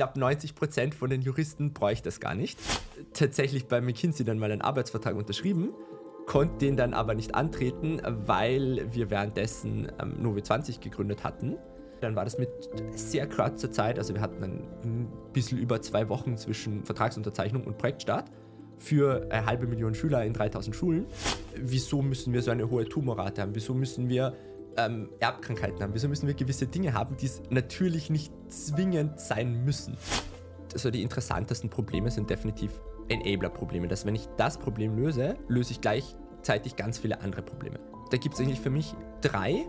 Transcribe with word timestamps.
glaube, 0.00 0.18
90 0.18 0.54
Prozent 0.54 0.94
von 0.94 1.10
den 1.10 1.20
Juristen 1.20 1.74
bräuchte 1.74 2.04
das 2.04 2.20
gar 2.20 2.34
nicht. 2.34 2.58
Tatsächlich 3.12 3.66
bei 3.66 3.82
McKinsey 3.82 4.24
dann 4.24 4.38
mal 4.38 4.50
einen 4.50 4.62
Arbeitsvertrag 4.62 5.14
unterschrieben, 5.14 5.74
konnte 6.24 6.56
den 6.64 6.78
dann 6.78 6.94
aber 6.94 7.14
nicht 7.14 7.34
antreten, 7.34 8.00
weil 8.26 8.88
wir 8.92 9.10
währenddessen 9.10 9.92
ähm, 10.00 10.22
Novi 10.22 10.42
20 10.42 10.80
gegründet 10.80 11.22
hatten. 11.22 11.58
Dann 12.00 12.16
war 12.16 12.24
das 12.24 12.38
mit 12.38 12.48
sehr 12.94 13.28
kurzer 13.28 13.70
Zeit, 13.70 13.98
also 13.98 14.14
wir 14.14 14.22
hatten 14.22 14.42
ein 14.42 15.08
bisschen 15.34 15.58
über 15.58 15.82
zwei 15.82 16.08
Wochen 16.08 16.38
zwischen 16.38 16.82
Vertragsunterzeichnung 16.86 17.64
und 17.64 17.76
Projektstart 17.76 18.30
für 18.78 19.28
eine 19.30 19.44
halbe 19.44 19.66
Million 19.66 19.94
Schüler 19.94 20.24
in 20.24 20.32
3000 20.32 20.74
Schulen. 20.74 21.04
Wieso 21.54 22.00
müssen 22.00 22.32
wir 22.32 22.40
so 22.40 22.50
eine 22.50 22.70
hohe 22.70 22.88
Tumorrate 22.88 23.42
haben? 23.42 23.54
Wieso 23.54 23.74
müssen 23.74 24.08
wir 24.08 24.34
ähm, 24.86 25.10
Erbkrankheiten 25.20 25.80
haben? 25.80 25.94
Wieso 25.94 26.08
müssen 26.08 26.26
wir 26.26 26.34
gewisse 26.34 26.66
Dinge 26.66 26.94
haben, 26.94 27.16
die 27.16 27.26
es 27.26 27.42
natürlich 27.50 28.10
nicht 28.10 28.32
zwingend 28.48 29.20
sein 29.20 29.64
müssen? 29.64 29.96
Also 30.72 30.90
die 30.90 31.02
interessantesten 31.02 31.70
Probleme 31.70 32.10
sind 32.10 32.30
definitiv 32.30 32.80
Enabler-Probleme. 33.08 33.88
Dass 33.88 34.06
wenn 34.06 34.14
ich 34.14 34.28
das 34.36 34.58
Problem 34.58 34.96
löse, 34.96 35.34
löse 35.48 35.72
ich 35.72 35.80
gleichzeitig 35.80 36.76
ganz 36.76 36.98
viele 36.98 37.20
andere 37.20 37.42
Probleme. 37.42 37.78
Da 38.10 38.16
gibt 38.16 38.34
es 38.34 38.40
eigentlich 38.40 38.60
für 38.60 38.70
mich 38.70 38.94
drei 39.20 39.66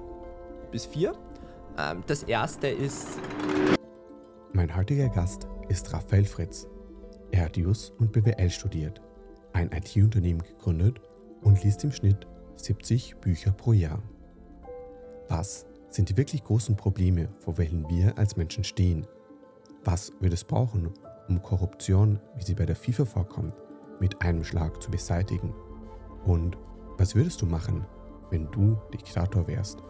bis 0.72 0.86
vier. 0.86 1.14
Ähm, 1.78 2.04
das 2.08 2.24
erste 2.24 2.68
ist. 2.68 3.20
Mein 4.54 4.76
heutiger 4.76 5.10
Gast 5.10 5.48
ist 5.70 5.92
Raphael 5.94 6.26
Fritz. 6.26 6.68
Er 7.32 7.46
hat 7.46 7.58
Jus 7.58 7.92
und 7.98 8.12
BWL 8.12 8.50
studiert, 8.50 9.02
ein 9.54 9.72
IT-Unternehmen 9.72 10.44
gegründet 10.44 11.00
und 11.42 11.64
liest 11.64 11.84
im 11.84 11.92
Schnitt 11.92 12.28
70 12.58 13.16
Bücher 13.22 13.52
pro 13.52 13.72
Jahr. 13.72 14.04
Was 15.32 15.66
sind 15.90 16.10
die 16.10 16.18
wirklich 16.18 16.44
großen 16.44 16.76
Probleme, 16.76 17.30
vor 17.40 17.58
welchen 17.58 17.88
wir 17.88 18.18
als 18.18 18.36
Menschen 18.36 18.66
stehen? 18.66 19.08
Was 19.86 20.12
wird 20.20 20.34
es 20.34 20.44
brauchen, 20.44 20.90
um 21.30 21.42
Korruption, 21.42 22.20
wie 22.36 22.44
sie 22.44 22.54
bei 22.54 22.66
der 22.66 22.76
FIFA 22.76 23.06
vorkommt, 23.06 23.54
mit 24.02 24.22
einem 24.22 24.44
Schlag 24.44 24.84
zu 24.84 24.92
beseitigen? 24.92 25.56
Und 26.26 26.58
was 26.98 27.16
würdest 27.16 27.42
du 27.42 27.46
machen, 27.46 27.86
wenn 28.30 28.52
du 28.52 28.76
Diktator 28.94 29.48
wärst? 29.48 29.82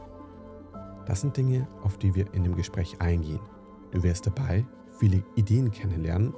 Das 1.08 1.22
sind 1.22 1.36
Dinge, 1.36 1.68
auf 1.82 1.98
die 1.98 2.14
wir 2.14 2.32
in 2.36 2.44
dem 2.44 2.56
Gespräch 2.56 3.02
eingehen. 3.02 3.42
Du 3.90 4.04
wirst 4.04 4.28
dabei 4.28 4.64
viele 5.00 5.24
Ideen 5.36 5.72
kennenlernen 5.72 6.36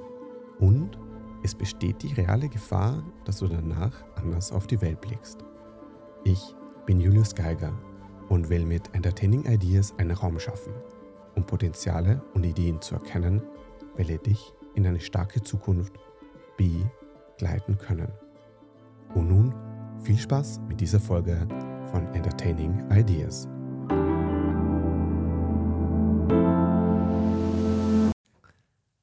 und 0.60 0.98
es 1.44 1.54
besteht 1.54 2.02
die 2.04 2.14
reale 2.14 2.48
Gefahr, 2.48 3.04
dass 3.26 3.40
du 3.40 3.50
danach 3.50 4.06
anders 4.16 4.54
auf 4.54 4.66
die 4.66 4.80
Welt 4.80 5.02
blickst. 5.02 5.44
Ich 6.24 6.56
bin 6.86 7.02
Julius 7.02 7.36
Geiger 7.36 7.74
und 8.30 8.50
will 8.50 8.66
mit 8.66 8.94
Entertaining 8.94 9.46
Ideas 9.46 9.94
einen 9.98 10.12
Raum 10.12 10.40
schaffen, 10.40 10.74
um 11.36 11.46
Potenziale 11.46 12.22
und 12.34 12.46
Ideen 12.46 12.82
zu 12.82 12.96
erkennen, 12.96 13.42
welche 13.96 14.18
dich 14.18 14.54
in 14.76 14.88
eine 14.88 15.00
starke 15.00 15.42
Zukunft 15.42 15.94
begleiten 16.58 17.78
können. 17.78 18.12
Und 19.14 19.30
nun 19.30 19.54
viel 20.04 20.18
Spaß 20.18 20.60
mit 20.68 20.82
dieser 20.82 21.00
Folge 21.00 21.48
von 21.92 22.08
Entertaining 22.14 22.90
Ideas. 22.92 23.48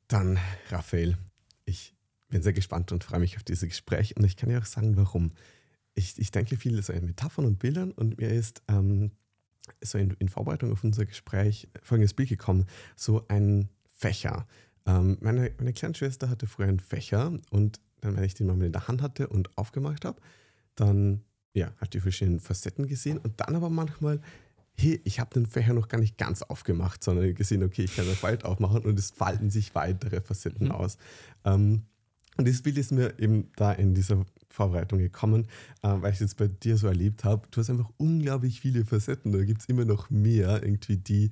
Dann, 0.08 0.38
Raphael, 0.70 1.16
ich 1.64 1.94
bin 2.28 2.42
sehr 2.42 2.52
gespannt 2.52 2.90
und 2.90 3.04
freue 3.04 3.20
mich 3.20 3.36
auf 3.36 3.44
dieses 3.44 3.68
Gespräch. 3.68 4.16
Und 4.16 4.24
ich 4.24 4.36
kann 4.36 4.48
dir 4.48 4.58
auch 4.58 4.66
sagen, 4.66 4.96
warum. 4.96 5.32
Ich, 6.00 6.18
ich 6.18 6.30
denke 6.30 6.56
viel 6.56 6.82
so 6.82 6.92
in 6.92 7.04
Metaphern 7.04 7.44
und 7.44 7.58
Bildern 7.58 7.92
und 7.92 8.18
mir 8.18 8.30
ist 8.30 8.62
ähm, 8.68 9.10
so 9.82 9.98
in, 9.98 10.12
in, 10.18 10.28
Vorbereitung 10.28 10.72
auf 10.72 10.82
unser 10.82 11.04
Gespräch 11.04 11.68
folgendes 11.82 12.14
Bild 12.14 12.30
gekommen: 12.30 12.64
so 12.96 13.26
ein 13.28 13.68
Fächer. 13.84 14.46
Ähm, 14.86 15.18
meine, 15.20 15.52
meine 15.58 15.74
kleine 15.74 15.94
Schwester 15.94 16.30
hatte 16.30 16.46
früher 16.46 16.68
einen 16.68 16.80
Fächer 16.80 17.32
und 17.50 17.80
dann, 18.00 18.16
wenn 18.16 18.24
ich 18.24 18.34
den 18.34 18.46
mal 18.46 18.60
in 18.62 18.72
der 18.72 18.88
Hand 18.88 19.02
hatte 19.02 19.28
und 19.28 19.56
aufgemacht 19.58 20.06
habe, 20.06 20.20
dann 20.74 21.22
ja, 21.52 21.70
hat 21.76 21.92
die 21.92 22.00
verschiedenen 22.00 22.40
Facetten 22.40 22.86
gesehen 22.86 23.18
und 23.18 23.38
dann 23.40 23.54
aber 23.54 23.68
manchmal 23.68 24.20
hey, 24.80 24.98
ich 25.04 25.20
habe 25.20 25.34
den 25.34 25.44
Fächer 25.44 25.74
noch 25.74 25.88
gar 25.88 25.98
nicht 25.98 26.16
ganz 26.16 26.40
aufgemacht, 26.40 27.04
sondern 27.04 27.34
gesehen, 27.34 27.62
okay, 27.62 27.84
ich 27.84 27.94
kann 27.94 28.06
das 28.06 28.22
weit 28.22 28.46
aufmachen 28.46 28.82
und 28.84 28.98
es 28.98 29.10
falten 29.10 29.50
sich 29.50 29.74
weitere 29.74 30.22
Facetten 30.22 30.68
mhm. 30.68 30.72
aus. 30.72 30.96
Ähm, 31.44 31.82
und 32.38 32.46
dieses 32.46 32.62
Bild 32.62 32.78
ist 32.78 32.90
mir 32.90 33.18
eben 33.18 33.50
da 33.56 33.72
in 33.72 33.94
dieser 33.94 34.24
Vorbereitung 34.50 34.98
gekommen, 34.98 35.46
äh, 35.82 35.88
weil 35.88 36.10
ich 36.10 36.16
es 36.16 36.20
jetzt 36.20 36.36
bei 36.36 36.48
dir 36.48 36.76
so 36.76 36.86
erlebt 36.86 37.24
habe. 37.24 37.46
Du 37.50 37.60
hast 37.60 37.70
einfach 37.70 37.90
unglaublich 37.96 38.60
viele 38.60 38.84
Facetten. 38.84 39.32
Da 39.32 39.44
gibt 39.44 39.62
es 39.62 39.68
immer 39.68 39.84
noch 39.84 40.10
mehr, 40.10 40.62
irgendwie, 40.62 40.96
die, 40.96 41.30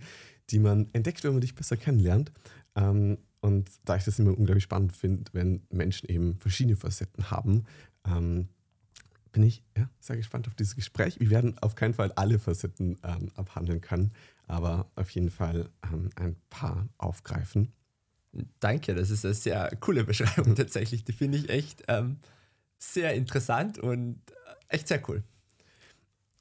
die 0.50 0.58
man 0.58 0.88
entdeckt, 0.92 1.24
wenn 1.24 1.32
man 1.32 1.40
dich 1.40 1.54
besser 1.54 1.76
kennenlernt. 1.76 2.32
Ähm, 2.76 3.18
und 3.40 3.70
da 3.84 3.96
ich 3.96 4.04
das 4.04 4.18
immer 4.18 4.36
unglaublich 4.36 4.64
spannend 4.64 4.92
finde, 4.92 5.30
wenn 5.32 5.62
Menschen 5.70 6.08
eben 6.08 6.36
verschiedene 6.38 6.76
Facetten 6.76 7.30
haben, 7.30 7.64
ähm, 8.06 8.48
bin 9.32 9.42
ich 9.42 9.62
ja, 9.76 9.88
sehr 10.00 10.16
gespannt 10.16 10.48
auf 10.48 10.54
dieses 10.54 10.74
Gespräch. 10.74 11.20
Wir 11.20 11.30
werden 11.30 11.58
auf 11.58 11.74
keinen 11.74 11.94
Fall 11.94 12.12
alle 12.12 12.38
Facetten 12.38 12.98
ähm, 13.04 13.30
abhandeln 13.34 13.80
können, 13.80 14.12
aber 14.46 14.90
auf 14.96 15.10
jeden 15.10 15.30
Fall 15.30 15.68
ähm, 15.84 16.10
ein 16.16 16.36
paar 16.50 16.88
aufgreifen. 16.98 17.72
Danke, 18.60 18.94
das 18.94 19.10
ist 19.10 19.24
eine 19.24 19.34
sehr 19.34 19.70
coole 19.80 20.04
Beschreibung 20.04 20.54
tatsächlich. 20.56 21.04
Die 21.04 21.12
finde 21.12 21.38
ich 21.38 21.48
echt 21.50 21.84
ähm, 21.88 22.16
sehr 22.78 23.14
interessant 23.14 23.78
und 23.78 24.20
äh, 24.30 24.74
echt 24.74 24.88
sehr 24.88 25.06
cool. 25.08 25.22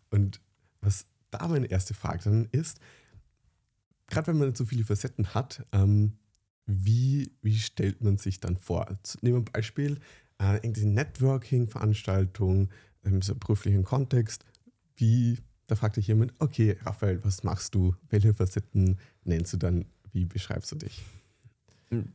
Und 0.10 0.40
was 0.82 1.06
da 1.32 1.48
meine 1.48 1.68
erste 1.68 1.94
Frage 1.94 2.24
dann 2.26 2.48
ist, 2.52 2.80
gerade 4.08 4.28
wenn 4.28 4.38
man 4.38 4.56
so 4.56 4.66
viele 4.66 4.86
Facetten 4.86 5.34
hat, 5.34 5.66
ähm, 5.72 6.14
wie, 6.66 7.32
wie 7.42 7.58
stellt 7.58 8.02
man 8.02 8.18
sich 8.18 8.40
dann 8.40 8.58
vor? 8.58 8.88
Nehmen 9.22 9.36
wir 9.36 9.42
ein 9.42 9.54
Beispiel, 9.54 10.00
äh, 10.40 10.56
irgendwie 10.56 10.86
Networking-Veranstaltung 10.86 12.70
im 13.04 13.22
so 13.22 13.36
beruflichen 13.36 13.84
Kontext. 13.84 14.46
Wie, 14.96 15.38
da 15.68 15.76
fragt 15.76 15.98
dich 15.98 16.08
jemand, 16.08 16.34
okay, 16.40 16.78
Raphael, 16.84 17.24
was 17.24 17.44
machst 17.44 17.74
du? 17.76 17.96
Welche 18.10 18.34
Facetten 18.34 18.98
nennst 19.24 19.54
du 19.54 19.58
dann? 19.58 19.86
Wie 20.12 20.26
beschreibst 20.26 20.72
du 20.72 20.76
dich? 20.76 21.04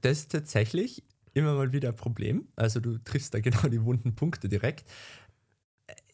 Das 0.03 0.29
tatsächlich 0.29 1.03
immer 1.35 1.55
mal 1.55 1.73
wieder 1.73 1.91
ein 1.91 1.97
Problem. 1.97 2.49
Also 2.57 2.81
du 2.81 2.99
triffst 2.99 3.35
da 3.35 3.41
genau 3.41 3.69
die 3.69 3.85
wunden 3.85 4.15
Punkte 4.15 4.49
direkt. 4.49 4.91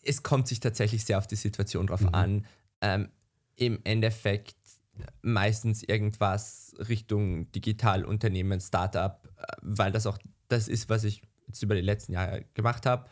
Es 0.03 0.23
kommt 0.23 0.49
sich 0.49 0.61
tatsächlich 0.61 1.05
sehr 1.05 1.19
auf 1.19 1.27
die 1.27 1.37
Situation 1.37 1.87
drauf 1.87 2.03
mhm. 2.03 2.15
an. 2.15 2.47
Ähm, 2.81 3.09
Im 3.57 3.81
Endeffekt 3.85 4.57
meistens 5.23 5.83
irgendwas 5.83 6.75
Richtung 6.89 7.51
Digitalunternehmen, 7.53 8.61
Startup, 8.61 9.29
äh, 9.37 9.43
weil 9.63 9.93
das 9.93 10.07
auch 10.07 10.19
das 10.49 10.69
ist, 10.69 10.89
was 10.89 11.05
ich 11.05 11.23
jetzt 11.47 11.63
über 11.63 11.75
die 11.75 11.81
letzten 11.81 12.13
Jahre 12.13 12.45
gemacht 12.55 12.87
habe 12.87 13.09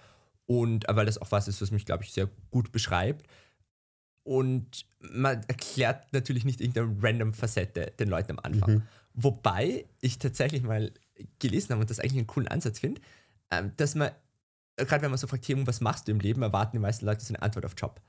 und 0.47 0.85
weil 0.89 1.07
das 1.07 1.19
auch 1.19 1.31
was 1.31 1.49
ist, 1.49 1.61
was 1.61 1.71
mich, 1.71 1.85
glaube 1.85 2.05
ich, 2.05 2.13
sehr 2.13 2.29
gut 2.51 2.73
beschreibt. 2.73 3.27
Und 4.23 4.87
man 5.01 5.43
erklärt 5.47 6.13
natürlich 6.13 6.45
nicht 6.45 6.61
irgendeine 6.61 6.97
random 7.01 7.33
Facette 7.33 7.93
den 7.99 8.09
Leuten 8.09 8.33
am 8.33 8.39
Anfang. 8.41 8.75
Mhm. 8.75 8.83
Wobei 9.15 9.87
ich 10.01 10.19
tatsächlich 10.19 10.63
mal 10.63 10.93
gelesen 11.39 11.71
habe 11.71 11.81
und 11.83 11.91
das 11.91 12.01
eigentlich 12.01 12.19
einen 12.19 12.27
coolen 12.27 12.49
Ansatz 12.49 12.79
finde, 12.79 13.01
ähm, 13.51 13.73
dass 13.77 13.95
man, 13.95 14.11
gerade 14.77 15.03
wenn 15.03 15.11
man 15.11 15.19
so 15.19 15.27
fragt, 15.27 15.49
was 15.67 15.81
machst 15.81 16.09
du 16.09 16.13
im 16.13 16.21
Leben, 16.21 16.43
erwarten 16.43 16.77
die 16.77 16.81
meisten 16.81 17.07
Leute 17.07 17.25
so 17.25 17.35
eine 17.35 17.43
Antwort 17.43 17.65
auf 17.65 17.75
Job. 17.77 18.01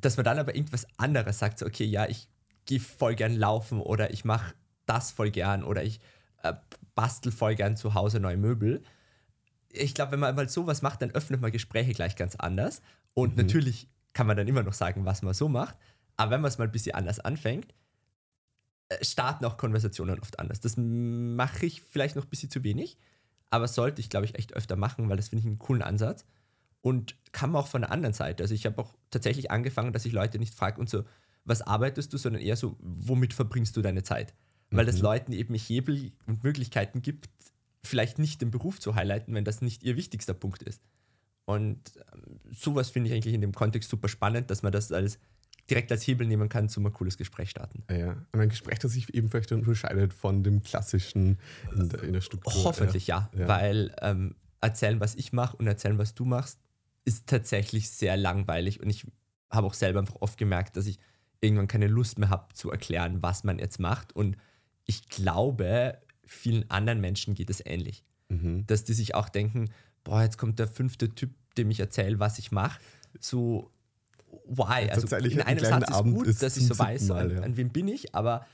Dass 0.00 0.16
man 0.16 0.24
dann 0.24 0.38
aber 0.38 0.54
irgendwas 0.54 0.86
anderes 0.96 1.38
sagt, 1.38 1.58
so, 1.58 1.66
okay, 1.66 1.84
ja, 1.84 2.08
ich 2.08 2.28
gehe 2.66 2.80
voll 2.80 3.14
gern 3.14 3.34
laufen 3.34 3.80
oder 3.80 4.12
ich 4.12 4.24
mache 4.24 4.54
das 4.86 5.10
voll 5.10 5.30
gern 5.30 5.64
oder 5.64 5.82
ich 5.82 6.00
äh, 6.42 6.54
bastel 6.94 7.32
voll 7.32 7.54
gern 7.54 7.76
zu 7.76 7.94
Hause 7.94 8.20
neue 8.20 8.36
Möbel 8.36 8.82
ich 9.72 9.94
glaube, 9.94 10.12
wenn 10.12 10.20
man 10.20 10.34
mal 10.34 10.48
sowas 10.48 10.82
macht, 10.82 11.02
dann 11.02 11.10
öffnet 11.12 11.40
man 11.40 11.52
Gespräche 11.52 11.92
gleich 11.92 12.16
ganz 12.16 12.36
anders. 12.36 12.82
Und 13.14 13.36
mhm. 13.36 13.42
natürlich 13.42 13.88
kann 14.12 14.26
man 14.26 14.36
dann 14.36 14.48
immer 14.48 14.62
noch 14.62 14.72
sagen, 14.72 15.04
was 15.04 15.22
man 15.22 15.34
so 15.34 15.48
macht. 15.48 15.76
Aber 16.16 16.32
wenn 16.32 16.40
man 16.40 16.48
es 16.48 16.58
mal 16.58 16.64
ein 16.64 16.72
bisschen 16.72 16.94
anders 16.94 17.20
anfängt, 17.20 17.72
starten 19.02 19.44
auch 19.44 19.56
Konversationen 19.56 20.20
oft 20.20 20.38
anders. 20.38 20.60
Das 20.60 20.74
mache 20.76 21.66
ich 21.66 21.82
vielleicht 21.82 22.16
noch 22.16 22.24
ein 22.24 22.30
bisschen 22.30 22.50
zu 22.50 22.64
wenig, 22.64 22.96
aber 23.50 23.68
sollte 23.68 24.00
ich, 24.00 24.10
glaube 24.10 24.26
ich, 24.26 24.34
echt 24.36 24.54
öfter 24.54 24.76
machen, 24.76 25.08
weil 25.08 25.16
das 25.16 25.28
finde 25.28 25.40
ich 25.40 25.46
einen 25.46 25.58
coolen 25.58 25.82
Ansatz. 25.82 26.24
Und 26.82 27.14
kann 27.32 27.50
man 27.50 27.62
auch 27.62 27.68
von 27.68 27.82
der 27.82 27.90
anderen 27.90 28.14
Seite. 28.14 28.42
Also 28.42 28.54
ich 28.54 28.64
habe 28.64 28.80
auch 28.80 28.94
tatsächlich 29.10 29.50
angefangen, 29.50 29.92
dass 29.92 30.06
ich 30.06 30.12
Leute 30.12 30.38
nicht 30.38 30.54
frage 30.54 30.80
und 30.80 30.88
so, 30.88 31.04
was 31.44 31.62
arbeitest 31.62 32.12
du, 32.12 32.18
sondern 32.18 32.42
eher 32.42 32.56
so, 32.56 32.76
womit 32.80 33.34
verbringst 33.34 33.76
du 33.76 33.82
deine 33.82 34.02
Zeit? 34.02 34.34
Weil 34.70 34.84
mhm. 34.84 34.90
das 34.90 35.00
Leuten 35.00 35.32
eben 35.32 35.54
Hebel 35.54 36.12
und 36.26 36.42
Möglichkeiten 36.42 37.02
gibt, 37.02 37.28
vielleicht 37.82 38.18
nicht 38.18 38.40
den 38.40 38.50
Beruf 38.50 38.80
zu 38.80 38.94
highlighten, 38.94 39.34
wenn 39.34 39.44
das 39.44 39.62
nicht 39.62 39.82
ihr 39.82 39.96
wichtigster 39.96 40.34
Punkt 40.34 40.62
ist. 40.62 40.82
Und 41.44 41.80
ähm, 42.12 42.40
sowas 42.52 42.90
finde 42.90 43.08
ich 43.08 43.14
eigentlich 43.14 43.34
in 43.34 43.40
dem 43.40 43.54
Kontext 43.54 43.90
super 43.90 44.08
spannend, 44.08 44.50
dass 44.50 44.62
man 44.62 44.72
das 44.72 44.92
als 44.92 45.18
direkt 45.70 45.90
als 45.92 46.06
Hebel 46.06 46.26
nehmen 46.26 46.48
kann, 46.48 46.68
zum 46.68 46.86
ein 46.86 46.92
cooles 46.92 47.16
Gespräch 47.16 47.50
starten. 47.50 47.84
Ja, 47.90 48.16
und 48.32 48.40
ein 48.40 48.48
Gespräch, 48.48 48.78
das 48.80 48.92
sich 48.92 49.12
eben 49.14 49.30
vielleicht 49.30 49.52
unterscheidet 49.52 50.12
von 50.12 50.42
dem 50.42 50.62
klassischen 50.62 51.38
in 51.74 51.88
der, 51.88 52.02
in 52.02 52.12
der 52.12 52.20
Struktur. 52.20 52.64
Hoffentlich 52.64 53.06
ja, 53.06 53.30
ja. 53.36 53.48
weil 53.48 53.94
ähm, 54.02 54.34
erzählen, 54.60 55.00
was 55.00 55.14
ich 55.14 55.32
mache 55.32 55.56
und 55.56 55.66
erzählen, 55.66 55.98
was 55.98 56.14
du 56.14 56.24
machst, 56.24 56.58
ist 57.04 57.26
tatsächlich 57.26 57.90
sehr 57.90 58.16
langweilig 58.16 58.80
und 58.80 58.90
ich 58.90 59.06
habe 59.50 59.66
auch 59.66 59.74
selber 59.74 60.00
einfach 60.00 60.16
oft 60.20 60.38
gemerkt, 60.38 60.76
dass 60.76 60.86
ich 60.86 60.98
irgendwann 61.40 61.68
keine 61.68 61.86
Lust 61.86 62.18
mehr 62.18 62.28
habe 62.28 62.52
zu 62.54 62.70
erklären, 62.70 63.22
was 63.22 63.44
man 63.44 63.58
jetzt 63.58 63.80
macht 63.80 64.14
und 64.14 64.36
ich 64.84 65.08
glaube, 65.08 65.98
vielen 66.26 66.68
anderen 66.70 67.00
Menschen 67.00 67.34
geht 67.34 67.48
es 67.48 67.64
ähnlich. 67.64 68.04
Mhm. 68.28 68.66
Dass 68.66 68.84
die 68.84 68.92
sich 68.92 69.14
auch 69.14 69.28
denken, 69.28 69.70
boah, 70.04 70.22
jetzt 70.22 70.36
kommt 70.36 70.58
der 70.58 70.68
fünfte 70.68 71.14
Typ, 71.14 71.30
dem 71.56 71.70
ich 71.70 71.80
erzähle, 71.80 72.18
was 72.18 72.38
ich 72.38 72.50
mache. 72.52 72.80
So, 73.20 73.70
why? 74.46 74.90
Also 74.90 75.14
in 75.16 75.40
ein 75.40 75.46
einem 75.46 75.64
Satz 75.64 75.88
ist 75.88 75.94
Abend 75.94 76.14
gut, 76.14 76.26
ist 76.26 76.42
dass 76.42 76.56
ich 76.56 76.66
so 76.66 76.78
weiß, 76.78 77.08
Mal, 77.08 77.30
an, 77.30 77.36
ja. 77.36 77.42
an 77.42 77.56
wen 77.56 77.70
bin 77.70 77.88
ich, 77.88 78.14
aber 78.14 78.46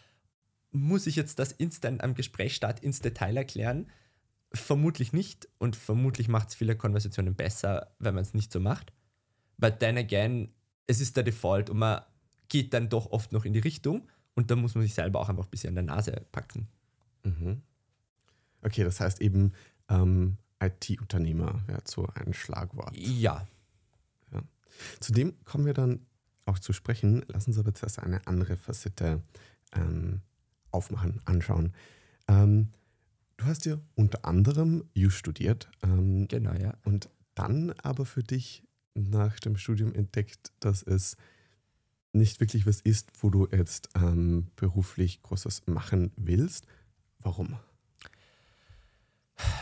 muss 0.71 1.07
ich 1.07 1.17
jetzt 1.17 1.39
das 1.39 1.53
instant 1.53 2.03
am 2.03 2.15
Gesprächsstart 2.15 2.81
ins 2.81 3.01
Detail 3.01 3.37
erklären? 3.37 3.91
Vermutlich 4.53 5.13
nicht 5.13 5.49
und 5.59 5.77
vermutlich 5.77 6.29
macht 6.29 6.51
es 6.51 6.55
viele 6.55 6.77
Konversationen 6.77 7.35
besser, 7.35 7.95
wenn 7.99 8.15
man 8.15 8.23
es 8.23 8.35
nicht 8.35 8.53
so 8.53 8.61
macht. 8.61 8.93
But 9.59 9.81
then 9.81 9.97
again, 9.97 10.53
es 10.87 11.01
ist 11.01 11.17
der 11.17 11.25
Default 11.25 11.71
und 11.71 11.79
man 11.79 12.03
geht 12.49 12.75
dann 12.75 12.89
doch 12.89 13.11
oft 13.11 13.33
noch 13.33 13.45
in 13.45 13.53
die 13.53 13.59
Richtung 13.59 14.09
und 14.35 14.51
da 14.51 14.57
muss 14.57 14.75
man 14.75 14.85
sich 14.85 14.95
selber 14.95 15.21
auch 15.21 15.29
einfach 15.29 15.45
ein 15.45 15.51
bisschen 15.51 15.71
an 15.71 15.87
der 15.87 15.97
Nase 15.97 16.27
packen. 16.31 16.69
Mhm. 17.25 17.63
Okay, 18.63 18.85
das 18.85 19.01
heißt 19.01 19.21
eben 19.21 19.53
ähm, 19.89 20.37
IT-Unternehmer 20.61 21.61
wäre 21.67 21.83
so 21.85 22.09
ein 22.15 22.33
Schlagwort. 22.35 22.97
Ja, 22.97 23.47
Zudem 25.01 25.35
kommen 25.45 25.67
wir 25.67 25.75
dann 25.75 26.07
auch 26.45 26.59
zu 26.59 26.73
sprechen. 26.73 27.25
Lass 27.29 27.47
uns 27.47 27.59
aber 27.59 27.75
zuerst 27.75 27.99
eine 27.99 28.27
andere 28.27 28.57
Facette 28.57 29.23
ähm, 29.75 30.21
aufmachen, 30.71 31.21
anschauen. 31.25 31.73
Ähm, 32.29 32.73
du 33.37 33.47
hast 33.47 33.67
ja 33.67 33.79
unter 33.95 34.25
anderem 34.25 34.85
You 34.95 35.11
studiert 35.11 35.69
ähm, 35.83 36.29
genau, 36.29 36.55
ja. 36.55 36.75
und 36.85 37.09
dann 37.35 37.73
aber 37.83 38.07
für 38.07 38.23
dich 38.23 38.63
nach 38.95 39.39
dem 39.41 39.57
Studium 39.57 39.95
entdeckt, 39.95 40.53
dass 40.61 40.83
es 40.83 41.17
nicht 42.13 42.41
wirklich 42.41 42.67
was 42.67 42.81
ist, 42.81 43.11
wo 43.21 43.29
du 43.29 43.47
jetzt 43.53 43.91
ähm, 43.95 44.47
beruflich 44.57 45.23
Großes 45.23 45.67
machen 45.67 46.13
willst. 46.17 46.67
Warum? 47.21 47.59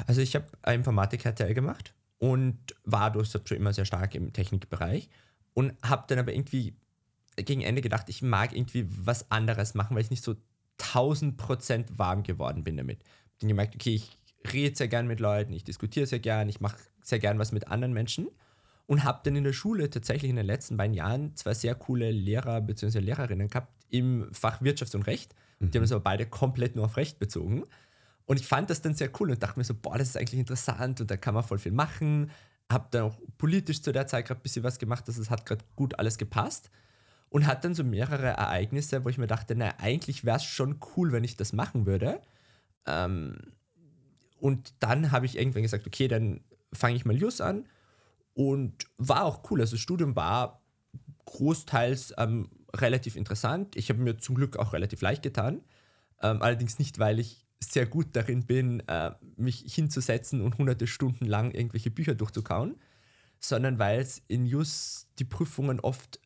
Also 0.06 0.20
ich 0.20 0.36
habe 0.36 0.46
Informatik 0.72 1.22
HTL 1.22 1.52
gemacht 1.52 1.94
und 2.24 2.58
war 2.84 3.12
deshalb 3.12 3.46
schon 3.46 3.58
immer 3.58 3.74
sehr 3.74 3.84
stark 3.84 4.14
im 4.14 4.32
Technikbereich 4.32 5.10
und 5.52 5.74
habe 5.82 6.04
dann 6.08 6.18
aber 6.18 6.32
irgendwie 6.32 6.74
gegen 7.36 7.60
Ende 7.60 7.82
gedacht, 7.82 8.08
ich 8.08 8.22
mag 8.22 8.56
irgendwie 8.56 8.86
was 8.88 9.30
anderes 9.30 9.74
machen, 9.74 9.94
weil 9.94 10.04
ich 10.04 10.10
nicht 10.10 10.24
so 10.24 10.34
1000 10.80 11.36
Prozent 11.36 11.98
warm 11.98 12.22
geworden 12.22 12.64
bin 12.64 12.78
damit. 12.78 13.02
Dann 13.40 13.48
gemerkt, 13.48 13.74
okay, 13.74 13.96
ich 13.96 14.18
rede 14.50 14.74
sehr 14.74 14.88
gern 14.88 15.06
mit 15.06 15.20
Leuten, 15.20 15.52
ich 15.52 15.64
diskutiere 15.64 16.06
sehr 16.06 16.18
gern, 16.18 16.48
ich 16.48 16.62
mache 16.62 16.78
sehr 17.02 17.18
gern 17.18 17.38
was 17.38 17.52
mit 17.52 17.68
anderen 17.68 17.92
Menschen 17.92 18.28
und 18.86 19.04
habe 19.04 19.20
dann 19.22 19.36
in 19.36 19.44
der 19.44 19.52
Schule 19.52 19.90
tatsächlich 19.90 20.30
in 20.30 20.36
den 20.36 20.46
letzten 20.46 20.78
beiden 20.78 20.94
Jahren 20.94 21.36
zwei 21.36 21.52
sehr 21.52 21.74
coole 21.74 22.10
Lehrer 22.10 22.62
bzw. 22.62 23.00
Lehrerinnen 23.00 23.48
gehabt 23.48 23.70
im 23.90 24.32
Fach 24.32 24.62
Wirtschaft 24.62 24.94
und 24.94 25.02
Recht. 25.02 25.34
Die 25.60 25.76
haben 25.76 25.84
es 25.84 25.92
aber 25.92 26.02
beide 26.02 26.24
komplett 26.24 26.74
nur 26.74 26.86
auf 26.86 26.96
Recht 26.96 27.18
bezogen. 27.18 27.64
Und 28.26 28.40
ich 28.40 28.46
fand 28.46 28.70
das 28.70 28.80
dann 28.80 28.94
sehr 28.94 29.10
cool 29.20 29.30
und 29.30 29.42
dachte 29.42 29.58
mir 29.58 29.64
so, 29.64 29.74
boah, 29.74 29.98
das 29.98 30.08
ist 30.08 30.16
eigentlich 30.16 30.40
interessant 30.40 31.00
und 31.00 31.10
da 31.10 31.16
kann 31.16 31.34
man 31.34 31.42
voll 31.42 31.58
viel 31.58 31.72
machen. 31.72 32.30
Hab 32.70 32.90
dann 32.90 33.02
auch 33.02 33.20
politisch 33.36 33.82
zu 33.82 33.92
der 33.92 34.06
Zeit 34.06 34.26
gerade 34.26 34.40
ein 34.40 34.42
bisschen 34.42 34.64
was 34.64 34.78
gemacht, 34.78 35.06
dass 35.08 35.18
es 35.18 35.30
hat 35.30 35.44
gerade 35.44 35.64
gut 35.76 35.98
alles 35.98 36.16
gepasst. 36.16 36.70
Und 37.28 37.46
hatte 37.46 37.62
dann 37.62 37.74
so 37.74 37.82
mehrere 37.82 38.28
Ereignisse, 38.28 39.04
wo 39.04 39.08
ich 39.08 39.18
mir 39.18 39.26
dachte, 39.26 39.56
na, 39.56 39.74
eigentlich 39.78 40.24
wäre 40.24 40.36
es 40.36 40.44
schon 40.44 40.78
cool, 40.96 41.10
wenn 41.10 41.24
ich 41.24 41.36
das 41.36 41.52
machen 41.52 41.84
würde. 41.84 42.20
Ähm, 42.86 43.36
und 44.38 44.72
dann 44.78 45.10
habe 45.10 45.26
ich 45.26 45.36
irgendwann 45.36 45.62
gesagt, 45.62 45.86
okay, 45.86 46.06
dann 46.06 46.40
fange 46.72 46.96
ich 46.96 47.04
mal 47.04 47.16
Jus 47.16 47.40
an. 47.40 47.66
Und 48.34 48.86
war 48.98 49.24
auch 49.24 49.50
cool. 49.50 49.60
Also 49.60 49.76
das 49.76 49.80
Studium 49.80 50.16
war 50.16 50.62
großteils 51.24 52.14
ähm, 52.18 52.48
relativ 52.74 53.16
interessant. 53.16 53.76
Ich 53.76 53.88
habe 53.90 54.00
mir 54.00 54.18
zum 54.18 54.34
Glück 54.34 54.56
auch 54.56 54.72
relativ 54.72 55.00
leicht 55.00 55.22
getan. 55.22 55.62
Ähm, 56.22 56.40
allerdings 56.42 56.78
nicht, 56.78 56.98
weil 56.98 57.18
ich 57.18 57.43
sehr 57.60 57.86
gut 57.86 58.08
darin 58.12 58.44
bin, 58.44 58.80
äh, 58.88 59.12
mich 59.36 59.64
hinzusetzen 59.72 60.40
und 60.40 60.58
hunderte 60.58 60.86
Stunden 60.86 61.26
lang 61.26 61.52
irgendwelche 61.52 61.90
Bücher 61.90 62.14
durchzukauen, 62.14 62.76
sondern 63.40 63.78
weil 63.78 64.00
es 64.00 64.22
in 64.28 64.46
Jus 64.46 65.06
die 65.18 65.24
Prüfungen 65.24 65.80
oft 65.80 66.20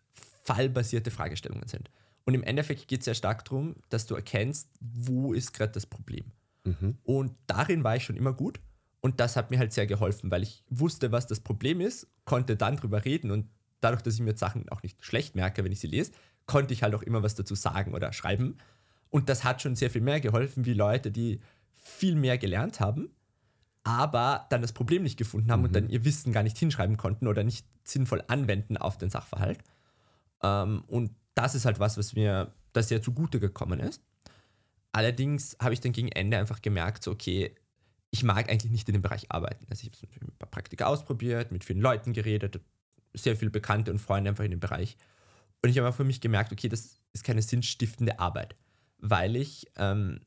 fallbasierte 0.44 1.10
Fragestellungen 1.10 1.68
sind. 1.68 1.90
Und 2.24 2.34
im 2.34 2.42
Endeffekt 2.42 2.88
geht 2.88 3.00
es 3.00 3.04
sehr 3.06 3.14
stark 3.14 3.44
darum, 3.44 3.76
dass 3.88 4.06
du 4.06 4.14
erkennst, 4.14 4.68
wo 4.80 5.32
ist 5.32 5.54
gerade 5.54 5.72
das 5.72 5.86
Problem. 5.86 6.32
Mhm. 6.64 6.98
Und 7.02 7.32
darin 7.46 7.84
war 7.84 7.96
ich 7.96 8.04
schon 8.04 8.16
immer 8.16 8.32
gut. 8.32 8.60
Und 9.00 9.20
das 9.20 9.36
hat 9.36 9.50
mir 9.50 9.58
halt 9.58 9.72
sehr 9.72 9.86
geholfen, 9.86 10.30
weil 10.30 10.42
ich 10.42 10.64
wusste, 10.68 11.12
was 11.12 11.26
das 11.26 11.40
Problem 11.40 11.80
ist, 11.80 12.08
konnte 12.24 12.56
dann 12.56 12.76
drüber 12.76 13.04
reden 13.04 13.30
und 13.30 13.48
dadurch, 13.80 14.02
dass 14.02 14.14
ich 14.14 14.20
mir 14.20 14.36
Sachen 14.36 14.68
auch 14.70 14.82
nicht 14.82 15.04
schlecht 15.04 15.36
merke, 15.36 15.64
wenn 15.64 15.72
ich 15.72 15.80
sie 15.80 15.86
lese, 15.86 16.12
konnte 16.46 16.74
ich 16.74 16.82
halt 16.82 16.94
auch 16.94 17.02
immer 17.02 17.22
was 17.22 17.34
dazu 17.34 17.54
sagen 17.54 17.94
oder 17.94 18.12
schreiben. 18.12 18.58
Und 19.10 19.28
das 19.28 19.44
hat 19.44 19.62
schon 19.62 19.76
sehr 19.76 19.90
viel 19.90 20.02
mehr 20.02 20.20
geholfen, 20.20 20.64
wie 20.64 20.74
Leute, 20.74 21.10
die 21.10 21.40
viel 21.72 22.14
mehr 22.14 22.38
gelernt 22.38 22.80
haben, 22.80 23.10
aber 23.84 24.46
dann 24.50 24.60
das 24.60 24.72
Problem 24.72 25.02
nicht 25.02 25.16
gefunden 25.16 25.50
haben 25.50 25.64
und 25.64 25.74
dann 25.74 25.88
ihr 25.88 26.04
Wissen 26.04 26.32
gar 26.32 26.42
nicht 26.42 26.58
hinschreiben 26.58 26.96
konnten 26.96 27.26
oder 27.26 27.42
nicht 27.42 27.66
sinnvoll 27.84 28.22
anwenden 28.28 28.76
auf 28.76 28.98
den 28.98 29.08
Sachverhalt. 29.08 29.60
Ähm, 30.42 30.84
und 30.86 31.12
das 31.34 31.54
ist 31.54 31.64
halt 31.64 31.78
was, 31.80 31.96
was 31.96 32.14
mir 32.14 32.52
da 32.72 32.82
sehr 32.82 33.00
zugute 33.00 33.40
gekommen 33.40 33.80
ist. 33.80 34.02
Allerdings 34.92 35.56
habe 35.60 35.74
ich 35.74 35.80
dann 35.80 35.92
gegen 35.92 36.08
Ende 36.08 36.38
einfach 36.38 36.60
gemerkt, 36.60 37.02
so, 37.02 37.12
okay, 37.12 37.54
ich 38.10 38.24
mag 38.24 38.50
eigentlich 38.50 38.72
nicht 38.72 38.88
in 38.88 38.94
dem 38.94 39.02
Bereich 39.02 39.30
arbeiten. 39.30 39.66
Also 39.70 39.86
ich 39.86 40.02
habe 40.02 40.26
ein 40.26 40.38
paar 40.38 40.50
Praktika 40.50 40.86
ausprobiert, 40.86 41.52
mit 41.52 41.64
vielen 41.64 41.80
Leuten 41.80 42.12
geredet, 42.12 42.60
sehr 43.14 43.36
viele 43.36 43.50
Bekannte 43.50 43.90
und 43.90 43.98
Freunde 43.98 44.30
einfach 44.30 44.44
in 44.44 44.50
dem 44.50 44.60
Bereich. 44.60 44.96
Und 45.62 45.70
ich 45.70 45.78
habe 45.78 45.92
für 45.92 46.04
mich 46.04 46.20
gemerkt, 46.20 46.52
okay, 46.52 46.68
das 46.68 47.00
ist 47.12 47.24
keine 47.24 47.42
sinnstiftende 47.42 48.18
Arbeit, 48.18 48.54
weil 48.98 49.36
ich, 49.36 49.66
ähm, 49.76 50.20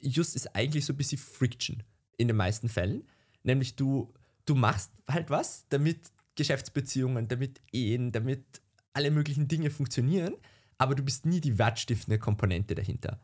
just 0.00 0.36
ist 0.36 0.54
eigentlich 0.54 0.84
so 0.86 0.92
ein 0.92 0.96
bisschen 0.96 1.18
Friction 1.18 1.82
in 2.16 2.28
den 2.28 2.36
meisten 2.36 2.68
Fällen. 2.68 3.06
Nämlich 3.42 3.76
du, 3.76 4.12
du 4.44 4.54
machst 4.54 4.92
halt 5.08 5.30
was, 5.30 5.66
damit 5.68 6.10
Geschäftsbeziehungen, 6.34 7.28
damit 7.28 7.60
Ehen, 7.72 8.12
damit 8.12 8.44
alle 8.92 9.10
möglichen 9.10 9.48
Dinge 9.48 9.70
funktionieren, 9.70 10.34
aber 10.76 10.94
du 10.94 11.02
bist 11.02 11.26
nie 11.26 11.40
die 11.40 11.58
wertstiftende 11.58 12.18
Komponente 12.18 12.74
dahinter. 12.74 13.20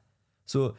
So, 0.47 0.77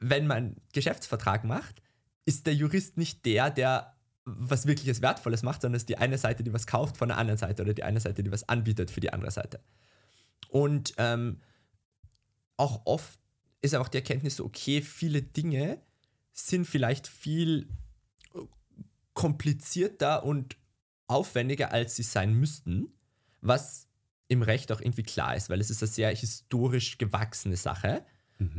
wenn 0.00 0.26
man 0.26 0.36
einen 0.36 0.60
Geschäftsvertrag 0.72 1.44
macht, 1.44 1.82
ist 2.24 2.46
der 2.46 2.54
Jurist 2.54 2.96
nicht 2.96 3.24
der, 3.24 3.50
der 3.50 3.94
was 4.24 4.66
wirkliches 4.66 5.00
Wertvolles 5.00 5.42
macht, 5.42 5.62
sondern 5.62 5.76
es 5.76 5.82
ist 5.82 5.88
die 5.88 5.98
eine 5.98 6.18
Seite, 6.18 6.42
die 6.42 6.52
was 6.52 6.66
kauft 6.66 6.96
von 6.96 7.08
der 7.08 7.16
anderen 7.16 7.38
Seite 7.38 7.62
oder 7.62 7.72
die 7.72 7.84
eine 7.84 8.00
Seite, 8.00 8.22
die 8.22 8.30
was 8.30 8.48
anbietet 8.48 8.90
für 8.90 9.00
die 9.00 9.12
andere 9.12 9.30
Seite. 9.30 9.60
Und 10.50 10.92
ähm, 10.98 11.40
auch 12.58 12.82
oft 12.84 13.18
ist 13.62 13.74
auch 13.74 13.88
die 13.88 13.98
Erkenntnis 13.98 14.36
so, 14.36 14.44
okay, 14.44 14.82
viele 14.82 15.22
Dinge 15.22 15.80
sind 16.32 16.66
vielleicht 16.66 17.06
viel 17.08 17.68
komplizierter 19.14 20.24
und 20.24 20.56
aufwendiger, 21.06 21.72
als 21.72 21.96
sie 21.96 22.02
sein 22.02 22.34
müssten, 22.34 22.92
was 23.40 23.88
im 24.28 24.42
Recht 24.42 24.70
auch 24.70 24.80
irgendwie 24.80 25.02
klar 25.02 25.34
ist, 25.34 25.48
weil 25.48 25.60
es 25.60 25.70
ist 25.70 25.82
eine 25.82 25.90
sehr 25.90 26.10
historisch 26.10 26.98
gewachsene 26.98 27.56
Sache. 27.56 28.04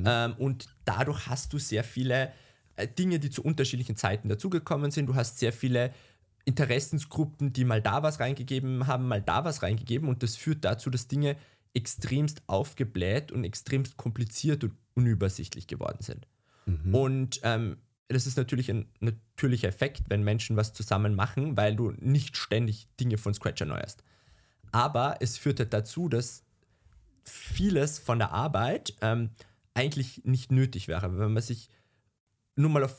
Ähm, 0.05 0.35
und 0.37 0.67
dadurch 0.83 1.27
hast 1.27 1.53
du 1.53 1.59
sehr 1.59 1.83
viele 1.83 2.33
äh, 2.75 2.87
Dinge, 2.87 3.19
die 3.19 3.29
zu 3.29 3.43
unterschiedlichen 3.43 3.95
Zeiten 3.95 4.27
dazugekommen 4.27 4.91
sind. 4.91 5.05
Du 5.05 5.15
hast 5.15 5.39
sehr 5.39 5.53
viele 5.53 5.93
Interessensgruppen, 6.45 7.53
die 7.53 7.63
mal 7.63 7.81
da 7.81 8.03
was 8.03 8.19
reingegeben 8.19 8.87
haben, 8.87 9.07
mal 9.07 9.21
da 9.21 9.45
was 9.45 9.61
reingegeben. 9.61 10.09
Und 10.09 10.23
das 10.23 10.35
führt 10.35 10.65
dazu, 10.65 10.89
dass 10.89 11.07
Dinge 11.07 11.37
extremst 11.73 12.41
aufgebläht 12.47 13.31
und 13.31 13.43
extremst 13.43 13.97
kompliziert 13.97 14.63
und 14.63 14.73
unübersichtlich 14.95 15.67
geworden 15.67 16.01
sind. 16.01 16.27
Und 16.93 17.39
ähm, 17.43 17.77
das 18.09 18.25
ist 18.25 18.37
natürlich 18.37 18.69
ein 18.69 18.89
natürlicher 18.99 19.67
Effekt, 19.67 20.09
wenn 20.09 20.23
Menschen 20.23 20.57
was 20.57 20.73
zusammen 20.73 21.15
machen, 21.15 21.55
weil 21.57 21.75
du 21.75 21.91
nicht 21.99 22.37
ständig 22.37 22.87
Dinge 22.99 23.17
von 23.17 23.33
Scratch 23.33 23.61
erneuerst. 23.61 24.03
Aber 24.71 25.17
es 25.19 25.37
führt 25.37 25.59
halt 25.59 25.73
dazu, 25.73 26.09
dass 26.09 26.43
vieles 27.23 27.99
von 27.99 28.19
der 28.19 28.31
Arbeit 28.31 28.95
ähm, 29.01 29.29
eigentlich 29.73 30.25
nicht 30.25 30.51
nötig 30.51 30.87
wäre. 30.87 31.17
Wenn 31.19 31.33
man 31.33 31.43
sich 31.43 31.69
nur 32.55 32.69
mal 32.69 32.83
auf 32.83 32.95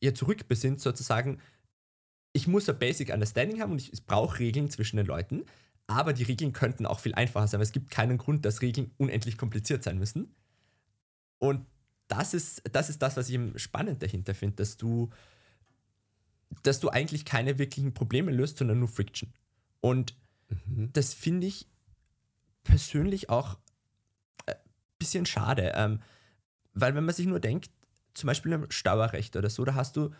ihr 0.00 0.14
zurückbesinnt, 0.14 0.80
sozusagen, 0.80 1.40
ich 2.32 2.46
muss 2.46 2.68
ein 2.68 2.78
Basic 2.78 3.12
Understanding 3.12 3.60
haben 3.60 3.72
und 3.72 3.80
ich, 3.80 3.92
ich 3.92 4.04
brauche 4.04 4.38
Regeln 4.38 4.70
zwischen 4.70 4.96
den 4.96 5.06
Leuten, 5.06 5.44
aber 5.86 6.12
die 6.12 6.24
Regeln 6.24 6.52
könnten 6.52 6.86
auch 6.86 7.00
viel 7.00 7.14
einfacher 7.14 7.46
sein, 7.46 7.60
weil 7.60 7.66
es 7.66 7.72
gibt 7.72 7.90
keinen 7.90 8.18
Grund, 8.18 8.44
dass 8.44 8.62
Regeln 8.62 8.90
unendlich 8.96 9.38
kompliziert 9.38 9.82
sein 9.82 9.98
müssen. 9.98 10.34
Und 11.38 11.64
das 12.08 12.34
ist, 12.34 12.62
das 12.72 12.88
ist 12.88 13.02
das, 13.02 13.16
was 13.16 13.28
ich 13.28 13.34
eben 13.34 13.58
spannend 13.58 14.02
dahinter 14.02 14.34
finde, 14.34 14.56
dass 14.56 14.76
du, 14.76 15.10
dass 16.62 16.80
du 16.80 16.88
eigentlich 16.88 17.24
keine 17.24 17.58
wirklichen 17.58 17.94
Probleme 17.94 18.32
löst, 18.32 18.58
sondern 18.58 18.78
nur 18.78 18.88
Friction. 18.88 19.32
Und 19.80 20.16
das 20.66 21.14
finde 21.14 21.46
ich 21.46 21.68
persönlich 22.64 23.30
auch 23.30 23.58
ein 24.46 24.54
bisschen 24.98 25.26
schade, 25.26 25.72
ähm, 25.74 26.00
weil 26.74 26.94
wenn 26.94 27.04
man 27.04 27.14
sich 27.14 27.26
nur 27.26 27.40
denkt, 27.40 27.70
zum 28.14 28.26
Beispiel 28.26 28.52
im 28.52 28.70
Steuerrecht 28.70 29.36
oder 29.36 29.50
so, 29.50 29.64
da 29.64 29.74
hast 29.74 29.96
du, 29.96 30.10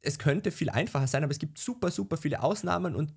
es 0.00 0.18
könnte 0.18 0.50
viel 0.50 0.70
einfacher 0.70 1.06
sein, 1.06 1.22
aber 1.22 1.30
es 1.30 1.38
gibt 1.38 1.58
super, 1.58 1.90
super 1.90 2.16
viele 2.16 2.42
Ausnahmen 2.42 2.96
und 2.96 3.12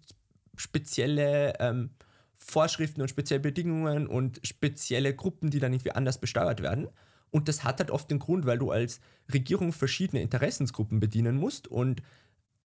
spezielle 0.58 1.54
ähm, 1.60 1.92
Vorschriften 2.36 3.02
und 3.02 3.10
spezielle 3.10 3.40
Bedingungen 3.40 4.08
und 4.08 4.40
spezielle 4.44 5.16
Gruppen, 5.16 5.50
die 5.50 5.60
dann 5.60 5.74
irgendwie 5.74 5.92
anders 5.92 6.20
besteuert 6.20 6.62
werden. 6.62 6.88
Und 7.32 7.48
das 7.48 7.64
hat 7.64 7.80
halt 7.80 7.92
oft 7.92 8.10
den 8.10 8.20
Grund, 8.20 8.46
weil 8.46 8.58
du 8.58 8.72
als 8.72 9.00
Regierung 9.34 9.74
verschiedene 9.74 10.22
Interessensgruppen 10.22 11.00
bedienen 11.00 11.38
musst 11.38 11.68
und 11.68 12.02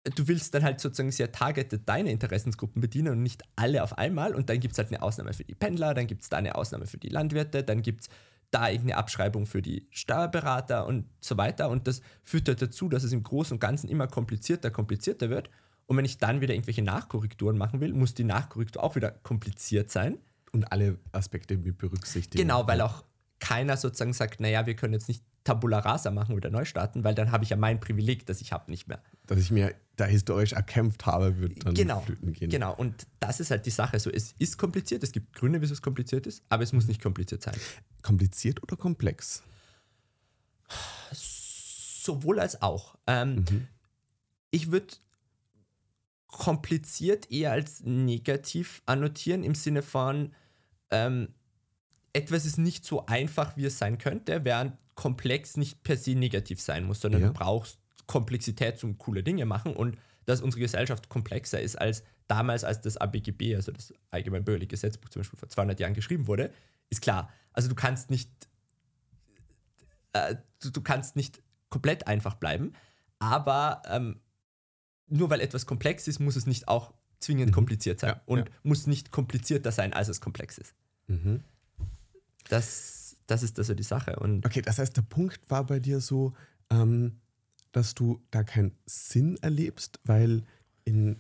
du 0.05 0.29
willst 0.29 0.55
dann 0.55 0.63
halt 0.63 0.81
sozusagen 0.81 1.11
sehr 1.11 1.33
targeted 1.33 1.89
deine 1.89 2.11
Interessensgruppen 2.11 2.81
bedienen 2.81 3.13
und 3.13 3.23
nicht 3.23 3.43
alle 3.57 3.83
auf 3.83 3.99
einmal. 3.99 4.35
Und 4.35 4.49
dann 4.49 4.61
gibt 4.61 4.73
es 4.73 4.79
halt 4.79 4.89
eine 4.89 5.03
Ausnahme 5.03 5.33
für 5.33 5.45
die 5.45 5.55
Pendler, 5.55 5.95
dann 5.95 6.07
gibt 6.07 6.23
es 6.23 6.29
da 6.29 6.39
eine 6.39 6.55
Ausnahme 6.55 6.87
für 6.87 6.99
die 6.99 7.09
Landwirte, 7.09 7.63
dann 7.63 7.83
gibt 7.83 8.03
es 8.03 8.09
da 8.51 8.69
irgendeine 8.69 8.97
Abschreibung 8.97 9.47
für 9.47 9.63
die 9.63 9.87
Steuerberater 9.91 10.87
und 10.87 11.07
so 11.21 11.37
weiter. 11.37 11.69
Und 11.69 11.87
das 11.87 12.01
führt 12.25 12.49
halt 12.49 12.63
dazu, 12.63 12.89
dass 12.89 13.05
es 13.05 13.13
im 13.13 13.23
Großen 13.23 13.55
und 13.55 13.61
Ganzen 13.61 13.89
immer 13.89 14.09
komplizierter, 14.09 14.71
komplizierter 14.71 15.31
wird. 15.31 15.51
Und 15.91 15.97
wenn 15.97 16.05
ich 16.05 16.19
dann 16.19 16.41
wieder 16.41 16.55
irgendwelche 16.55 16.83
Nachkorrekturen 16.83 17.59
machen 17.59 17.81
will, 17.81 17.93
muss 17.93 18.15
die 18.15 18.23
Nachkorrektur 18.23 18.81
auch 18.81 18.95
wieder 18.95 19.11
kompliziert 19.11 19.91
sein. 19.91 20.19
Und 20.53 20.71
alle 20.71 21.01
Aspekte 21.11 21.57
mit 21.57 21.79
berücksichtigen. 21.79 22.41
Genau, 22.41 22.69
weil 22.69 22.81
auch 22.81 23.03
keiner 23.41 23.77
sozusagen 23.77 24.13
sagt, 24.13 24.39
naja, 24.39 24.67
wir 24.67 24.77
können 24.77 24.93
jetzt 24.93 25.09
nicht 25.09 25.25
Tabula 25.43 25.81
Rasa 25.81 26.13
machen 26.13 26.37
oder 26.37 26.49
neu 26.49 26.65
starten, 26.65 27.03
weil 27.03 27.17
dann 27.17 27.33
habe 27.33 27.43
ich 27.43 27.51
ja 27.51 27.57
mein 27.57 27.81
Privileg, 27.81 28.25
das 28.27 28.41
ich 28.41 28.53
habe, 28.53 28.71
nicht 28.71 28.87
mehr. 28.87 29.03
Dass 29.27 29.41
ich 29.41 29.51
mir 29.51 29.75
da 29.97 30.05
historisch 30.05 30.53
erkämpft 30.53 31.07
habe, 31.07 31.41
wird 31.41 31.67
dann 31.67 31.75
genau, 31.75 32.03
flöten 32.03 32.35
gehen. 32.35 32.51
Genau, 32.51 32.73
und 32.73 33.09
das 33.19 33.41
ist 33.41 33.51
halt 33.51 33.67
die 33.67 33.71
Sache. 33.71 33.99
So, 33.99 34.11
es 34.11 34.37
ist 34.39 34.59
kompliziert, 34.59 35.03
es 35.03 35.11
gibt 35.11 35.35
Gründe, 35.35 35.61
wieso 35.61 35.73
es 35.73 35.83
kompliziert 35.83 36.25
ist, 36.25 36.45
aber 36.51 36.63
es 36.63 36.73
muss 36.73 36.87
nicht 36.87 37.03
kompliziert 37.03 37.43
sein. 37.43 37.57
Kompliziert 38.03 38.63
oder 38.63 38.77
komplex? 38.77 39.43
Sowohl 41.11 42.39
als 42.39 42.63
auch. 42.63 42.95
Ähm, 43.09 43.45
Mhm. 43.51 43.67
Ich 44.53 44.73
würde 44.73 44.95
kompliziert 46.31 47.31
eher 47.31 47.53
als 47.53 47.83
negativ 47.85 48.83
annotieren, 48.87 49.43
im 49.45 49.55
Sinne 49.55 49.83
von, 49.83 50.33
ähm, 50.91 51.29
etwas 52.13 52.45
ist 52.45 52.59
nicht 52.59 52.85
so 52.85 53.07
einfach, 53.07 53.57
wie 53.57 53.65
es 53.65 53.79
sein 53.79 53.99
könnte, 53.99 54.45
während 54.45 54.77
komplex 54.95 55.57
nicht 55.57 55.83
per 55.83 55.97
se 55.97 56.15
negativ 56.15 56.61
sein 56.61 56.85
muss, 56.85 57.01
sondern 57.01 57.23
Ja. 57.23 57.29
du 57.29 57.35
brauchst 57.35 57.79
Komplexität 58.07 58.79
zum 58.79 58.99
coole 58.99 59.23
Dinge 59.23 59.47
machen 59.47 59.75
und 59.75 59.97
dass 60.27 60.41
unsere 60.41 60.61
Gesellschaft 60.61 61.09
komplexer 61.09 61.61
ist 61.61 61.77
als 61.77 62.03
damals, 62.27 62.65
als 62.65 62.81
das 62.81 62.97
ABGB, 62.97 63.55
also 63.57 63.73
das 63.73 63.93
Allgemein 64.11 64.45
Bürgerliche 64.45 64.71
Gesetzbuch 64.71 65.09
zum 65.09 65.21
Beispiel 65.21 65.39
vor 65.39 65.49
200 65.49 65.79
Jahren 65.81 65.95
geschrieben 65.95 66.27
wurde, 66.27 66.53
ist 66.91 67.01
klar. 67.03 67.33
Also 67.53 67.69
du 67.69 67.75
kannst 67.75 68.11
nicht, 68.11 68.31
äh, 70.13 70.37
du, 70.61 70.71
du 70.71 70.81
kannst 70.83 71.17
nicht 71.17 71.43
komplett 71.69 72.07
einfach 72.07 72.35
bleiben, 72.35 72.73
aber 73.19 73.83
ähm, 73.87 74.21
nur 75.11 75.29
weil 75.31 75.41
etwas 75.41 75.67
komplex 75.67 76.09
ist, 76.09 76.19
muss 76.21 76.37
es 76.37 76.47
nicht 76.47 76.69
auch 76.69 76.93
zwingend 77.19 77.51
Mhm. 77.51 77.55
kompliziert 77.55 78.01
sein 78.01 78.11
Ja, 78.11 78.21
und 78.27 78.39
ja. 78.41 78.45
muss 78.63 78.87
nicht 78.87 79.11
komplizierter 79.11 79.73
sein, 79.73 79.93
als 79.93 80.09
es 80.09 80.21
komplex 80.21 80.57
ist. 80.59 80.75
Mhm. 81.09 81.41
Das, 82.49 83.17
das 83.27 83.43
ist 83.43 83.59
also 83.59 83.75
die 83.75 83.83
Sache. 83.83 84.17
Und 84.17 84.45
Okay, 84.47 84.63
das 84.63 84.79
heißt, 84.79 84.97
der 84.97 85.03
Punkt 85.03 85.41
war 85.51 85.65
bei 85.65 85.81
dir 85.81 86.01
so, 86.01 86.33
ähm, 86.71 87.21
dass 87.73 87.95
du 87.95 88.21
da 88.31 88.43
keinen 88.43 88.73
Sinn 88.87 89.37
erlebst, 89.43 90.01
weil 90.05 90.43
in 90.85 91.17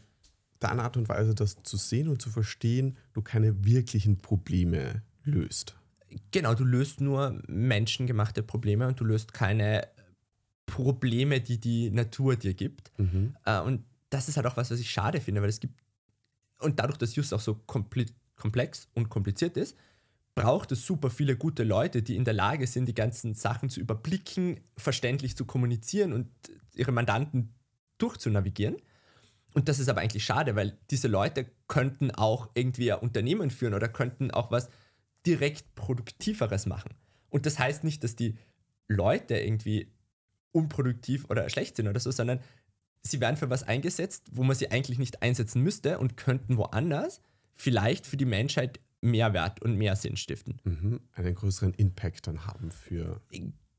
deiner 0.58 0.84
Art 0.84 0.96
und 0.96 1.08
Weise, 1.08 1.34
das 1.34 1.56
zu 1.62 1.76
sehen 1.76 2.08
und 2.08 2.20
zu 2.20 2.30
verstehen, 2.30 2.96
du 3.12 3.22
keine 3.22 3.64
wirklichen 3.64 4.18
Probleme 4.18 5.02
löst. 5.24 5.76
genau, 6.32 6.54
du 6.54 6.64
löst 6.64 7.00
nur 7.00 7.40
menschengemachte 7.46 8.42
Probleme 8.42 8.88
und 8.88 8.98
du 8.98 9.04
löst 9.04 9.32
keine 9.32 9.86
Probleme, 10.70 11.40
die 11.40 11.58
die 11.58 11.90
Natur 11.90 12.36
dir 12.36 12.54
gibt. 12.54 12.92
Mhm. 12.98 13.36
Äh, 13.44 13.60
und 13.60 13.84
das 14.08 14.28
ist 14.28 14.36
halt 14.36 14.46
auch 14.46 14.56
was, 14.56 14.70
was 14.70 14.80
ich 14.80 14.90
schade 14.90 15.20
finde, 15.20 15.42
weil 15.42 15.48
es 15.48 15.60
gibt, 15.60 15.74
und 16.58 16.78
dadurch, 16.78 16.98
dass 16.98 17.14
Just 17.14 17.32
auch 17.34 17.40
so 17.40 17.54
komplex 17.66 18.88
und 18.94 19.08
kompliziert 19.08 19.56
ist, 19.56 19.76
braucht 20.34 20.72
es 20.72 20.86
super 20.86 21.10
viele 21.10 21.36
gute 21.36 21.64
Leute, 21.64 22.02
die 22.02 22.16
in 22.16 22.24
der 22.24 22.34
Lage 22.34 22.66
sind, 22.66 22.86
die 22.86 22.94
ganzen 22.94 23.34
Sachen 23.34 23.68
zu 23.68 23.80
überblicken, 23.80 24.60
verständlich 24.76 25.36
zu 25.36 25.44
kommunizieren 25.44 26.12
und 26.12 26.28
ihre 26.74 26.92
Mandanten 26.92 27.54
durchzunavigieren. 27.98 28.76
Und 29.54 29.68
das 29.68 29.80
ist 29.80 29.88
aber 29.88 30.00
eigentlich 30.00 30.24
schade, 30.24 30.54
weil 30.54 30.78
diese 30.90 31.08
Leute 31.08 31.46
könnten 31.66 32.10
auch 32.12 32.50
irgendwie 32.54 32.92
ein 32.92 33.00
Unternehmen 33.00 33.50
führen 33.50 33.74
oder 33.74 33.88
könnten 33.88 34.30
auch 34.30 34.50
was 34.50 34.70
direkt 35.26 35.74
Produktiveres 35.74 36.66
machen. 36.66 36.94
Und 37.28 37.46
das 37.46 37.58
heißt 37.58 37.84
nicht, 37.84 38.04
dass 38.04 38.16
die 38.16 38.38
Leute 38.88 39.36
irgendwie 39.36 39.92
unproduktiv 40.52 41.26
oder 41.28 41.48
schlecht 41.48 41.76
sind 41.76 41.88
oder 41.88 42.00
so, 42.00 42.10
sondern 42.10 42.40
sie 43.02 43.20
werden 43.20 43.36
für 43.36 43.50
was 43.50 43.62
eingesetzt, 43.62 44.26
wo 44.32 44.42
man 44.42 44.56
sie 44.56 44.70
eigentlich 44.70 44.98
nicht 44.98 45.22
einsetzen 45.22 45.62
müsste 45.62 45.98
und 45.98 46.16
könnten 46.16 46.56
woanders 46.56 47.20
vielleicht 47.54 48.06
für 48.06 48.16
die 48.16 48.24
Menschheit 48.24 48.80
mehr 49.00 49.32
Wert 49.32 49.62
und 49.62 49.76
mehr 49.76 49.96
Sinn 49.96 50.16
stiften. 50.16 50.60
Mhm. 50.64 51.00
Einen 51.12 51.34
größeren 51.34 51.74
Impact 51.74 52.26
dann 52.26 52.46
haben 52.46 52.70
für. 52.70 53.20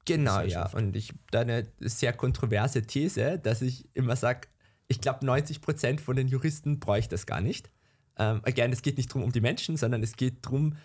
Genau, 0.05 0.41
ja. 0.41 0.67
Und 0.73 0.95
ich 0.95 1.09
habe 1.09 1.19
da 1.29 1.41
eine 1.41 1.67
sehr 1.79 2.13
kontroverse 2.13 2.81
These, 2.81 3.39
dass 3.39 3.61
ich 3.61 3.87
immer 3.93 4.15
sage, 4.15 4.47
ich 4.87 4.99
glaube, 4.99 5.25
90% 5.25 5.99
von 5.99 6.15
den 6.15 6.27
Juristen 6.27 6.79
bräuchte 6.79 7.11
das 7.11 7.25
gar 7.25 7.39
nicht. 7.39 7.71
Ähm, 8.17 8.41
again, 8.43 8.73
es 8.73 8.81
geht 8.81 8.97
nicht 8.97 9.09
darum 9.09 9.23
um 9.23 9.31
die 9.31 9.41
Menschen, 9.41 9.77
sondern 9.77 10.03
es 10.03 10.17
geht 10.17 10.45
darum, 10.45 10.75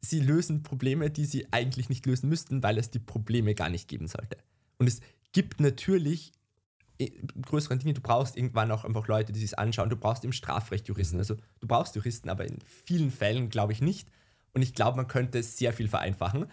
sie 0.00 0.20
lösen 0.20 0.62
Probleme, 0.62 1.10
die 1.10 1.26
sie 1.26 1.46
eigentlich 1.52 1.88
nicht 1.88 2.04
lösen 2.06 2.28
müssten, 2.28 2.62
weil 2.62 2.78
es 2.78 2.90
die 2.90 2.98
Probleme 2.98 3.54
gar 3.54 3.68
nicht 3.68 3.88
geben 3.88 4.08
sollte. 4.08 4.36
Und 4.78 4.88
es 4.88 5.00
gibt 5.32 5.60
natürlich 5.60 6.32
äh, 6.98 7.10
größeren 7.40 7.78
Dinge, 7.78 7.94
du 7.94 8.00
brauchst 8.00 8.36
irgendwann 8.36 8.70
auch 8.70 8.84
einfach 8.84 9.08
Leute, 9.08 9.32
die 9.32 9.40
sich 9.40 9.58
anschauen. 9.58 9.90
Du 9.90 9.96
brauchst 9.96 10.24
im 10.24 10.32
Strafrecht 10.32 10.88
Juristen. 10.88 11.16
Mhm. 11.16 11.20
Also 11.20 11.36
du 11.60 11.66
brauchst 11.66 11.94
Juristen, 11.96 12.28
aber 12.28 12.46
in 12.46 12.58
vielen 12.66 13.10
Fällen 13.10 13.48
glaube 13.48 13.72
ich 13.72 13.80
nicht. 13.80 14.08
Und 14.54 14.62
ich 14.62 14.74
glaube, 14.74 14.96
man 14.96 15.08
könnte 15.08 15.38
es 15.38 15.56
sehr 15.56 15.72
viel 15.72 15.88
vereinfachen, 15.88 16.46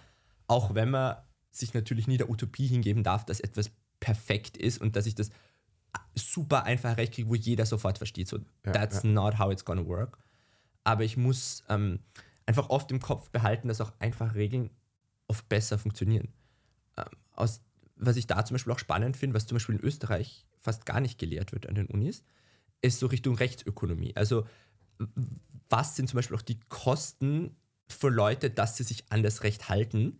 auch 0.48 0.74
wenn 0.74 0.90
man 0.90 1.18
sich 1.52 1.74
natürlich 1.74 2.08
nie 2.08 2.18
der 2.18 2.30
Utopie 2.30 2.68
hingeben 2.68 3.04
darf, 3.04 3.26
dass 3.26 3.40
etwas 3.40 3.72
perfekt 4.00 4.56
ist 4.56 4.80
und 4.80 4.96
dass 4.96 5.06
ich 5.06 5.16
das 5.16 5.30
super 6.16 6.64
einfach 6.64 6.98
recht 6.98 7.14
kriege, 7.14 7.30
wo 7.30 7.36
jeder 7.36 7.66
sofort 7.66 7.98
versteht. 7.98 8.28
So, 8.28 8.38
Ja, 8.66 8.72
that's 8.72 9.04
ja. 9.04 9.10
not 9.10 9.38
how 9.40 9.52
it's 9.52 9.66
gonna 9.66 9.86
work. 9.86 10.18
Aber 10.84 11.04
ich 11.04 11.18
muss 11.18 11.64
ähm, 11.68 12.00
einfach 12.46 12.70
oft 12.70 12.92
im 12.92 13.00
Kopf 13.00 13.30
behalten, 13.32 13.68
dass 13.68 13.82
auch 13.82 13.92
einfach 14.00 14.36
Regeln 14.36 14.70
oft 15.28 15.48
besser 15.50 15.78
funktionieren. 15.78 16.30
Ähm, 16.98 17.06
aus, 17.34 17.62
was 18.00 18.15
ich 18.15 18.27
da 18.27 18.44
zum 18.46 18.56
Beispiel 18.56 18.74
auch 18.74 18.79
spannend 18.79 19.18
finde, 19.18 19.36
was 19.36 19.46
zum 19.46 19.56
Beispiel 19.56 19.75
in 19.75 19.82
Österreich 19.82 20.46
fast 20.58 20.86
gar 20.86 21.00
nicht 21.00 21.20
gelehrt 21.20 21.51
wird 21.51 21.68
an 21.68 21.75
den 21.75 21.88
Unis, 21.88 22.24
ist 22.82 23.00
so 23.00 23.08
Richtung 23.08 23.36
Rechtsökonomie. 23.36 24.15
Also 24.15 24.46
was 25.70 25.96
sind 25.96 26.10
zum 26.10 26.18
Beispiel 26.18 26.36
auch 26.36 26.41
die 26.41 26.60
Kosten 26.70 27.56
für 27.88 28.10
Leute, 28.10 28.50
dass 28.50 28.77
sie 28.77 28.84
sich 28.84 29.06
an 29.12 29.24
das 29.24 29.44
Recht 29.44 29.70
halten? 29.70 30.20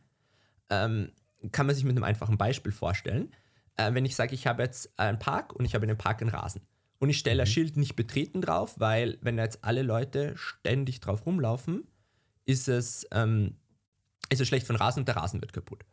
Ähm, 0.70 1.12
kann 1.52 1.66
man 1.66 1.76
sich 1.76 1.84
mit 1.84 1.96
einem 1.96 2.04
einfachen 2.04 2.38
Beispiel 2.38 2.72
vorstellen. 2.72 3.34
Äh, 3.78 3.94
wenn 3.94 4.06
ich 4.06 4.16
sage, 4.16 4.36
ich 4.36 4.48
habe 4.48 4.64
jetzt 4.64 4.98
einen 5.00 5.20
Park 5.20 5.54
und 5.54 5.66
ich 5.66 5.74
habe 5.74 5.86
in 5.86 5.90
dem 5.90 5.98
Park 5.98 6.22
einen 6.22 6.32
Rasen 6.32 6.62
und 7.00 7.10
ich 7.10 7.18
stelle 7.18 7.44
ein 7.44 7.48
Schild 7.48 7.78
nicht 7.78 7.96
betreten 7.96 8.42
drauf, 8.42 8.80
weil 8.80 9.18
wenn 9.22 9.38
da 9.38 9.44
jetzt 9.44 9.64
alle 9.64 9.84
Leute 9.84 10.36
ständig 10.38 11.00
drauf 11.00 11.26
rumlaufen, 11.26 11.88
ist 12.46 12.68
es, 12.68 13.08
ähm, 13.12 13.56
ist 14.30 14.42
es 14.42 14.48
schlecht 14.48 14.68
für 14.68 14.74
den 14.74 14.82
Rasen 14.82 15.02
und 15.02 15.08
der 15.08 15.16
Rasen 15.16 15.42
wird 15.42 15.54
kaputt. 15.54 15.86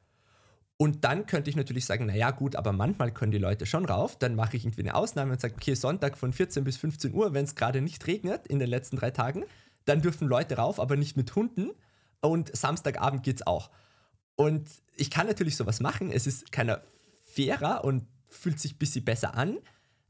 Und 0.79 1.05
dann 1.05 1.27
könnte 1.27 1.49
ich 1.49 1.57
natürlich 1.57 1.87
sagen, 1.87 2.07
naja 2.07 2.31
gut, 2.33 2.55
aber 2.55 2.73
manchmal 2.73 3.11
können 3.11 3.33
die 3.33 3.39
Leute 3.39 3.65
schon 3.65 3.87
rauf. 3.87 4.19
Dann 4.19 4.35
mache 4.35 4.57
ich 4.57 4.65
irgendwie 4.65 4.83
eine 4.83 4.95
Ausnahme 4.95 5.33
und 5.33 5.41
sage, 5.41 5.55
okay, 5.57 5.75
Sonntag 5.75 6.19
von 6.19 6.33
14 6.33 6.65
bis 6.65 6.77
15 6.77 7.15
Uhr, 7.15 7.33
wenn 7.33 7.45
es 7.45 7.55
gerade 7.55 7.81
nicht 7.81 8.07
regnet 8.07 8.47
in 8.47 8.59
den 8.59 8.69
letzten 8.69 8.97
drei 8.97 9.11
Tagen, 9.11 9.45
dann 9.87 10.03
dürfen 10.03 10.29
Leute 10.29 10.57
rauf, 10.57 10.79
aber 10.79 10.97
nicht 10.97 11.17
mit 11.17 11.35
Hunden. 11.35 11.71
Und 12.21 12.55
Samstagabend 12.55 13.23
geht 13.23 13.37
es 13.37 13.47
auch. 13.47 13.71
Und 14.35 14.69
ich 14.97 15.11
kann 15.11 15.27
natürlich 15.27 15.57
sowas 15.57 15.81
machen. 15.81 16.13
Es 16.13 16.27
ist 16.27 16.53
keiner 16.53 16.83
fairer 17.25 17.85
und 17.85 18.07
fühlt 18.29 18.61
sich 18.61 18.75
ein 18.75 18.79
bisschen 18.79 19.05
besser 19.05 19.35
an. 19.35 19.57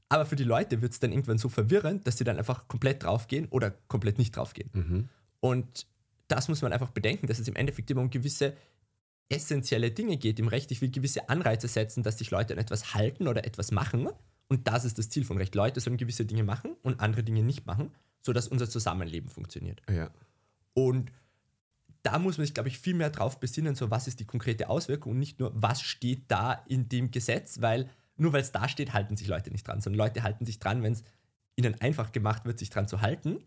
Aber 0.08 0.26
für 0.26 0.36
die 0.36 0.44
Leute 0.44 0.82
wird 0.82 0.92
es 0.92 0.98
dann 0.98 1.12
irgendwann 1.12 1.38
so 1.38 1.48
verwirrend, 1.48 2.06
dass 2.06 2.18
sie 2.18 2.24
dann 2.24 2.38
einfach 2.38 2.66
komplett 2.66 3.04
draufgehen 3.04 3.46
oder 3.50 3.72
komplett 3.88 4.18
nicht 4.18 4.36
draufgehen. 4.36 4.70
Mhm. 4.72 5.08
Und 5.40 5.86
das 6.28 6.48
muss 6.48 6.62
man 6.62 6.72
einfach 6.72 6.90
bedenken, 6.90 7.26
dass 7.28 7.38
es 7.38 7.48
im 7.48 7.56
Endeffekt 7.56 7.90
immer 7.90 8.00
um 8.00 8.10
gewisse 8.10 8.54
essentielle 9.28 9.90
Dinge 9.90 10.16
geht 10.16 10.38
im 10.38 10.48
Recht. 10.48 10.70
Ich 10.70 10.80
will 10.80 10.90
gewisse 10.90 11.28
Anreize 11.28 11.68
setzen, 11.68 12.02
dass 12.02 12.18
sich 12.18 12.30
Leute 12.30 12.54
an 12.54 12.58
etwas 12.58 12.94
halten 12.94 13.28
oder 13.28 13.44
etwas 13.44 13.72
machen. 13.72 14.08
Und 14.48 14.68
das 14.68 14.84
ist 14.84 14.98
das 14.98 15.08
Ziel 15.08 15.24
von 15.24 15.36
Recht. 15.36 15.54
Leute 15.54 15.80
sollen 15.80 15.96
gewisse 15.96 16.24
Dinge 16.24 16.44
machen 16.44 16.76
und 16.82 17.00
andere 17.00 17.24
Dinge 17.24 17.42
nicht 17.42 17.66
machen, 17.66 17.90
sodass 18.20 18.46
unser 18.48 18.68
Zusammenleben 18.68 19.28
funktioniert. 19.28 19.82
Ja. 19.90 20.10
Und 20.74 21.10
da 22.02 22.20
muss 22.20 22.38
man 22.38 22.46
sich, 22.46 22.54
glaube 22.54 22.68
ich, 22.68 22.78
viel 22.78 22.94
mehr 22.94 23.10
drauf 23.10 23.40
besinnen, 23.40 23.74
so 23.74 23.90
was 23.90 24.06
ist 24.06 24.20
die 24.20 24.26
konkrete 24.26 24.68
Auswirkung 24.68 25.12
und 25.12 25.18
nicht 25.18 25.40
nur, 25.40 25.50
was 25.54 25.82
steht 25.82 26.24
da 26.28 26.52
in 26.68 26.88
dem 26.88 27.10
Gesetz, 27.10 27.60
weil 27.60 27.90
nur 28.16 28.32
weil 28.32 28.42
es 28.42 28.52
da 28.52 28.68
steht, 28.68 28.92
halten 28.92 29.16
sich 29.16 29.26
Leute 29.26 29.50
nicht 29.50 29.66
dran, 29.66 29.80
sondern 29.80 29.98
Leute 29.98 30.22
halten 30.22 30.46
sich 30.46 30.60
dran, 30.60 30.82
wenn 30.82 30.92
es 30.92 31.02
ihnen 31.56 31.80
einfach 31.80 32.12
gemacht 32.12 32.44
wird, 32.44 32.58
sich 32.58 32.70
dran 32.70 32.86
zu 32.86 33.00
halten. 33.00 33.40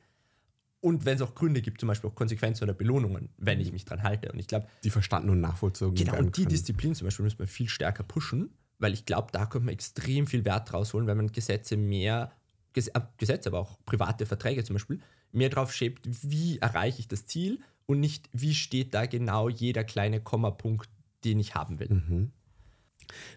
Und 0.81 1.05
wenn 1.05 1.15
es 1.15 1.21
auch 1.21 1.35
Gründe 1.35 1.61
gibt, 1.61 1.81
zum 1.81 1.87
Beispiel 1.87 2.09
auch 2.09 2.15
Konsequenzen 2.15 2.63
oder 2.63 2.73
Belohnungen, 2.73 3.29
wenn 3.37 3.59
ich 3.59 3.73
mich 3.73 3.83
dran 3.83 4.01
halte. 4.01 4.31
Und 4.31 4.39
ich 4.39 4.47
glaube, 4.47 4.67
Die 4.83 4.89
verstanden 4.89 5.29
und 5.29 5.41
nachvollzogen 5.41 5.95
Genau, 5.95 6.17
und 6.17 6.37
die 6.37 6.43
können. 6.43 6.49
Disziplin 6.49 6.95
zum 6.95 7.05
Beispiel 7.05 7.23
müssen 7.23 7.39
wir 7.39 7.47
viel 7.47 7.67
stärker 7.67 8.03
pushen, 8.03 8.49
weil 8.77 8.93
ich 8.93 9.05
glaube, 9.05 9.27
da 9.31 9.45
könnte 9.45 9.65
man 9.65 9.73
extrem 9.73 10.25
viel 10.25 10.45
Wert 10.45 10.73
rausholen, 10.73 11.07
wenn 11.07 11.17
man 11.17 11.31
Gesetze 11.31 11.75
mehr, 11.75 12.31
äh, 12.75 12.81
Gesetze, 13.17 13.49
aber 13.49 13.59
auch 13.59 13.77
private 13.85 14.25
Verträge 14.25 14.63
zum 14.63 14.75
Beispiel, 14.75 15.01
mehr 15.33 15.49
drauf 15.49 15.73
schiebt, 15.73 16.07
wie 16.23 16.59
erreiche 16.59 16.99
ich 16.99 17.09
das 17.09 17.25
Ziel 17.25 17.59
und 17.85 17.99
nicht, 17.99 18.29
wie 18.31 18.55
steht 18.55 18.93
da 18.93 19.05
genau 19.05 19.49
jeder 19.49 19.83
kleine 19.83 20.21
Kommapunkt 20.21 20.89
den 21.23 21.39
ich 21.39 21.55
haben 21.55 21.79
will. 21.79 21.89
Mhm. 21.89 22.31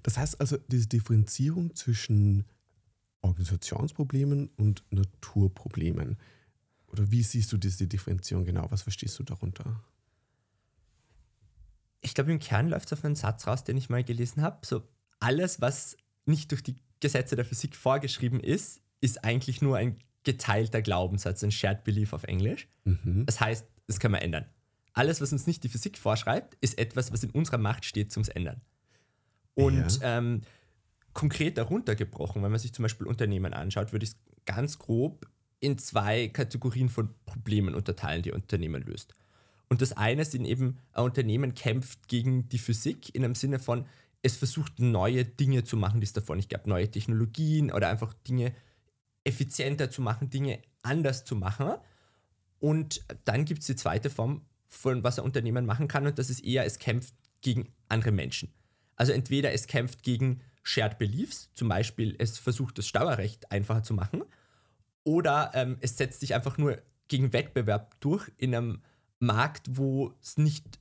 Das 0.03 0.19
heißt 0.19 0.41
also, 0.41 0.59
diese 0.69 0.89
Differenzierung 0.89 1.75
zwischen 1.75 2.45
Organisationsproblemen 3.23 4.51
und 4.57 4.85
Naturproblemen. 4.91 6.19
Oder 6.93 7.11
wie 7.11 7.23
siehst 7.23 7.51
du 7.53 7.57
diese 7.57 7.87
Differenzierung 7.87 8.45
genau? 8.45 8.71
Was 8.71 8.83
verstehst 8.83 9.19
du 9.19 9.23
darunter? 9.23 9.83
Ich 12.01 12.15
glaube, 12.15 12.33
im 12.33 12.39
Kern 12.39 12.69
läuft 12.69 12.87
es 12.87 12.93
auf 12.93 13.05
einen 13.05 13.15
Satz 13.15 13.47
raus, 13.47 13.65
den 13.65 13.77
ich 13.77 13.89
mal 13.89 14.05
gelesen 14.05 14.43
habe. 14.43 14.65
So, 14.67 14.83
alles, 15.21 15.61
was 15.61 15.97
nicht 16.27 16.51
durch 16.51 16.63
die 16.63 16.77
Gesetze 17.01 17.37
der 17.37 17.45
Physik 17.45 17.77
vorgeschrieben 17.77 18.41
ist, 18.41 18.81
ist 19.01 19.25
eigentlich 19.25 19.63
nur 19.63 19.77
ein 19.77 19.99
geteilter 20.25 20.83
Glaubenssatz, 20.83 21.43
ein 21.43 21.51
Shared 21.51 21.85
Belief 21.85 22.13
auf 22.13 22.25
Englisch. 22.25 22.69
Mhm. 22.85 23.25
Das 23.27 23.41
heißt, 23.41 23.67
das 23.87 23.99
können 23.99 24.15
wir 24.15 24.23
ändern. 24.23 24.47
Alles, 24.93 25.21
was 25.21 25.33
uns 25.33 25.47
nicht 25.47 25.65
die 25.65 25.69
Physik 25.69 25.97
vorschreibt, 25.99 26.57
ist 26.61 26.79
etwas, 26.79 27.13
was 27.13 27.23
in 27.25 27.31
unserer 27.31 27.59
Macht 27.59 27.85
steht 27.85 28.13
zum 28.13 28.25
Ändern. 28.25 28.61
Und 29.55 30.01
Ja. 30.01 30.19
ähm, 30.19 30.43
konkret 31.13 31.59
darunter 31.59 31.95
gebrochen, 31.95 32.43
wenn 32.43 32.51
man 32.51 32.61
sich 32.61 32.73
zum 32.73 32.83
Beispiel 32.85 33.07
Unternehmen 33.07 33.53
anschaut, 33.55 33.93
würde 33.93 34.05
ich 34.05 34.11
es 34.11 34.17
ganz 34.45 34.79
grob 34.79 35.27
in 35.63 35.79
zwei 35.79 36.29
Kategorien 36.29 36.89
von 36.89 37.15
Problemen 37.25 37.75
unterteilen, 37.75 38.23
die 38.23 38.33
Unternehmen 38.33 38.83
löst. 38.83 39.15
Und 39.69 39.81
das 39.81 39.93
eine 39.93 40.25
sind 40.25 40.45
eben, 40.45 40.79
ein 40.93 41.05
Unternehmen 41.05 41.55
kämpft 41.55 42.09
gegen 42.09 42.49
die 42.49 42.59
Physik 42.59 43.15
in 43.15 43.25
einem 43.25 43.37
Sinne 43.37 43.61
von, 43.61 43.87
es 44.23 44.37
versucht 44.37 44.81
neue 44.81 45.25
Dinge 45.25 45.63
zu 45.63 45.77
machen, 45.77 46.01
die 46.01 46.05
es 46.05 46.13
davor 46.13 46.37
nicht 46.37 46.51
gab, 46.51 46.67
neue 46.67 46.91
Technologien 46.91 47.73
oder 47.73 47.89
einfach 47.89 48.13
Dinge 48.29 48.53
effizienter 49.25 49.89
zu 49.89 50.03
machen, 50.03 50.31
Dinge 50.31 50.61
anders 50.83 51.25
zu 51.25 51.37
machen. 51.37 51.75
Und 52.59 53.05
dann 53.25 53.45
gibt 53.45 53.61
es 53.61 53.67
die 53.69 53.77
zweite 53.77 54.11
Form 54.11 54.43
von 54.67 55.05
was 55.05 55.19
ein 55.19 55.25
Unternehmen 55.25 55.65
machen 55.65 55.87
kann 55.87 56.07
und 56.07 56.19
das 56.19 56.29
ist 56.29 56.41
eher, 56.41 56.65
es 56.65 56.81
kämpft 56.81 57.15
gegen 57.41 57.73
andere 57.89 58.11
Menschen. 58.11 58.53
Also 58.97 59.13
entweder 59.13 59.53
es 59.53 59.69
kämpft 59.69 60.03
gegen 60.03 60.41
Shared 60.65 60.99
Beliefs, 60.99 61.51
zum 61.55 61.69
Beispiel 61.69 62.17
es 62.19 62.39
versucht 62.39 62.79
das 62.79 62.87
Steuerrecht 62.87 63.53
einfacher 63.53 63.83
zu 63.85 63.95
machen, 63.95 64.25
oder 65.05 65.51
ähm, 65.55 65.77
es 65.81 65.97
setzt 65.97 66.21
sich 66.21 66.35
einfach 66.35 66.59
nur 66.59 66.79
gegen 67.09 67.33
Wettbewerb 67.33 68.01
durch 68.01 68.31
in 68.39 68.55
einem 68.55 68.83
Markt, 69.19 69.77
wo 69.77 70.15
es 70.23 70.39
nicht 70.39 70.81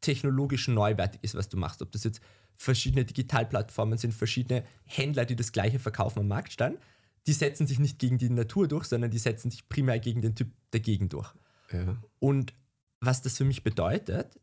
technologisch 0.00 0.68
neuwertig 0.68 1.22
ist, 1.22 1.34
was 1.34 1.48
du 1.48 1.56
machst. 1.56 1.82
Ob 1.82 1.92
das 1.92 2.04
jetzt 2.04 2.20
verschiedene 2.56 3.04
Digitalplattformen 3.04 3.98
sind, 3.98 4.12
verschiedene 4.12 4.64
Händler, 4.84 5.24
die 5.24 5.36
das 5.36 5.52
gleiche 5.52 5.78
verkaufen 5.78 6.20
am 6.20 6.28
Marktstand, 6.28 6.78
die 7.26 7.32
setzen 7.32 7.66
sich 7.66 7.78
nicht 7.78 7.98
gegen 7.98 8.18
die 8.18 8.30
Natur 8.30 8.68
durch, 8.68 8.86
sondern 8.86 9.10
die 9.10 9.18
setzen 9.18 9.50
sich 9.50 9.68
primär 9.68 10.00
gegen 10.00 10.22
den 10.22 10.34
Typ 10.34 10.50
dagegen 10.70 11.08
durch. 11.08 11.32
Ja. 11.72 11.96
Und 12.18 12.52
was 13.00 13.22
das 13.22 13.36
für 13.36 13.44
mich 13.44 13.62
bedeutet, 13.62 14.38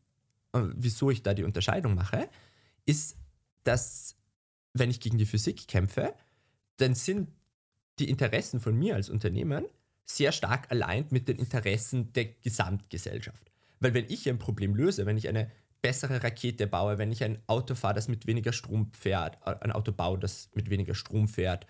wieso 0.52 1.10
ich 1.10 1.22
da 1.22 1.34
die 1.34 1.44
Unterscheidung 1.44 1.94
mache, 1.94 2.28
ist, 2.86 3.16
dass 3.64 4.16
wenn 4.72 4.90
ich 4.90 5.00
gegen 5.00 5.18
die 5.18 5.26
Physik 5.26 5.68
kämpfe, 5.68 6.14
dann 6.76 6.94
sind 6.94 7.28
die 8.00 8.10
Interessen 8.10 8.60
von 8.60 8.76
mir 8.76 8.94
als 8.94 9.10
Unternehmen 9.10 9.64
sehr 10.04 10.32
stark 10.32 10.70
allein 10.70 11.06
mit 11.10 11.28
den 11.28 11.38
Interessen 11.38 12.12
der 12.12 12.26
Gesamtgesellschaft. 12.26 13.50
Weil 13.78 13.94
wenn 13.94 14.06
ich 14.08 14.28
ein 14.28 14.38
Problem 14.38 14.74
löse, 14.74 15.06
wenn 15.06 15.16
ich 15.16 15.28
eine 15.28 15.50
bessere 15.82 16.22
Rakete 16.22 16.66
baue, 16.66 16.98
wenn 16.98 17.12
ich 17.12 17.24
ein 17.24 17.38
Auto 17.46 17.74
fahre, 17.74 17.94
das 17.94 18.08
mit 18.08 18.26
weniger 18.26 18.52
Strom 18.52 18.92
fährt, 18.92 19.38
äh, 19.46 19.54
ein 19.60 19.72
Auto 19.72 19.92
baue, 19.92 20.18
das 20.18 20.50
mit 20.54 20.68
weniger 20.68 20.94
Strom 20.94 21.28
fährt, 21.28 21.66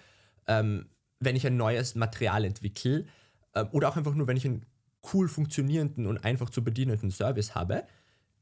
ähm, 0.47 0.87
wenn 1.21 1.37
ich 1.37 1.47
ein 1.47 1.57
neues 1.57 1.95
Material 1.95 2.45
entwickle 2.45 3.07
ähm, 3.55 3.69
oder 3.73 3.89
auch 3.89 3.97
einfach 3.97 4.15
nur, 4.15 4.27
wenn 4.27 4.37
ich 4.37 4.47
einen 4.47 4.67
cool 5.13 5.29
funktionierenden 5.29 6.07
und 6.07 6.25
einfach 6.25 6.51
zu 6.51 6.65
bedienenden 6.65 7.11
Service 7.11 7.55
habe, 7.55 7.85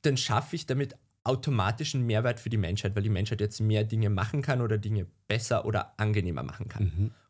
dann 0.02 0.16
schaffe 0.16 0.56
ich 0.56 0.66
damit 0.66 0.96
automatisch 1.24 1.94
einen 1.94 2.06
Mehrwert 2.06 2.40
für 2.40 2.48
die 2.48 2.56
Menschheit, 2.56 2.96
weil 2.96 3.02
die 3.02 3.10
Menschheit 3.10 3.40
jetzt 3.40 3.60
mehr 3.60 3.84
Dinge 3.84 4.08
machen 4.10 4.42
kann 4.42 4.60
oder 4.60 4.78
Dinge 4.78 5.06
besser 5.26 5.66
oder 5.66 5.92
angenehmer 5.98 6.42
machen 6.42 6.68
kann. 6.68 6.86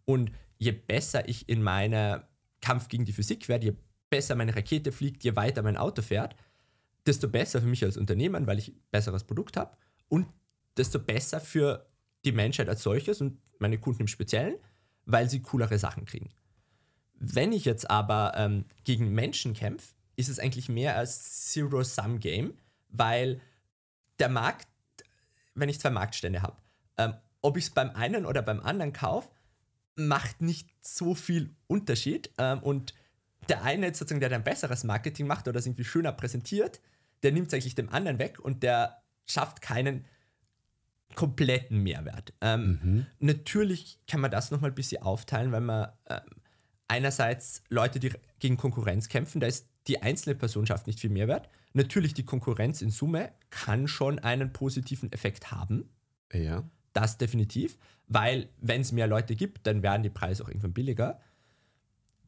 Und 0.08 0.32
je 0.56 0.72
besser 0.72 1.28
ich 1.28 1.50
in 1.50 1.62
meiner 1.62 2.26
Kampf 2.62 2.88
gegen 2.88 3.04
die 3.04 3.12
Physik 3.12 3.46
werde, 3.46 3.66
je 3.66 3.74
besser 4.08 4.36
meine 4.36 4.56
Rakete 4.56 4.90
fliegt, 4.90 5.22
je 5.22 5.36
weiter 5.36 5.60
mein 5.60 5.76
Auto 5.76 6.00
fährt, 6.00 6.34
desto 7.06 7.28
besser 7.28 7.60
für 7.60 7.66
mich 7.66 7.84
als 7.84 7.98
Unternehmen, 7.98 8.46
weil 8.46 8.58
ich 8.58 8.68
ein 8.68 8.80
besseres 8.90 9.24
Produkt 9.24 9.58
habe 9.58 9.76
und 10.08 10.26
desto 10.78 10.98
besser 10.98 11.40
für 11.40 11.86
die 12.24 12.32
Menschheit 12.32 12.70
als 12.70 12.82
solches 12.82 13.20
und 13.20 13.38
meine 13.58 13.76
Kunden 13.76 14.00
im 14.00 14.08
Speziellen, 14.08 14.54
weil 15.04 15.28
sie 15.28 15.42
coolere 15.42 15.78
Sachen 15.78 16.06
kriegen. 16.06 16.30
Wenn 17.12 17.52
ich 17.52 17.66
jetzt 17.66 17.90
aber 17.90 18.32
ähm, 18.34 18.64
gegen 18.84 19.12
Menschen 19.12 19.52
kämpfe, 19.52 19.92
ist 20.16 20.30
es 20.30 20.38
eigentlich 20.38 20.70
mehr 20.70 20.96
als 20.96 21.50
Zero-Sum-Game, 21.50 22.54
weil 22.88 23.42
der 24.18 24.30
Markt, 24.30 24.68
wenn 25.54 25.68
ich 25.68 25.78
zwei 25.78 25.90
Marktstände 25.90 26.40
habe, 26.40 26.56
ähm, 26.96 27.12
ob 27.42 27.58
ich 27.58 27.64
es 27.64 27.70
beim 27.70 27.90
einen 27.90 28.24
oder 28.24 28.40
beim 28.40 28.60
anderen 28.60 28.94
kaufe, 28.94 29.28
macht 29.98 30.40
nicht 30.40 30.70
so 30.80 31.14
viel 31.14 31.54
Unterschied. 31.66 32.30
Ähm, 32.38 32.60
und 32.60 32.94
der 33.48 33.62
eine, 33.62 33.86
jetzt 33.86 33.98
sozusagen, 33.98 34.20
der 34.20 34.28
dann 34.28 34.44
besseres 34.44 34.84
Marketing 34.84 35.26
macht 35.26 35.48
oder 35.48 35.58
es 35.58 35.66
irgendwie 35.66 35.84
schöner 35.84 36.12
präsentiert, 36.12 36.80
der 37.22 37.32
nimmt 37.32 37.48
es 37.48 37.54
eigentlich 37.54 37.74
dem 37.74 37.88
anderen 37.88 38.18
weg 38.18 38.38
und 38.38 38.62
der 38.62 39.02
schafft 39.26 39.60
keinen 39.60 40.04
kompletten 41.14 41.82
Mehrwert. 41.82 42.32
Ähm, 42.40 43.06
Natürlich 43.18 43.98
kann 44.06 44.20
man 44.20 44.30
das 44.30 44.50
nochmal 44.50 44.70
ein 44.70 44.74
bisschen 44.74 45.02
aufteilen, 45.02 45.52
weil 45.52 45.62
man 45.62 45.90
ähm, 46.08 46.20
einerseits 46.86 47.62
Leute, 47.68 47.98
die 47.98 48.12
gegen 48.38 48.56
Konkurrenz 48.56 49.08
kämpfen, 49.08 49.40
da 49.40 49.46
ist 49.46 49.68
die 49.86 50.02
einzelne 50.02 50.34
Person 50.34 50.66
schafft 50.66 50.86
nicht 50.86 51.00
viel 51.00 51.10
Mehrwert. 51.10 51.48
Natürlich 51.72 52.14
die 52.14 52.24
Konkurrenz 52.24 52.82
in 52.82 52.90
Summe 52.90 53.32
kann 53.50 53.88
schon 53.88 54.18
einen 54.18 54.52
positiven 54.52 55.10
Effekt 55.12 55.50
haben. 55.50 55.88
Ja. 56.32 56.64
Das 56.92 57.18
definitiv, 57.18 57.78
weil 58.08 58.48
wenn 58.60 58.80
es 58.80 58.92
mehr 58.92 59.06
Leute 59.06 59.36
gibt, 59.36 59.66
dann 59.66 59.82
werden 59.82 60.02
die 60.02 60.10
Preise 60.10 60.42
auch 60.42 60.48
irgendwann 60.48 60.72
billiger. 60.72 61.20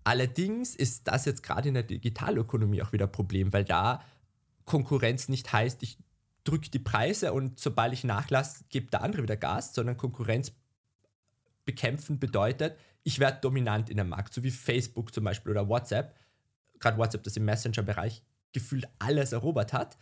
Allerdings 0.05 0.75
ist 0.75 1.09
das 1.09 1.25
jetzt 1.25 1.43
gerade 1.43 1.69
in 1.69 1.75
der 1.75 1.83
Digitalökonomie 1.83 2.83
auch 2.83 2.93
wieder 2.93 3.07
ein 3.07 3.12
Problem, 3.12 3.53
weil 3.53 3.64
da 3.64 4.03
Konkurrenz 4.64 5.29
nicht 5.29 5.53
heißt, 5.53 5.83
ich 5.83 5.99
drücke 6.45 6.71
die 6.71 6.79
Preise 6.79 7.33
und 7.33 7.59
sobald 7.59 7.93
ich 7.93 8.05
nachlasse, 8.05 8.64
gibt 8.69 8.93
der 8.93 9.03
andere 9.03 9.23
wieder 9.23 9.37
Gas, 9.37 9.75
sondern 9.75 9.97
Konkurrenz 9.97 10.53
bekämpfen 11.64 12.19
bedeutet, 12.19 12.77
ich 13.03 13.19
werde 13.19 13.40
dominant 13.40 13.90
in 13.90 13.97
der 13.97 14.05
Markt, 14.05 14.35
so 14.35 14.43
wie 14.43 14.51
Facebook 14.51 15.14
zum 15.14 15.25
Beispiel 15.25 15.51
oder 15.51 15.69
WhatsApp. 15.69 16.14
Gerade 16.79 16.99
WhatsApp, 16.99 17.23
das 17.23 17.37
im 17.37 17.45
Messenger-Bereich 17.45 18.23
gefühlt 18.53 18.88
alles 18.99 19.33
erobert 19.33 19.73
hat 19.73 19.99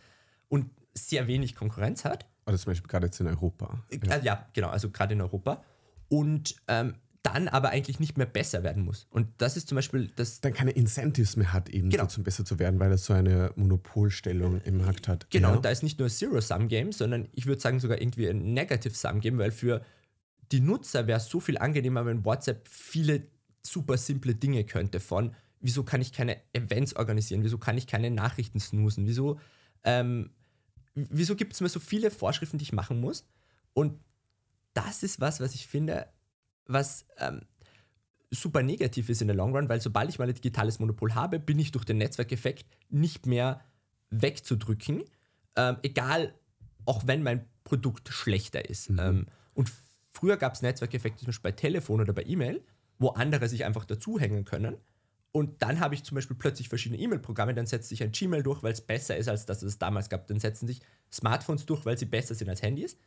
und 0.47 0.71
sehr 0.93 1.27
wenig 1.27 1.55
Konkurrenz 1.55 2.05
hat. 2.05 2.25
Oder 2.45 2.57
zum 2.57 2.71
Beispiel 2.71 2.89
gerade 2.89 3.07
jetzt 3.07 3.19
in 3.19 3.27
Europa. 3.27 3.83
Ja, 4.05 4.17
ja 4.17 4.47
genau, 4.53 4.69
also 4.69 4.89
gerade 4.89 5.13
in 5.13 5.21
Europa. 5.21 5.63
Und 6.09 6.55
ähm, 6.67 6.95
dann 7.21 7.47
aber 7.49 7.69
eigentlich 7.69 7.99
nicht 7.99 8.17
mehr 8.17 8.25
besser 8.25 8.63
werden 8.63 8.83
muss. 8.83 9.05
Und 9.09 9.27
das 9.39 9.57
ist 9.57 9.67
zum 9.67 9.75
Beispiel 9.75 10.09
das. 10.15 10.39
Dann 10.41 10.53
keine 10.53 10.71
Incentives 10.71 11.35
mehr 11.35 11.51
hat, 11.51 11.69
eben 11.69 11.89
Genau. 11.89 12.03
dazu 12.03 12.23
besser 12.23 12.45
zu 12.45 12.59
werden, 12.59 12.79
weil 12.79 12.91
er 12.91 12.97
so 12.97 13.13
eine 13.13 13.51
Monopolstellung 13.55 14.61
im 14.61 14.77
Markt 14.77 15.07
hat. 15.07 15.29
Genau, 15.29 15.49
Ja. 15.49 15.55
und 15.55 15.65
da 15.65 15.69
ist 15.69 15.83
nicht 15.83 15.99
nur 15.99 16.07
Zero-Sum-Game, 16.09 16.91
sondern 16.93 17.27
ich 17.33 17.45
würde 17.45 17.61
sagen 17.61 17.79
sogar 17.79 17.99
irgendwie 18.01 18.27
ein 18.29 18.53
Negative-Sum-Game, 18.53 19.37
weil 19.37 19.51
für 19.51 19.83
die 20.51 20.61
Nutzer 20.61 21.07
wäre 21.07 21.17
es 21.19 21.27
so 21.27 21.39
viel 21.39 21.57
angenehmer, 21.57 22.05
wenn 22.05 22.23
WhatsApp 22.25 22.67
viele 22.69 23.27
super 23.61 23.97
simple 23.97 24.33
Dinge 24.33 24.63
könnte 24.63 24.99
von, 25.01 25.35
wieso 25.59 25.83
kann 25.83 26.01
ich 26.01 26.13
keine 26.13 26.37
Events 26.53 26.95
organisieren, 26.95 27.43
wieso 27.43 27.57
kann 27.57 27.77
ich 27.77 27.85
keine 27.85 28.09
Nachrichten 28.11 28.59
snoosen, 28.61 29.05
wieso, 29.05 29.39
ähm, 29.83 30.29
wieso 30.95 31.35
gibt 31.35 31.53
es 31.53 31.61
mir 31.61 31.69
so 31.69 31.81
viele 31.81 32.09
Vorschriften, 32.11 32.57
die 32.57 32.63
ich 32.63 32.73
machen 32.73 33.01
muss. 33.01 33.27
Und 33.73 33.99
das 34.73 35.03
ist 35.03 35.19
was, 35.19 35.39
was 35.39 35.55
ich 35.55 35.67
finde, 35.67 36.07
was 36.65 37.05
ähm, 37.17 37.41
super 38.31 38.63
negativ 38.63 39.09
ist 39.09 39.21
in 39.21 39.27
der 39.27 39.35
Long 39.35 39.55
Run, 39.55 39.69
weil 39.69 39.81
sobald 39.81 40.09
ich 40.09 40.19
mal 40.19 40.27
ein 40.27 40.35
digitales 40.35 40.79
Monopol 40.79 41.15
habe, 41.15 41.39
bin 41.39 41.59
ich 41.59 41.71
durch 41.71 41.85
den 41.85 41.97
Netzwerkeffekt 41.97 42.65
nicht 42.89 43.25
mehr 43.25 43.61
wegzudrücken, 44.11 45.03
ähm, 45.55 45.77
egal, 45.81 46.33
auch 46.85 47.07
wenn 47.07 47.23
mein 47.23 47.45
Produkt 47.63 48.09
schlechter 48.09 48.69
ist. 48.69 48.89
Ähm, 48.89 49.27
und 49.53 49.71
früher 50.11 50.37
gab 50.37 50.53
es 50.53 50.61
Netzwerkeffekte 50.61 51.19
zum 51.19 51.27
Beispiel 51.27 51.51
bei 51.51 51.55
Telefon 51.55 52.01
oder 52.01 52.13
bei 52.13 52.23
E-Mail, 52.23 52.63
wo 52.97 53.09
andere 53.09 53.47
sich 53.47 53.65
einfach 53.65 53.85
dazuhängen 53.85 54.45
können. 54.45 54.77
Und 55.31 55.61
dann 55.61 55.79
habe 55.79 55.93
ich 55.93 56.03
zum 56.03 56.15
Beispiel 56.15 56.35
plötzlich 56.35 56.69
verschiedene 56.69 56.99
E-Mail-Programme, 56.99 57.53
dann 57.53 57.67
setzt 57.67 57.89
sich 57.89 58.01
ein 58.01 58.11
Gmail 58.11 58.41
durch, 58.41 58.63
weil 58.63 58.73
es 58.73 58.81
besser 58.81 59.15
ist, 59.15 59.29
als 59.29 59.45
dass 59.45 59.61
es 59.61 59.77
damals 59.77 60.09
gab. 60.09 60.25
Dann 60.27 60.39
setzen 60.39 60.65
sich 60.67 60.81
Smartphones 61.11 61.65
durch, 61.65 61.85
weil 61.85 61.97
sie 61.97 62.05
besser 62.05 62.33
sind 62.33 62.49
als 62.49 62.63
Handys. 62.63 62.97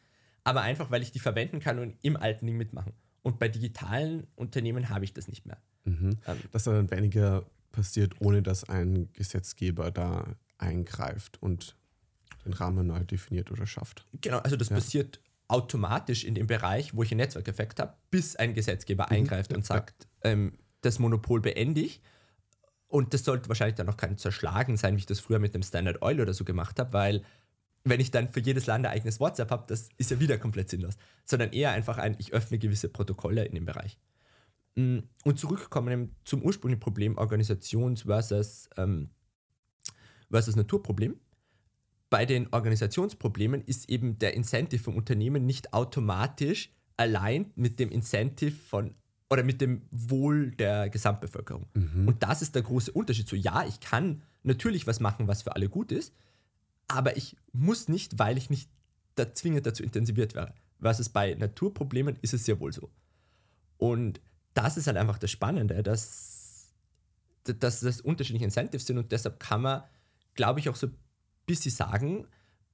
Aber 0.44 0.62
einfach, 0.62 0.90
weil 0.90 1.02
ich 1.02 1.12
die 1.12 1.18
verwenden 1.20 1.60
kann 1.60 1.78
und 1.78 1.96
im 2.02 2.16
alten 2.16 2.46
Ding 2.46 2.56
mitmachen. 2.56 2.92
Und 3.22 3.38
bei 3.38 3.48
digitalen 3.48 4.26
Unternehmen 4.34 4.88
habe 4.88 5.04
ich 5.04 5.14
das 5.14 5.28
nicht 5.28 5.46
mehr. 5.46 5.58
Mhm. 5.84 6.18
Ähm, 6.26 6.38
Dass 6.50 6.64
dann 6.64 6.90
weniger 6.90 7.44
passiert, 7.70 8.14
ohne 8.20 8.42
dass 8.42 8.68
ein 8.68 9.12
Gesetzgeber 9.12 9.90
da 9.90 10.36
eingreift 10.58 11.40
und 11.40 11.76
den 12.44 12.52
Rahmen 12.52 12.88
neu 12.88 13.04
definiert 13.04 13.50
oder 13.52 13.66
schafft. 13.66 14.06
Genau, 14.20 14.38
also 14.38 14.56
das 14.56 14.68
Ja. 14.68 14.76
passiert 14.76 15.20
automatisch 15.48 16.24
in 16.24 16.34
dem 16.34 16.46
Bereich, 16.46 16.94
wo 16.94 17.02
ich 17.02 17.10
einen 17.12 17.18
Netzwerkeffekt 17.18 17.78
habe, 17.78 17.94
bis 18.10 18.36
ein 18.36 18.54
Gesetzgeber 18.54 19.10
eingreift 19.10 19.50
ja, 19.52 19.56
und 19.56 19.64
sagt, 19.66 20.08
ähm, 20.22 20.58
das 20.80 20.98
Monopol 20.98 21.40
beende 21.40 21.80
ich. 21.80 22.00
Und 22.88 23.14
das 23.14 23.24
sollte 23.24 23.48
wahrscheinlich 23.48 23.76
dann 23.76 23.88
auch 23.88 23.96
kein 23.96 24.18
Zerschlagen 24.18 24.76
sein, 24.76 24.94
wie 24.94 25.00
ich 25.00 25.06
das 25.06 25.20
früher 25.20 25.38
mit 25.38 25.54
dem 25.54 25.62
Standard 25.62 26.02
Oil 26.02 26.20
oder 26.20 26.34
so 26.34 26.44
gemacht 26.44 26.78
habe, 26.78 26.92
weil 26.92 27.22
wenn 27.84 28.00
ich 28.00 28.10
dann 28.10 28.28
für 28.28 28.40
jedes 28.40 28.66
Land 28.66 28.86
ein 28.86 28.92
eigenes 28.92 29.20
WhatsApp 29.20 29.50
habe, 29.50 29.64
das 29.66 29.88
ist 29.98 30.10
ja 30.10 30.20
wieder 30.20 30.38
komplett 30.38 30.70
sinnlos. 30.70 30.94
Sondern 31.24 31.52
eher 31.52 31.72
einfach 31.72 31.98
ein, 31.98 32.16
ich 32.18 32.32
öffne 32.32 32.58
gewisse 32.58 32.88
Protokolle 32.88 33.44
in 33.44 33.54
dem 33.54 33.64
Bereich. 33.64 33.98
Mm, 34.76 35.00
und 35.24 35.38
zurückkommen 35.38 36.14
zum 36.24 36.42
ursprünglichen 36.42 36.80
Problem 36.80 37.18
Organisations- 37.18 38.04
versus, 38.04 38.68
ähm, 38.76 39.10
versus 40.30 40.56
Naturproblem. 40.56 41.16
Bei 42.08 42.26
den 42.26 42.52
Organisationsproblemen 42.52 43.62
ist 43.62 43.88
eben 43.88 44.18
der 44.18 44.34
Incentive 44.34 44.82
vom 44.82 44.96
Unternehmen 44.96 45.46
nicht 45.46 45.72
automatisch 45.72 46.70
allein 46.96 47.52
mit 47.54 47.80
dem 47.80 47.90
Incentive 47.90 48.52
von 48.52 48.94
oder 49.30 49.42
mit 49.42 49.62
dem 49.62 49.82
Wohl 49.90 50.50
der 50.50 50.90
Gesamtbevölkerung. 50.90 51.66
Mhm. 51.72 52.06
Und 52.06 52.22
das 52.22 52.42
ist 52.42 52.54
der 52.54 52.60
große 52.60 52.92
Unterschied. 52.92 53.26
So, 53.26 53.34
ja, 53.34 53.64
ich 53.66 53.80
kann 53.80 54.22
natürlich 54.42 54.86
was 54.86 55.00
machen, 55.00 55.26
was 55.26 55.42
für 55.42 55.56
alle 55.56 55.70
gut 55.70 55.90
ist, 55.90 56.14
aber 56.92 57.16
ich 57.16 57.36
muss 57.52 57.88
nicht, 57.88 58.18
weil 58.18 58.36
ich 58.36 58.50
nicht 58.50 58.70
da 59.14 59.32
zwingend 59.32 59.66
dazu 59.66 59.82
intensiviert 59.82 60.34
wäre. 60.34 60.54
Was 60.78 60.98
es 60.98 61.08
bei 61.08 61.34
Naturproblemen 61.34 62.16
ist 62.22 62.34
es 62.34 62.44
sehr 62.44 62.60
wohl 62.60 62.72
so. 62.72 62.90
Und 63.78 64.20
das 64.54 64.76
ist 64.76 64.86
halt 64.86 64.96
einfach 64.96 65.18
das 65.18 65.30
Spannende, 65.30 65.82
dass, 65.82 66.72
dass 67.44 67.80
das 67.80 68.00
unterschiedliche 68.00 68.44
Incentives 68.44 68.86
sind 68.86 68.98
und 68.98 69.10
deshalb 69.10 69.40
kann 69.40 69.62
man, 69.62 69.82
glaube 70.34 70.60
ich, 70.60 70.68
auch 70.68 70.76
so 70.76 70.88
ein 70.88 70.96
bisschen 71.46 71.72
sagen, 71.72 72.26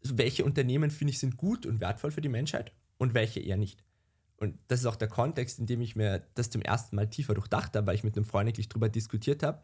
welche 0.02 0.44
Unternehmen 0.44 0.90
finde 0.90 1.12
ich 1.12 1.18
sind 1.18 1.36
gut 1.36 1.66
und 1.66 1.80
wertvoll 1.80 2.10
für 2.10 2.20
die 2.20 2.28
Menschheit 2.28 2.72
und 2.98 3.14
welche 3.14 3.40
eher 3.40 3.56
nicht. 3.56 3.82
Und 4.36 4.58
das 4.68 4.80
ist 4.80 4.86
auch 4.86 4.96
der 4.96 5.08
Kontext, 5.08 5.58
in 5.58 5.66
dem 5.66 5.80
ich 5.80 5.96
mir 5.96 6.24
das 6.34 6.50
zum 6.50 6.62
ersten 6.62 6.94
Mal 6.96 7.10
tiefer 7.10 7.34
durchdacht 7.34 7.74
habe, 7.74 7.86
weil 7.86 7.96
ich 7.96 8.04
mit 8.04 8.16
einem 8.16 8.24
Freund 8.24 8.48
eigentlich 8.48 8.68
darüber 8.68 8.88
diskutiert 8.88 9.42
habe, 9.42 9.62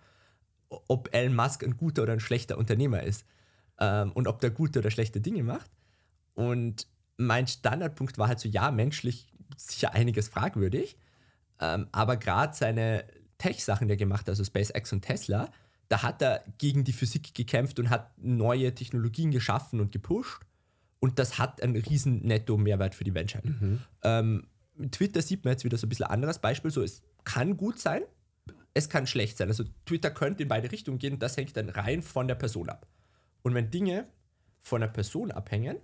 ob 0.68 1.14
Elon 1.14 1.36
Musk 1.36 1.62
ein 1.62 1.76
guter 1.76 2.02
oder 2.02 2.12
ein 2.12 2.20
schlechter 2.20 2.58
Unternehmer 2.58 3.02
ist 3.02 3.24
ähm, 3.78 4.12
und 4.12 4.28
ob 4.28 4.40
der 4.40 4.50
gute 4.50 4.78
oder 4.78 4.90
schlechte 4.90 5.20
Dinge 5.20 5.42
macht. 5.42 5.70
Und 6.34 6.86
mein 7.16 7.46
Standardpunkt 7.46 8.18
war 8.18 8.28
halt 8.28 8.40
so, 8.40 8.48
ja, 8.48 8.70
menschlich 8.70 9.28
sicher 9.56 9.94
einiges 9.94 10.28
fragwürdig, 10.28 10.96
ähm, 11.60 11.86
aber 11.92 12.16
gerade 12.16 12.54
seine 12.56 13.04
Tech-Sachen, 13.38 13.88
die 13.88 13.94
er 13.94 13.98
gemacht 13.98 14.22
hat, 14.22 14.30
also 14.30 14.44
SpaceX 14.44 14.92
und 14.92 15.02
Tesla, 15.02 15.50
da 15.88 16.02
hat 16.02 16.22
er 16.22 16.44
gegen 16.58 16.84
die 16.84 16.92
Physik 16.92 17.34
gekämpft 17.34 17.78
und 17.78 17.90
hat 17.90 18.10
neue 18.18 18.74
Technologien 18.74 19.30
geschaffen 19.30 19.80
und 19.80 19.92
gepusht. 19.92 20.42
Und 20.98 21.18
das 21.18 21.38
hat 21.38 21.62
einen 21.62 21.76
riesen 21.76 22.22
Netto-Mehrwert 22.22 22.94
für 22.94 23.04
die 23.04 23.10
Menschheit. 23.10 23.44
Mhm. 23.44 23.80
Ähm, 24.02 24.46
Twitter 24.90 25.20
sieht 25.20 25.44
man 25.44 25.52
jetzt 25.52 25.64
wieder 25.64 25.76
so 25.76 25.86
ein 25.86 25.90
bisschen 25.90 26.06
anderes 26.06 26.38
Beispiel. 26.38 26.70
So, 26.70 26.82
es 26.82 27.02
kann 27.24 27.56
gut 27.56 27.78
sein, 27.78 28.02
es 28.72 28.88
kann 28.88 29.06
schlecht 29.06 29.36
sein. 29.36 29.48
Also 29.48 29.64
Twitter 29.84 30.10
könnte 30.10 30.44
in 30.44 30.48
beide 30.48 30.72
Richtungen 30.72 30.98
gehen 30.98 31.18
das 31.18 31.36
hängt 31.36 31.56
dann 31.56 31.68
rein 31.68 32.02
von 32.02 32.26
der 32.26 32.34
Person 32.34 32.70
ab. 32.70 32.86
Und 33.44 33.54
wenn 33.54 33.70
Dinge 33.70 34.08
von 34.58 34.80
der 34.80 34.88
Person 34.88 35.30
abhängen, 35.30 35.76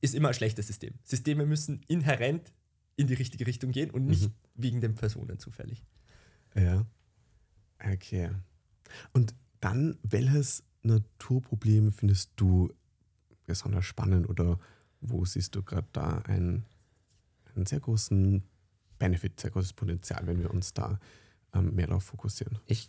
ist 0.00 0.14
immer 0.14 0.28
ein 0.28 0.34
schlechtes 0.34 0.66
System. 0.66 0.94
Systeme 1.02 1.44
müssen 1.44 1.82
inhärent 1.86 2.54
in 2.96 3.06
die 3.06 3.14
richtige 3.14 3.46
Richtung 3.46 3.72
gehen 3.72 3.90
und 3.90 4.06
nicht 4.06 4.28
mhm. 4.28 4.34
wegen 4.54 4.80
den 4.80 4.94
Personen 4.94 5.38
zufällig. 5.38 5.84
Ja. 6.54 6.86
Okay. 7.84 8.30
Und 9.12 9.34
dann, 9.60 9.98
welches 10.02 10.64
Naturproblem 10.82 11.92
findest 11.92 12.32
du 12.36 12.72
besonders 13.44 13.84
spannend 13.84 14.28
oder 14.30 14.58
wo 15.02 15.26
siehst 15.26 15.54
du 15.54 15.62
gerade 15.62 15.88
da 15.92 16.18
ein 16.22 16.64
einen 17.58 17.66
sehr 17.66 17.80
großen 17.80 18.42
Benefit, 18.98 19.38
sehr 19.38 19.50
großes 19.50 19.74
Potenzial, 19.74 20.26
wenn 20.26 20.38
wir 20.38 20.50
uns 20.50 20.72
da 20.72 20.98
ähm, 21.54 21.74
mehr 21.74 21.86
darauf 21.86 22.04
fokussieren. 22.04 22.58
Ich, 22.66 22.88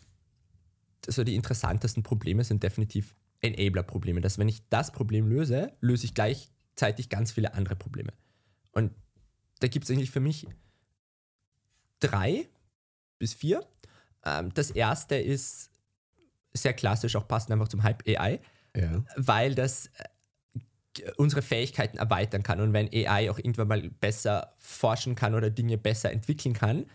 also 1.06 1.24
die 1.24 1.36
interessantesten 1.36 2.04
Probleme 2.04 2.44
sind 2.44 2.64
definitiv 2.64 3.16
Enabler-Probleme. 3.42 4.22
Dass 4.22 4.38
wenn 4.38 4.50
ich 4.50 4.68
das 4.70 4.92
Problem 4.92 5.28
löse, 5.28 5.74
löse 5.82 6.06
ich 6.06 6.14
gleichzeitig 6.14 7.10
ganz 7.10 7.32
viele 7.32 7.54
andere 7.54 7.76
Probleme. 7.76 8.14
Und 8.72 8.92
da 9.60 9.68
gibt 9.68 9.86
es 9.86 9.92
eigentlich 9.92 10.12
für 10.12 10.20
mich 10.20 10.48
drei 12.00 12.48
bis 13.18 13.34
vier. 13.34 13.66
Ähm, 14.26 14.54
das 14.54 14.72
erste 14.72 15.16
ist 15.16 15.72
sehr 16.54 16.74
klassisch, 16.74 17.16
auch 17.16 17.28
passend 17.28 17.52
einfach 17.52 17.68
zum 17.68 17.84
Hype 17.84 18.08
AI, 18.08 18.40
ja. 18.76 19.04
weil 19.16 19.56
das 19.56 19.88
äh, 19.88 21.12
unsere 21.18 21.42
Fähigkeiten 21.42 21.98
erweitern 21.98 22.44
kann. 22.44 22.60
Und 22.60 22.74
wenn 22.74 22.90
AI 22.92 23.30
auch 23.30 23.38
irgendwann 23.38 23.68
mal 23.68 23.90
besser 23.90 24.54
forschen 24.58 25.16
kann 25.16 25.36
oder 25.36 25.50
Dinge 25.50 25.78
besser 25.78 26.12
entwickeln 26.12 26.54
kann, 26.54 26.86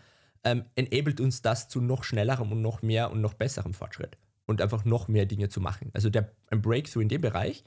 ähm, 0.43 0.65
enabled 0.75 1.19
uns 1.19 1.41
das 1.41 1.69
zu 1.69 1.81
noch 1.81 2.03
schnellerem 2.03 2.51
und 2.51 2.61
noch 2.61 2.81
mehr 2.81 3.11
und 3.11 3.21
noch 3.21 3.33
besserem 3.33 3.73
Fortschritt 3.73 4.17
und 4.45 4.61
einfach 4.61 4.85
noch 4.85 5.07
mehr 5.07 5.25
Dinge 5.25 5.49
zu 5.49 5.59
machen. 5.59 5.89
Also 5.93 6.09
der, 6.09 6.31
ein 6.49 6.61
Breakthrough 6.61 7.01
in 7.01 7.09
dem 7.09 7.21
Bereich, 7.21 7.63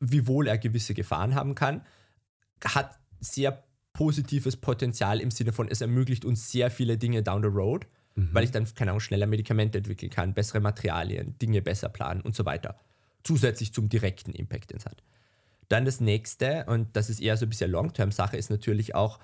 wiewohl 0.00 0.48
er 0.48 0.58
gewisse 0.58 0.94
Gefahren 0.94 1.34
haben 1.34 1.54
kann, 1.54 1.82
hat 2.64 2.98
sehr 3.20 3.64
positives 3.92 4.56
Potenzial 4.56 5.20
im 5.20 5.30
Sinne 5.30 5.52
von, 5.52 5.68
es 5.68 5.80
ermöglicht 5.80 6.24
uns 6.24 6.50
sehr 6.50 6.70
viele 6.70 6.98
Dinge 6.98 7.22
down 7.22 7.42
the 7.42 7.48
road, 7.48 7.86
mhm. 8.14 8.28
weil 8.32 8.44
ich 8.44 8.50
dann, 8.50 8.66
keine 8.74 8.90
Ahnung, 8.90 9.00
schneller 9.00 9.26
Medikamente 9.26 9.78
entwickeln 9.78 10.10
kann, 10.10 10.34
bessere 10.34 10.60
Materialien, 10.60 11.38
Dinge 11.38 11.62
besser 11.62 11.88
planen 11.88 12.20
und 12.20 12.34
so 12.34 12.44
weiter. 12.44 12.76
Zusätzlich 13.24 13.72
zum 13.72 13.88
direkten 13.88 14.32
Impact, 14.32 14.70
den 14.70 14.78
es 14.78 14.86
hat. 14.86 15.02
Dann 15.68 15.84
das 15.84 16.00
nächste, 16.00 16.64
und 16.66 16.94
das 16.94 17.10
ist 17.10 17.20
eher 17.20 17.36
so 17.36 17.46
ein 17.46 17.48
bisschen 17.48 17.70
Long-Term-Sache, 17.70 18.36
ist 18.36 18.50
natürlich 18.50 18.94
auch 18.94 19.18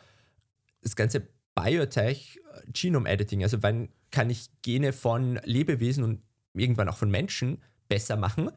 das 0.82 0.96
ganze 0.96 1.28
Biotech, 1.54 2.40
Genome 2.72 3.08
Editing. 3.08 3.42
Also 3.42 3.62
wann 3.62 3.90
kann 4.10 4.30
ich 4.30 4.50
Gene 4.62 4.92
von 4.92 5.38
Lebewesen 5.44 6.02
und 6.02 6.22
irgendwann 6.54 6.88
auch 6.88 6.96
von 6.96 7.10
Menschen 7.10 7.58
besser 7.88 8.16
machen, 8.16 8.50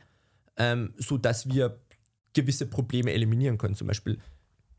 ähm, 0.58 0.94
sodass 0.98 1.50
wir 1.50 1.80
gewisse 2.34 2.68
Probleme 2.68 3.14
eliminieren 3.14 3.58
können. 3.58 3.76
Zum 3.76 3.88
Beispiel, 3.88 4.20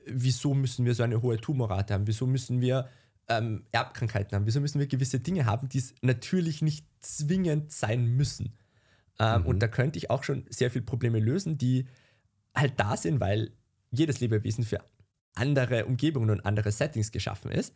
wieso 0.07 0.55
müssen 0.55 0.85
wir 0.85 0.94
so 0.94 1.02
eine 1.02 1.22
hohe 1.22 1.38
Tumorrate 1.38 1.94
haben? 1.94 2.07
Wieso 2.07 2.26
müssen 2.26 2.61
wir 2.61 2.88
ähm, 3.29 3.64
Erbkrankheiten 3.72 4.37
haben? 4.37 4.46
Wieso 4.46 4.61
müssen 4.61 4.79
wir 4.79 4.87
gewisse 4.87 5.20
Dinge 5.20 5.46
haben, 5.46 5.68
die 5.68 5.79
es 5.79 5.94
natürlich 6.02 6.62
nicht 6.62 6.87
zwingend 7.00 7.72
sein 7.72 8.05
müssen? 8.05 8.55
Ähm, 9.18 9.42
mhm. 9.42 9.46
Und 9.46 9.59
da 9.61 9.68
könnte 9.68 9.98
ich 9.98 10.11
auch 10.11 10.22
schon 10.22 10.44
sehr 10.48 10.70
viele 10.70 10.85
Probleme 10.85 11.18
lösen, 11.18 11.59
die 11.59 11.87
halt 12.55 12.79
da 12.79 12.96
sind, 12.96 13.20
weil 13.20 13.52
jedes 13.90 14.20
Lebewesen 14.20 14.64
für 14.64 14.81
andere 15.35 15.87
Umgebungen 15.87 16.31
und 16.31 16.44
andere 16.46 16.72
Settings 16.72 17.12
geschaffen 17.12 17.50
ist. 17.50 17.74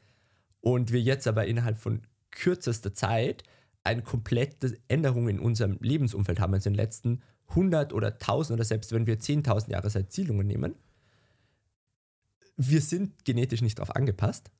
Und 0.60 0.92
wir 0.92 1.00
jetzt 1.00 1.26
aber 1.26 1.46
innerhalb 1.46 1.78
von 1.78 2.02
kürzester 2.30 2.94
Zeit 2.94 3.44
eine 3.84 4.02
komplette 4.02 4.78
Änderung 4.88 5.28
in 5.28 5.40
unserem 5.40 5.78
Lebensumfeld 5.80 6.40
haben, 6.40 6.54
also 6.54 6.68
in 6.68 6.74
den 6.74 6.82
letzten 6.82 7.22
100 7.48 7.92
oder 7.92 8.12
1000 8.12 8.56
oder 8.56 8.64
selbst 8.64 8.92
wenn 8.92 9.06
wir 9.06 9.18
10.000 9.18 9.70
Jahre 9.70 9.90
seit 9.90 10.12
Siedlungen 10.12 10.46
nehmen. 10.46 10.74
Wir 12.56 12.80
sind 12.80 13.24
genetisch 13.24 13.62
nicht 13.62 13.78
darauf 13.78 13.96
angepasst, 13.96 14.50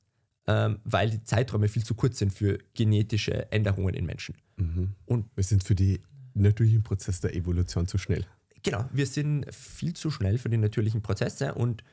ähm, 0.47 0.79
weil 0.83 1.11
die 1.11 1.23
Zeiträume 1.23 1.67
viel 1.67 1.83
zu 1.83 1.93
kurz 1.93 2.17
sind 2.17 2.33
für 2.33 2.57
genetische 2.73 3.51
Änderungen 3.51 3.93
in 3.93 4.05
Menschen. 4.05 4.35
Mhm. 4.57 4.95
Und 5.05 5.27
wir 5.35 5.43
sind 5.43 5.63
für 5.63 5.75
die 5.75 6.01
natürlichen 6.33 6.83
Prozesse 6.83 7.21
der 7.21 7.35
Evolution 7.35 7.87
zu 7.87 7.97
schnell. 7.97 8.25
Genau, 8.63 8.85
wir 8.91 9.05
sind 9.05 9.53
viel 9.53 9.93
zu 9.93 10.11
schnell 10.11 10.37
für 10.37 10.49
die 10.49 10.57
natürlichen 10.57 11.01
Prozesse 11.01 11.53
und 11.53 11.83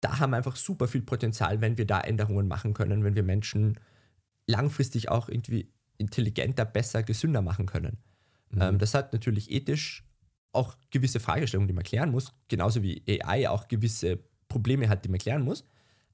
da 0.00 0.20
haben 0.20 0.30
wir 0.30 0.36
einfach 0.36 0.56
super 0.56 0.86
viel 0.86 1.02
Potenzial, 1.02 1.60
wenn 1.60 1.76
wir 1.76 1.86
da 1.86 2.00
Änderungen 2.00 2.46
machen 2.46 2.72
können, 2.72 3.04
wenn 3.04 3.14
wir 3.14 3.22
Menschen 3.22 3.80
langfristig 4.46 5.08
auch 5.10 5.28
irgendwie 5.28 5.68
intelligenter, 5.98 6.64
besser, 6.64 7.02
gesünder 7.02 7.42
machen 7.42 7.66
können. 7.66 7.98
Mhm. 8.50 8.62
Ähm, 8.62 8.78
das 8.78 8.94
hat 8.94 9.12
natürlich 9.12 9.50
ethisch 9.50 10.04
auch 10.52 10.76
gewisse 10.90 11.20
Fragestellungen, 11.20 11.68
die 11.68 11.74
man 11.74 11.84
klären 11.84 12.10
muss, 12.10 12.32
genauso 12.48 12.82
wie 12.82 13.02
AI 13.06 13.48
auch 13.48 13.68
gewisse 13.68 14.18
Probleme 14.48 14.88
hat, 14.88 15.04
die 15.04 15.08
man 15.08 15.18
klären 15.18 15.42
muss. 15.42 15.64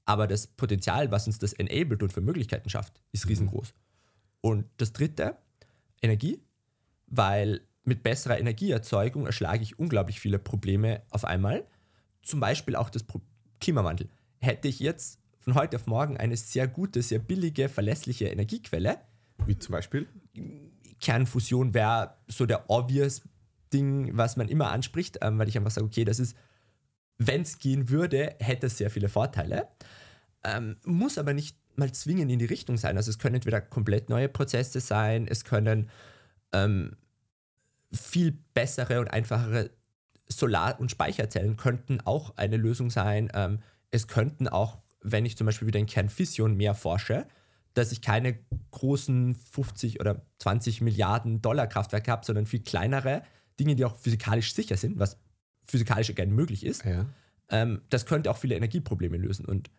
Aber 0.03 0.27
das 0.27 0.45
Potenzial, 0.47 1.09
was 1.11 1.25
uns 1.25 1.39
das 1.39 1.53
enabled 1.53 2.03
und 2.03 2.13
für 2.13 2.21
Möglichkeiten 2.21 2.69
schafft, 2.69 3.01
ist 3.11 3.25
mhm. 3.25 3.29
riesengroß. 3.29 3.73
Und 4.41 4.65
das 4.77 4.93
dritte, 4.93 5.37
Energie, 6.01 6.39
weil 7.07 7.61
mit 7.83 8.03
besserer 8.03 8.39
Energieerzeugung 8.39 9.25
erschlage 9.25 9.63
ich 9.63 9.79
unglaublich 9.79 10.19
viele 10.19 10.39
Probleme 10.39 11.01
auf 11.09 11.25
einmal. 11.25 11.65
Zum 12.21 12.39
Beispiel 12.39 12.75
auch 12.75 12.89
das 12.89 13.03
Pro 13.03 13.21
Klimawandel. 13.59 14.09
Hätte 14.39 14.67
ich 14.67 14.79
jetzt 14.79 15.19
von 15.39 15.55
heute 15.55 15.77
auf 15.77 15.87
morgen 15.87 16.17
eine 16.17 16.37
sehr 16.37 16.67
gute, 16.67 17.01
sehr 17.01 17.19
billige, 17.19 17.69
verlässliche 17.69 18.27
Energiequelle. 18.27 18.99
Wie 19.45 19.57
zum 19.57 19.73
Beispiel? 19.73 20.07
Kernfusion 20.99 21.73
wäre 21.73 22.15
so 22.27 22.45
der 22.45 22.69
obvious 22.69 23.21
Ding, 23.73 24.15
was 24.15 24.37
man 24.37 24.47
immer 24.47 24.71
anspricht, 24.71 25.19
ähm, 25.21 25.37
weil 25.37 25.47
ich 25.47 25.57
einfach 25.57 25.71
sage, 25.71 25.87
okay, 25.87 26.05
das 26.05 26.19
ist, 26.19 26.35
wenn 27.17 27.41
es 27.41 27.59
gehen 27.59 27.89
würde, 27.89 28.35
hätte 28.39 28.67
es 28.67 28.77
sehr 28.77 28.89
viele 28.89 29.09
Vorteile. 29.09 29.67
Ähm, 30.43 30.77
muss 30.85 31.17
aber 31.17 31.33
nicht 31.33 31.57
mal 31.75 31.91
zwingend 31.91 32.31
in 32.31 32.39
die 32.39 32.45
Richtung 32.45 32.77
sein. 32.77 32.97
Also 32.97 33.09
es 33.09 33.19
können 33.19 33.35
entweder 33.35 33.61
komplett 33.61 34.09
neue 34.09 34.29
Prozesse 34.29 34.79
sein, 34.79 35.27
es 35.27 35.43
können 35.43 35.89
ähm, 36.53 36.95
viel 37.91 38.37
bessere 38.53 38.99
und 38.99 39.09
einfachere 39.09 39.71
Solar- 40.27 40.79
und 40.79 40.89
Speicherzellen 40.89 41.57
könnten 41.57 42.01
auch 42.01 42.35
eine 42.37 42.57
Lösung 42.57 42.89
sein. 42.89 43.29
Ähm, 43.33 43.59
es 43.91 44.07
könnten 44.07 44.47
auch, 44.47 44.79
wenn 45.01 45.25
ich 45.25 45.37
zum 45.37 45.45
Beispiel 45.45 45.67
wieder 45.67 45.79
in 45.79 45.85
Kernfission 45.85 46.55
mehr 46.55 46.73
forsche, 46.73 47.27
dass 47.75 47.91
ich 47.91 48.01
keine 48.01 48.39
großen 48.71 49.35
50 49.35 49.99
oder 49.99 50.25
20 50.39 50.81
Milliarden 50.81 51.41
Dollar 51.41 51.67
Kraftwerke 51.67 52.11
habe, 52.11 52.25
sondern 52.25 52.47
viel 52.47 52.61
kleinere 52.61 53.21
Dinge, 53.59 53.75
die 53.75 53.85
auch 53.85 53.95
physikalisch 53.97 54.53
sicher 54.53 54.77
sind, 54.77 54.97
was 54.97 55.19
physikalisch 55.67 56.09
again 56.09 56.31
möglich 56.31 56.65
ist. 56.65 56.83
Ja. 56.85 57.05
Ähm, 57.49 57.81
das 57.89 58.05
könnte 58.05 58.31
auch 58.31 58.37
viele 58.37 58.55
Energieprobleme 58.55 59.17
lösen. 59.17 59.45
Und 59.45 59.69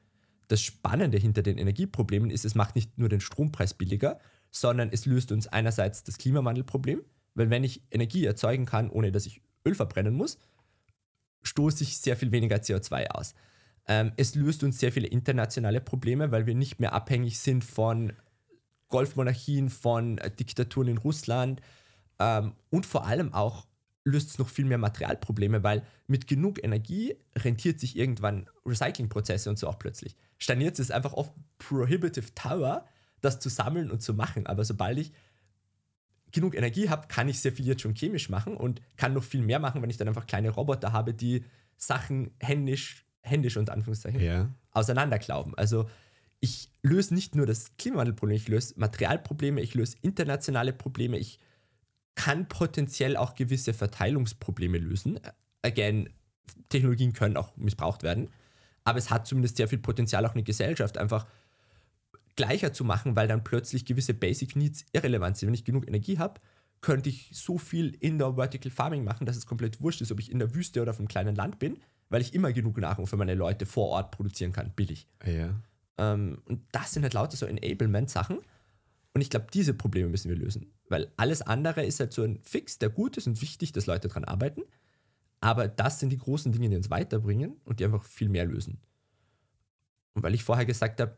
das 0.49 0.61
Spannende 0.63 1.19
hinter 1.19 1.43
den 1.43 1.59
Energieproblemen 1.59 2.31
ist, 2.31 2.45
es 2.45 2.55
macht 2.55 2.77
nicht 2.77 2.99
nur 2.99 3.09
den 3.09 3.21
Strompreis 3.21 3.75
billiger, 3.75 4.21
sondern 4.51 4.91
es 4.93 5.07
löst 5.07 5.33
uns 5.33 5.47
einerseits 5.47 6.05
das 6.05 6.19
Klimawandelproblem, 6.19 7.03
weil 7.35 7.51
wenn 7.51 7.65
ich 7.65 7.83
Energie 7.91 8.25
erzeugen 8.25 8.67
kann, 8.67 8.91
ohne 8.91 9.11
dass 9.11 9.27
ich 9.27 9.43
Öl 9.67 9.75
verbrennen 9.75 10.15
muss, 10.15 10.39
stoße 11.43 11.83
ich 11.83 11.99
sehr 11.99 12.17
viel 12.17 12.31
weniger 12.31 12.57
CO2 12.57 13.09
aus. 13.09 13.35
Ähm, 13.89 14.13
es 14.17 14.35
löst 14.35 14.63
uns 14.65 14.79
sehr 14.79 14.93
viele 14.93 15.07
internationale 15.07 15.81
Probleme, 15.81 16.33
weil 16.33 16.47
wir 16.47 16.55
nicht 16.55 16.81
mehr 16.81 16.93
abhängig 16.93 17.39
sind 17.39 17.65
von 17.65 18.13
Golfmonarchien, 18.89 19.71
von 19.71 20.19
äh, 20.19 20.31
Diktaturen 20.31 20.89
in 20.89 20.99
Russland 20.99 21.61
ähm, 22.19 22.53
und 22.71 22.87
vor 22.87 23.07
allem 23.07 23.33
auch 23.33 23.67
löst 24.05 24.31
es 24.31 24.39
noch 24.39 24.49
viel 24.49 24.65
mehr 24.65 24.79
Materialprobleme, 24.79 25.63
weil 25.63 25.85
mit 26.07 26.29
genug 26.29 26.63
Energie 26.63 27.17
rentiert 27.37 27.81
sich 27.81 27.97
irgendwann 27.97 28.49
Recyclingprozesse 28.65 29.51
und 29.51 29.59
so 29.59 29.69
auch 29.69 29.79
plötzlich. 29.79 30.17
Stand 30.39 30.63
jetzt 30.63 30.79
ist 30.79 30.93
einfach 30.93 31.13
oft 31.13 31.33
prohibitive 31.59 32.35
Tower, 32.35 32.87
das 33.21 33.41
zu 33.41 33.49
sammeln 33.49 33.91
und 33.91 34.03
zu 34.03 34.15
machen. 34.15 34.47
Aber 34.47 34.65
sobald 34.65 34.99
ich 34.99 35.13
genug 36.31 36.55
Energie 36.55 36.89
habe, 36.89 37.09
kann 37.09 37.29
ich 37.29 37.41
sehr 37.41 37.53
viel 37.53 37.67
jetzt 37.67 37.83
schon 37.83 37.95
chemisch 37.95 38.29
machen 38.29 38.57
und 38.57 38.81
kann 38.97 39.13
noch 39.13 39.25
viel 39.25 39.43
mehr 39.43 39.59
machen, 39.59 39.83
wenn 39.83 39.91
ich 39.91 39.97
dann 39.97 40.09
einfach 40.09 40.27
kleine 40.27 40.51
Roboter 40.51 40.93
habe, 40.93 41.13
die 41.13 41.45
Sachen 41.77 42.31
händisch, 42.39 43.06
händisch 43.27 43.57
unter 43.57 43.73
Anführungszeichen, 43.73 44.21
Ja. 44.21 44.49
auseinanderklauben. 44.73 45.55
Also 45.57 45.89
ich 46.41 46.71
löse 46.83 47.15
nicht 47.15 47.35
nur 47.35 47.47
das 47.47 47.77
Klimawandelproblem, 47.77 48.37
ich 48.37 48.49
löse 48.49 48.75
Materialprobleme, 48.77 49.61
ich 49.61 49.75
löse 49.75 49.97
internationale 50.03 50.73
Probleme, 50.73 51.19
ich 51.19 51.39
kann 52.15 52.49
potenziell 52.49 53.17
auch 53.17 53.35
gewisse 53.35 53.75
Verteilungsprobleme 53.75 54.79
lösen. 54.79 55.19
Again, 55.63 56.09
Technologien 56.69 57.13
können 57.13 57.37
auch 57.37 57.57
missbraucht 57.57 58.03
werden, 58.03 58.31
aber 58.85 58.99
es 58.99 59.11
hat 59.11 59.27
zumindest 59.27 59.57
sehr 59.57 59.69
viel 59.69 59.79
Potenzial, 59.79 60.25
auch 60.25 60.35
eine 60.35 60.43
Gesellschaft 60.43 60.99
einfach 60.99 61.27
gleicher 62.37 62.73
zu 62.73 62.85
machen, 62.85 63.17
weil 63.17 63.29
dann 63.29 63.43
plötzlich 63.45 63.85
gewisse 63.85 64.15
Basic 64.15 64.57
Needs 64.57 64.85
irrelevant 64.93 65.37
sind. 65.37 65.49
Wenn 65.49 65.55
ich 65.55 65.65
genug 65.65 65.89
Energie 65.89 66.19
habe, 66.19 66.41
könnte 66.83 67.09
ich 67.09 67.31
so 67.33 67.59
viel 67.59 67.97
Indoor 68.01 68.37
Vertical 68.37 68.71
Farming 68.71 69.05
machen, 69.05 69.27
dass 69.27 69.37
es 69.37 69.47
komplett 69.47 69.81
wurscht 69.81 70.03
ist, 70.03 70.13
ob 70.13 70.21
ich 70.21 70.31
in 70.31 70.39
der 70.39 70.55
Wüste 70.55 70.83
oder 70.83 70.91
auf 70.91 70.99
einem 70.99 71.09
kleinen 71.09 71.35
Land 71.35 71.59
bin, 71.59 71.79
weil 72.09 72.23
ich 72.23 72.35
immer 72.35 72.53
genug 72.53 72.79
Nahrung 72.79 73.07
für 73.07 73.17
meine 73.17 73.35
Leute 73.35 73.67
vor 73.67 73.89
Ort 73.89 74.11
produzieren 74.13 74.53
kann, 74.53 74.73
billig. 74.75 75.09
Ja. 75.25 75.61
Ähm, 75.99 76.39
und 76.47 76.63
das 76.73 76.93
sind 76.93 77.03
halt 77.03 77.15
lauter 77.15 77.37
so 77.37 77.47
Enablement-Sachen. 77.47 78.39
Und 79.15 79.21
ich 79.21 79.31
glaube, 79.31 79.47
diese 79.53 79.75
Probleme 79.75 80.09
müssen 80.09 80.29
wir 80.29 80.37
lösen. 80.37 80.73
Weil 80.89 81.11
alles 81.17 81.43
andere 81.43 81.85
ist 81.85 82.01
halt 82.01 82.13
so 82.13 82.23
ein 82.23 82.39
Fix, 82.43 82.79
der 82.79 82.91
gut 82.91 83.17
ist 83.17 83.27
und 83.27 83.41
wichtig, 83.41 83.73
dass 83.73 83.87
Leute 83.87 84.09
daran 84.09 84.25
arbeiten. 84.25 84.63
Aber 85.41 85.69
das 85.69 86.01
sind 86.01 86.11
die 86.11 86.19
großen 86.19 86.53
Dinge, 86.53 86.69
die 86.69 86.77
uns 86.77 86.91
weiterbringen 86.91 87.57
und 87.65 87.81
die 87.81 87.85
einfach 87.85 88.05
viel 88.05 88.29
mehr 88.29 88.45
lösen. 88.45 88.79
Und 90.15 90.23
weil 90.23 90.35
ich 90.35 90.45
vorher 90.45 90.67
gesagt 90.67 91.01
habe, 91.01 91.17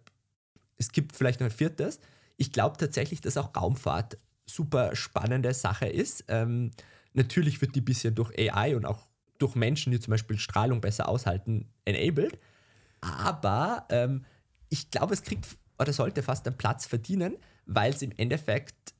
es 0.77 0.93
gibt 0.93 1.17
vielleicht 1.17 1.41
noch 1.41 1.47
ein 1.47 1.53
viertes, 1.53 2.01
ich 2.37 2.53
glaube 2.53 2.77
tatsächlich, 2.77 3.21
dass 3.21 3.37
auch 3.37 3.55
Raumfahrt 3.55 4.19
super 4.47 4.95
spannende 4.97 5.53
Sache 5.55 5.87
ist. 5.87 6.25
Ähm, 6.29 6.71
natürlich 7.13 7.61
wird 7.61 7.75
die 7.75 7.81
bisschen 7.81 8.15
durch 8.15 8.33
AI 8.39 8.77
und 8.77 8.87
auch 8.87 9.09
durch 9.39 9.55
Menschen, 9.55 9.93
die 9.93 10.01
zum 10.01 10.13
Beispiel 10.13 10.39
Strahlung 10.39 10.81
besser 10.81 11.09
aushalten, 11.09 11.69
enabled. 11.85 12.39
Aber 13.01 13.87
ähm, 13.91 14.25
ich 14.69 14.91
glaube, 14.91 15.15
es 15.15 15.23
kriegt 15.23 15.47
oder 15.79 15.93
sollte 15.93 16.23
fast 16.23 16.47
einen 16.47 16.57
Platz 16.57 16.87
verdienen, 16.87 17.37
weil 17.67 17.93
es 17.93 18.03
im 18.03 18.13
Endeffekt 18.17 18.95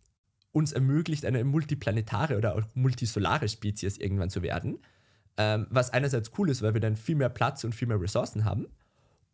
uns 0.53 0.73
ermöglicht, 0.73 1.25
eine 1.25 1.45
multiplanetare 1.45 2.37
oder 2.37 2.55
auch 2.55 2.63
multisolare 2.75 3.49
Spezies 3.49 3.99
irgendwann 3.99 4.31
zu 4.31 4.43
werden. 4.43 4.79
Ähm, 5.37 5.67
was 5.71 5.91
einerseits 5.91 6.33
cool 6.39 6.51
ist, 6.51 6.63
weil 6.63 6.75
wir 6.75 6.81
dann 6.81 6.97
viel 6.97 7.17
mehr 7.17 7.29
Platz 7.29 7.65
und 7.65 7.75
viel 7.75 7.89
mehr 7.89 8.01
Ressourcen 8.01 8.45
haben 8.45 8.67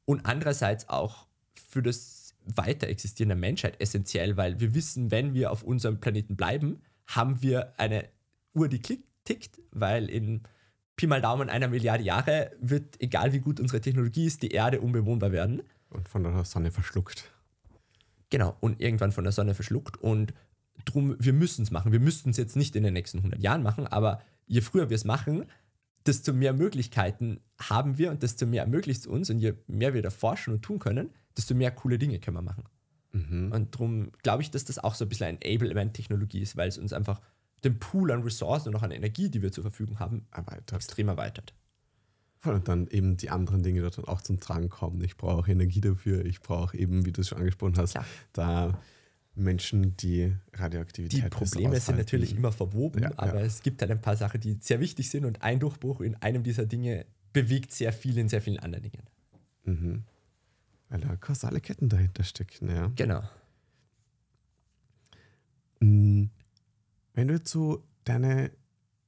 und 0.05 0.27
andererseits 0.27 0.89
auch 0.89 1.27
für 1.69 1.83
das 1.83 2.35
Weiterexistieren 2.45 3.31
der 3.31 3.39
Menschheit 3.39 3.81
essentiell, 3.81 4.37
weil 4.37 4.61
wir 4.61 4.75
wissen, 4.75 5.11
wenn 5.11 5.33
wir 5.33 5.51
auf 5.51 5.63
unserem 5.63 6.01
Planeten 6.01 6.37
bleiben, 6.37 6.83
haben 7.07 7.41
wir 7.43 7.79
eine 7.79 8.09
Uhr, 8.53 8.69
die 8.69 8.81
tickt, 8.81 9.61
weil 9.71 10.11
in 10.11 10.43
Pi 10.97 11.07
mal 11.07 11.21
Daumen 11.21 11.51
einer 11.51 11.69
Milliarde 11.69 12.05
Jahre 12.05 12.53
wird, 12.61 13.01
egal 13.01 13.33
wie 13.33 13.41
gut 13.41 13.59
unsere 13.61 13.81
Technologie 13.81 14.27
ist, 14.27 14.43
die 14.43 14.51
Erde 14.51 14.81
unbewohnbar 14.81 15.33
werden. 15.33 15.63
Und 15.91 16.09
von 16.09 16.23
der 16.23 16.45
Sonne 16.45 16.71
verschluckt. 16.71 17.31
Genau, 18.31 18.57
und 18.61 18.81
irgendwann 18.81 19.13
von 19.13 19.25
der 19.25 19.33
Sonne 19.33 19.55
verschluckt. 19.55 19.97
Und 19.97 20.35
drum, 20.85 21.17
wir 21.19 21.33
müssen 21.33 21.63
es 21.63 21.71
machen. 21.71 21.93
Wir 21.93 22.01
müssten 22.01 22.31
es 22.31 22.37
jetzt 22.37 22.57
nicht 22.57 22.77
in 22.77 22.83
den 22.83 22.95
nächsten 22.95 23.19
100 23.19 23.43
Jahren 23.43 23.63
machen, 23.63 23.87
aber 23.87 24.23
je 24.47 24.61
früher 24.61 24.91
wir 24.91 24.95
es 24.95 25.05
machen, 25.05 25.47
desto 26.07 26.33
mehr 26.33 26.53
Möglichkeiten 26.53 27.41
haben 27.59 27.99
wir 27.99 28.11
und 28.11 28.23
desto 28.23 28.47
mehr 28.47 28.63
ermöglicht 28.63 29.01
es 29.01 29.07
uns. 29.07 29.31
Und 29.31 29.39
je 29.39 29.55
mehr 29.67 29.95
wir 29.95 30.03
da 30.03 30.11
forschen 30.11 30.55
und 30.55 30.63
tun 30.63 30.79
können, 30.79 31.11
desto 31.37 31.55
mehr 31.55 31.71
coole 31.71 31.99
Dinge 31.99 32.21
können 32.21 32.37
wir 32.37 32.43
machen. 32.43 32.65
Mhm. 33.13 33.53
Und 33.53 33.75
darum 33.75 34.11
glaube 34.23 34.43
ich, 34.43 34.51
dass 34.51 34.65
das 34.65 34.79
auch 34.79 34.95
so 34.95 35.05
ein 35.05 35.09
bisschen 35.09 35.27
ein 35.27 35.41
Enablement-Technologie 35.41 36.41
ist, 36.41 36.57
weil 36.57 36.69
es 36.69 36.79
uns 36.79 36.93
einfach 36.93 37.21
den 37.65 37.79
Pool 37.79 38.11
an 38.13 38.23
Ressourcen 38.23 38.69
und 38.69 38.77
auch 38.77 38.83
an 38.83 38.91
Energie, 38.91 39.29
die 39.31 39.43
wir 39.43 39.53
zur 39.53 39.63
Verfügung 39.63 39.99
haben, 39.99 40.27
Erweitert. 40.31 40.73
extrem 40.73 41.09
erweitert. 41.09 41.55
Und 42.45 42.69
dann 42.69 42.87
eben 42.89 43.17
die 43.17 43.31
anderen 43.31 43.63
Dinge 43.63 43.81
dort 43.81 44.07
auch 44.07 44.21
zum 44.21 44.39
Tragen 44.39 44.69
kommen. 44.69 45.01
Ich 45.03 45.17
brauche 45.17 45.51
Energie 45.51 45.81
dafür. 45.81 46.27
Ich 46.27 46.41
brauche 46.41 46.77
eben, 46.77 47.07
wie 47.07 47.13
du 47.13 47.23
es 47.23 47.29
schon 47.29 47.39
angesprochen 47.39 47.77
hast, 47.79 47.93
Klar. 47.93 48.05
da 48.35 48.79
Menschen, 49.35 49.97
die 49.97 50.35
Radioaktivität 50.53 51.25
Die 51.25 51.29
Probleme 51.29 51.81
sind 51.81 51.97
natürlich 51.97 52.37
immer 52.37 52.53
verwoben, 52.53 53.03
Ja, 53.03 53.13
aber 53.17 53.41
ja. 53.41 53.47
es 53.47 53.63
gibt 53.63 53.81
halt 53.81 53.91
ein 53.91 54.01
paar 54.01 54.17
Sachen, 54.17 54.41
die 54.41 54.59
sehr 54.61 54.79
wichtig 54.81 55.09
sind 55.11 55.25
und 55.25 55.43
ein 55.43 55.59
Durchbruch 55.59 56.01
in 56.03 56.15
einem 56.17 56.43
dieser 56.43 56.67
Dinge 56.67 57.07
bewegt 57.33 57.73
sehr 57.73 57.93
viel 57.93 58.17
in 58.19 58.29
sehr 58.29 58.43
vielen 58.43 58.61
anderen 58.61 58.83
Dingen. 58.85 59.03
Mhm. 59.65 60.03
Weil 60.91 61.01
da 61.01 61.17
kausale 61.17 61.61
Ketten 61.61 61.89
dahinter 61.89 62.23
stecken, 62.23 62.69
ja. 62.69 62.93
Genau. 62.95 63.23
Mm, 65.81 66.27
Wenn 67.15 67.29
du 67.29 67.35
jetzt 67.35 67.51
so 67.51 67.87
deine 68.05 68.51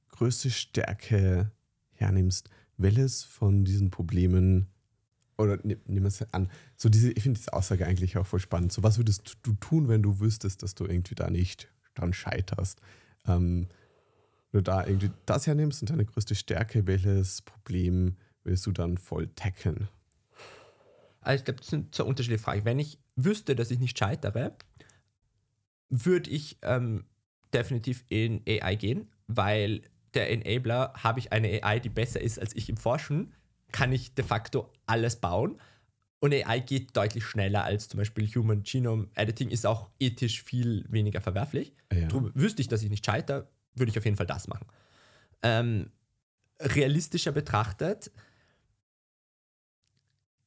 größte 0.09 0.49
Stärke 0.49 1.51
hernimmst, 1.91 2.49
welches 2.77 3.23
von 3.23 3.65
diesen 3.65 3.91
Problemen, 3.91 4.67
oder 5.37 5.57
ne- 5.57 5.77
nehmen 5.85 6.03
wir 6.03 6.07
es 6.07 6.33
an, 6.33 6.49
so 6.75 6.89
diese, 6.89 7.11
ich 7.11 7.23
finde 7.23 7.39
diese 7.39 7.53
Aussage 7.53 7.85
eigentlich 7.85 8.17
auch 8.17 8.25
voll 8.25 8.39
spannend. 8.39 8.71
So, 8.71 8.81
was 8.81 8.97
würdest 8.97 9.37
du 9.43 9.53
tun, 9.53 9.87
wenn 9.87 10.01
du 10.01 10.19
wüsstest, 10.19 10.63
dass 10.63 10.73
du 10.73 10.85
irgendwie 10.85 11.15
da 11.15 11.29
nicht 11.29 11.71
dran 11.93 12.13
scheiterst? 12.13 12.81
Ähm, 13.27 13.67
wenn 14.51 14.59
du 14.59 14.63
da 14.63 14.87
irgendwie 14.87 15.11
das 15.25 15.45
hernimmst 15.45 15.81
und 15.81 15.89
deine 15.89 16.05
größte 16.05 16.33
Stärke, 16.33 16.87
welches 16.87 17.41
Problem 17.41 18.15
würdest 18.43 18.65
du 18.65 18.71
dann 18.71 18.97
voll 18.97 19.27
tackeln? 19.35 19.89
Also 21.19 21.41
ich 21.41 21.45
glaube, 21.45 21.59
das 21.59 21.67
sind 21.67 21.93
zwei 21.93 22.05
unterschiedliche 22.05 22.41
Fragen. 22.41 22.63
Wenn 22.63 22.79
ich 22.79 22.99
wüsste, 23.17 23.55
dass 23.55 23.69
ich 23.69 23.79
nicht 23.79 23.99
scheitere, 23.99 24.55
würde 25.89 26.29
ich 26.29 26.57
ähm, 26.61 27.03
definitiv 27.53 28.03
in 28.09 28.41
AI 28.47 28.75
gehen, 28.75 29.09
weil 29.27 29.81
der 30.13 30.31
Enabler 30.31 30.93
habe 30.95 31.19
ich 31.19 31.31
eine 31.31 31.63
AI, 31.63 31.79
die 31.79 31.89
besser 31.89 32.21
ist 32.21 32.39
als 32.39 32.55
ich 32.55 32.69
im 32.69 32.77
Forschen, 32.77 33.33
kann 33.71 33.91
ich 33.91 34.13
de 34.13 34.25
facto 34.25 34.71
alles 34.85 35.17
bauen. 35.17 35.59
Und 36.19 36.33
AI 36.33 36.59
geht 36.61 36.97
deutlich 36.97 37.25
schneller 37.25 37.63
als 37.63 37.89
zum 37.89 37.99
Beispiel 37.99 38.27
Human 38.27 38.63
Genome 38.63 39.07
Editing, 39.13 39.49
ist 39.49 39.65
auch 39.65 39.91
ethisch 39.99 40.41
viel 40.41 40.85
weniger 40.89 41.21
verwerflich. 41.21 41.73
Ja. 41.93 42.07
Drum 42.07 42.31
wüsste 42.33 42.61
ich, 42.61 42.67
dass 42.67 42.81
ich 42.81 42.89
nicht 42.89 43.05
scheitere, 43.05 43.47
würde 43.75 43.91
ich 43.91 43.97
auf 43.97 44.05
jeden 44.05 44.17
Fall 44.17 44.25
das 44.25 44.47
machen. 44.47 44.65
Ähm, 45.43 45.91
realistischer 46.59 47.31
betrachtet, 47.31 48.11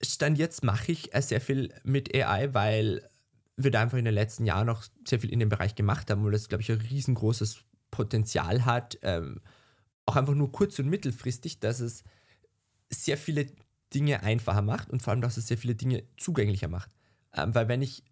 Stand 0.02 0.38
jetzt 0.38 0.64
mache 0.64 0.92
ich 0.92 1.14
äh, 1.14 1.20
sehr 1.20 1.40
viel 1.40 1.72
mit 1.84 2.14
AI, 2.14 2.54
weil 2.54 3.08
wir 3.64 3.70
da 3.70 3.82
einfach 3.82 3.98
in 3.98 4.04
den 4.04 4.14
letzten 4.14 4.44
Jahren 4.44 4.66
noch 4.66 4.84
sehr 5.06 5.20
viel 5.20 5.32
in 5.32 5.40
dem 5.40 5.48
Bereich 5.48 5.74
gemacht 5.74 6.10
haben, 6.10 6.24
weil 6.24 6.32
das, 6.32 6.48
glaube 6.48 6.62
ich, 6.62 6.70
ein 6.70 6.80
riesengroßes 6.80 7.64
Potenzial 7.90 8.64
hat. 8.64 8.98
Ähm, 9.02 9.40
auch 10.06 10.16
einfach 10.16 10.34
nur 10.34 10.52
kurz- 10.52 10.78
und 10.78 10.88
mittelfristig, 10.88 11.60
dass 11.60 11.80
es 11.80 12.04
sehr 12.90 13.16
viele 13.16 13.46
Dinge 13.94 14.22
einfacher 14.22 14.62
macht 14.62 14.90
und 14.90 15.02
vor 15.02 15.12
allem, 15.12 15.20
dass 15.20 15.36
es 15.36 15.46
sehr 15.48 15.58
viele 15.58 15.74
Dinge 15.74 16.04
zugänglicher 16.16 16.68
macht. 16.68 16.90
Ähm, 17.34 17.54
weil 17.54 17.68
wenn 17.68 17.82
ich 17.82 18.04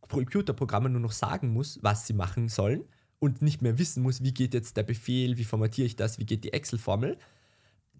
Computerprogrammen 0.00 0.92
nur 0.92 1.00
noch 1.00 1.12
sagen 1.12 1.52
muss, 1.52 1.78
was 1.82 2.06
sie 2.06 2.12
machen 2.12 2.48
sollen 2.48 2.84
und 3.18 3.42
nicht 3.42 3.62
mehr 3.62 3.78
wissen 3.78 4.02
muss, 4.02 4.22
wie 4.22 4.34
geht 4.34 4.54
jetzt 4.54 4.76
der 4.76 4.82
Befehl, 4.82 5.38
wie 5.38 5.44
formatiere 5.44 5.86
ich 5.86 5.96
das, 5.96 6.18
wie 6.18 6.26
geht 6.26 6.44
die 6.44 6.52
Excel-Formel, 6.52 7.18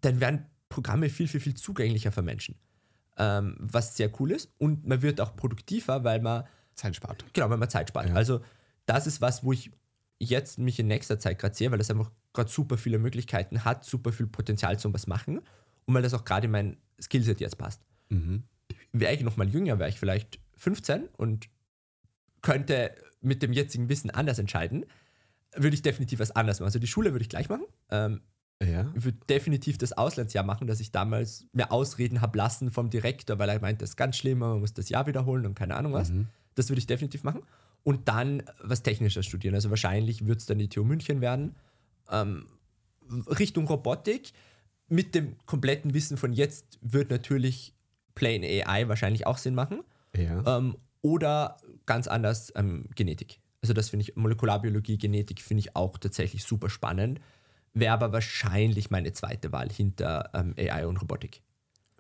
dann 0.00 0.20
werden 0.20 0.46
Programme 0.68 1.08
viel, 1.10 1.28
viel, 1.28 1.40
viel 1.40 1.54
zugänglicher 1.54 2.12
für 2.12 2.22
Menschen. 2.22 2.56
Ähm, 3.18 3.56
was 3.58 3.96
sehr 3.96 4.10
cool 4.20 4.30
ist. 4.30 4.52
Und 4.58 4.86
man 4.86 5.02
wird 5.02 5.20
auch 5.20 5.36
produktiver, 5.36 6.02
weil 6.02 6.20
man, 6.20 6.44
Zeit 6.74 6.96
spart. 6.96 7.24
genau, 7.32 7.50
weil 7.50 7.58
man 7.58 7.68
Zeit 7.68 7.88
spart. 7.88 8.08
Ja. 8.08 8.14
Also 8.14 8.40
das 8.86 9.06
ist 9.06 9.20
was, 9.20 9.44
wo 9.44 9.52
ich 9.52 9.70
jetzt 10.18 10.58
mich 10.58 10.78
in 10.78 10.86
nächster 10.86 11.18
Zeit 11.18 11.38
gerade 11.38 11.54
sehe, 11.54 11.70
weil 11.70 11.78
das 11.78 11.90
einfach 11.90 12.10
gerade 12.32 12.50
super 12.50 12.76
viele 12.78 12.98
Möglichkeiten 12.98 13.64
hat, 13.64 13.84
super 13.84 14.12
viel 14.12 14.26
Potenzial 14.26 14.78
zum 14.78 14.94
was 14.94 15.06
machen 15.06 15.40
und 15.84 15.94
weil 15.94 16.02
das 16.02 16.14
auch 16.14 16.24
gerade 16.24 16.46
in 16.46 16.52
mein 16.52 16.76
Skillset 17.00 17.40
jetzt 17.40 17.58
passt. 17.58 17.82
Mhm. 18.08 18.44
Wäre 18.92 19.14
ich 19.14 19.22
noch 19.22 19.36
mal 19.36 19.48
jünger, 19.48 19.78
wäre 19.78 19.88
ich 19.88 19.98
vielleicht 19.98 20.38
15 20.56 21.08
und 21.16 21.48
könnte 22.40 22.94
mit 23.20 23.42
dem 23.42 23.52
jetzigen 23.52 23.88
Wissen 23.88 24.10
anders 24.10 24.38
entscheiden, 24.38 24.84
würde 25.54 25.74
ich 25.74 25.82
definitiv 25.82 26.18
was 26.20 26.30
anders 26.30 26.60
machen. 26.60 26.66
Also 26.68 26.78
die 26.78 26.86
Schule 26.86 27.12
würde 27.12 27.22
ich 27.22 27.28
gleich 27.28 27.48
machen. 27.48 27.64
Ähm, 27.90 28.20
Ja. 28.62 28.92
Ich 28.94 29.04
würde 29.04 29.18
definitiv 29.28 29.76
das 29.78 29.92
Auslandsjahr 29.92 30.44
machen, 30.44 30.66
dass 30.66 30.80
ich 30.80 30.92
damals 30.92 31.46
mir 31.52 31.72
Ausreden 31.72 32.20
habe 32.20 32.38
lassen 32.38 32.70
vom 32.70 32.90
Direktor, 32.90 33.38
weil 33.38 33.48
er 33.48 33.60
meint, 33.60 33.82
das 33.82 33.90
ist 33.90 33.96
ganz 33.96 34.16
schlimm, 34.16 34.38
man 34.38 34.60
muss 34.60 34.72
das 34.72 34.88
Jahr 34.88 35.06
wiederholen 35.06 35.46
und 35.46 35.54
keine 35.54 35.74
Ahnung 35.76 35.92
was. 35.92 36.10
Mhm. 36.10 36.28
Das 36.54 36.68
würde 36.68 36.78
ich 36.78 36.86
definitiv 36.86 37.24
machen. 37.24 37.42
Und 37.84 38.08
dann 38.08 38.42
was 38.60 38.82
Technisches 38.82 39.26
studieren. 39.26 39.54
Also 39.54 39.70
wahrscheinlich 39.70 40.26
wird 40.26 40.40
es 40.40 40.46
dann 40.46 40.58
die 40.58 40.68
TU 40.68 40.84
München 40.84 41.20
werden. 41.20 41.56
Ähm, 42.10 42.46
Richtung 43.26 43.66
Robotik. 43.66 44.32
Mit 44.88 45.14
dem 45.14 45.36
kompletten 45.46 45.94
Wissen 45.94 46.16
von 46.16 46.32
jetzt 46.32 46.78
wird 46.82 47.10
natürlich 47.10 47.74
Plain 48.14 48.44
AI 48.44 48.88
wahrscheinlich 48.88 49.26
auch 49.26 49.38
Sinn 49.38 49.54
machen. 49.54 49.82
Ja. 50.16 50.58
Ähm, 50.58 50.76
oder 51.00 51.56
ganz 51.86 52.06
anders 52.06 52.52
ähm, 52.56 52.86
Genetik. 52.94 53.40
Also 53.62 53.74
das 53.74 53.90
finde 53.90 54.04
ich, 54.04 54.16
Molekularbiologie, 54.16 54.98
Genetik 54.98 55.40
finde 55.40 55.60
ich 55.60 55.76
auch 55.76 55.98
tatsächlich 55.98 56.44
super 56.44 56.68
spannend. 56.68 57.20
Wäre 57.74 57.94
aber 57.94 58.12
wahrscheinlich 58.12 58.90
meine 58.90 59.12
zweite 59.12 59.50
Wahl 59.52 59.70
hinter 59.70 60.30
ähm, 60.34 60.54
AI 60.58 60.86
und 60.86 61.00
Robotik. 61.00 61.42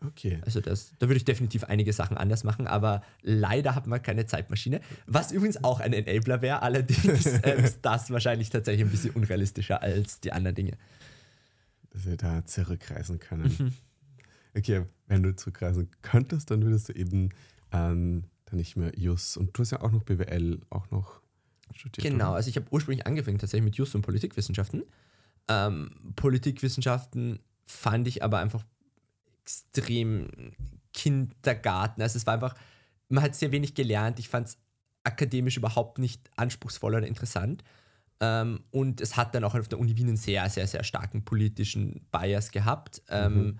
Okay. 0.06 0.40
Also 0.44 0.60
das, 0.60 0.92
da 0.98 1.08
würde 1.08 1.16
ich 1.16 1.24
definitiv 1.24 1.64
einige 1.64 1.92
Sachen 1.92 2.16
anders 2.16 2.44
machen, 2.44 2.66
aber 2.66 3.02
leider 3.22 3.74
hat 3.74 3.86
man 3.86 4.02
keine 4.02 4.26
Zeitmaschine. 4.26 4.80
Was 5.06 5.32
übrigens 5.32 5.62
auch 5.62 5.80
ein 5.80 5.92
Enabler 5.92 6.42
wäre, 6.42 6.62
allerdings 6.62 7.26
ähm, 7.42 7.64
ist 7.64 7.80
das 7.82 8.10
wahrscheinlich 8.10 8.50
tatsächlich 8.50 8.86
ein 8.86 8.90
bisschen 8.90 9.10
unrealistischer 9.10 9.82
als 9.82 10.20
die 10.20 10.32
anderen 10.32 10.54
Dinge. 10.54 10.72
Dass 11.90 12.06
wir 12.06 12.16
da 12.16 12.44
zurückreisen 12.44 13.18
können. 13.18 13.74
Okay, 14.54 14.84
wenn 15.06 15.22
du 15.22 15.34
zurückreisen 15.34 15.88
könntest, 16.02 16.50
dann 16.50 16.62
würdest 16.62 16.88
du 16.88 16.92
eben 16.92 17.30
ähm, 17.72 18.24
dann 18.44 18.58
nicht 18.58 18.76
mehr 18.76 18.92
Jus 18.98 19.36
und 19.36 19.56
du 19.56 19.62
hast 19.62 19.70
ja 19.70 19.80
auch 19.80 19.90
noch 19.90 20.02
BWL 20.02 20.60
auch 20.68 20.90
noch 20.90 21.22
studiert. 21.74 22.06
Genau, 22.06 22.28
oder? 22.28 22.36
also 22.36 22.50
ich 22.50 22.56
habe 22.56 22.66
ursprünglich 22.70 23.06
angefangen 23.06 23.38
tatsächlich 23.38 23.64
mit 23.64 23.76
Just 23.76 23.94
und 23.94 24.02
Politikwissenschaften. 24.02 24.82
Ähm, 25.48 25.90
Politikwissenschaften 26.16 27.40
fand 27.64 28.06
ich 28.08 28.22
aber 28.22 28.38
einfach 28.38 28.64
extrem 29.52 30.28
Kindergarten. 30.92 32.02
Also 32.02 32.16
es 32.16 32.26
war 32.26 32.34
einfach, 32.34 32.54
man 33.08 33.22
hat 33.22 33.34
sehr 33.34 33.52
wenig 33.52 33.74
gelernt. 33.74 34.18
Ich 34.18 34.28
fand 34.28 34.48
es 34.48 34.58
akademisch 35.04 35.56
überhaupt 35.56 35.98
nicht 35.98 36.30
anspruchsvoll 36.36 36.94
oder 36.94 37.06
interessant. 37.06 37.62
Ähm, 38.20 38.62
und 38.70 39.00
es 39.00 39.16
hat 39.16 39.34
dann 39.34 39.44
auch 39.44 39.54
auf 39.54 39.68
der 39.68 39.78
Uni 39.78 39.96
Wien 39.96 40.08
einen 40.08 40.16
sehr, 40.16 40.48
sehr, 40.48 40.66
sehr 40.66 40.84
starken 40.84 41.24
politischen 41.24 42.06
Bias 42.10 42.50
gehabt. 42.50 43.02
Ähm, 43.08 43.58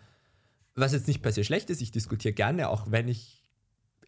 was 0.75 0.93
jetzt 0.93 1.09
nicht 1.09 1.23
per 1.23 1.33
se 1.33 1.45
schlecht 1.45 1.69
ist, 1.71 1.83
ich 1.83 1.91
diskutiere 1.91 2.33
gerne, 2.33 2.69
auch 2.69 2.91
wenn 2.91 3.09
ich 3.09 3.43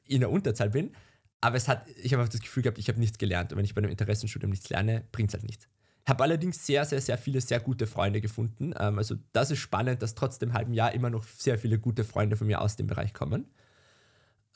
in 0.07 0.21
der 0.21 0.31
Unterzahl 0.31 0.71
bin. 0.71 0.93
Aber 1.41 1.57
es 1.57 1.69
hat, 1.69 1.87
ich 2.03 2.13
habe 2.13 2.23
einfach 2.23 2.33
das 2.33 2.41
Gefühl 2.41 2.63
gehabt, 2.63 2.79
ich 2.79 2.89
habe 2.89 2.99
nichts 2.99 3.19
gelernt. 3.19 3.53
Und 3.53 3.59
wenn 3.59 3.65
ich 3.65 3.75
bei 3.75 3.81
einem 3.81 3.91
Interessenstudium 3.91 4.51
nichts 4.51 4.71
lerne, 4.71 5.05
bringt 5.13 5.31
es 5.31 5.35
halt 5.35 5.45
nichts. 5.45 5.69
Habe 6.07 6.23
allerdings 6.25 6.67
sehr, 6.67 6.85
sehr, 6.85 7.01
sehr 7.01 7.17
viele 7.17 7.41
sehr 7.41 7.61
gute 7.61 7.87
Freunde 7.87 8.21
gefunden. 8.21 8.75
Ähm, 8.79 8.99
also 8.99 9.17
das 9.33 9.51
ist 9.51 9.59
spannend, 9.59 10.03
dass 10.03 10.15
trotzdem 10.15 10.53
halben 10.53 10.75
Jahr 10.75 10.93
immer 10.93 11.11
noch 11.11 11.25
sehr 11.25 11.59
viele 11.59 11.79
gute 11.79 12.05
Freunde 12.05 12.37
von 12.37 12.47
mir 12.47 12.61
aus 12.61 12.77
dem 12.77 12.87
Bereich 12.87 13.15
kommen. 13.15 13.47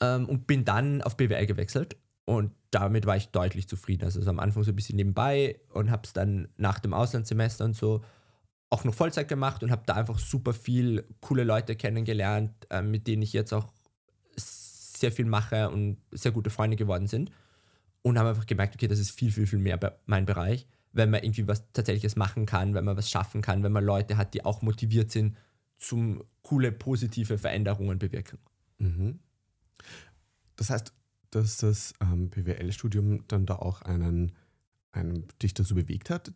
Ähm, 0.01 0.29
und 0.29 0.45
bin 0.45 0.63
dann 0.63 1.01
auf 1.01 1.17
BWL 1.17 1.47
gewechselt. 1.47 1.97
Und 2.25 2.51
damit 2.69 3.07
war 3.07 3.17
ich 3.17 3.29
deutlich 3.29 3.67
zufrieden. 3.67 4.05
Also, 4.05 4.21
so 4.21 4.29
am 4.29 4.39
Anfang 4.39 4.63
so 4.63 4.71
ein 4.71 4.75
bisschen 4.75 4.97
nebenbei 4.97 5.59
und 5.73 5.89
habe 5.89 6.03
es 6.05 6.13
dann 6.13 6.47
nach 6.57 6.79
dem 6.79 6.93
Auslandssemester 6.93 7.65
und 7.65 7.75
so 7.75 8.03
auch 8.69 8.83
noch 8.83 8.93
Vollzeit 8.93 9.27
gemacht 9.27 9.63
und 9.63 9.71
habe 9.71 9.81
da 9.85 9.95
einfach 9.95 10.19
super 10.19 10.53
viel 10.53 11.03
coole 11.21 11.43
Leute 11.43 11.75
kennengelernt, 11.75 12.53
äh, 12.69 12.83
mit 12.83 13.07
denen 13.07 13.23
ich 13.23 13.33
jetzt 13.33 13.51
auch 13.51 13.67
sehr 14.35 15.11
viel 15.11 15.25
mache 15.25 15.69
und 15.69 15.97
sehr 16.11 16.31
gute 16.31 16.51
Freunde 16.51 16.75
geworden 16.75 17.07
sind. 17.07 17.31
Und 18.03 18.19
habe 18.19 18.29
einfach 18.29 18.45
gemerkt, 18.45 18.75
okay, 18.75 18.87
das 18.87 18.99
ist 18.99 19.11
viel, 19.11 19.31
viel, 19.31 19.47
viel 19.47 19.59
mehr 19.59 19.79
mein 20.05 20.25
Bereich, 20.25 20.67
wenn 20.91 21.09
man 21.09 21.23
irgendwie 21.23 21.47
was 21.47 21.71
Tatsächliches 21.71 22.15
machen 22.15 22.45
kann, 22.45 22.73
wenn 22.73 22.85
man 22.85 22.97
was 22.97 23.09
schaffen 23.09 23.41
kann, 23.41 23.63
wenn 23.63 23.71
man 23.71 23.83
Leute 23.83 24.17
hat, 24.17 24.33
die 24.33 24.45
auch 24.45 24.61
motiviert 24.61 25.11
sind, 25.11 25.37
zum 25.77 26.23
coole, 26.41 26.71
positive 26.71 27.37
Veränderungen 27.37 27.99
bewirken. 27.99 28.39
Mhm. 28.79 29.19
Das 30.55 30.69
heißt, 30.69 30.93
dass 31.31 31.57
das 31.57 31.93
ähm, 32.01 32.29
BWL-Studium 32.29 33.25
dann 33.27 33.45
da 33.45 33.55
auch 33.55 33.81
einen, 33.83 34.33
einen 34.91 35.27
dich 35.41 35.53
dazu 35.53 35.75
bewegt 35.75 36.09
hat, 36.09 36.33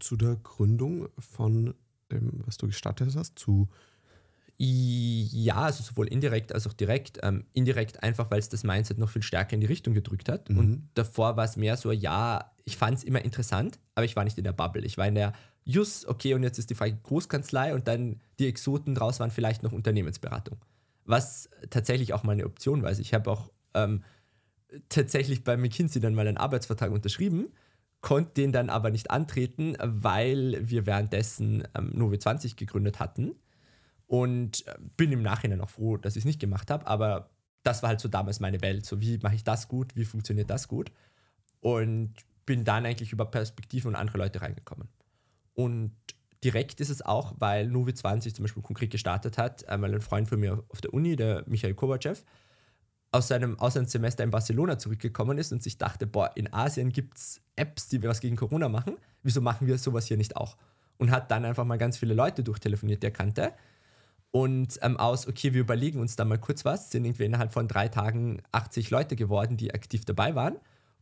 zu 0.00 0.16
der 0.16 0.36
Gründung 0.36 1.08
von 1.18 1.74
dem, 2.10 2.42
was 2.46 2.56
du 2.58 2.66
gestartet 2.66 3.14
hast, 3.16 3.38
zu 3.38 3.68
Ja, 4.56 5.56
also 5.56 5.82
sowohl 5.82 6.06
indirekt 6.08 6.52
als 6.52 6.66
auch 6.66 6.72
direkt. 6.72 7.18
Ähm, 7.22 7.44
indirekt 7.52 8.02
einfach, 8.02 8.30
weil 8.30 8.38
es 8.38 8.48
das 8.48 8.62
Mindset 8.62 8.98
noch 8.98 9.10
viel 9.10 9.22
stärker 9.22 9.54
in 9.54 9.60
die 9.60 9.66
Richtung 9.66 9.94
gedrückt 9.94 10.28
hat. 10.28 10.48
Mhm. 10.48 10.58
Und 10.58 10.88
davor 10.94 11.36
war 11.36 11.44
es 11.44 11.56
mehr 11.56 11.76
so, 11.76 11.90
ja, 11.90 12.52
ich 12.64 12.76
fand 12.76 12.98
es 12.98 13.04
immer 13.04 13.24
interessant, 13.24 13.78
aber 13.94 14.04
ich 14.04 14.16
war 14.16 14.24
nicht 14.24 14.38
in 14.38 14.44
der 14.44 14.52
Bubble. 14.52 14.84
Ich 14.84 14.96
war 14.96 15.06
in 15.06 15.16
der 15.16 15.32
Jus, 15.64 16.06
okay, 16.06 16.34
und 16.34 16.42
jetzt 16.42 16.58
ist 16.58 16.70
die 16.70 16.74
Frage 16.74 16.96
Großkanzlei 17.02 17.74
und 17.74 17.88
dann 17.88 18.20
die 18.38 18.46
Exoten 18.46 18.94
draus 18.94 19.18
waren 19.18 19.30
vielleicht 19.30 19.62
noch 19.62 19.72
Unternehmensberatung. 19.72 20.58
Was 21.04 21.48
tatsächlich 21.70 22.12
auch 22.12 22.22
mal 22.22 22.32
eine 22.32 22.44
Option 22.44 22.82
war. 22.82 22.88
Also 22.88 23.00
ich 23.02 23.12
habe 23.12 23.30
auch 23.30 23.50
ähm, 23.74 24.02
tatsächlich 24.88 25.42
bei 25.42 25.56
McKinsey 25.56 26.00
dann 26.00 26.14
mal 26.14 26.26
einen 26.26 26.36
Arbeitsvertrag 26.36 26.90
unterschrieben, 26.90 27.48
konnte 28.00 28.34
den 28.34 28.52
dann 28.52 28.70
aber 28.70 28.90
nicht 28.90 29.10
antreten, 29.10 29.76
weil 29.80 30.58
wir 30.62 30.86
währenddessen 30.86 31.66
ähm, 31.74 31.90
Novi 31.94 32.18
20 32.18 32.56
gegründet 32.56 33.00
hatten. 33.00 33.34
Und 34.14 34.64
äh, 34.68 34.76
bin 34.96 35.10
im 35.10 35.22
Nachhinein 35.22 35.60
auch 35.60 35.70
froh, 35.70 35.96
dass 35.96 36.14
ich 36.14 36.20
es 36.20 36.24
nicht 36.24 36.38
gemacht 36.38 36.70
habe, 36.70 36.86
aber 36.86 37.30
das 37.64 37.82
war 37.82 37.88
halt 37.88 37.98
so 37.98 38.06
damals 38.06 38.38
meine 38.38 38.62
Welt. 38.62 38.86
So, 38.86 39.00
wie 39.00 39.18
mache 39.18 39.34
ich 39.34 39.42
das 39.42 39.66
gut? 39.66 39.96
Wie 39.96 40.04
funktioniert 40.04 40.50
das 40.50 40.68
gut? 40.68 40.92
Und 41.58 42.14
bin 42.46 42.64
dann 42.64 42.86
eigentlich 42.86 43.10
über 43.10 43.24
Perspektiven 43.24 43.88
und 43.88 43.96
andere 43.96 44.18
Leute 44.18 44.40
reingekommen. 44.40 44.86
Und 45.54 45.96
direkt 46.44 46.80
ist 46.80 46.90
es 46.90 47.02
auch, 47.02 47.34
weil 47.38 47.66
Novi 47.66 47.92
20 47.92 48.36
zum 48.36 48.44
Beispiel 48.44 48.62
konkret 48.62 48.92
gestartet 48.92 49.36
hat, 49.36 49.68
einmal 49.68 49.92
ein 49.92 50.00
Freund 50.00 50.28
von 50.28 50.38
mir 50.38 50.62
auf 50.68 50.80
der 50.80 50.94
Uni, 50.94 51.16
der 51.16 51.42
Michael 51.48 51.74
Kovacev, 51.74 52.22
aus 53.10 53.26
seinem 53.26 53.58
Auslandssemester 53.58 54.22
in 54.22 54.30
Barcelona 54.30 54.78
zurückgekommen 54.78 55.38
ist 55.38 55.50
und 55.52 55.60
sich 55.60 55.76
dachte, 55.76 56.06
boah, 56.06 56.30
in 56.36 56.52
Asien 56.52 56.90
gibt 56.90 57.18
es 57.18 57.40
Apps, 57.56 57.88
die 57.88 58.00
was 58.04 58.20
gegen 58.20 58.36
Corona 58.36 58.68
machen. 58.68 58.96
Wieso 59.24 59.40
machen 59.40 59.66
wir 59.66 59.76
sowas 59.76 60.06
hier 60.06 60.18
nicht 60.18 60.36
auch? 60.36 60.56
Und 60.98 61.10
hat 61.10 61.32
dann 61.32 61.44
einfach 61.44 61.64
mal 61.64 61.78
ganz 61.78 61.98
viele 61.98 62.14
Leute 62.14 62.44
durchtelefoniert, 62.44 63.02
die 63.02 63.08
er 63.08 63.12
kannte. 63.12 63.52
Und 64.34 64.80
ähm, 64.82 64.96
aus, 64.96 65.28
okay, 65.28 65.54
wir 65.54 65.60
überlegen 65.60 66.00
uns 66.00 66.16
da 66.16 66.24
mal 66.24 66.38
kurz 66.38 66.64
was, 66.64 66.90
sind 66.90 67.04
irgendwie 67.04 67.22
innerhalb 67.22 67.52
von 67.52 67.68
drei 67.68 67.86
Tagen 67.86 68.42
80 68.50 68.90
Leute 68.90 69.14
geworden, 69.14 69.56
die 69.56 69.72
aktiv 69.72 70.04
dabei 70.04 70.34
waren. 70.34 70.56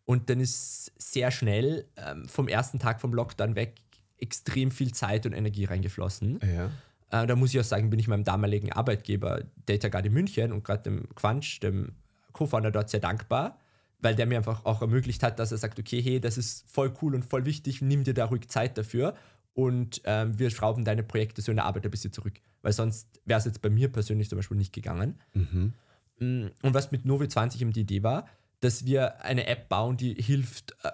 Und 0.05 0.29
dann 0.29 0.38
ist 0.38 0.92
sehr 0.99 1.31
schnell 1.31 1.87
ähm, 1.97 2.29
vom 2.29 2.47
ersten 2.47 2.79
Tag 2.79 3.01
vom 3.01 3.14
Lockdown 3.14 3.57
weg 3.57 3.77
extrem 4.18 4.71
viel 4.71 4.92
Zeit 4.92 5.25
und 5.25 5.33
Energie 5.33 5.64
reingeflossen. 5.64 6.40
Ja. 6.42 7.23
Äh, 7.23 7.27
da 7.27 7.35
muss 7.35 7.55
ich 7.55 7.61
auch 7.61 7.64
sagen, 7.64 7.88
bin 7.88 7.99
ich 7.99 8.07
meinem 8.07 8.25
damaligen 8.25 8.71
Arbeitgeber 8.71 9.45
Data 9.64 9.88
Guard 9.88 10.05
in 10.05 10.12
München 10.12 10.53
und 10.53 10.62
gerade 10.62 10.83
dem 10.83 11.09
Quanch, 11.14 11.59
dem 11.61 11.92
Co-Founder 12.35 12.71
dort 12.71 12.90
sehr 12.90 13.01
dankbar, 13.01 13.59
weil 14.01 14.14
der 14.14 14.27
mir 14.27 14.37
einfach 14.37 14.66
auch 14.66 14.83
ermöglicht 14.83 15.23
hat, 15.23 15.38
dass 15.38 15.53
er 15.53 15.59
sagt, 15.59 15.79
okay, 15.79 16.03
hey, 16.03 16.21
das 16.21 16.37
ist 16.37 16.71
voll 16.71 16.92
cool 17.01 17.14
und 17.14 17.25
voll 17.25 17.47
wichtig, 17.47 17.81
nimm 17.81 18.05
dir 18.05 18.12
da 18.12 18.27
ruhig 18.27 18.51
Zeit 18.51 18.77
dafür 18.77 19.14
und 19.55 20.03
ähm, 20.05 20.38
wir 20.38 20.51
schrauben 20.51 20.85
deine 20.85 21.03
Projekte 21.03 21.40
so 21.40 21.51
in 21.51 21.57
der 21.57 21.64
Arbeit 21.64 21.87
ein 21.87 21.90
bisschen 21.90 22.12
zurück. 22.12 22.35
Weil 22.62 22.72
sonst 22.72 23.09
wäre 23.25 23.38
es 23.38 23.44
jetzt 23.44 23.62
bei 23.62 23.70
mir 23.70 23.90
persönlich 23.90 24.29
zum 24.29 24.38
Beispiel 24.38 24.57
nicht 24.57 24.72
gegangen. 24.72 25.18
Mhm. 25.35 25.72
Mm, 26.18 26.46
Und 26.62 26.75
was 26.75 26.92
mit 26.92 27.05
Novi 27.05 27.29
20 27.29 27.61
eben 27.61 27.72
die 27.72 27.81
Idee 27.81 28.03
war, 28.03 28.27
dass 28.61 28.85
wir 28.85 29.22
eine 29.25 29.46
App 29.46 29.68
bauen, 29.68 29.96
die 29.96 30.14
hilft, 30.14 30.72
äh, 30.85 30.92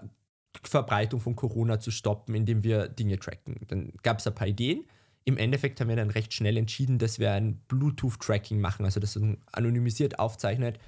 Verbreitung 0.63 1.21
von 1.21 1.37
Corona 1.37 1.79
zu 1.79 1.91
stoppen, 1.91 2.35
indem 2.35 2.63
wir 2.63 2.89
Dinge 2.89 3.19
tracken. 3.19 3.61
Dann 3.69 3.93
gab 4.03 4.19
es 4.19 4.27
ein 4.27 4.35
paar 4.35 4.49
Ideen. 4.49 4.85
Im 5.25 5.37
Endeffekt 5.37 5.81
haben 5.81 5.89
wir 5.89 5.97
dann 5.97 6.11
recht 6.11 6.33
schnell 6.33 6.57
entschieden, 6.57 6.99
dass 6.99 7.19
wir 7.19 7.33
ein 7.33 7.61
Bluetooth-Tracking 7.69 8.61
machen, 8.61 8.85
also 8.85 8.99
dass 8.99 9.15
es 9.15 9.23
anonymisiert 9.53 10.19
aufzeichnet, 10.19 10.79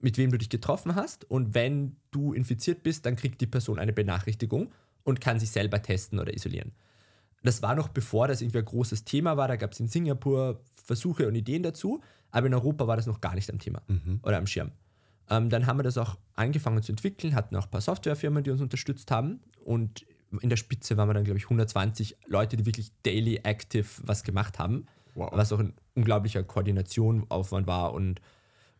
mit 0.00 0.18
wem 0.18 0.30
du 0.30 0.38
dich 0.38 0.50
getroffen 0.50 0.94
hast. 0.94 1.28
Und 1.30 1.54
wenn 1.54 1.96
du 2.10 2.34
infiziert 2.34 2.82
bist, 2.82 3.06
dann 3.06 3.16
kriegt 3.16 3.40
die 3.40 3.46
Person 3.46 3.78
eine 3.78 3.94
Benachrichtigung 3.94 4.70
und 5.02 5.20
kann 5.20 5.40
sich 5.40 5.50
selber 5.50 5.80
testen 5.80 6.18
oder 6.18 6.34
isolieren. 6.34 6.72
Das 7.42 7.62
war 7.62 7.74
noch 7.74 7.88
bevor 7.88 8.28
das 8.28 8.40
irgendwie 8.40 8.58
ein 8.58 8.64
großes 8.64 9.04
Thema 9.04 9.36
war. 9.36 9.48
Da 9.48 9.56
gab 9.56 9.72
es 9.72 9.80
in 9.80 9.88
Singapur 9.88 10.60
Versuche 10.84 11.26
und 11.28 11.34
Ideen 11.34 11.62
dazu, 11.62 12.00
aber 12.30 12.46
in 12.46 12.54
Europa 12.54 12.86
war 12.86 12.96
das 12.96 13.06
noch 13.06 13.20
gar 13.20 13.34
nicht 13.34 13.50
am 13.50 13.58
Thema 13.58 13.82
Mhm. 13.88 14.20
oder 14.22 14.38
am 14.38 14.46
Schirm. 14.46 14.72
Ähm, 15.28 15.50
dann 15.50 15.66
haben 15.66 15.78
wir 15.78 15.82
das 15.82 15.98
auch 15.98 16.16
angefangen 16.34 16.82
zu 16.82 16.92
entwickeln, 16.92 17.34
hatten 17.34 17.56
auch 17.56 17.64
ein 17.64 17.70
paar 17.70 17.80
Softwarefirmen, 17.80 18.44
die 18.44 18.50
uns 18.50 18.60
unterstützt 18.60 19.10
haben 19.10 19.40
und 19.64 20.06
in 20.40 20.50
der 20.50 20.56
Spitze 20.56 20.96
waren 20.96 21.08
wir 21.08 21.14
dann, 21.14 21.24
glaube 21.24 21.38
ich, 21.38 21.44
120 21.44 22.16
Leute, 22.26 22.56
die 22.56 22.66
wirklich 22.66 22.90
daily 23.04 23.36
active 23.44 23.86
was 24.04 24.22
gemacht 24.24 24.58
haben, 24.58 24.86
Wow. 25.14 25.30
was 25.32 25.52
auch 25.52 25.60
ein 25.60 25.72
unglaublicher 25.94 26.42
Koordinationaufwand 26.42 27.66
war 27.66 27.94
und 27.94 28.20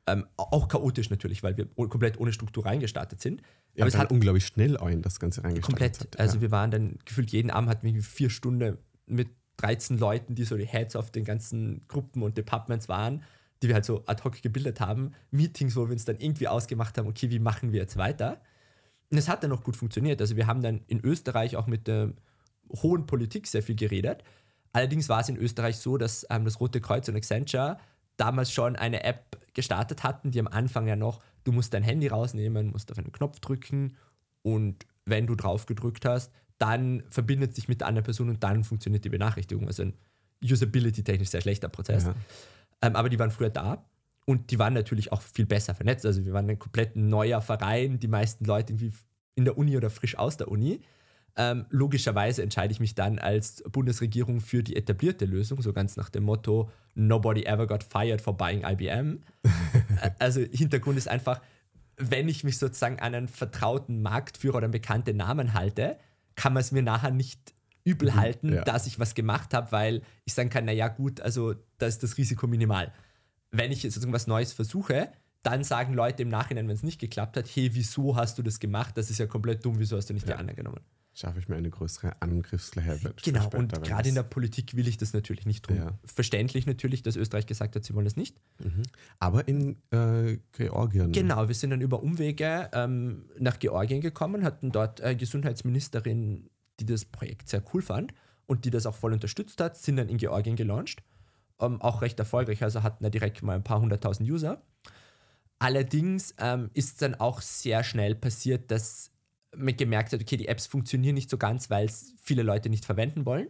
ähm, 0.06 0.26
auch 0.36 0.68
chaotisch 0.68 1.10
natürlich, 1.10 1.42
weil 1.42 1.56
wir 1.56 1.66
komplett 1.66 2.18
ohne 2.20 2.32
Struktur 2.32 2.64
reingestartet 2.64 3.20
sind. 3.20 3.42
Ja, 3.74 3.82
aber 3.82 3.88
es 3.88 3.96
hat 3.96 4.10
unglaublich 4.10 4.46
schnell 4.46 4.76
auch 4.76 4.88
in 4.88 5.02
das 5.02 5.18
Ganze 5.18 5.42
reingestartet. 5.42 5.78
Komplett. 5.78 6.00
Hat. 6.00 6.20
Also 6.20 6.36
ja. 6.36 6.42
wir 6.42 6.50
waren 6.50 6.70
dann 6.70 6.98
gefühlt 7.04 7.30
jeden 7.32 7.50
Abend 7.50 7.68
hatten 7.68 7.92
wir 7.92 8.02
vier 8.02 8.30
Stunden 8.30 8.78
mit 9.06 9.28
13 9.58 9.98
Leuten, 9.98 10.34
die 10.34 10.44
so 10.44 10.56
die 10.56 10.66
Heads 10.66 10.96
auf 10.96 11.10
den 11.10 11.24
ganzen 11.24 11.86
Gruppen 11.88 12.22
und 12.22 12.36
Departments 12.36 12.88
waren, 12.88 13.22
die 13.62 13.68
wir 13.68 13.74
halt 13.74 13.84
so 13.84 14.04
ad 14.06 14.22
hoc 14.22 14.40
gebildet 14.42 14.80
haben. 14.80 15.12
Meetings, 15.30 15.76
wo 15.76 15.86
wir 15.86 15.92
uns 15.92 16.04
dann 16.04 16.18
irgendwie 16.18 16.48
ausgemacht 16.48 16.96
haben, 16.98 17.08
okay, 17.08 17.30
wie 17.30 17.38
machen 17.38 17.72
wir 17.72 17.80
jetzt 17.80 17.96
weiter? 17.96 18.40
Und 19.10 19.18
es 19.18 19.28
hat 19.28 19.42
dann 19.42 19.52
auch 19.52 19.62
gut 19.62 19.76
funktioniert. 19.76 20.20
Also 20.20 20.36
wir 20.36 20.46
haben 20.46 20.62
dann 20.62 20.82
in 20.88 21.00
Österreich 21.04 21.56
auch 21.56 21.66
mit 21.66 21.86
der 21.86 22.12
hohen 22.82 23.06
Politik 23.06 23.46
sehr 23.46 23.62
viel 23.62 23.76
geredet. 23.76 24.22
Allerdings 24.72 25.08
war 25.08 25.20
es 25.20 25.28
in 25.28 25.36
Österreich 25.36 25.76
so, 25.78 25.96
dass 25.96 26.26
ähm, 26.28 26.44
das 26.44 26.60
Rote 26.60 26.80
Kreuz 26.80 27.08
und 27.08 27.16
Accenture 27.16 27.78
damals 28.16 28.52
schon 28.52 28.76
eine 28.76 29.04
App 29.04 29.38
gestartet 29.56 30.04
hatten, 30.04 30.30
die 30.30 30.38
am 30.38 30.46
Anfang 30.46 30.86
ja 30.86 30.94
noch, 30.94 31.20
du 31.42 31.50
musst 31.50 31.74
dein 31.74 31.82
Handy 31.82 32.06
rausnehmen, 32.06 32.70
musst 32.70 32.92
auf 32.92 32.98
einen 32.98 33.10
Knopf 33.10 33.40
drücken 33.40 33.96
und 34.42 34.86
wenn 35.06 35.26
du 35.26 35.34
drauf 35.34 35.66
gedrückt 35.66 36.04
hast, 36.04 36.30
dann 36.58 37.02
verbindet 37.08 37.54
sich 37.54 37.66
mit 37.66 37.80
der 37.80 37.88
anderen 37.88 38.04
Person 38.04 38.28
und 38.28 38.44
dann 38.44 38.64
funktioniert 38.64 39.04
die 39.04 39.08
Benachrichtigung. 39.08 39.66
Also 39.66 39.82
ein 39.82 39.94
usability-technisch 40.44 41.30
sehr 41.30 41.40
schlechter 41.40 41.68
Prozess. 41.68 42.04
Ja. 42.04 42.14
Ähm, 42.82 42.96
aber 42.96 43.08
die 43.08 43.18
waren 43.18 43.30
früher 43.30 43.50
da 43.50 43.84
und 44.26 44.50
die 44.50 44.58
waren 44.58 44.74
natürlich 44.74 45.10
auch 45.10 45.22
viel 45.22 45.46
besser 45.46 45.74
vernetzt. 45.74 46.04
Also 46.04 46.24
wir 46.24 46.34
waren 46.34 46.48
ein 46.48 46.58
komplett 46.58 46.94
neuer 46.94 47.40
Verein, 47.40 47.98
die 47.98 48.08
meisten 48.08 48.44
Leute 48.44 48.74
irgendwie 48.74 48.92
in 49.36 49.46
der 49.46 49.56
Uni 49.56 49.76
oder 49.76 49.88
frisch 49.88 50.18
aus 50.18 50.36
der 50.36 50.48
Uni. 50.48 50.82
Ähm, 51.38 51.66
logischerweise 51.68 52.42
entscheide 52.42 52.72
ich 52.72 52.80
mich 52.80 52.94
dann 52.94 53.18
als 53.18 53.62
Bundesregierung 53.70 54.40
für 54.40 54.62
die 54.62 54.74
etablierte 54.74 55.26
Lösung, 55.26 55.60
so 55.60 55.74
ganz 55.74 55.96
nach 55.96 56.08
dem 56.08 56.24
Motto, 56.24 56.70
nobody 56.94 57.44
ever 57.44 57.66
got 57.66 57.84
fired 57.84 58.22
for 58.22 58.34
buying 58.34 58.64
IBM. 58.64 59.20
also 60.18 60.40
Hintergrund 60.40 60.96
ist 60.96 61.08
einfach, 61.08 61.42
wenn 61.98 62.28
ich 62.28 62.42
mich 62.42 62.58
sozusagen 62.58 63.00
an 63.00 63.14
einen 63.14 63.28
vertrauten 63.28 64.00
Marktführer 64.00 64.56
oder 64.56 64.64
einen 64.64 64.72
bekannten 64.72 65.18
Namen 65.18 65.52
halte, 65.52 65.98
kann 66.36 66.54
man 66.54 66.62
es 66.62 66.72
mir 66.72 66.82
nachher 66.82 67.10
nicht 67.10 67.54
übel 67.84 68.10
mhm, 68.10 68.16
halten, 68.16 68.52
ja. 68.54 68.64
dass 68.64 68.86
ich 68.86 68.98
was 68.98 69.14
gemacht 69.14 69.52
habe, 69.52 69.72
weil 69.72 70.02
ich 70.24 70.32
sagen 70.32 70.48
kann, 70.48 70.64
naja 70.64 70.88
gut, 70.88 71.20
also 71.20 71.54
da 71.78 71.86
ist 71.86 72.02
das 72.02 72.16
Risiko 72.16 72.46
minimal. 72.46 72.92
Wenn 73.50 73.72
ich 73.72 73.82
jetzt 73.82 73.94
sozusagen 73.94 74.12
was 74.12 74.26
Neues 74.26 74.52
versuche, 74.52 75.10
dann 75.42 75.62
sagen 75.64 75.94
Leute 75.94 76.22
im 76.22 76.28
Nachhinein, 76.28 76.66
wenn 76.66 76.74
es 76.74 76.82
nicht 76.82 76.98
geklappt 76.98 77.36
hat, 77.36 77.46
hey, 77.46 77.70
wieso 77.74 78.16
hast 78.16 78.38
du 78.38 78.42
das 78.42 78.58
gemacht? 78.58 78.96
Das 78.96 79.10
ist 79.10 79.18
ja 79.18 79.26
komplett 79.26 79.64
dumm, 79.64 79.78
wieso 79.78 79.96
hast 79.96 80.10
du 80.10 80.14
nicht 80.14 80.26
ja. 80.26 80.34
die 80.34 80.40
anderen 80.40 80.56
genommen? 80.56 80.80
Schaffe 81.18 81.38
ich 81.38 81.48
mir 81.48 81.56
eine 81.56 81.70
größere 81.70 82.20
Angriffsfläche. 82.20 83.14
Genau, 83.24 83.48
und 83.54 83.72
gerade 83.82 84.06
in 84.06 84.14
der 84.14 84.22
Politik 84.22 84.76
will 84.76 84.86
ich 84.86 84.98
das 84.98 85.14
natürlich 85.14 85.46
nicht 85.46 85.64
tun. 85.64 85.78
Ja. 85.78 85.98
Verständlich 86.04 86.66
natürlich, 86.66 87.02
dass 87.02 87.16
Österreich 87.16 87.46
gesagt 87.46 87.74
hat, 87.74 87.84
sie 87.84 87.94
wollen 87.94 88.04
das 88.04 88.16
nicht. 88.16 88.36
Mhm. 88.62 88.82
Aber 89.18 89.48
in 89.48 89.78
äh, 89.92 90.36
Georgien. 90.52 91.12
Genau, 91.12 91.48
wir 91.48 91.54
sind 91.54 91.70
dann 91.70 91.80
über 91.80 92.02
Umwege 92.02 92.68
ähm, 92.74 93.30
nach 93.38 93.58
Georgien 93.58 94.02
gekommen, 94.02 94.44
hatten 94.44 94.72
dort 94.72 95.00
eine 95.00 95.16
Gesundheitsministerin, 95.16 96.50
die 96.80 96.84
das 96.84 97.06
Projekt 97.06 97.48
sehr 97.48 97.62
cool 97.72 97.80
fand 97.80 98.12
und 98.44 98.66
die 98.66 98.70
das 98.70 98.84
auch 98.84 98.94
voll 98.94 99.14
unterstützt 99.14 99.58
hat, 99.62 99.78
sind 99.78 99.96
dann 99.96 100.10
in 100.10 100.18
Georgien 100.18 100.54
gelauncht. 100.54 101.02
Ähm, 101.58 101.80
auch 101.80 102.02
recht 102.02 102.18
erfolgreich, 102.18 102.62
also 102.62 102.82
hatten 102.82 103.02
da 103.02 103.08
direkt 103.08 103.42
mal 103.42 103.56
ein 103.56 103.64
paar 103.64 103.80
hunderttausend 103.80 104.28
User. 104.28 104.60
Allerdings 105.60 106.34
ähm, 106.36 106.68
ist 106.74 107.00
dann 107.00 107.14
auch 107.14 107.40
sehr 107.40 107.84
schnell 107.84 108.14
passiert, 108.14 108.70
dass 108.70 109.12
gemerkt 109.78 110.12
hat, 110.12 110.20
okay, 110.20 110.36
die 110.36 110.48
Apps 110.48 110.66
funktionieren 110.66 111.14
nicht 111.14 111.30
so 111.30 111.38
ganz, 111.38 111.70
weil 111.70 111.86
es 111.86 112.14
viele 112.20 112.42
Leute 112.42 112.68
nicht 112.68 112.84
verwenden 112.84 113.26
wollen. 113.26 113.48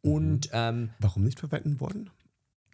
Und 0.00 0.46
mhm. 0.46 0.52
ähm, 0.52 0.90
warum 0.98 1.24
nicht 1.24 1.40
verwenden 1.40 1.80
wollen? 1.80 2.10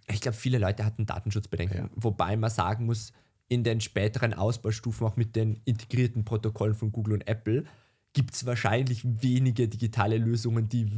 Ich 0.09 0.21
glaube, 0.21 0.37
viele 0.37 0.59
Leute 0.59 0.85
hatten 0.85 1.07
Datenschutzbedenken, 1.07 1.79
ja. 1.79 1.91
wobei 1.95 2.37
man 2.37 2.51
sagen 2.51 2.85
muss, 2.85 3.13
in 3.49 3.65
den 3.65 3.81
späteren 3.81 4.35
Ausbaustufen, 4.35 5.07
auch 5.07 5.17
mit 5.17 5.37
den 5.37 5.61
integrierten 5.65 6.25
Protokollen 6.25 6.75
von 6.75 6.93
Google 6.93 7.15
und 7.15 7.29
Apple, 7.29 7.65
gibt 8.13 8.35
es 8.35 8.47
wahrscheinlich 8.47 9.03
wenige 9.05 9.69
digitale 9.69 10.19
Lösungen, 10.19 10.69
die 10.69 10.91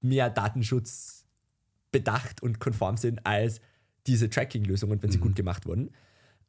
mehr 0.00 0.30
Datenschutz 0.30 1.24
bedacht 1.92 2.42
und 2.42 2.58
konform 2.60 2.96
sind 2.96 3.24
als 3.26 3.60
diese 4.06 4.30
Tracking-Lösungen, 4.30 5.02
wenn 5.02 5.10
sie 5.10 5.18
mhm. 5.18 5.22
gut 5.22 5.36
gemacht 5.36 5.66
wurden. 5.66 5.90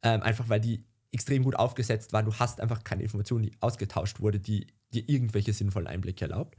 Ähm, 0.02 0.22
einfach 0.22 0.48
weil 0.48 0.60
die 0.60 0.82
extrem 1.12 1.42
gut 1.42 1.56
aufgesetzt 1.56 2.12
waren. 2.12 2.24
Du 2.24 2.34
hast 2.34 2.60
einfach 2.60 2.84
keine 2.84 3.02
Information, 3.02 3.42
die 3.42 3.52
ausgetauscht 3.60 4.20
wurde, 4.20 4.38
die 4.38 4.66
dir 4.92 5.08
irgendwelche 5.08 5.52
sinnvollen 5.52 5.88
Einblicke 5.88 6.24
erlaubt. 6.24 6.56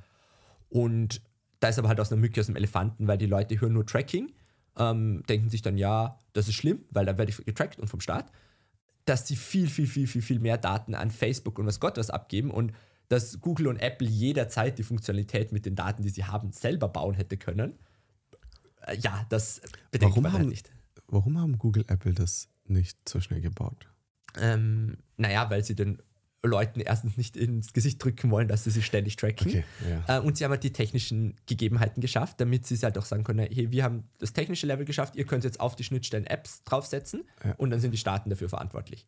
Und 0.69 1.21
da 1.59 1.69
ist 1.69 1.79
aber 1.79 1.87
halt 1.87 1.99
aus 1.99 2.11
einer 2.11 2.19
Mücke 2.19 2.41
aus 2.41 2.47
dem 2.47 2.55
Elefanten, 2.55 3.07
weil 3.07 3.17
die 3.17 3.27
Leute 3.27 3.59
hören 3.59 3.73
nur 3.73 3.85
Tracking, 3.85 4.31
ähm, 4.77 5.23
denken 5.27 5.49
sich 5.49 5.61
dann, 5.61 5.77
ja, 5.77 6.17
das 6.33 6.47
ist 6.47 6.55
schlimm, 6.55 6.83
weil 6.91 7.05
da 7.05 7.17
werde 7.17 7.31
ich 7.31 7.37
getrackt 7.37 7.79
und 7.79 7.87
vom 7.87 8.01
Staat, 8.01 8.31
dass 9.05 9.27
sie 9.27 9.35
viel, 9.35 9.67
viel, 9.67 9.87
viel, 9.87 10.07
viel, 10.07 10.21
viel 10.21 10.39
mehr 10.39 10.57
Daten 10.57 10.95
an 10.95 11.11
Facebook 11.11 11.59
und 11.59 11.65
was 11.65 11.79
Gott 11.79 11.97
was 11.97 12.09
abgeben 12.09 12.51
und 12.51 12.73
dass 13.09 13.41
Google 13.41 13.67
und 13.67 13.77
Apple 13.77 14.07
jederzeit 14.07 14.77
die 14.79 14.83
Funktionalität 14.83 15.51
mit 15.51 15.65
den 15.65 15.75
Daten, 15.75 16.01
die 16.01 16.09
sie 16.09 16.23
haben, 16.23 16.51
selber 16.51 16.87
bauen 16.87 17.13
hätte 17.13 17.37
können. 17.37 17.77
Äh, 18.87 18.97
ja, 18.97 19.25
das 19.29 19.61
bedenkt 19.91 20.13
warum 20.13 20.23
man 20.23 20.33
halt 20.33 20.47
nicht. 20.47 20.71
Warum 21.07 21.37
haben 21.37 21.57
Google 21.57 21.83
Apple 21.87 22.13
das 22.13 22.47
nicht 22.65 22.97
so 23.09 23.19
schnell 23.19 23.41
gebaut? 23.41 23.91
Ähm, 24.39 24.97
naja, 25.17 25.49
weil 25.49 25.63
sie 25.63 25.75
den 25.75 26.01
Leuten 26.43 26.79
erstens 26.79 27.17
nicht 27.17 27.37
ins 27.37 27.73
Gesicht 27.73 28.03
drücken 28.03 28.31
wollen, 28.31 28.47
dass 28.47 28.63
sie 28.63 28.71
sie 28.71 28.81
ständig 28.81 29.15
tracken. 29.15 29.47
Okay, 29.47 29.63
ja. 29.87 30.17
äh, 30.17 30.21
und 30.21 30.37
sie 30.37 30.43
haben 30.43 30.51
halt 30.51 30.63
die 30.63 30.73
technischen 30.73 31.35
Gegebenheiten 31.45 32.01
geschafft, 32.01 32.41
damit 32.41 32.65
sie 32.65 32.75
es 32.75 32.83
halt 32.83 32.97
auch 32.97 33.05
sagen 33.05 33.23
können, 33.23 33.47
hey, 33.51 33.71
wir 33.71 33.83
haben 33.83 34.05
das 34.17 34.33
technische 34.33 34.65
Level 34.65 34.85
geschafft, 34.85 35.15
ihr 35.15 35.25
könnt 35.25 35.43
jetzt 35.43 35.59
auf 35.59 35.75
die 35.75 35.83
Schnittstellen 35.83 36.25
Apps 36.25 36.63
draufsetzen 36.63 37.23
ja. 37.43 37.53
und 37.57 37.69
dann 37.69 37.79
sind 37.79 37.91
die 37.91 37.99
Staaten 37.99 38.29
dafür 38.31 38.49
verantwortlich. 38.49 39.05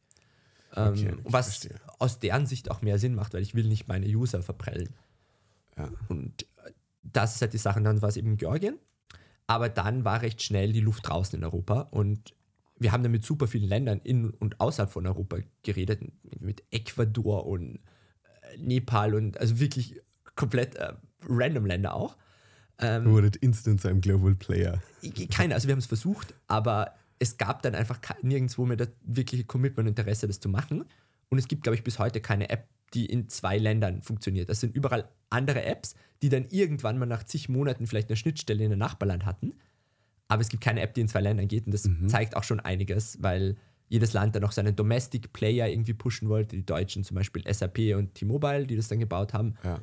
Ähm, 0.76 0.90
okay, 0.90 1.14
was 1.24 1.58
verstehe. 1.58 1.80
aus 1.98 2.20
deren 2.20 2.46
Sicht 2.46 2.70
auch 2.70 2.82
mehr 2.82 3.00
Sinn 3.00 3.16
macht, 3.16 3.34
weil 3.34 3.42
ich 3.42 3.56
will 3.56 3.66
nicht 3.66 3.88
meine 3.88 4.06
User 4.06 4.44
verprellen. 4.44 4.90
Ja. 5.76 5.90
Und 6.10 6.44
äh, 6.64 6.72
das 7.02 7.36
ist 7.36 7.42
halt 7.42 7.54
die 7.54 7.58
Sache. 7.58 7.82
Dann 7.82 8.02
war 8.02 8.10
es 8.10 8.18
eben 8.18 8.38
Georgien, 8.38 8.78
aber 9.48 9.70
dann 9.70 10.06
war 10.06 10.22
recht 10.22 10.42
schnell 10.44 10.72
die 10.72 10.82
Luft 10.82 11.08
draußen 11.08 11.38
in 11.38 11.44
Europa 11.44 11.82
und 11.92 12.36
wir 12.84 12.92
haben 12.92 13.02
dann 13.02 13.12
mit 13.12 13.26
super 13.26 13.48
vielen 13.48 13.68
Ländern 13.68 14.00
in 14.04 14.30
und 14.30 14.60
außerhalb 14.60 14.92
von 14.92 15.08
Europa 15.08 15.38
geredet, 15.64 16.02
mit 16.40 16.64
Ecuador 16.70 17.48
und 17.48 17.80
äh, 18.42 18.58
Nepal 18.58 19.16
und 19.16 19.40
also 19.40 19.60
wirklich 19.60 20.00
komplett 20.36 20.76
äh, 20.76 20.94
random 21.28 21.66
Länder 21.66 21.96
auch. 21.96 22.18
Ähm, 22.80 23.06
Wurdet 23.06 23.38
instant 23.38 23.82
zu 23.82 23.88
einem 23.88 24.02
Global 24.02 24.36
Player. 24.36 24.82
Keine, 25.32 25.56
also 25.56 25.68
wir 25.68 25.72
haben 25.72 25.80
es 25.80 25.86
versucht, 25.86 26.34
aber 26.48 26.94
es 27.20 27.38
gab 27.38 27.62
dann 27.62 27.74
einfach 27.74 28.00
nirgendwo 28.22 28.66
mehr 28.66 28.78
das 28.78 28.90
wirkliche 29.02 29.46
Commitment 29.46 29.88
und 29.88 29.98
Interesse, 29.98 30.28
das 30.28 30.40
zu 30.40 30.50
machen. 30.50 30.86
Und 31.30 31.38
es 31.38 31.48
gibt, 31.48 31.64
glaube 31.64 31.76
ich, 31.76 31.84
bis 31.84 32.00
heute 32.00 32.20
keine 32.20 32.50
App, 32.50 32.68
die 32.94 33.06
in 33.06 33.30
zwei 33.30 33.58
Ländern 33.58 34.02
funktioniert. 34.02 34.50
Das 34.50 34.60
sind 34.60 34.76
überall 34.76 35.10
andere 35.30 35.64
Apps, 35.64 35.96
die 36.22 36.30
dann 36.30 36.46
irgendwann 36.50 37.00
mal 37.00 37.06
nach 37.06 37.24
zig 37.24 37.50
Monaten 37.50 37.88
vielleicht 37.88 38.10
eine 38.10 38.18
Schnittstelle 38.18 38.64
in 38.64 38.74
ein 38.74 38.80
Nachbarland 38.80 39.26
hatten 39.26 39.54
aber 40.28 40.42
es 40.42 40.50
gibt 40.50 40.64
keine 40.64 40.82
App, 40.82 40.94
die 40.94 41.02
in 41.02 41.08
zwei 41.08 41.22
Ländern 41.22 41.48
geht 41.48 41.66
und 41.66 41.74
das 41.74 41.86
mhm. 41.86 42.08
zeigt 42.08 42.36
auch 42.36 42.44
schon 42.44 42.60
einiges, 42.60 43.22
weil 43.22 43.56
jedes 43.90 44.14
Land 44.14 44.36
dann 44.36 44.42
noch 44.42 44.52
seinen 44.52 44.76
Domestic 44.76 45.34
Player 45.34 45.68
irgendwie 45.68 45.94
pushen 45.94 46.30
wollte. 46.30 46.56
Die 46.56 46.66
Deutschen 46.66 47.04
zum 47.04 47.16
Beispiel 47.16 47.44
SAP 47.52 47.96
und 47.96 48.16
T-Mobile, 48.16 48.66
die 48.66 48.76
das 48.76 48.88
dann 48.88 49.00
gebaut 49.00 49.34
haben. 49.34 49.56
Ja, 49.64 49.80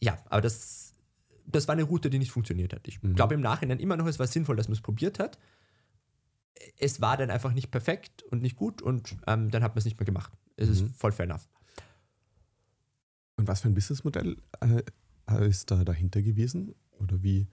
ja 0.00 0.18
aber 0.28 0.42
das, 0.42 0.94
das 1.46 1.66
war 1.68 1.72
eine 1.72 1.84
Route, 1.84 2.10
die 2.10 2.18
nicht 2.18 2.30
funktioniert 2.30 2.74
hat. 2.74 2.86
Ich 2.86 3.02
mhm. 3.02 3.14
glaube 3.14 3.34
im 3.34 3.40
Nachhinein 3.40 3.80
immer 3.80 3.96
noch, 3.96 4.06
es 4.06 4.18
war 4.18 4.26
sinnvoll, 4.26 4.56
dass 4.56 4.68
man 4.68 4.74
es 4.74 4.82
probiert 4.82 5.18
hat. 5.18 5.38
Es 6.78 7.00
war 7.00 7.16
dann 7.16 7.30
einfach 7.30 7.52
nicht 7.52 7.70
perfekt 7.70 8.22
und 8.24 8.42
nicht 8.42 8.56
gut 8.56 8.82
und 8.82 9.16
ähm, 9.26 9.50
dann 9.50 9.62
hat 9.62 9.74
man 9.74 9.78
es 9.78 9.84
nicht 9.84 9.98
mehr 9.98 10.06
gemacht. 10.06 10.32
Es 10.56 10.68
mhm. 10.68 10.74
ist 10.74 10.96
voll 10.96 11.12
fair 11.12 11.24
enough. 11.24 11.48
Und 13.36 13.48
was 13.48 13.60
für 13.60 13.68
ein 13.68 13.74
Businessmodell 13.74 14.36
äh, 14.60 15.48
ist 15.48 15.70
da 15.70 15.84
dahinter 15.84 16.22
gewesen? 16.22 16.74
Oder 16.98 17.22
wie, 17.22 17.46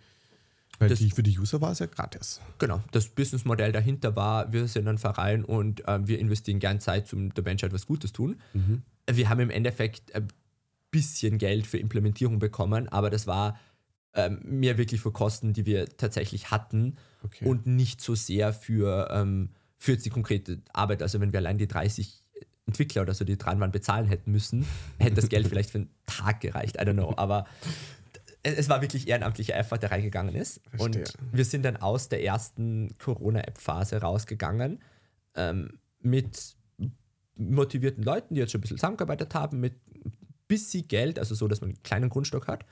weil 0.83 0.89
das, 0.89 0.99
die, 0.99 1.11
für 1.11 1.23
die 1.23 1.37
User 1.37 1.61
war 1.61 1.71
es 1.71 1.79
ja 1.79 1.85
gratis. 1.85 2.41
Genau, 2.59 2.81
das 2.91 3.09
Businessmodell 3.09 3.71
dahinter 3.71 4.15
war, 4.15 4.51
wir 4.51 4.67
sind 4.67 4.87
ein 4.87 4.97
Verein 4.97 5.43
und 5.43 5.87
äh, 5.87 6.07
wir 6.07 6.19
investieren 6.19 6.59
gern 6.59 6.79
Zeit, 6.79 7.11
um 7.13 7.33
der 7.33 7.43
Menschheit 7.43 7.73
was 7.73 7.85
Gutes 7.85 8.13
tun. 8.13 8.39
Mhm. 8.53 8.83
Wir 9.11 9.29
haben 9.29 9.39
im 9.39 9.49
Endeffekt 9.49 10.13
ein 10.15 10.27
bisschen 10.91 11.37
Geld 11.37 11.67
für 11.67 11.77
Implementierung 11.77 12.39
bekommen, 12.39 12.87
aber 12.89 13.09
das 13.09 13.27
war 13.27 13.59
ähm, 14.13 14.39
mehr 14.43 14.77
wirklich 14.77 15.01
für 15.01 15.11
Kosten, 15.11 15.53
die 15.53 15.65
wir 15.65 15.87
tatsächlich 15.97 16.51
hatten 16.51 16.97
okay. 17.23 17.45
und 17.45 17.65
nicht 17.65 17.99
so 17.99 18.15
sehr 18.15 18.53
für, 18.53 19.09
ähm, 19.11 19.49
für 19.77 19.97
die 19.97 20.09
konkrete 20.09 20.61
Arbeit. 20.71 21.01
Also 21.01 21.19
wenn 21.19 21.33
wir 21.33 21.39
allein 21.39 21.57
die 21.57 21.67
30 21.67 22.23
Entwickler 22.65 23.01
oder 23.01 23.13
so, 23.13 23.25
die 23.25 23.37
dran 23.37 23.59
waren, 23.59 23.71
bezahlen 23.71 24.07
hätten 24.07 24.31
müssen, 24.31 24.65
hätte 24.99 25.15
das 25.15 25.29
Geld 25.29 25.47
vielleicht 25.49 25.71
für 25.71 25.79
einen 25.79 25.89
Tag 26.05 26.41
gereicht. 26.41 26.77
I 26.77 26.85
don't 26.85 26.93
know. 26.93 27.13
Aber 27.17 27.45
es 28.43 28.69
war 28.69 28.81
wirklich 28.81 29.07
ehrenamtlicher 29.07 29.55
Effort, 29.55 29.79
der 29.79 29.91
reingegangen 29.91 30.35
ist. 30.35 30.61
Verstehe. 30.69 31.03
Und 31.03 31.13
wir 31.31 31.45
sind 31.45 31.63
dann 31.63 31.77
aus 31.77 32.09
der 32.09 32.23
ersten 32.23 32.97
Corona-App-Phase 32.97 34.01
rausgegangen 34.01 34.81
ähm, 35.35 35.79
mit 35.99 36.55
motivierten 37.35 38.03
Leuten, 38.03 38.35
die 38.35 38.41
jetzt 38.41 38.51
schon 38.51 38.59
ein 38.59 38.61
bisschen 38.61 38.77
zusammengearbeitet 38.77 39.33
haben, 39.33 39.59
mit 39.59 39.73
ein 40.05 40.11
bisschen 40.47 40.87
Geld, 40.87 41.17
also 41.17 41.35
so, 41.35 41.47
dass 41.47 41.61
man 41.61 41.71
einen 41.71 41.83
kleinen 41.83 42.09
Grundstock 42.09 42.47
hat, 42.47 42.65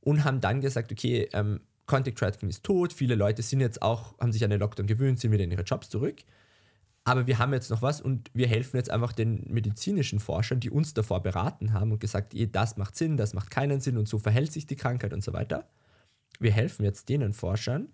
und 0.00 0.24
haben 0.24 0.40
dann 0.40 0.60
gesagt, 0.60 0.90
okay, 0.90 1.28
ähm, 1.34 1.60
Contact 1.86 2.18
Tracking 2.18 2.48
ist 2.48 2.64
tot, 2.64 2.92
viele 2.92 3.14
Leute 3.14 3.42
sind 3.42 3.60
jetzt 3.60 3.82
auch, 3.82 4.18
haben 4.18 4.32
sich 4.32 4.42
an 4.42 4.50
den 4.50 4.60
Lockdown 4.60 4.86
gewöhnt, 4.86 5.20
sind 5.20 5.32
wieder 5.32 5.44
in 5.44 5.50
ihre 5.50 5.62
Jobs 5.62 5.90
zurück. 5.90 6.22
Aber 7.10 7.26
wir 7.26 7.40
haben 7.40 7.52
jetzt 7.52 7.70
noch 7.70 7.82
was 7.82 8.00
und 8.00 8.30
wir 8.34 8.46
helfen 8.46 8.76
jetzt 8.76 8.88
einfach 8.88 9.12
den 9.12 9.44
medizinischen 9.48 10.20
Forschern, 10.20 10.60
die 10.60 10.70
uns 10.70 10.94
davor 10.94 11.24
beraten 11.24 11.72
haben 11.72 11.90
und 11.90 11.98
gesagt, 11.98 12.36
das 12.52 12.76
macht 12.76 12.94
Sinn, 12.94 13.16
das 13.16 13.34
macht 13.34 13.50
keinen 13.50 13.80
Sinn 13.80 13.98
und 13.98 14.06
so 14.06 14.20
verhält 14.20 14.52
sich 14.52 14.68
die 14.68 14.76
Krankheit 14.76 15.12
und 15.12 15.24
so 15.24 15.32
weiter. 15.32 15.68
Wir 16.38 16.52
helfen 16.52 16.84
jetzt 16.84 17.08
denen 17.08 17.32
Forschern 17.32 17.88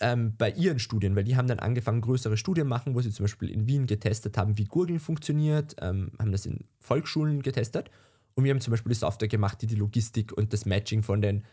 ähm, 0.00 0.34
bei 0.36 0.50
ihren 0.50 0.80
Studien, 0.80 1.14
weil 1.14 1.22
die 1.22 1.36
haben 1.36 1.46
dann 1.46 1.60
angefangen, 1.60 2.00
größere 2.00 2.36
Studien 2.36 2.66
machen, 2.66 2.96
wo 2.96 3.00
sie 3.00 3.12
zum 3.12 3.22
Beispiel 3.22 3.48
in 3.48 3.68
Wien 3.68 3.86
getestet 3.86 4.36
haben, 4.36 4.58
wie 4.58 4.64
Gurgeln 4.64 4.98
funktioniert, 4.98 5.76
ähm, 5.80 6.10
haben 6.18 6.32
das 6.32 6.46
in 6.46 6.64
Volksschulen 6.80 7.42
getestet 7.42 7.92
und 8.34 8.42
wir 8.42 8.50
haben 8.50 8.60
zum 8.60 8.72
Beispiel 8.72 8.90
die 8.90 8.98
Software 8.98 9.28
gemacht, 9.28 9.62
die 9.62 9.68
die 9.68 9.76
Logistik 9.76 10.32
und 10.32 10.52
das 10.52 10.66
Matching 10.66 11.04
von 11.04 11.22
den 11.22 11.44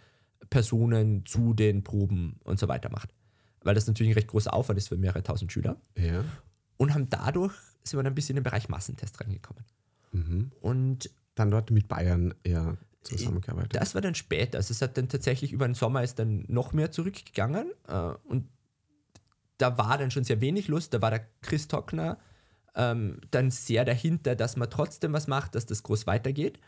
Personen 0.49 1.23
zu 1.23 1.53
den 1.53 1.83
Proben 1.83 2.39
und 2.43 2.57
so 2.57 2.67
weiter 2.67 2.89
macht. 2.89 3.13
Weil 3.63 3.75
das 3.75 3.87
natürlich 3.87 4.11
ein 4.11 4.15
recht 4.15 4.27
großer 4.27 4.53
Aufwand 4.53 4.77
ist 4.77 4.87
für 4.89 4.97
mehrere 4.97 5.23
tausend 5.23 5.51
Schüler. 5.51 5.79
Ja. 5.97 6.23
Und 6.77 6.93
haben 6.93 7.09
dadurch, 7.09 7.53
sind 7.83 7.99
wir 7.99 8.03
dann 8.03 8.13
ein 8.13 8.15
bisschen 8.15 8.37
in 8.37 8.41
den 8.41 8.43
Bereich 8.43 8.69
Massentest 8.69 9.19
reingekommen. 9.21 9.63
Mhm. 10.11 10.51
Und 10.61 11.09
Dann 11.35 11.51
dort 11.51 11.71
mit 11.71 11.87
Bayern 11.87 12.33
eher 12.43 12.77
zusammengearbeitet. 13.03 13.75
das 13.75 13.95
war 13.95 14.01
dann 14.01 14.15
später. 14.15 14.57
Also 14.57 14.71
es 14.73 14.81
hat 14.81 14.97
dann 14.97 15.09
tatsächlich 15.09 15.53
über 15.53 15.67
den 15.67 15.73
Sommer 15.75 16.03
ist 16.03 16.19
dann 16.19 16.45
noch 16.47 16.73
mehr 16.73 16.91
zurückgegangen. 16.91 17.71
Äh, 17.87 18.13
und 18.25 18.47
da 19.57 19.77
war 19.77 19.97
dann 19.97 20.11
schon 20.11 20.23
sehr 20.23 20.41
wenig 20.41 20.67
Lust. 20.67 20.93
Da 20.93 21.01
war 21.01 21.11
der 21.11 21.27
Chris 21.41 21.67
Tockner 21.67 22.17
ähm, 22.75 23.19
dann 23.31 23.51
sehr 23.51 23.85
dahinter, 23.85 24.35
dass 24.35 24.55
man 24.55 24.69
trotzdem 24.69 25.13
was 25.13 25.27
macht, 25.27 25.55
dass 25.55 25.65
das 25.65 25.83
groß 25.83 26.07
weitergeht. 26.07 26.59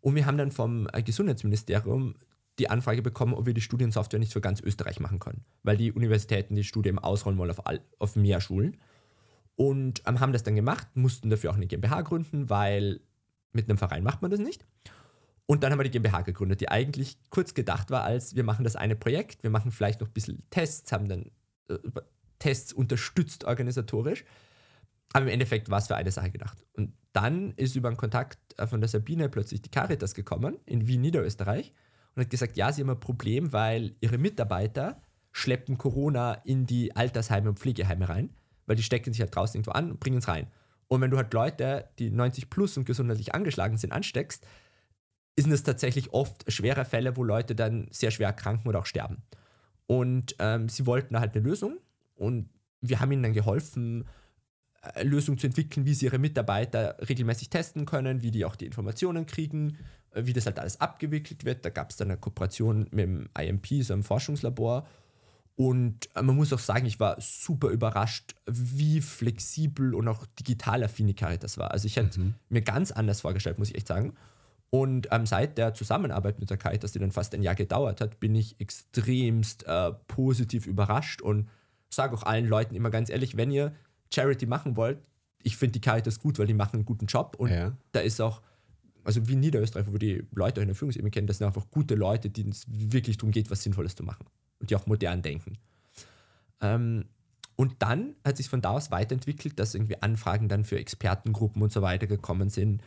Und 0.00 0.14
wir 0.14 0.26
haben 0.26 0.38
dann 0.38 0.52
vom 0.52 0.88
äh, 0.92 1.02
Gesundheitsministerium 1.02 2.14
die 2.58 2.70
Anfrage 2.70 3.02
bekommen, 3.02 3.34
ob 3.34 3.46
wir 3.46 3.54
die 3.54 3.60
Studiensoftware 3.60 4.20
nicht 4.20 4.32
für 4.32 4.40
ganz 4.40 4.60
Österreich 4.60 5.00
machen 5.00 5.18
können. 5.18 5.44
Weil 5.62 5.76
die 5.76 5.92
Universitäten 5.92 6.54
die 6.54 6.64
Studie 6.64 6.94
ausrollen 6.96 7.38
wollen 7.38 7.50
auf, 7.50 7.66
all, 7.66 7.80
auf 7.98 8.16
mehr 8.16 8.40
Schulen. 8.40 8.76
Und 9.56 10.02
ähm, 10.06 10.20
haben 10.20 10.32
das 10.32 10.42
dann 10.42 10.56
gemacht, 10.56 10.88
mussten 10.94 11.30
dafür 11.30 11.50
auch 11.50 11.56
eine 11.56 11.66
GmbH 11.66 12.02
gründen, 12.02 12.50
weil 12.50 13.00
mit 13.52 13.68
einem 13.68 13.78
Verein 13.78 14.02
macht 14.02 14.22
man 14.22 14.30
das 14.30 14.40
nicht. 14.40 14.66
Und 15.46 15.62
dann 15.62 15.72
haben 15.72 15.78
wir 15.78 15.84
die 15.84 15.90
GmbH 15.90 16.22
gegründet, 16.22 16.60
die 16.60 16.70
eigentlich 16.70 17.18
kurz 17.30 17.54
gedacht 17.54 17.90
war 17.90 18.02
als, 18.02 18.34
wir 18.34 18.44
machen 18.44 18.64
das 18.64 18.76
eine 18.76 18.96
Projekt, 18.96 19.42
wir 19.42 19.50
machen 19.50 19.72
vielleicht 19.72 20.00
noch 20.00 20.08
ein 20.08 20.14
bisschen 20.14 20.42
Tests, 20.50 20.90
haben 20.90 21.08
dann 21.08 21.30
äh, 21.68 21.78
Tests 22.38 22.72
unterstützt 22.72 23.44
organisatorisch. 23.44 24.24
Aber 25.12 25.26
im 25.26 25.30
Endeffekt 25.30 25.70
war 25.70 25.78
es 25.78 25.86
für 25.86 25.96
eine 25.96 26.10
Sache 26.10 26.30
gedacht. 26.30 26.64
Und 26.72 26.92
dann 27.12 27.52
ist 27.52 27.76
über 27.76 27.88
einen 27.88 27.96
Kontakt 27.96 28.38
äh, 28.58 28.66
von 28.66 28.80
der 28.80 28.88
Sabine 28.88 29.28
plötzlich 29.28 29.62
die 29.62 29.70
Caritas 29.70 30.14
gekommen 30.14 30.58
in 30.66 30.86
Wien, 30.86 31.02
Niederösterreich 31.02 31.72
und 32.14 32.22
hat 32.22 32.30
gesagt, 32.30 32.56
ja, 32.56 32.72
sie 32.72 32.82
haben 32.82 32.90
ein 32.90 33.00
Problem, 33.00 33.52
weil 33.52 33.96
ihre 34.00 34.18
Mitarbeiter 34.18 35.00
schleppen 35.32 35.78
Corona 35.78 36.34
in 36.44 36.66
die 36.66 36.94
Altersheime 36.94 37.48
und 37.48 37.58
Pflegeheime 37.58 38.08
rein, 38.08 38.30
weil 38.66 38.76
die 38.76 38.82
stecken 38.82 39.12
sich 39.12 39.20
halt 39.20 39.34
draußen 39.34 39.58
irgendwo 39.58 39.72
an 39.72 39.90
und 39.90 40.00
bringen 40.00 40.18
es 40.18 40.28
rein. 40.28 40.46
Und 40.88 41.00
wenn 41.00 41.10
du 41.10 41.16
halt 41.16 41.32
Leute, 41.32 41.88
die 41.98 42.10
90 42.10 42.50
plus 42.50 42.76
und 42.76 42.84
gesundheitlich 42.84 43.34
angeschlagen 43.34 43.76
sind, 43.76 43.92
ansteckst, 43.92 44.46
sind 45.38 45.52
es 45.52 45.64
tatsächlich 45.64 46.12
oft 46.12 46.50
schwere 46.52 46.84
Fälle, 46.84 47.16
wo 47.16 47.24
Leute 47.24 47.54
dann 47.54 47.88
sehr 47.90 48.10
schwer 48.10 48.28
erkranken 48.28 48.68
oder 48.68 48.78
auch 48.80 48.86
sterben. 48.86 49.22
Und 49.86 50.36
ähm, 50.38 50.68
sie 50.68 50.86
wollten 50.86 51.18
halt 51.18 51.34
eine 51.34 51.44
Lösung 51.44 51.78
und 52.14 52.48
wir 52.80 53.00
haben 53.00 53.10
ihnen 53.12 53.22
dann 53.22 53.32
geholfen, 53.32 54.06
eine 54.80 55.08
Lösung 55.08 55.38
zu 55.38 55.46
entwickeln, 55.46 55.86
wie 55.86 55.94
sie 55.94 56.06
ihre 56.06 56.18
Mitarbeiter 56.18 56.96
regelmäßig 57.08 57.50
testen 57.50 57.86
können, 57.86 58.22
wie 58.22 58.30
die 58.30 58.44
auch 58.44 58.56
die 58.56 58.66
Informationen 58.66 59.26
kriegen, 59.26 59.70
äh, 59.70 60.03
wie 60.16 60.32
das 60.32 60.46
halt 60.46 60.58
alles 60.58 60.80
abgewickelt 60.80 61.44
wird. 61.44 61.64
Da 61.64 61.70
gab 61.70 61.90
es 61.90 61.96
dann 61.96 62.08
eine 62.10 62.18
Kooperation 62.18 62.86
mit 62.90 63.00
dem 63.04 63.28
IMP, 63.38 63.82
so 63.82 63.92
einem 63.92 64.02
Forschungslabor. 64.04 64.86
Und 65.56 66.08
äh, 66.16 66.22
man 66.22 66.34
muss 66.36 66.52
auch 66.52 66.58
sagen, 66.58 66.86
ich 66.86 66.98
war 66.98 67.20
super 67.20 67.68
überrascht, 67.68 68.34
wie 68.46 69.00
flexibel 69.00 69.94
und 69.94 70.08
auch 70.08 70.26
digital 70.38 70.82
affin 70.82 71.06
die 71.06 71.14
Caritas 71.14 71.58
war. 71.58 71.70
Also 71.70 71.86
ich 71.86 71.96
hätte 71.96 72.20
mir 72.48 72.62
ganz 72.62 72.90
anders 72.90 73.20
vorgestellt, 73.20 73.58
muss 73.58 73.68
ich 73.70 73.76
echt 73.76 73.86
sagen. 73.88 74.14
Und 74.70 75.06
ähm, 75.12 75.24
seit 75.26 75.56
der 75.56 75.72
Zusammenarbeit 75.74 76.40
mit 76.40 76.50
der 76.50 76.56
Caritas, 76.56 76.90
die 76.90 76.98
dann 76.98 77.12
fast 77.12 77.32
ein 77.34 77.42
Jahr 77.44 77.54
gedauert 77.54 78.00
hat, 78.00 78.18
bin 78.18 78.34
ich 78.34 78.58
extremst 78.60 79.64
äh, 79.68 79.92
positiv 80.08 80.66
überrascht 80.66 81.22
und 81.22 81.48
sage 81.88 82.16
auch 82.16 82.24
allen 82.24 82.48
Leuten 82.48 82.74
immer 82.74 82.90
ganz 82.90 83.08
ehrlich, 83.08 83.36
wenn 83.36 83.52
ihr 83.52 83.72
Charity 84.12 84.46
machen 84.46 84.76
wollt, 84.76 84.98
ich 85.44 85.56
finde 85.56 85.72
die 85.74 85.80
Caritas 85.80 86.18
gut, 86.18 86.40
weil 86.40 86.46
die 86.48 86.54
machen 86.54 86.76
einen 86.76 86.84
guten 86.84 87.06
Job 87.06 87.36
und 87.38 87.50
Ja. 87.50 87.76
da 87.92 88.00
ist 88.00 88.20
auch, 88.20 88.42
also 89.04 89.28
wie 89.28 89.36
Niederösterreich, 89.36 89.86
wo 89.92 89.98
die 89.98 90.24
Leute 90.32 90.60
in 90.60 90.68
der 90.68 90.74
Führungsebene 90.74 91.10
kennen, 91.10 91.26
das 91.26 91.38
sind 91.38 91.46
einfach 91.46 91.70
gute 91.70 91.94
Leute, 91.94 92.30
denen 92.30 92.50
es 92.50 92.66
wirklich 92.68 93.18
darum 93.18 93.30
geht, 93.30 93.50
was 93.50 93.62
Sinnvolles 93.62 93.94
zu 93.94 94.02
machen 94.02 94.26
und 94.58 94.70
die 94.70 94.76
auch 94.76 94.86
modern 94.86 95.22
denken. 95.22 95.58
Ähm, 96.60 97.04
und 97.56 97.76
dann 97.80 98.16
hat 98.24 98.36
sich 98.36 98.48
von 98.48 98.60
da 98.60 98.70
aus 98.70 98.90
weiterentwickelt, 98.90 99.58
dass 99.58 99.74
irgendwie 99.74 100.02
Anfragen 100.02 100.48
dann 100.48 100.64
für 100.64 100.78
Expertengruppen 100.78 101.62
und 101.62 101.72
so 101.72 101.82
weiter 101.82 102.06
gekommen 102.06 102.48
sind, 102.48 102.82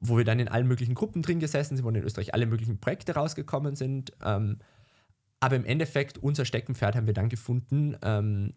wo 0.00 0.18
wir 0.18 0.24
dann 0.24 0.40
in 0.40 0.48
allen 0.48 0.66
möglichen 0.66 0.94
Gruppen 0.94 1.22
drin 1.22 1.40
gesessen 1.40 1.76
sind, 1.76 1.84
wo 1.84 1.88
in 1.88 1.96
Österreich 1.96 2.34
alle 2.34 2.46
möglichen 2.46 2.78
Projekte 2.78 3.14
rausgekommen 3.14 3.76
sind. 3.76 4.12
Ähm, 4.22 4.58
aber 5.40 5.56
im 5.56 5.64
Endeffekt, 5.64 6.18
unser 6.18 6.44
Steckenpferd 6.44 6.96
haben 6.96 7.06
wir 7.06 7.14
dann 7.14 7.28
gefunden, 7.28 7.96
ähm, 8.02 8.52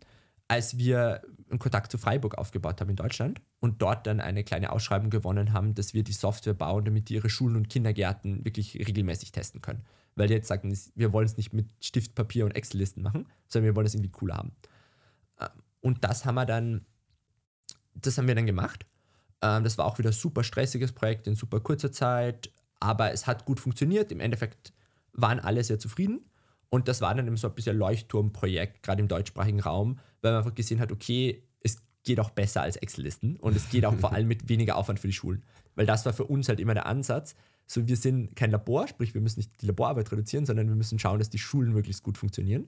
als 0.47 0.77
wir 0.77 1.21
einen 1.49 1.59
Kontakt 1.59 1.91
zu 1.91 1.97
Freiburg 1.97 2.37
aufgebaut 2.37 2.81
haben 2.81 2.89
in 2.89 2.95
Deutschland 2.95 3.41
und 3.59 3.81
dort 3.81 4.05
dann 4.07 4.19
eine 4.19 4.43
kleine 4.43 4.71
Ausschreibung 4.71 5.09
gewonnen 5.09 5.53
haben, 5.53 5.73
dass 5.75 5.93
wir 5.93 6.03
die 6.03 6.13
Software 6.13 6.53
bauen, 6.53 6.85
damit 6.85 7.09
die 7.09 7.15
ihre 7.15 7.29
Schulen 7.29 7.55
und 7.55 7.69
Kindergärten 7.69 8.43
wirklich 8.45 8.75
regelmäßig 8.75 9.31
testen 9.31 9.61
können. 9.61 9.83
Weil 10.15 10.27
die 10.27 10.33
jetzt 10.33 10.47
sagen, 10.47 10.75
wir 10.95 11.13
wollen 11.13 11.25
es 11.25 11.37
nicht 11.37 11.53
mit 11.53 11.67
Stift, 11.79 12.15
Papier 12.15 12.45
und 12.45 12.51
Excel-Listen 12.51 13.01
machen, 13.03 13.27
sondern 13.47 13.67
wir 13.67 13.75
wollen 13.75 13.87
es 13.87 13.93
irgendwie 13.93 14.11
cooler 14.11 14.35
haben. 14.37 14.51
Ähm, 15.39 15.47
Und 15.81 16.03
das 16.03 16.25
haben 16.25 16.35
wir 16.35 16.45
dann, 16.45 16.85
das 17.93 18.17
haben 18.17 18.27
wir 18.27 18.35
dann 18.35 18.45
gemacht. 18.45 18.85
Ähm, 19.41 19.63
Das 19.63 19.77
war 19.77 19.85
auch 19.85 19.99
wieder 19.99 20.09
ein 20.09 20.13
super 20.13 20.43
stressiges 20.43 20.91
Projekt 20.91 21.27
in 21.27 21.35
super 21.35 21.59
kurzer 21.59 21.91
Zeit, 21.91 22.51
aber 22.79 23.11
es 23.11 23.27
hat 23.27 23.45
gut 23.45 23.59
funktioniert. 23.59 24.11
Im 24.11 24.19
Endeffekt 24.19 24.73
waren 25.13 25.39
alle 25.39 25.63
sehr 25.63 25.79
zufrieden. 25.79 26.25
Und 26.69 26.87
das 26.87 27.01
war 27.01 27.13
dann 27.15 27.27
eben 27.27 27.37
so 27.37 27.47
ein 27.47 27.55
bisschen 27.55 27.77
Leuchtturmprojekt, 27.77 28.83
gerade 28.83 29.01
im 29.01 29.07
deutschsprachigen 29.07 29.59
Raum, 29.59 29.99
weil 30.21 30.31
man 30.33 30.39
einfach 30.39 30.55
gesehen 30.55 30.79
hat, 30.79 30.91
okay, 30.91 31.43
es 31.61 31.77
geht 32.03 32.19
auch 32.19 32.29
besser 32.29 32.61
als 32.61 32.75
Excel-Listen 32.75 33.37
und 33.37 33.55
es 33.55 33.69
geht 33.69 33.85
auch 33.85 33.95
vor 33.95 34.11
allem 34.13 34.27
mit 34.27 34.49
weniger 34.49 34.75
Aufwand 34.75 34.99
für 34.99 35.07
die 35.07 35.13
Schulen. 35.13 35.43
Weil 35.75 35.85
das 35.85 36.05
war 36.05 36.13
für 36.13 36.25
uns 36.25 36.49
halt 36.49 36.59
immer 36.59 36.73
der 36.73 36.85
Ansatz. 36.85 37.35
So, 37.67 37.87
wir 37.87 37.97
sind 37.97 38.35
kein 38.35 38.51
Labor, 38.51 38.87
sprich, 38.87 39.13
wir 39.13 39.21
müssen 39.21 39.39
nicht 39.39 39.61
die 39.61 39.67
Laborarbeit 39.67 40.11
reduzieren, 40.11 40.45
sondern 40.45 40.67
wir 40.67 40.75
müssen 40.75 40.99
schauen, 40.99 41.19
dass 41.19 41.29
die 41.29 41.37
Schulen 41.37 41.73
möglichst 41.73 42.03
gut 42.03 42.17
funktionieren. 42.17 42.67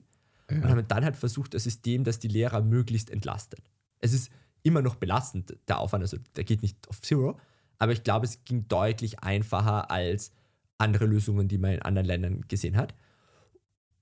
Und 0.49 0.67
haben 0.67 0.87
dann 0.87 1.05
halt 1.05 1.15
versucht, 1.15 1.53
das 1.53 1.63
System, 1.63 2.03
das 2.03 2.19
die 2.19 2.27
Lehrer 2.27 2.61
möglichst 2.61 3.09
entlastet. 3.11 3.61
Es 3.99 4.13
ist 4.13 4.31
immer 4.63 4.81
noch 4.81 4.95
belastend, 4.95 5.55
der 5.67 5.79
Aufwand, 5.79 6.03
also 6.03 6.17
der 6.35 6.43
geht 6.43 6.61
nicht 6.63 6.89
auf 6.89 7.01
Zero, 7.01 7.39
aber 7.77 7.91
ich 7.91 8.03
glaube, 8.03 8.25
es 8.25 8.43
ging 8.45 8.67
deutlich 8.67 9.19
einfacher 9.19 9.89
als 9.91 10.31
andere 10.77 11.05
Lösungen, 11.05 11.47
die 11.47 11.57
man 11.57 11.71
in 11.71 11.81
anderen 11.81 12.07
Ländern 12.07 12.41
gesehen 12.47 12.77
hat. 12.77 12.93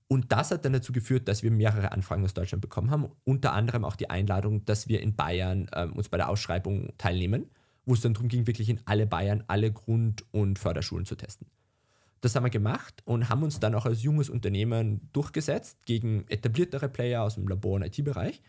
Und 0.08 0.32
das 0.32 0.50
hat 0.50 0.64
dann 0.64 0.72
dazu 0.72 0.92
geführt, 0.92 1.28
dass 1.28 1.42
wir 1.42 1.50
mehrere 1.50 1.92
Anfragen 1.92 2.24
aus 2.24 2.32
Deutschland 2.32 2.62
bekommen 2.62 2.90
haben, 2.90 3.10
unter 3.24 3.52
anderem 3.52 3.84
auch 3.84 3.94
die 3.94 4.08
Einladung, 4.08 4.64
dass 4.64 4.88
wir 4.88 5.02
in 5.02 5.14
Bayern 5.14 5.70
ähm, 5.74 5.92
uns 5.92 6.08
bei 6.08 6.16
der 6.16 6.30
Ausschreibung 6.30 6.92
teilnehmen, 6.96 7.50
wo 7.84 7.92
es 7.92 8.00
dann 8.00 8.14
darum 8.14 8.28
ging, 8.28 8.46
wirklich 8.46 8.70
in 8.70 8.80
alle 8.86 9.06
Bayern 9.06 9.44
alle 9.48 9.70
Grund- 9.70 10.24
und 10.32 10.58
Förderschulen 10.58 11.04
zu 11.04 11.14
testen. 11.14 11.46
Das 12.22 12.34
haben 12.34 12.44
wir 12.44 12.50
gemacht 12.50 13.02
und 13.04 13.28
haben 13.28 13.42
uns 13.42 13.60
dann 13.60 13.74
auch 13.74 13.84
als 13.86 14.02
junges 14.02 14.30
Unternehmen 14.30 15.08
durchgesetzt 15.12 15.84
gegen 15.84 16.26
etabliertere 16.28 16.88
Player 16.88 17.22
aus 17.22 17.34
dem 17.34 17.46
Labor- 17.46 17.76
und 17.76 17.82
IT-Bereich. 17.82 18.42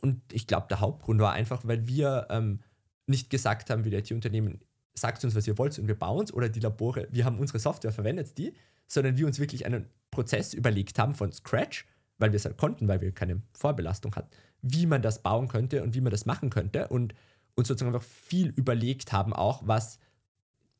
Und 0.00 0.20
ich 0.32 0.46
glaube, 0.46 0.66
der 0.68 0.80
Hauptgrund 0.80 1.20
war 1.20 1.32
einfach, 1.34 1.62
weil 1.64 1.86
wir 1.86 2.26
ähm, 2.30 2.60
nicht 3.06 3.30
gesagt 3.30 3.70
haben, 3.70 3.84
wie 3.84 3.90
die 3.90 3.96
IT-Unternehmen, 3.96 4.60
sagt 4.94 5.24
uns, 5.24 5.34
was 5.34 5.46
ihr 5.46 5.58
wollt 5.58 5.78
und 5.78 5.88
wir 5.88 5.98
bauen 5.98 6.24
es, 6.24 6.32
oder 6.32 6.48
die 6.48 6.60
Labore, 6.60 7.06
wir 7.10 7.24
haben 7.24 7.38
unsere 7.38 7.58
Software, 7.58 7.92
verwendet 7.92 8.38
die, 8.38 8.54
sondern 8.86 9.16
wir 9.16 9.26
uns 9.26 9.38
wirklich 9.38 9.66
einen 9.66 9.88
Prozess 10.14 10.54
überlegt 10.54 10.98
haben 10.98 11.14
von 11.14 11.32
Scratch, 11.32 11.86
weil 12.18 12.32
wir 12.32 12.36
es 12.36 12.44
halt 12.44 12.56
konnten, 12.56 12.88
weil 12.88 13.00
wir 13.00 13.12
keine 13.12 13.42
Vorbelastung 13.52 14.14
hatten, 14.16 14.30
wie 14.62 14.86
man 14.86 15.02
das 15.02 15.22
bauen 15.22 15.48
könnte 15.48 15.82
und 15.82 15.94
wie 15.94 16.00
man 16.00 16.10
das 16.10 16.26
machen 16.26 16.50
könnte 16.50 16.88
und 16.88 17.14
uns 17.54 17.68
sozusagen 17.68 17.94
einfach 17.94 18.08
viel 18.08 18.48
überlegt 18.48 19.12
haben 19.12 19.32
auch, 19.32 19.62
was 19.66 19.98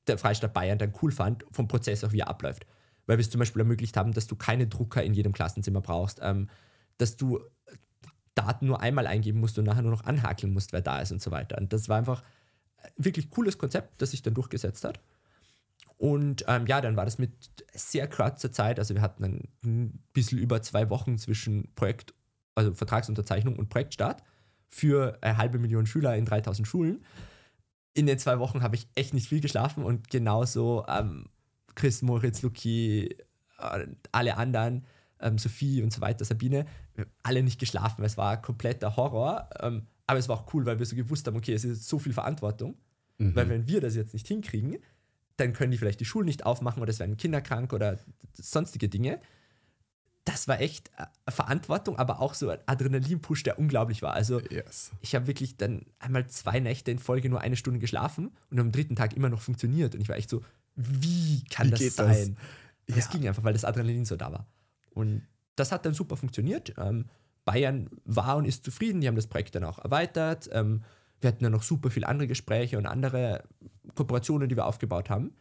der 0.07 0.18
Freistaat 0.18 0.53
Bayern 0.53 0.78
dann 0.78 0.93
cool 1.03 1.12
fand, 1.12 1.45
vom 1.51 1.68
Prozess 1.68 2.05
auch 2.05 2.12
wie 2.12 2.20
er 2.20 2.28
abläuft. 2.28 2.66
Weil 3.07 3.18
wir 3.18 3.22
es 3.22 3.30
zum 3.30 3.39
Beispiel 3.39 3.61
ermöglicht 3.61 3.97
haben, 3.97 4.12
dass 4.12 4.26
du 4.26 4.37
keine 4.37 4.66
Drucker 4.66 5.03
in 5.03 5.14
jedem 5.14 5.32
Klassenzimmer 5.32 5.80
brauchst, 5.80 6.20
ähm, 6.22 6.49
dass 6.99 7.16
du 7.16 7.41
Daten 8.35 8.66
nur 8.66 8.80
einmal 8.80 9.07
eingeben 9.07 9.41
musst 9.41 9.59
und 9.59 9.64
nachher 9.64 9.82
nur 9.82 9.93
noch 9.93 10.05
anhakeln 10.05 10.53
musst, 10.53 10.72
wer 10.72 10.80
da 10.80 11.01
ist 11.01 11.12
und 11.12 11.22
so 11.22 11.30
weiter. 11.30 11.59
Und 11.59 11.72
das 11.72 11.89
war 11.89 11.99
einfach 11.99 12.22
ein 12.82 13.05
wirklich 13.05 13.30
cooles 13.30 13.59
Konzept, 13.59 14.01
das 14.03 14.11
sich 14.11 14.22
dann 14.22 14.35
durchgesetzt 14.35 14.85
hat. 14.85 15.01
Und 15.96 16.44
ähm, 16.48 16.66
ja, 16.66 16.80
dann 16.80 16.96
war 16.96 17.04
das 17.04 17.18
mit 17.18 17.32
sehr 17.72 18.08
kurzer 18.08 18.52
Zeit, 18.52 18.78
also 18.78 18.94
wir 18.94 19.02
hatten 19.02 19.22
dann 19.22 19.40
ein 19.64 20.02
bisschen 20.12 20.38
über 20.38 20.60
zwei 20.62 20.90
Wochen 20.90 21.18
zwischen 21.18 21.72
Projekt, 21.74 22.14
also 22.54 22.74
Vertragsunterzeichnung 22.74 23.56
und 23.56 23.68
Projektstart 23.68 24.22
für 24.68 25.18
eine 25.20 25.36
halbe 25.36 25.58
Million 25.58 25.86
Schüler 25.86 26.16
in 26.16 26.24
3000 26.24 26.66
Schulen. 26.66 27.04
In 27.94 28.06
den 28.06 28.18
zwei 28.18 28.38
Wochen 28.40 28.62
habe 28.62 28.74
ich 28.74 28.88
echt 28.96 29.14
nicht 29.14 29.28
viel 29.28 29.40
geschlafen 29.40 29.84
und 29.84 30.10
genauso 30.10 30.84
ähm, 30.88 31.26
Chris, 31.76 32.02
Moritz, 32.02 32.42
Luki, 32.42 33.16
äh, 33.58 33.86
alle 34.10 34.36
anderen, 34.36 34.84
ähm, 35.20 35.38
Sophie 35.38 35.82
und 35.82 35.92
so 35.92 36.00
weiter, 36.00 36.24
Sabine, 36.24 36.66
alle 37.22 37.42
nicht 37.42 37.60
geschlafen, 37.60 38.04
es 38.04 38.16
war 38.16 38.42
kompletter 38.42 38.96
Horror. 38.96 39.48
Ähm, 39.60 39.86
aber 40.06 40.18
es 40.18 40.28
war 40.28 40.38
auch 40.38 40.52
cool, 40.52 40.66
weil 40.66 40.78
wir 40.78 40.86
so 40.86 40.96
gewusst 40.96 41.26
haben, 41.26 41.36
okay, 41.36 41.54
es 41.54 41.64
ist 41.64 41.88
so 41.88 41.98
viel 41.98 42.12
Verantwortung, 42.12 42.76
weil 43.16 43.48
wenn 43.48 43.66
wir 43.66 43.80
das 43.80 43.94
jetzt 43.94 44.12
nicht 44.12 44.26
hinkriegen, 44.26 44.76
dann 45.37 45.53
können 45.53 45.70
die 45.72 45.78
vielleicht 45.78 46.01
die 46.01 46.05
Schulen 46.05 46.26
nicht 46.26 46.47
aufmachen 46.47 46.80
oder 46.82 46.91
es 46.91 46.99
werden 47.01 47.16
Kinder 47.16 47.41
krank 47.41 47.72
oder 47.72 47.99
sonstige 48.35 48.89
Dinge. 48.89 49.20
Das 50.24 50.49
war 50.49 50.61
echt 50.61 50.91
äh, 50.97 51.30
Verantwortung, 51.30 51.99
aber 51.99 52.20
auch 52.20 52.32
so 52.35 52.49
ein 52.49 52.59
Adrenalin-Push, 52.64 53.43
der 53.43 53.59
unglaublich 53.59 54.01
war. 54.01 54.14
Also 54.14 54.41
Yes. 54.41 54.91
ich 55.01 55.14
habe 55.14 55.26
wirklich 55.26 55.57
dann 55.59 55.85
einmal 55.99 56.26
zwei 56.28 56.61
Nächte 56.61 56.91
in 56.91 56.99
Folge 56.99 57.28
nur 57.28 57.41
eine 57.43 57.57
Stunde 57.57 57.78
geschlafen 57.78 58.30
und 58.51 58.59
am 58.59 58.72
dritten 58.72 58.97
Tag 58.97 59.14
immer 59.14 59.28
noch 59.28 59.43
funktioniert. 59.43 59.95
Und 59.95 60.01
ich 60.01 60.09
war 60.09 60.16
echt 60.16 60.30
so, 60.30 60.43
wie 60.76 61.45
kann 61.51 61.66
Wie 61.66 61.70
das 61.72 61.80
geht 61.80 61.99
das? 61.99 62.18
sein? 62.18 62.37
Ja. 62.89 62.97
Es 62.97 63.11
ging 63.11 63.26
einfach, 63.28 63.45
weil 63.45 63.53
das 63.53 63.64
Adrenalin 63.64 64.05
so 64.07 64.16
da 64.16 64.32
war. 64.32 64.47
Und 64.91 65.22
das 65.57 65.72
hat 65.72 65.85
dann 65.85 65.95
super 65.95 66.16
funktioniert. 66.16 66.74
Ähm, 66.78 67.07
Bayern 67.45 67.91
war 68.05 68.37
und 68.37 68.47
ist 68.47 68.64
zufrieden, 68.64 69.01
die 69.03 69.09
haben 69.09 69.16
das 69.16 69.26
Projekt 69.26 69.55
dann 69.55 69.64
auch 69.64 69.78
erweitert. 69.78 70.49
Ähm, 70.53 70.85
wir 71.24 71.28
hatten 71.28 71.42
dann 71.42 71.52
noch 71.52 71.62
super 71.62 71.90
viele 71.90 72.06
andere 72.06 72.28
Gespräche 72.28 72.78
und 72.78 72.86
andere 72.86 73.42
Kooperationen, 73.94 74.48
die 74.48 74.56
wir 74.56 74.66
aufgebaut 74.66 75.10
haben. 75.10 75.32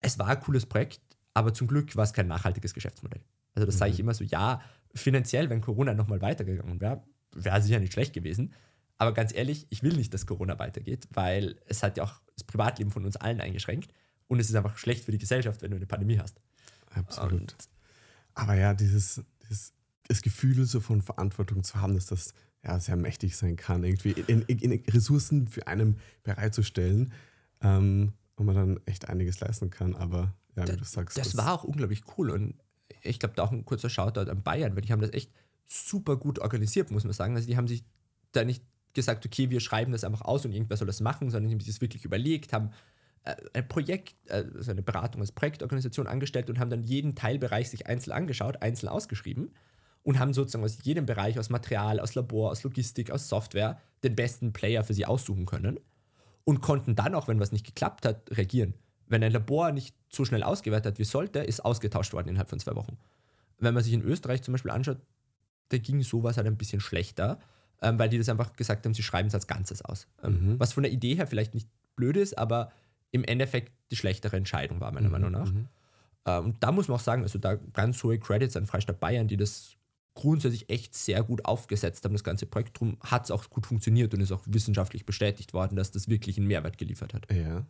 Es 0.00 0.18
war 0.18 0.28
ein 0.28 0.40
cooles 0.40 0.66
Projekt, 0.66 1.00
aber 1.34 1.52
zum 1.52 1.66
Glück 1.66 1.94
war 1.96 2.04
es 2.04 2.12
kein 2.12 2.28
nachhaltiges 2.28 2.72
Geschäftsmodell. 2.72 3.20
Also 3.54 3.66
das 3.66 3.74
mhm. 3.74 3.78
sage 3.78 3.90
ich 3.92 4.00
immer 4.00 4.14
so, 4.14 4.24
ja, 4.24 4.62
finanziell, 4.94 5.50
wenn 5.50 5.60
Corona 5.60 5.94
nochmal 5.94 6.22
weitergegangen 6.22 6.80
wäre, 6.80 7.02
wäre 7.32 7.60
sicher 7.60 7.80
nicht 7.80 7.92
schlecht 7.92 8.12
gewesen. 8.12 8.54
Aber 8.96 9.12
ganz 9.12 9.34
ehrlich, 9.34 9.66
ich 9.70 9.82
will 9.82 9.96
nicht, 9.96 10.14
dass 10.14 10.26
Corona 10.26 10.58
weitergeht, 10.58 11.08
weil 11.10 11.56
es 11.66 11.82
hat 11.82 11.96
ja 11.96 12.04
auch 12.04 12.20
das 12.34 12.44
Privatleben 12.44 12.90
von 12.90 13.04
uns 13.04 13.16
allen 13.16 13.40
eingeschränkt 13.40 13.92
und 14.28 14.38
es 14.38 14.48
ist 14.48 14.54
einfach 14.54 14.78
schlecht 14.78 15.04
für 15.04 15.12
die 15.12 15.18
Gesellschaft, 15.18 15.62
wenn 15.62 15.72
du 15.72 15.76
eine 15.76 15.86
Pandemie 15.86 16.18
hast. 16.18 16.40
Absolut. 16.90 17.32
Und 17.32 17.56
Aber 18.34 18.54
ja, 18.54 18.72
dieses, 18.72 19.22
dieses 19.42 19.72
das 20.06 20.22
Gefühl 20.22 20.64
so 20.66 20.80
von 20.80 21.02
Verantwortung 21.02 21.64
zu 21.64 21.80
haben, 21.80 21.94
dass 21.94 22.06
das 22.06 22.34
ja 22.64 22.80
sehr 22.80 22.96
mächtig 22.96 23.36
sein 23.36 23.56
kann, 23.56 23.84
irgendwie 23.84 24.12
in, 24.26 24.42
in, 24.42 24.58
in 24.58 24.84
Ressourcen 24.90 25.46
für 25.48 25.66
einen 25.66 25.98
bereitzustellen, 26.22 27.12
ähm, 27.60 28.12
wo 28.36 28.44
man 28.44 28.54
dann 28.54 28.80
echt 28.86 29.08
einiges 29.08 29.40
leisten 29.40 29.70
kann. 29.70 29.94
Aber 29.94 30.34
ja, 30.56 30.66
wie 30.68 30.76
du 30.76 30.84
sagst. 30.84 31.18
Das, 31.18 31.32
das 31.32 31.36
war 31.36 31.52
auch 31.52 31.64
unglaublich 31.64 32.02
cool 32.16 32.30
und 32.30 32.54
ich 33.02 33.18
glaube, 33.18 33.34
da 33.34 33.42
auch 33.42 33.52
ein 33.52 33.64
kurzer 33.64 33.88
Shoutout 33.88 34.30
an 34.30 34.42
Bayern, 34.42 34.74
weil 34.74 34.82
die 34.82 34.92
haben 34.92 35.00
das 35.00 35.12
echt 35.12 35.30
super 35.66 36.16
gut 36.16 36.38
organisiert, 36.38 36.90
muss 36.90 37.04
man 37.04 37.12
sagen. 37.12 37.34
Also 37.34 37.46
die 37.46 37.56
haben 37.56 37.68
sich 37.68 37.84
da 38.32 38.44
nicht 38.44 38.64
gesagt, 38.94 39.26
okay, 39.26 39.50
wir 39.50 39.60
schreiben 39.60 39.92
das 39.92 40.04
einfach 40.04 40.22
aus 40.22 40.44
und 40.44 40.52
irgendwer 40.52 40.76
soll 40.76 40.86
das 40.86 41.00
machen, 41.00 41.30
sondern 41.30 41.48
die 41.48 41.54
haben 41.54 41.60
sich 41.60 41.74
das 41.74 41.80
wirklich 41.80 42.04
überlegt, 42.04 42.52
haben 42.52 42.70
äh, 43.24 43.34
ein 43.52 43.66
Projekt, 43.66 44.14
also 44.30 44.70
eine 44.70 44.82
Beratung 44.82 45.20
als 45.20 45.32
Projektorganisation 45.32 46.06
angestellt 46.06 46.48
und 46.48 46.58
haben 46.58 46.70
dann 46.70 46.84
jeden 46.84 47.14
Teilbereich 47.14 47.70
sich 47.70 47.86
einzeln 47.86 48.12
angeschaut, 48.12 48.62
einzeln 48.62 48.88
ausgeschrieben 48.88 49.50
und 50.04 50.18
haben 50.18 50.32
sozusagen 50.32 50.64
aus 50.64 50.78
jedem 50.82 51.06
Bereich, 51.06 51.38
aus 51.38 51.50
Material, 51.50 51.98
aus 51.98 52.14
Labor, 52.14 52.50
aus 52.52 52.62
Logistik, 52.62 53.10
aus 53.10 53.28
Software, 53.28 53.80
den 54.04 54.14
besten 54.14 54.52
Player 54.52 54.84
für 54.84 54.94
sie 54.94 55.06
aussuchen 55.06 55.46
können 55.46 55.80
und 56.44 56.60
konnten 56.60 56.94
dann 56.94 57.14
auch, 57.14 57.26
wenn 57.26 57.40
was 57.40 57.52
nicht 57.52 57.66
geklappt 57.66 58.06
hat, 58.06 58.30
reagieren. 58.30 58.74
Wenn 59.06 59.24
ein 59.24 59.32
Labor 59.32 59.72
nicht 59.72 59.96
so 60.08 60.24
schnell 60.24 60.42
ausgewertet 60.42 60.92
hat, 60.92 60.98
wie 60.98 61.04
sollte, 61.04 61.40
ist 61.40 61.64
ausgetauscht 61.64 62.12
worden 62.12 62.28
innerhalb 62.28 62.50
von 62.50 62.60
zwei 62.60 62.74
Wochen. 62.76 62.98
Wenn 63.58 63.74
man 63.74 63.82
sich 63.82 63.92
in 63.92 64.02
Österreich 64.02 64.42
zum 64.42 64.52
Beispiel 64.52 64.70
anschaut, 64.70 64.98
da 65.70 65.78
ging 65.78 66.02
sowas 66.02 66.36
halt 66.36 66.46
ein 66.46 66.56
bisschen 66.56 66.80
schlechter, 66.80 67.38
ähm, 67.80 67.98
weil 67.98 68.10
die 68.10 68.18
das 68.18 68.28
einfach 68.28 68.54
gesagt 68.54 68.84
haben, 68.84 68.94
sie 68.94 69.02
schreiben 69.02 69.28
es 69.28 69.34
als 69.34 69.46
Ganzes 69.46 69.82
aus. 69.82 70.06
Ähm, 70.22 70.52
mhm. 70.52 70.60
Was 70.60 70.74
von 70.74 70.82
der 70.82 70.92
Idee 70.92 71.14
her 71.14 71.26
vielleicht 71.26 71.54
nicht 71.54 71.68
blöd 71.96 72.16
ist, 72.16 72.36
aber 72.36 72.72
im 73.10 73.24
Endeffekt 73.24 73.72
die 73.90 73.96
schlechtere 73.96 74.36
Entscheidung 74.36 74.80
war, 74.80 74.92
meiner 74.92 75.06
mhm. 75.06 75.12
Meinung 75.12 75.30
nach. 75.30 75.50
Mhm. 75.50 75.68
Ähm, 76.26 76.44
und 76.44 76.62
da 76.62 76.72
muss 76.72 76.88
man 76.88 76.96
auch 76.96 77.02
sagen, 77.02 77.22
also 77.22 77.38
da 77.38 77.54
ganz 77.54 78.02
hohe 78.02 78.18
Credits 78.18 78.56
an 78.56 78.66
Freistaat 78.66 79.00
Bayern, 79.00 79.28
die 79.28 79.36
das 79.36 79.76
grundsätzlich 80.14 80.70
echt 80.70 80.94
sehr 80.94 81.22
gut 81.22 81.44
aufgesetzt 81.44 82.04
haben, 82.04 82.12
das 82.12 82.24
ganze 82.24 82.46
Projekt. 82.46 82.76
Darum 82.76 82.96
hat 83.00 83.24
es 83.24 83.30
auch 83.30 83.50
gut 83.50 83.66
funktioniert 83.66 84.14
und 84.14 84.20
ist 84.20 84.32
auch 84.32 84.42
wissenschaftlich 84.46 85.04
bestätigt 85.04 85.52
worden, 85.52 85.76
dass 85.76 85.90
das 85.90 86.08
wirklich 86.08 86.38
einen 86.38 86.46
Mehrwert 86.46 86.78
geliefert 86.78 87.14
hat. 87.14 87.32
Ja. 87.32 87.66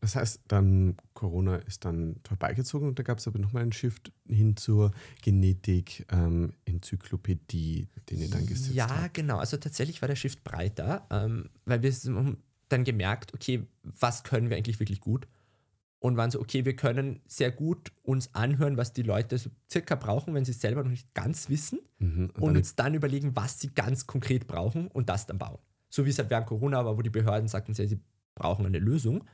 Das 0.00 0.14
heißt, 0.14 0.40
dann 0.48 0.96
Corona 1.14 1.56
ist 1.56 1.84
dann 1.84 2.16
vorbeigezogen 2.22 2.88
und 2.88 2.98
da 2.98 3.02
gab 3.02 3.18
es 3.18 3.26
aber 3.26 3.38
nochmal 3.38 3.62
einen 3.62 3.72
Shift 3.72 4.12
hin 4.28 4.56
zur 4.56 4.92
Genetik, 5.22 6.06
ähm, 6.12 6.52
Enzyklopädie, 6.64 7.88
den 8.10 8.20
ihr 8.20 8.30
dann 8.30 8.46
gesetzt 8.46 8.74
ja, 8.74 8.88
habt. 8.88 9.00
Ja, 9.00 9.08
genau. 9.08 9.38
Also 9.38 9.56
tatsächlich 9.56 10.02
war 10.02 10.08
der 10.08 10.16
Shift 10.16 10.44
breiter, 10.44 11.06
ähm, 11.10 11.48
weil 11.64 11.82
wir 11.82 11.90
haben 11.92 12.36
dann 12.68 12.84
gemerkt, 12.84 13.34
okay, 13.34 13.66
was 13.82 14.22
können 14.22 14.50
wir 14.50 14.56
eigentlich 14.56 14.80
wirklich 14.80 15.00
gut? 15.00 15.26
Und 16.06 16.16
waren 16.16 16.30
so, 16.30 16.40
okay, 16.40 16.64
wir 16.64 16.76
können 16.76 17.20
sehr 17.26 17.50
gut 17.50 17.90
uns 18.04 18.32
anhören, 18.32 18.76
was 18.76 18.92
die 18.92 19.02
Leute 19.02 19.38
so 19.38 19.50
circa 19.68 19.96
brauchen, 19.96 20.34
wenn 20.34 20.44
sie 20.44 20.52
es 20.52 20.60
selber 20.60 20.84
noch 20.84 20.90
nicht 20.90 21.12
ganz 21.14 21.48
wissen 21.48 21.80
mhm, 21.98 22.30
und, 22.34 22.42
und 22.42 22.56
uns 22.56 22.76
dann 22.76 22.94
überlegen, 22.94 23.34
was 23.34 23.58
sie 23.58 23.74
ganz 23.74 24.06
konkret 24.06 24.46
brauchen 24.46 24.86
und 24.86 25.08
das 25.08 25.26
dann 25.26 25.38
bauen. 25.38 25.58
So 25.88 26.06
wie 26.06 26.10
es 26.10 26.18
halt 26.20 26.30
während 26.30 26.46
Corona 26.46 26.84
war, 26.84 26.96
wo 26.96 27.02
die 27.02 27.10
Behörden 27.10 27.48
sagten, 27.48 27.74
sie, 27.74 27.88
sie 27.88 27.98
brauchen 28.36 28.66
eine 28.66 28.78
Lösung, 28.78 29.24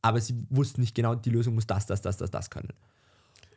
aber 0.00 0.22
sie 0.22 0.46
wussten 0.48 0.80
nicht 0.80 0.94
genau, 0.94 1.14
die 1.14 1.28
Lösung 1.28 1.54
muss 1.54 1.66
das, 1.66 1.84
das, 1.84 2.00
das, 2.00 2.16
das, 2.16 2.30
das 2.30 2.48
können. 2.48 2.72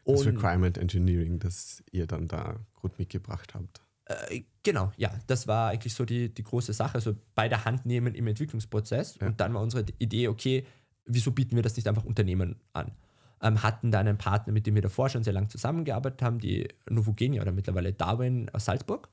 Und, 0.03 0.17
das 0.17 0.25
Requirement 0.25 0.77
Engineering, 0.77 1.39
das 1.39 1.81
ihr 1.91 2.07
dann 2.07 2.27
da 2.27 2.57
gut 2.73 2.99
mitgebracht 2.99 3.53
habt. 3.55 3.81
Äh, 4.03 4.41
genau, 4.63 4.91
ja, 4.97 5.17
das 5.27 5.47
war 5.47 5.69
eigentlich 5.69 5.93
so 5.93 6.03
die, 6.03 6.27
die 6.27 6.43
große 6.43 6.73
Sache, 6.73 6.95
also 6.95 7.15
bei 7.35 7.47
der 7.47 7.63
Hand 7.63 7.85
nehmen 7.85 8.15
im 8.15 8.27
Entwicklungsprozess 8.27 9.17
ja. 9.21 9.27
und 9.27 9.39
dann 9.39 9.53
war 9.53 9.61
unsere 9.61 9.85
Idee, 9.97 10.27
okay, 10.27 10.65
wieso 11.05 11.31
bieten 11.31 11.55
wir 11.55 11.63
das 11.63 11.75
nicht 11.75 11.87
einfach 11.87 12.03
Unternehmen 12.03 12.57
an? 12.73 12.91
Ähm, 13.41 13.63
hatten 13.63 13.91
da 13.91 13.99
einen 13.99 14.17
Partner, 14.17 14.53
mit 14.53 14.65
dem 14.65 14.75
wir 14.75 14.81
davor 14.81 15.09
schon 15.09 15.23
sehr 15.23 15.33
lange 15.33 15.49
zusammengearbeitet 15.49 16.21
haben, 16.21 16.39
die 16.39 16.67
Novogenia 16.89 17.41
oder 17.41 17.51
mittlerweile 17.51 17.93
Darwin 17.93 18.49
aus 18.53 18.65
Salzburg. 18.65 19.09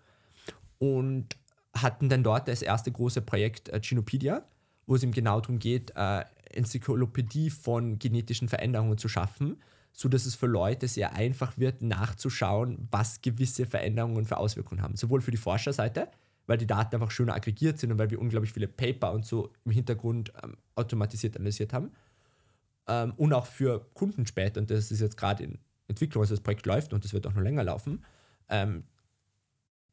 Und 0.78 1.36
hatten 1.74 2.08
dann 2.08 2.22
dort 2.22 2.48
das 2.48 2.62
erste 2.62 2.92
große 2.92 3.22
Projekt 3.22 3.68
äh, 3.68 3.80
Genopedia, 3.80 4.44
wo 4.86 4.94
es 4.94 5.02
ihm 5.02 5.12
genau 5.12 5.40
darum 5.40 5.58
geht, 5.58 5.92
äh, 5.96 6.24
Enzyklopädie 6.52 7.50
von 7.50 7.98
genetischen 7.98 8.48
Veränderungen 8.48 8.98
zu 8.98 9.08
schaffen, 9.08 9.56
sodass 9.92 10.26
es 10.26 10.34
für 10.34 10.46
Leute 10.46 10.88
sehr 10.88 11.14
einfach 11.14 11.58
wird, 11.58 11.82
nachzuschauen, 11.82 12.88
was 12.90 13.22
gewisse 13.22 13.66
Veränderungen 13.66 14.24
für 14.24 14.36
Auswirkungen 14.36 14.82
haben. 14.82 14.96
Sowohl 14.96 15.20
für 15.20 15.30
die 15.30 15.36
Forscherseite, 15.36 16.08
weil 16.52 16.58
die 16.58 16.66
Daten 16.66 16.94
einfach 16.94 17.10
schöner 17.10 17.32
aggregiert 17.32 17.78
sind 17.78 17.92
und 17.92 17.98
weil 17.98 18.10
wir 18.10 18.20
unglaublich 18.20 18.52
viele 18.52 18.68
Paper 18.68 19.12
und 19.12 19.24
so 19.24 19.54
im 19.64 19.72
Hintergrund 19.72 20.34
ähm, 20.44 20.58
automatisiert 20.74 21.34
analysiert 21.34 21.72
haben. 21.72 21.92
Ähm, 22.86 23.14
und 23.16 23.32
auch 23.32 23.46
für 23.46 23.86
Kunden 23.94 24.26
später, 24.26 24.60
und 24.60 24.70
das 24.70 24.90
ist 24.90 25.00
jetzt 25.00 25.16
gerade 25.16 25.44
in 25.44 25.58
Entwicklung, 25.88 26.22
also 26.22 26.34
das 26.34 26.42
Projekt 26.42 26.66
läuft 26.66 26.92
und 26.92 27.04
das 27.04 27.14
wird 27.14 27.26
auch 27.26 27.32
noch 27.32 27.40
länger 27.40 27.64
laufen, 27.64 28.04
ähm, 28.50 28.84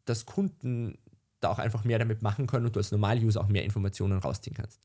dass 0.04 0.26
Kunden 0.26 0.98
da 1.40 1.48
auch 1.48 1.60
einfach 1.60 1.86
mehr 1.86 1.98
damit 1.98 2.24
machen 2.24 2.46
können 2.46 2.66
und 2.66 2.76
du 2.76 2.82
als 2.82 2.92
Normal-User 2.92 3.40
auch 3.40 3.48
mehr 3.48 3.64
Informationen 3.64 4.20
rausziehen 4.20 4.58
kannst. 4.58 4.82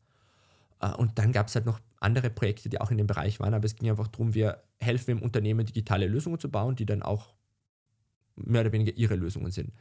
Äh, 0.78 0.92
und 0.92 1.18
dann 1.18 1.32
gab 1.32 1.48
es 1.48 1.56
halt 1.56 1.66
noch 1.66 1.80
andere 1.98 2.30
Projekte, 2.30 2.68
die 2.68 2.80
auch 2.80 2.92
in 2.92 2.98
dem 2.98 3.08
Bereich 3.08 3.40
waren, 3.40 3.52
aber 3.52 3.64
es 3.64 3.74
ging 3.74 3.90
einfach 3.90 4.06
darum, 4.06 4.32
wir 4.32 4.62
helfen 4.78 5.10
im 5.10 5.22
Unternehmen 5.22 5.66
digitale 5.66 6.06
Lösungen 6.06 6.38
zu 6.38 6.48
bauen, 6.48 6.76
die 6.76 6.86
dann 6.86 7.02
auch 7.02 7.34
mehr 8.36 8.60
oder 8.60 8.70
weniger 8.70 8.96
ihre 8.96 9.16
Lösungen 9.16 9.50
sind 9.50 9.72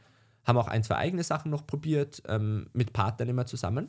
haben 0.44 0.58
auch 0.58 0.68
ein, 0.68 0.82
zwei 0.82 0.96
eigene 0.96 1.24
Sachen 1.24 1.50
noch 1.50 1.66
probiert, 1.66 2.22
ähm, 2.26 2.68
mit 2.72 2.92
Partnern 2.92 3.28
immer 3.28 3.46
zusammen. 3.46 3.88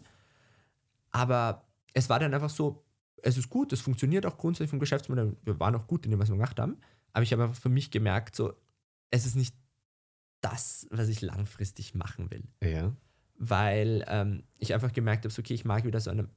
Aber 1.12 1.66
es 1.94 2.10
war 2.10 2.20
dann 2.20 2.34
einfach 2.34 2.50
so, 2.50 2.84
es 3.22 3.38
ist 3.38 3.50
gut, 3.50 3.74
es 3.74 3.82
funktioniert 3.82 4.26
auch 4.26 4.38
grundsätzlich 4.38 4.70
vom 4.70 4.80
Geschäftsmodell. 4.80 5.36
Wir 5.44 5.60
waren 5.60 5.76
auch 5.76 5.88
gut 5.88 6.06
in 6.06 6.12
dem, 6.12 6.20
was 6.20 6.30
wir 6.30 6.36
gemacht 6.36 6.60
haben. 6.60 6.78
Aber 7.14 7.24
ich 7.24 7.32
habe 7.32 7.44
einfach 7.44 7.60
für 7.60 7.70
mich 7.70 7.92
gemerkt, 7.92 8.36
so, 8.36 8.54
es 9.12 9.26
ist 9.26 9.36
nicht 9.36 9.56
das, 10.42 10.88
was 10.92 11.08
ich 11.08 11.22
langfristig 11.22 11.96
machen 11.96 12.30
will. 12.30 12.44
Ja. 12.62 12.94
Weil 13.38 14.06
ähm, 14.08 14.44
ich 14.58 14.74
einfach 14.74 14.94
gemerkt 14.94 15.26
habe, 15.26 15.34
so, 15.34 15.40
okay, 15.40 15.54
ich 15.54 15.66
mag 15.66 15.86
wieder 15.86 16.00
so 16.00 16.12
an 16.12 16.20
einem 16.20 16.30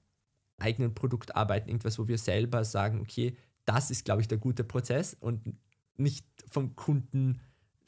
eigenen 0.59 0.95
Produkt 0.95 1.37
arbeiten, 1.37 1.69
irgendwas, 1.69 1.99
wo 1.99 2.09
wir 2.09 2.19
selber 2.19 2.65
sagen, 2.65 3.01
okay, 3.01 3.37
das 3.65 3.91
ist, 3.91 4.05
glaube 4.05 4.23
ich, 4.23 4.29
der 4.29 4.39
gute 4.39 4.65
Prozess 4.65 5.15
und 5.15 5.55
nicht 5.97 6.27
vom 6.49 6.75
Kunden, 6.75 7.41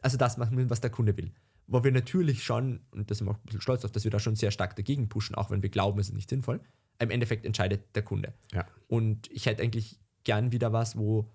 also 0.02 0.16
das 0.16 0.36
machen, 0.36 0.68
was 0.68 0.80
der 0.80 0.90
Kunde 0.90 1.16
will 1.16 1.32
wo 1.70 1.84
wir 1.84 1.92
natürlich 1.92 2.42
schon, 2.42 2.80
und 2.90 3.10
da 3.10 3.14
sind 3.14 3.28
wir 3.28 3.30
auch 3.30 3.36
ein 3.36 3.44
bisschen 3.46 3.60
stolz 3.60 3.84
auf, 3.84 3.92
dass 3.92 4.02
wir 4.02 4.10
da 4.10 4.18
schon 4.18 4.34
sehr 4.34 4.50
stark 4.50 4.74
dagegen 4.74 5.08
pushen, 5.08 5.36
auch 5.36 5.50
wenn 5.50 5.62
wir 5.62 5.70
glauben, 5.70 6.00
es 6.00 6.08
ist 6.08 6.14
nicht 6.14 6.28
sinnvoll. 6.28 6.60
Im 6.98 7.10
Endeffekt 7.10 7.46
entscheidet 7.46 7.94
der 7.94 8.02
Kunde. 8.02 8.34
Ja. 8.52 8.66
Und 8.88 9.30
ich 9.30 9.46
hätte 9.46 9.62
eigentlich 9.62 10.00
gern 10.24 10.50
wieder 10.50 10.72
was, 10.72 10.98
wo 10.98 11.30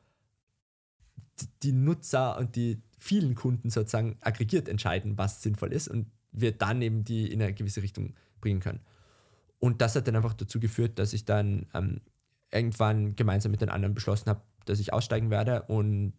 die 1.64 1.72
Nutzer 1.72 2.38
und 2.38 2.58
die 2.58 2.82
vielen 3.00 3.34
Kunden 3.36 3.70
sozusagen 3.70 4.18
aggregiert 4.20 4.68
entscheiden, 4.68 5.18
was 5.18 5.42
sinnvoll 5.42 5.72
ist 5.72 5.88
und 5.88 6.12
wir 6.34 6.52
dann 6.52 6.82
eben 6.82 7.06
die 7.06 7.32
in 7.32 7.42
eine 7.42 7.54
gewisse 7.54 7.82
Richtung 7.82 8.14
bringen 8.42 8.60
können. 8.60 8.82
Und 9.60 9.82
das 9.82 9.96
hat 9.96 10.08
dann 10.08 10.18
einfach 10.18 10.34
dazu 10.34 10.60
geführt, 10.60 11.00
dass 11.00 11.14
ich 11.14 11.24
dann 11.24 11.66
ähm, 11.74 12.02
irgendwann 12.52 13.16
gemeinsam 13.16 13.52
mit 13.52 13.62
den 13.62 13.70
anderen 13.70 13.96
beschlossen 13.96 14.30
habe, 14.30 14.42
dass 14.66 14.80
ich 14.80 14.92
aussteigen 14.92 15.30
werde 15.30 15.64
und 15.64 16.14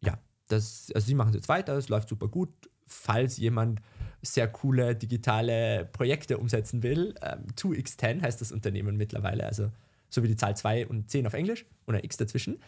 ja, 0.00 0.18
das, 0.48 0.90
also 0.94 1.06
sie 1.06 1.14
machen 1.14 1.30
es 1.30 1.36
jetzt 1.36 1.48
weiter, 1.48 1.76
es 1.76 1.90
läuft 1.90 2.08
super 2.08 2.28
gut, 2.28 2.70
falls 2.86 3.36
jemand 3.36 3.80
sehr 4.22 4.48
coole 4.48 4.96
digitale 4.96 5.88
Projekte 5.92 6.38
umsetzen 6.38 6.82
will. 6.82 7.14
Ähm, 7.22 7.46
2x10 7.56 8.22
heißt 8.22 8.40
das 8.40 8.52
Unternehmen 8.52 8.96
mittlerweile, 8.96 9.44
also 9.46 9.70
so 10.08 10.22
wie 10.22 10.28
die 10.28 10.36
Zahl 10.36 10.56
2 10.56 10.86
und 10.86 11.10
10 11.10 11.26
auf 11.26 11.34
Englisch 11.34 11.66
und 11.86 11.94
ein 11.94 12.04
X 12.04 12.16
dazwischen. 12.16 12.58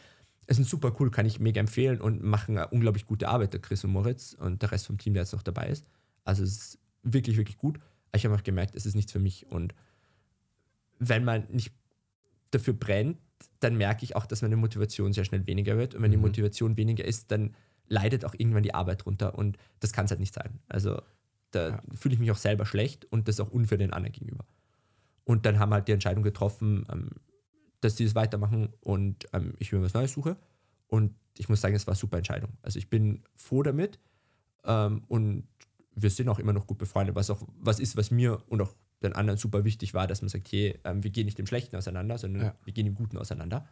Es 0.46 0.56
sind 0.56 0.68
super 0.68 0.94
cool, 1.00 1.10
kann 1.10 1.26
ich 1.26 1.40
mega 1.40 1.60
empfehlen 1.60 2.00
und 2.00 2.22
machen 2.22 2.56
eine 2.56 2.68
unglaublich 2.68 3.06
gute 3.06 3.28
Arbeit, 3.28 3.52
der 3.52 3.60
Chris 3.60 3.84
und 3.84 3.90
Moritz 3.90 4.36
und 4.38 4.62
der 4.62 4.70
Rest 4.70 4.86
vom 4.86 4.98
Team, 4.98 5.14
der 5.14 5.22
jetzt 5.22 5.32
noch 5.32 5.42
dabei 5.42 5.68
ist. 5.68 5.86
Also 6.24 6.44
es 6.44 6.50
ist 6.50 6.78
wirklich, 7.02 7.36
wirklich 7.36 7.58
gut. 7.58 7.78
Ich 8.14 8.24
habe 8.24 8.34
auch 8.34 8.42
gemerkt, 8.42 8.74
es 8.74 8.86
ist 8.86 8.94
nichts 8.94 9.12
für 9.12 9.18
mich 9.18 9.46
und 9.50 9.74
wenn 10.98 11.24
man 11.24 11.46
nicht 11.50 11.72
dafür 12.50 12.74
brennt, 12.74 13.18
dann 13.60 13.76
merke 13.76 14.04
ich 14.04 14.16
auch, 14.16 14.26
dass 14.26 14.42
meine 14.42 14.56
Motivation 14.56 15.12
sehr 15.12 15.24
schnell 15.24 15.46
weniger 15.46 15.76
wird 15.76 15.94
und 15.94 16.02
wenn 16.02 16.10
die 16.10 16.16
mhm. 16.16 16.24
Motivation 16.24 16.76
weniger 16.76 17.04
ist, 17.04 17.30
dann 17.30 17.54
leidet 17.88 18.24
auch 18.24 18.34
irgendwann 18.36 18.62
die 18.62 18.74
Arbeit 18.74 19.04
drunter 19.04 19.36
und 19.36 19.56
das 19.80 19.92
kann 19.92 20.06
es 20.06 20.10
halt 20.10 20.20
nicht 20.20 20.34
sein. 20.34 20.60
Also 20.68 21.00
da 21.50 21.68
ja. 21.70 21.82
fühle 21.94 22.14
ich 22.14 22.20
mich 22.20 22.30
auch 22.30 22.36
selber 22.36 22.66
schlecht 22.66 23.04
und 23.06 23.28
das 23.28 23.36
ist 23.36 23.40
auch 23.40 23.50
unfair 23.50 23.78
den 23.78 23.92
anderen 23.92 24.12
gegenüber. 24.12 24.44
Und 25.24 25.46
dann 25.46 25.58
haben 25.58 25.70
wir 25.70 25.76
halt 25.76 25.88
die 25.88 25.92
Entscheidung 25.92 26.22
getroffen, 26.22 26.86
ähm, 26.90 27.10
dass 27.80 27.96
sie 27.96 28.04
es 28.04 28.14
weitermachen 28.14 28.72
und 28.80 29.26
ähm, 29.32 29.54
ich 29.58 29.72
mir 29.72 29.82
was 29.82 29.94
Neues 29.94 30.12
suche. 30.12 30.36
Und 30.88 31.14
ich 31.36 31.48
muss 31.48 31.60
sagen, 31.60 31.74
es 31.74 31.86
war 31.86 31.92
eine 31.92 31.98
super 31.98 32.18
Entscheidung. 32.18 32.50
Also 32.62 32.78
ich 32.78 32.88
bin 32.88 33.22
froh 33.34 33.62
damit 33.62 33.98
ähm, 34.64 35.04
und 35.08 35.48
wir 35.94 36.10
sind 36.10 36.28
auch 36.28 36.38
immer 36.38 36.52
noch 36.52 36.66
gut 36.66 36.78
befreundet, 36.78 37.16
was 37.16 37.30
auch 37.30 37.42
was 37.58 37.80
ist, 37.80 37.96
was 37.96 38.10
mir 38.10 38.42
und 38.48 38.60
auch 38.60 38.74
den 39.02 39.12
anderen 39.12 39.38
super 39.38 39.64
wichtig 39.64 39.94
war, 39.94 40.06
dass 40.06 40.22
man 40.22 40.28
sagt, 40.28 40.50
hey, 40.52 40.78
ähm, 40.84 41.02
wir 41.02 41.10
gehen 41.10 41.26
nicht 41.26 41.38
im 41.38 41.46
Schlechten 41.46 41.76
auseinander, 41.76 42.18
sondern 42.18 42.42
ja. 42.42 42.54
wir 42.64 42.72
gehen 42.72 42.86
im 42.86 42.94
Guten 42.94 43.18
auseinander. 43.18 43.68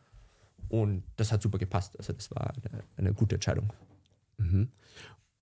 Und 0.68 1.04
das 1.16 1.32
hat 1.32 1.42
super 1.42 1.58
gepasst. 1.58 1.96
Also 1.98 2.12
das 2.12 2.30
war 2.30 2.52
eine, 2.52 2.84
eine 2.96 3.14
gute 3.14 3.36
Entscheidung. 3.36 3.72
Mhm. 4.38 4.70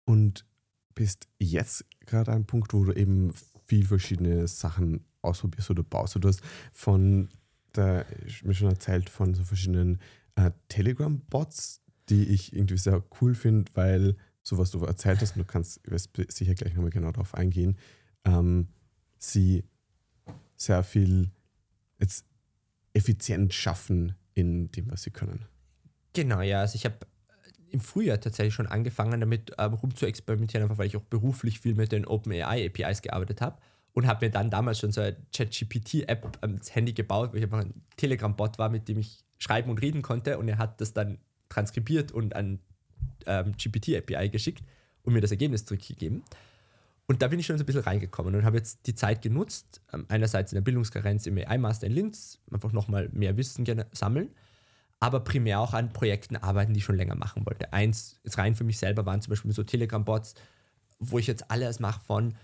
Und 0.04 0.46
bist 0.94 1.28
jetzt 1.38 1.84
gerade 2.00 2.30
an 2.30 2.36
einem 2.36 2.46
Punkt, 2.46 2.74
wo 2.74 2.84
du 2.84 2.92
eben 2.92 3.32
viel 3.66 3.86
verschiedene 3.86 4.46
Sachen 4.48 5.04
ausprobierst 5.22 5.70
oder 5.70 5.82
baust. 5.82 6.16
Du 6.16 6.28
hast 6.28 6.42
von 6.72 7.28
ich 8.26 8.44
mir 8.44 8.54
schon 8.54 8.68
erzählt, 8.68 9.08
von 9.08 9.34
so 9.34 9.44
verschiedenen 9.44 10.00
äh, 10.34 10.50
Telegram-Bots, 10.68 11.80
die 12.08 12.28
ich 12.28 12.54
irgendwie 12.54 12.76
sehr 12.76 13.02
cool 13.20 13.34
finde, 13.34 13.70
weil 13.74 14.16
so 14.42 14.58
was 14.58 14.70
du 14.72 14.84
erzählt 14.84 15.20
hast, 15.20 15.36
und 15.36 15.42
du 15.42 15.44
kannst 15.46 15.80
sicher 16.28 16.54
gleich 16.54 16.74
nochmal 16.74 16.90
genau 16.90 17.12
darauf 17.12 17.34
eingehen, 17.34 17.78
ähm, 18.24 18.68
sie 19.18 19.64
sehr 20.56 20.82
viel 20.82 21.30
jetzt 21.98 22.26
effizient 22.92 23.54
schaffen 23.54 24.16
in 24.34 24.70
dem, 24.72 24.90
was 24.90 25.04
sie 25.04 25.10
können. 25.10 25.46
Genau, 26.12 26.40
ja. 26.40 26.60
Also 26.60 26.74
ich 26.74 26.84
habe 26.84 26.96
im 27.72 27.80
Frühjahr 27.80 28.20
tatsächlich 28.20 28.54
schon 28.54 28.66
angefangen, 28.66 29.20
damit 29.20 29.52
ähm, 29.58 29.74
rum 29.74 29.94
zu 29.94 30.06
experimentieren, 30.06 30.62
einfach 30.62 30.78
weil 30.78 30.86
ich 30.86 30.96
auch 30.96 31.02
beruflich 31.02 31.60
viel 31.60 31.74
mit 31.74 31.92
den 31.92 32.06
OpenAI 32.06 32.66
APIs 32.66 33.02
gearbeitet 33.02 33.40
habe 33.40 33.58
und 33.94 34.06
habe 34.06 34.26
mir 34.26 34.30
dann 34.30 34.50
damals 34.50 34.78
schon 34.78 34.92
so 34.92 35.00
eine 35.00 35.16
ChatGPT-App 35.34 36.38
ans 36.40 36.74
Handy 36.74 36.92
gebaut, 36.92 37.32
wo 37.32 37.36
ich 37.36 37.42
einfach 37.42 37.60
ein 37.60 37.74
Telegram-Bot 37.96 38.58
war, 38.58 38.68
mit 38.68 38.88
dem 38.88 38.98
ich 38.98 39.24
schreiben 39.38 39.70
und 39.70 39.80
reden 39.80 40.02
konnte 40.02 40.38
und 40.38 40.48
er 40.48 40.58
hat 40.58 40.80
das 40.80 40.92
dann 40.92 41.18
transkribiert 41.48 42.12
und 42.12 42.34
an 42.36 42.60
ähm, 43.26 43.54
GPT-API 43.56 44.28
geschickt 44.28 44.64
und 45.02 45.12
mir 45.12 45.20
das 45.20 45.30
Ergebnis 45.30 45.64
zurückgegeben. 45.64 46.22
Und 47.06 47.20
da 47.20 47.28
bin 47.28 47.38
ich 47.38 47.46
schon 47.46 47.58
so 47.58 47.64
ein 47.64 47.66
bisschen 47.66 47.82
reingekommen 47.82 48.34
und 48.34 48.44
habe 48.44 48.56
jetzt 48.56 48.86
die 48.86 48.94
Zeit 48.94 49.22
genutzt, 49.22 49.80
ähm, 49.92 50.06
einerseits 50.08 50.52
in 50.52 50.56
der 50.56 50.62
Bildungskarenz 50.62 51.26
im 51.26 51.36
AI-Master 51.36 51.86
in 51.86 51.92
Linz, 51.92 52.38
einfach 52.50 52.72
nochmal 52.72 53.08
mehr 53.12 53.36
Wissen 53.36 53.66
sammeln, 53.92 54.30
aber 55.02 55.18
primär 55.18 55.58
auch 55.58 55.74
an 55.74 55.92
Projekten 55.92 56.36
arbeiten, 56.36 56.74
die 56.74 56.78
ich 56.78 56.84
schon 56.84 56.96
länger 56.96 57.16
machen 57.16 57.44
wollte. 57.44 57.72
Eins, 57.72 58.20
jetzt 58.22 58.38
rein 58.38 58.54
für 58.54 58.62
mich 58.62 58.78
selber, 58.78 59.04
waren 59.04 59.20
zum 59.20 59.30
Beispiel 59.30 59.50
so 59.50 59.64
Telegram-Bots, 59.64 60.36
wo 61.00 61.18
ich 61.18 61.26
jetzt 61.26 61.50
alles 61.50 61.80
mache 61.80 62.00
von 62.04 62.34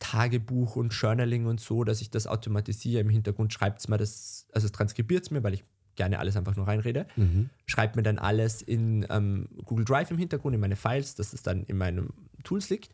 Tagebuch 0.00 0.74
und 0.74 0.92
Journaling 0.92 1.46
und 1.46 1.60
so, 1.60 1.84
dass 1.84 2.00
ich 2.00 2.10
das 2.10 2.26
automatisiere. 2.26 3.02
Im 3.02 3.08
Hintergrund 3.08 3.52
schreibt 3.52 3.78
es 3.78 3.86
mir 3.86 3.98
das, 3.98 4.48
also 4.52 4.68
transkribiert 4.68 5.26
es 5.26 5.30
mir, 5.30 5.44
weil 5.44 5.54
ich 5.54 5.64
gerne 5.94 6.18
alles 6.18 6.36
einfach 6.36 6.56
nur 6.56 6.66
reinrede. 6.66 7.06
Mhm. 7.14 7.50
Schreibt 7.66 7.94
mir 7.94 8.02
dann 8.02 8.18
alles 8.18 8.62
in 8.62 9.06
ähm, 9.10 9.48
Google 9.64 9.84
Drive 9.84 10.10
im 10.10 10.18
Hintergrund, 10.18 10.56
in 10.56 10.60
meine 10.60 10.76
Files, 10.76 11.14
dass 11.14 11.32
es 11.32 11.44
dann 11.44 11.62
in 11.64 11.78
meinem 11.78 12.10
Tools 12.42 12.68
liegt. 12.68 12.90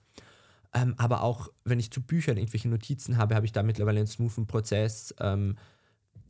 Ähm, 0.74 0.96
aber 0.98 1.22
auch, 1.22 1.48
wenn 1.64 1.80
ich 1.80 1.90
zu 1.90 2.02
Büchern 2.02 2.36
irgendwelche 2.36 2.68
Notizen 2.68 3.16
habe, 3.16 3.34
habe 3.36 3.46
ich 3.46 3.52
da 3.52 3.62
mittlerweile 3.62 4.00
einen 4.00 4.06
smoothen 4.06 4.46
Prozess. 4.46 5.14
Ähm, 5.18 5.56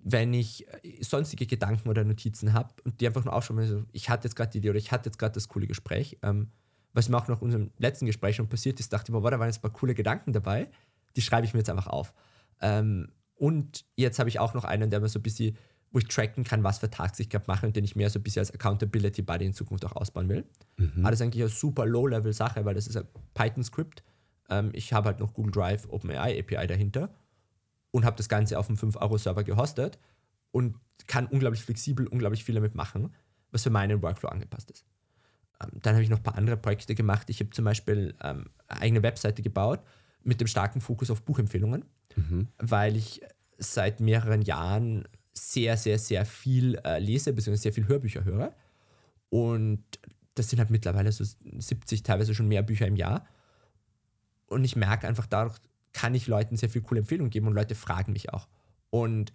wenn 0.05 0.35
ich 0.35 0.69
äh, 0.69 1.03
sonstige 1.03 1.47
Gedanken 1.47 1.89
oder 1.89 2.05
Notizen 2.05 2.53
habe 2.53 2.75
und 2.85 3.01
die 3.01 3.07
einfach 3.07 3.25
nur 3.25 3.35
aufschreiben, 3.35 3.63
also 3.63 3.83
ich 3.93 4.11
hatte 4.11 4.29
jetzt 4.29 4.37
gerade 4.37 4.51
die 4.51 4.59
Idee 4.59 4.71
oder 4.71 4.79
ich 4.79 4.93
hatte 4.93 5.09
jetzt 5.09 5.19
gerade 5.19 5.33
das 5.33 5.49
coole 5.49 5.67
Gespräch, 5.67 6.19
ähm, 6.23 6.51
was 6.93 7.09
mir 7.09 7.17
auch 7.17 7.27
nach 7.27 7.41
unserem 7.41 7.71
letzten 7.79 8.07
Gespräch 8.07 8.37
schon 8.37 8.49
passiert 8.49 8.79
ist, 8.79 8.93
dachte 8.93 9.11
ich 9.11 9.15
mir, 9.15 9.23
wow, 9.23 9.31
da 9.31 9.41
waren 9.41 9.49
jetzt 9.49 9.59
ein 9.59 9.63
paar 9.63 9.73
coole 9.73 9.95
Gedanken 9.95 10.33
dabei, 10.33 10.69
die 11.17 11.23
schreibe 11.23 11.47
ich 11.47 11.55
mir 11.55 11.61
jetzt 11.61 11.71
einfach 11.71 11.87
auf. 11.87 12.13
Ähm, 12.61 13.09
und 13.35 13.85
jetzt 13.97 14.19
habe 14.19 14.29
ich 14.29 14.39
auch 14.39 14.55
noch 14.55 14.65
einen, 14.65 14.91
der 14.91 15.01
mir 15.01 15.09
so 15.09 15.19
ein 15.19 15.23
bisschen, 15.23 15.57
wo 15.91 15.99
ich 15.99 16.07
tracken 16.07 16.45
kann, 16.45 16.63
was 16.63 16.79
für 16.79 16.91
Tasks 16.91 17.19
ich 17.19 17.31
gerade 17.31 17.47
mache 17.49 17.67
und 17.67 17.75
den 17.75 17.85
ich 17.85 17.97
mehr 17.97 18.11
so 18.11 18.19
ein 18.19 18.23
bisschen 18.23 18.41
als 18.41 18.53
Accountability 18.53 19.23
Buddy 19.23 19.47
in 19.47 19.55
Zukunft 19.55 19.85
auch 19.87 19.97
ausbauen 19.97 20.29
will. 20.29 20.45
Mhm. 20.77 21.01
Aber 21.01 21.11
das 21.11 21.21
ist 21.21 21.25
eigentlich 21.25 21.43
eine 21.43 21.51
super 21.51 21.87
Low-Level-Sache, 21.87 22.65
weil 22.65 22.75
das 22.75 22.87
ist 22.87 22.97
ein 22.97 23.07
Python-Skript. 23.33 24.05
Ähm, 24.51 24.71
ich 24.75 24.93
habe 24.93 25.09
halt 25.09 25.19
noch 25.19 25.33
Google 25.33 25.53
Drive 25.53 25.89
OpenAI 25.89 26.39
API 26.41 26.67
dahinter 26.67 27.11
und 27.95 28.05
habe 28.05 28.16
das 28.16 28.28
Ganze 28.28 28.59
auf 28.59 28.68
einem 28.68 28.76
5-Euro-Server 28.76 29.45
gehostet 29.45 30.01
und 30.51 30.74
kann 31.07 31.26
unglaublich 31.26 31.62
flexibel, 31.62 32.09
unglaublich 32.09 32.42
viel 32.42 32.57
damit 32.57 32.74
machen, 32.74 33.14
was 33.53 33.62
für 33.62 33.70
meinen 33.70 34.03
Workflow 34.03 34.30
angepasst 34.30 34.72
ist. 34.72 34.84
Ähm, 35.62 35.70
dann 35.80 35.95
habe 35.95 36.03
ich 36.03 36.11
noch 36.11 36.16
ein 36.16 36.22
paar 36.24 36.36
andere 36.36 36.57
Projekte 36.57 36.97
gemacht. 36.97 37.30
Ich 37.30 37.38
habe 37.38 37.51
zum 37.51 37.64
Beispiel 37.64 38.16
ähm, 38.20 38.51
eine 38.66 38.80
eigene 38.80 39.03
Webseite 39.05 39.42
gebaut 39.42 39.80
mit 40.24 40.40
dem 40.40 40.49
starken 40.49 40.80
Fokus 40.80 41.09
auf 41.09 41.22
Buchempfehlungen, 41.22 41.84
mhm. 42.16 42.49
weil 42.59 42.97
ich 42.97 43.20
seit 43.59 44.01
mehreren 44.01 44.42
Jahren 44.42 45.07
sehr, 45.32 45.76
sehr, 45.76 46.01
sehr 46.01 46.26
viel 46.26 46.80
äh, 46.84 46.99
lese, 46.99 47.32
beziehungsweise 47.32 47.62
sehr 47.62 47.72
viel 47.74 47.86
Hörbücher 47.86 48.24
höre. 48.24 48.57
Und 49.28 49.84
das 50.34 50.51
sind 50.51 50.59
halt 50.59 50.70
mittlerweile 50.70 51.12
so 51.12 51.22
70, 51.22 52.03
teilweise 52.03 52.34
schon 52.34 52.49
mehr 52.49 52.64
Bücher 52.64 52.88
im 52.88 52.97
Jahr. 52.97 53.24
Und 54.49 54.64
ich 54.64 54.74
merke 54.74 55.07
einfach, 55.07 55.26
dadurch 55.26 55.61
kann 55.95 56.14
ich 56.14 56.26
Leuten 56.26 56.57
sehr 56.57 56.68
viel 56.68 56.82
coole 56.82 57.01
Empfehlungen 57.01 57.30
geben 57.30 57.47
und 57.47 57.55
Leute 57.55 57.74
fragen 57.74 58.12
mich 58.12 58.32
auch. 58.34 58.49
Und 58.90 59.32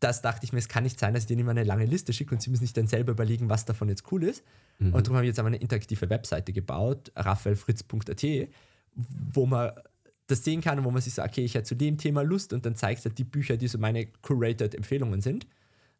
das 0.00 0.20
dachte 0.20 0.44
ich 0.44 0.52
mir, 0.52 0.58
es 0.58 0.68
kann 0.68 0.82
nicht 0.82 0.98
sein, 0.98 1.14
dass 1.14 1.22
ich 1.22 1.28
denen 1.28 1.40
immer 1.40 1.52
eine 1.52 1.64
lange 1.64 1.86
Liste 1.86 2.12
schicke 2.12 2.34
und 2.34 2.42
sie 2.42 2.50
müssen 2.50 2.64
sich 2.64 2.74
dann 2.74 2.86
selber 2.86 3.12
überlegen, 3.12 3.48
was 3.48 3.64
davon 3.64 3.88
jetzt 3.88 4.12
cool 4.12 4.24
ist. 4.24 4.44
Mhm. 4.78 4.92
Und 4.92 5.06
darum 5.06 5.16
habe 5.16 5.24
ich 5.24 5.30
jetzt 5.30 5.38
aber 5.38 5.46
eine 5.46 5.56
interaktive 5.56 6.10
Webseite 6.10 6.52
gebaut, 6.52 7.10
raphaelfritz.at, 7.16 8.48
wo 9.32 9.46
man 9.46 9.72
das 10.26 10.44
sehen 10.44 10.60
kann 10.60 10.78
und 10.78 10.84
wo 10.84 10.90
man 10.90 11.00
sich 11.00 11.14
sagt, 11.14 11.32
okay, 11.32 11.44
ich 11.44 11.54
hätte 11.54 11.64
zu 11.64 11.74
dem 11.74 11.96
Thema 11.96 12.22
Lust 12.22 12.52
und 12.52 12.66
dann 12.66 12.76
zeigt 12.76 13.00
es 13.00 13.04
halt 13.06 13.18
die 13.18 13.24
Bücher, 13.24 13.56
die 13.56 13.68
so 13.68 13.78
meine 13.78 14.06
curated 14.06 14.74
Empfehlungen 14.74 15.20
sind 15.20 15.46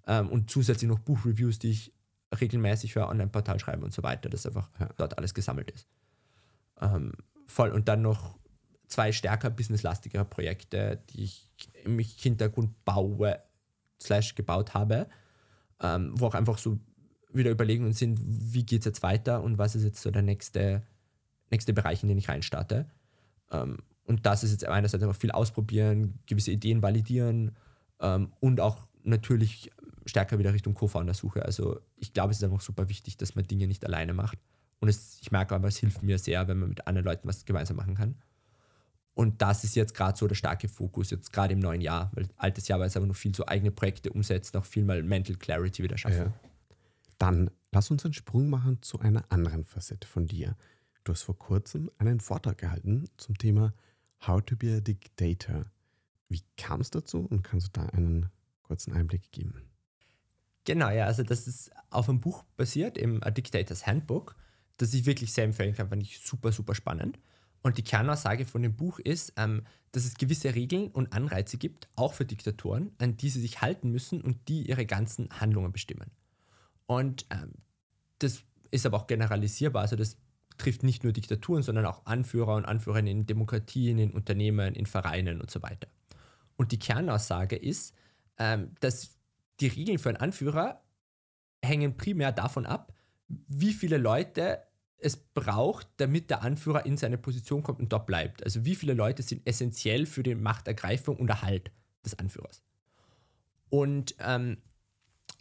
ähm, 0.07 0.29
und 0.29 0.51
zusätzlich 0.51 0.89
noch 0.89 0.99
Buchreviews, 0.99 1.59
die 1.59 1.71
ich 1.71 1.93
regelmäßig 2.39 2.93
für 2.93 3.05
ein 3.05 3.11
Online-Portal 3.11 3.61
schreibe 3.61 3.85
und 3.85 3.93
so 3.93 4.03
weiter, 4.03 4.29
dass 4.29 4.47
einfach 4.47 4.69
ja. 4.81 4.89
dort 4.97 5.19
alles 5.19 5.35
gesammelt 5.35 5.71
ist. 5.71 5.87
Ähm, 6.81 7.13
voll. 7.47 7.71
Und 7.71 7.89
dann 7.89 8.03
noch 8.03 8.39
zwei 8.89 9.13
stärker 9.13 9.51
businesslastigere 9.51 10.25
Projekte, 10.25 11.03
die 11.11 11.25
ich 11.25 11.49
im 11.85 11.99
Hintergrund 11.99 12.85
baue, 12.85 13.39
slash 14.01 14.35
gebaut 14.35 14.75
habe, 14.75 15.09
ähm, 15.81 16.13
wo 16.15 16.27
auch 16.27 16.35
einfach 16.35 16.59
so 16.59 16.79
wieder 17.33 17.51
Überlegungen 17.51 17.93
sind, 17.93 18.21
wie 18.23 18.65
geht 18.65 18.81
es 18.81 18.87
jetzt 18.87 19.03
weiter 19.03 19.43
und 19.43 19.59
was 19.59 19.75
ist 19.75 19.85
jetzt 19.85 20.03
so 20.03 20.11
der 20.11 20.23
nächste, 20.23 20.83
nächste 21.51 21.73
Bereich, 21.73 22.03
in 22.03 22.09
den 22.09 22.19
ich 22.19 22.29
reinstarte. 22.29 22.89
Ähm, 23.51 23.79
und 24.05 24.27
das 24.27 24.45
ist 24.45 24.53
jetzt 24.53 24.67
einerseits 24.67 25.03
einfach 25.03 25.17
viel 25.17 25.31
ausprobieren, 25.31 26.19
gewisse 26.27 26.51
Ideen 26.51 26.83
validieren 26.83 27.57
ähm, 28.01 28.33
und 28.41 28.61
auch 28.61 28.79
natürlich 29.03 29.71
stärker 30.07 30.39
wieder 30.39 30.53
Richtung 30.53 30.75
Co-Founder-Suche. 30.75 31.45
Also 31.45 31.81
ich 31.97 32.13
glaube, 32.13 32.31
es 32.31 32.39
ist 32.39 32.45
einfach 32.45 32.61
super 32.61 32.89
wichtig, 32.89 33.17
dass 33.17 33.35
man 33.35 33.47
Dinge 33.47 33.67
nicht 33.67 33.85
alleine 33.85 34.13
macht. 34.13 34.39
Und 34.81 34.89
es, 34.89 35.19
ich 35.23 35.33
merke 35.33 35.55
aber, 35.55 35.69
es 35.69 35.79
hilft 35.79 36.03
mir 36.03 36.19
sehr, 36.19 36.47
wenn 36.47 36.59
man 36.59 36.69
mit 36.69 36.87
anderen 36.87 37.07
Leuten 37.07 37.27
was 37.27 37.45
gemeinsam 37.45 37.77
machen 37.77 37.95
kann. 37.95 38.17
Und 39.15 39.41
das 39.41 39.63
ist 39.63 39.77
jetzt 39.77 39.95
gerade 39.95 40.19
so 40.19 40.27
der 40.27 40.35
starke 40.35 40.69
Fokus, 40.69 41.11
jetzt 41.11 41.33
gerade 41.33 41.55
im 41.55 41.61
neuen 41.61 41.81
Jahr, 41.81 42.11
weil 42.15 42.29
altes 42.37 42.67
Jahr 42.67 42.81
war 42.81 42.87
es 42.87 42.97
aber 42.97 43.07
noch 43.07 43.15
viel 43.15 43.35
so 43.35 43.47
eigene 43.47 43.71
Projekte 43.71 44.13
umsetzen, 44.13 44.57
auch 44.57 44.65
viel 44.65 44.85
mal 44.85 45.03
Mental 45.03 45.37
Clarity 45.37 45.85
wieder 45.85 45.97
schaffen. 45.97 46.17
Ja. 46.17 46.35
Dann 47.19 47.51
lass 47.71 47.91
uns 47.91 48.05
einen 48.05 48.15
Sprung 48.15 48.51
machen 48.51 48.83
zu 48.83 48.99
einer 48.99 49.25
anderen 49.31 49.65
Facette 49.65 50.09
von 50.09 50.27
dir. 50.27 50.57
Du 51.05 51.13
hast 51.13 51.23
vor 51.23 51.39
kurzem 51.39 51.91
einen 51.99 52.19
Vortrag 52.19 52.59
gehalten 52.59 53.09
zum 53.17 53.39
Thema 53.39 53.73
How 54.27 54.43
to 54.45 54.57
be 54.57 54.77
a 54.77 54.81
Dictator. 54.81 55.67
Wie 56.29 56.43
kam 56.57 56.81
es 56.81 56.91
dazu 56.91 57.21
und 57.21 57.43
kannst 57.43 57.69
du 57.69 57.81
da 57.81 57.87
einen 57.91 58.31
kurzen 58.63 58.93
Einblick 58.93 59.31
geben? 59.31 59.63
Genau, 60.65 60.89
ja, 60.89 61.05
also 61.05 61.23
das 61.23 61.47
ist 61.47 61.71
auf 61.91 62.09
einem 62.09 62.21
Buch 62.21 62.43
basiert, 62.57 62.97
im 62.97 63.23
A 63.23 63.31
Dictators 63.31 63.87
Handbook, 63.87 64.35
das 64.79 64.95
ich 64.95 65.05
wirklich 65.05 65.33
sehr 65.33 65.45
empfehlen 65.45 65.75
kann, 65.75 65.91
fand 65.91 66.03
ich 66.03 66.19
super, 66.21 66.51
super 66.51 66.75
spannend. 66.75 67.19
Und 67.65 67.79
die 67.79 67.83
Kernaussage 67.83 68.45
von 68.45 68.63
dem 68.63 68.77
Buch 68.77 68.99
ist, 68.99 69.33
ähm, 69.39 69.63
dass 69.93 70.05
es 70.05 70.17
gewisse 70.17 70.55
Regeln 70.55 70.89
und 70.89 71.15
Anreize 71.15 71.57
gibt, 71.57 71.89
auch 71.97 72.13
für 72.13 72.27
Diktatoren, 72.27 72.93
an 72.99 73.17
die 73.17 73.31
sie 73.31 73.41
sich 73.41 73.63
halten 73.63 73.91
müssen 73.91 74.21
und 74.21 74.49
die 74.49 74.69
ihre 74.69 74.85
ganzen 74.85 75.31
Handlungen 75.41 75.73
bestimmen. 75.73 76.11
Und 76.87 77.25
ähm, 77.31 77.53
das 78.19 78.43
ist 78.71 78.85
aber 78.85 78.99
auch 78.99 79.07
generalisierbar. 79.07 79.81
Also 79.81 79.97
das 79.97 80.19
trifft 80.59 80.83
nicht 80.83 81.05
nur 81.05 81.15
Diktaturen, 81.15 81.63
sondern 81.63 81.87
auch 81.87 82.05
Anführer 82.05 82.55
und 82.55 82.67
Anführerinnen 82.67 83.11
in 83.11 83.27
Demokratien, 83.27 83.99
in 83.99 84.13
Unternehmen, 84.13 84.75
in 84.75 84.85
Vereinen 84.85 85.41
und 85.41 85.51
so 85.51 85.63
weiter. 85.63 85.89
Und 86.57 86.71
die 86.71 86.79
Kernaussage 86.79 87.57
ist, 87.57 87.95
ähm, 88.37 88.73
dass 88.81 89.17
die 89.61 89.69
Regeln 89.69 89.99
für 89.99 90.11
einen 90.11 90.19
Anführer 90.19 90.83
hängen 91.65 91.97
primär 91.97 92.31
davon 92.31 92.67
ab, 92.67 92.93
wie 93.29 93.73
viele 93.73 93.97
Leute 93.97 94.63
es 94.99 95.17
braucht, 95.17 95.89
damit 95.99 96.31
der 96.31 96.43
Anführer 96.43 96.87
in 96.87 96.97
seine 96.97 97.19
Position 97.19 97.63
kommt 97.63 97.81
und 97.81 97.93
dort 97.93 98.07
bleibt. 98.07 98.43
Also 98.43 98.65
wie 98.65 98.75
viele 98.75 98.95
Leute 98.95 99.23
sind 99.23 99.47
essentiell 99.47 100.07
für 100.07 100.23
die 100.23 100.35
Machtergreifung 100.35 101.17
und 101.17 101.29
Erhalt 101.29 101.71
des 102.05 102.19
Anführers. 102.19 102.63
Und 103.69 104.15
ähm, 104.21 104.59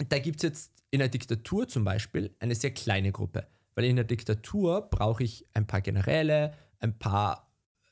da 0.09 0.19
gibt 0.19 0.37
es 0.37 0.43
jetzt 0.43 0.83
in 0.91 0.99
der 0.99 1.09
Diktatur 1.09 1.67
zum 1.67 1.83
Beispiel 1.83 2.35
eine 2.39 2.55
sehr 2.55 2.71
kleine 2.71 3.11
Gruppe, 3.11 3.47
weil 3.75 3.85
in 3.85 3.95
der 3.95 4.05
Diktatur 4.05 4.89
brauche 4.89 5.23
ich 5.23 5.47
ein 5.53 5.67
paar 5.67 5.81
Generäle, 5.81 6.53
ein 6.79 6.97
paar 6.97 7.51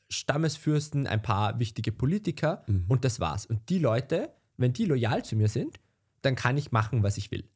Stammesfürsten, 0.09 1.07
ein 1.07 1.21
paar 1.21 1.59
wichtige 1.59 1.91
Politiker 1.91 2.63
mhm. 2.67 2.85
und 2.89 3.05
das 3.05 3.19
war's. 3.19 3.45
Und 3.45 3.69
die 3.69 3.79
Leute, 3.79 4.33
wenn 4.57 4.73
die 4.73 4.85
loyal 4.85 5.23
zu 5.23 5.35
mir 5.35 5.47
sind, 5.47 5.79
dann 6.21 6.35
kann 6.35 6.57
ich 6.57 6.71
machen, 6.71 7.01
was 7.01 7.17
ich 7.17 7.31
will. 7.31 7.47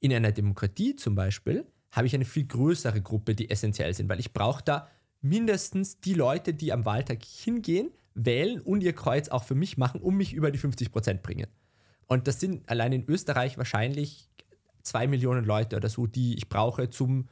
In 0.00 0.12
einer 0.12 0.32
Demokratie 0.32 0.96
zum 0.96 1.14
Beispiel 1.14 1.64
habe 1.92 2.06
ich 2.06 2.14
eine 2.14 2.24
viel 2.24 2.46
größere 2.46 3.00
Gruppe, 3.00 3.34
die 3.34 3.50
essentiell 3.50 3.94
sind, 3.94 4.08
weil 4.08 4.18
ich 4.18 4.32
brauche 4.32 4.64
da 4.64 4.88
mindestens 5.20 6.00
die 6.00 6.14
Leute, 6.14 6.54
die 6.54 6.72
am 6.72 6.84
Wahltag 6.84 7.22
hingehen, 7.22 7.90
wählen 8.14 8.60
und 8.60 8.82
ihr 8.82 8.94
Kreuz 8.94 9.28
auch 9.28 9.44
für 9.44 9.54
mich 9.54 9.78
machen, 9.78 10.00
um 10.00 10.16
mich 10.16 10.32
über 10.32 10.50
die 10.50 10.58
50 10.58 10.90
Prozent 10.90 11.22
bringen. 11.22 11.46
Und 12.06 12.26
das 12.26 12.40
sind 12.40 12.68
allein 12.68 12.92
in 12.92 13.08
Österreich 13.08 13.56
wahrscheinlich 13.56 14.28
zwei 14.82 15.06
Millionen 15.06 15.44
Leute 15.44 15.76
oder 15.76 15.88
so, 15.88 16.06
die 16.06 16.34
ich 16.34 16.48
brauche, 16.48 16.90
zum 16.90 17.28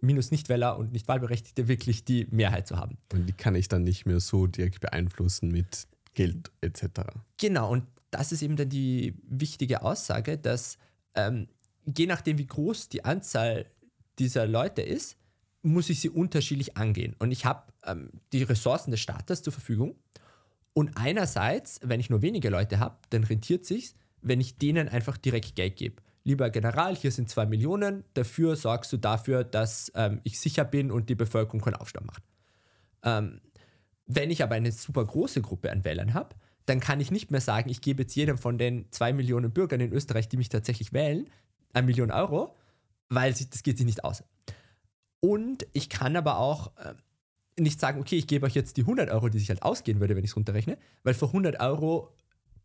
minus 0.00 0.30
Nichtwähler 0.30 0.78
und 0.78 0.92
Nichtwahlberechtigte 0.92 1.68
wirklich 1.68 2.04
die 2.04 2.26
Mehrheit 2.30 2.66
zu 2.66 2.76
haben. 2.76 2.98
Und 3.12 3.26
die 3.26 3.32
kann 3.32 3.54
ich 3.54 3.68
dann 3.68 3.84
nicht 3.84 4.06
mehr 4.06 4.20
so 4.20 4.46
direkt 4.46 4.80
beeinflussen 4.80 5.48
mit 5.48 5.86
Geld 6.14 6.50
etc. 6.60 7.02
Genau, 7.38 7.70
und 7.70 7.84
das 8.10 8.32
ist 8.32 8.42
eben 8.42 8.56
dann 8.56 8.68
die 8.68 9.14
wichtige 9.28 9.82
Aussage, 9.82 10.38
dass 10.38 10.78
ähm, 11.14 11.48
je 11.84 12.06
nachdem, 12.06 12.38
wie 12.38 12.46
groß 12.46 12.88
die 12.88 13.04
Anzahl 13.04 13.66
dieser 14.18 14.46
Leute 14.46 14.82
ist, 14.82 15.16
muss 15.62 15.90
ich 15.90 16.00
sie 16.00 16.10
unterschiedlich 16.10 16.76
angehen. 16.76 17.14
Und 17.18 17.30
ich 17.30 17.44
habe 17.44 17.72
ähm, 17.84 18.10
die 18.32 18.42
Ressourcen 18.42 18.90
des 18.90 19.00
Staates 19.00 19.42
zur 19.42 19.52
Verfügung. 19.52 19.96
Und 20.74 20.96
einerseits, 20.96 21.80
wenn 21.82 22.00
ich 22.00 22.10
nur 22.10 22.22
wenige 22.22 22.50
Leute 22.50 22.78
habe, 22.78 22.98
dann 23.10 23.24
rentiert 23.24 23.64
sich 23.64 23.94
wenn 24.22 24.40
ich 24.40 24.56
denen 24.56 24.88
einfach 24.88 25.18
direkt 25.18 25.56
Geld 25.56 25.76
gebe. 25.76 25.96
Lieber 26.24 26.50
General, 26.50 26.94
hier 26.94 27.10
sind 27.10 27.28
zwei 27.28 27.46
Millionen, 27.46 28.04
dafür 28.14 28.54
sorgst 28.54 28.92
du 28.92 28.96
dafür, 28.96 29.42
dass 29.42 29.90
ähm, 29.96 30.20
ich 30.22 30.38
sicher 30.38 30.64
bin 30.64 30.92
und 30.92 31.10
die 31.10 31.16
Bevölkerung 31.16 31.60
keinen 31.60 31.74
Aufstand 31.74 32.06
macht. 32.06 32.22
Ähm, 33.02 33.40
wenn 34.06 34.30
ich 34.30 34.42
aber 34.42 34.54
eine 34.54 34.70
super 34.70 35.04
große 35.04 35.42
Gruppe 35.42 35.72
an 35.72 35.84
Wählern 35.84 36.14
habe, 36.14 36.36
dann 36.66 36.78
kann 36.78 37.00
ich 37.00 37.10
nicht 37.10 37.32
mehr 37.32 37.40
sagen, 37.40 37.68
ich 37.68 37.80
gebe 37.80 38.02
jetzt 38.02 38.14
jedem 38.14 38.38
von 38.38 38.56
den 38.56 38.86
zwei 38.92 39.12
Millionen 39.12 39.50
Bürgern 39.50 39.80
in 39.80 39.92
Österreich, 39.92 40.28
die 40.28 40.36
mich 40.36 40.48
tatsächlich 40.48 40.92
wählen, 40.92 41.28
eine 41.72 41.86
Million 41.86 42.10
Euro, 42.10 42.54
weil 43.08 43.32
das 43.32 43.62
geht 43.62 43.78
sich 43.78 43.86
nicht 43.86 44.04
aus. 44.04 44.22
Und 45.20 45.66
ich 45.72 45.88
kann 45.88 46.16
aber 46.16 46.38
auch 46.38 46.76
äh, 46.78 46.94
nicht 47.60 47.80
sagen, 47.80 48.00
okay, 48.00 48.16
ich 48.16 48.26
gebe 48.26 48.46
euch 48.46 48.54
jetzt 48.54 48.76
die 48.76 48.82
100 48.82 49.10
Euro, 49.10 49.28
die 49.28 49.38
sich 49.38 49.48
halt 49.48 49.62
ausgehen 49.62 50.00
würde, 50.00 50.16
wenn 50.16 50.24
ich 50.24 50.30
es 50.30 50.36
runterrechne, 50.36 50.78
weil 51.04 51.14
für 51.14 51.26
100 51.26 51.60
Euro 51.60 52.12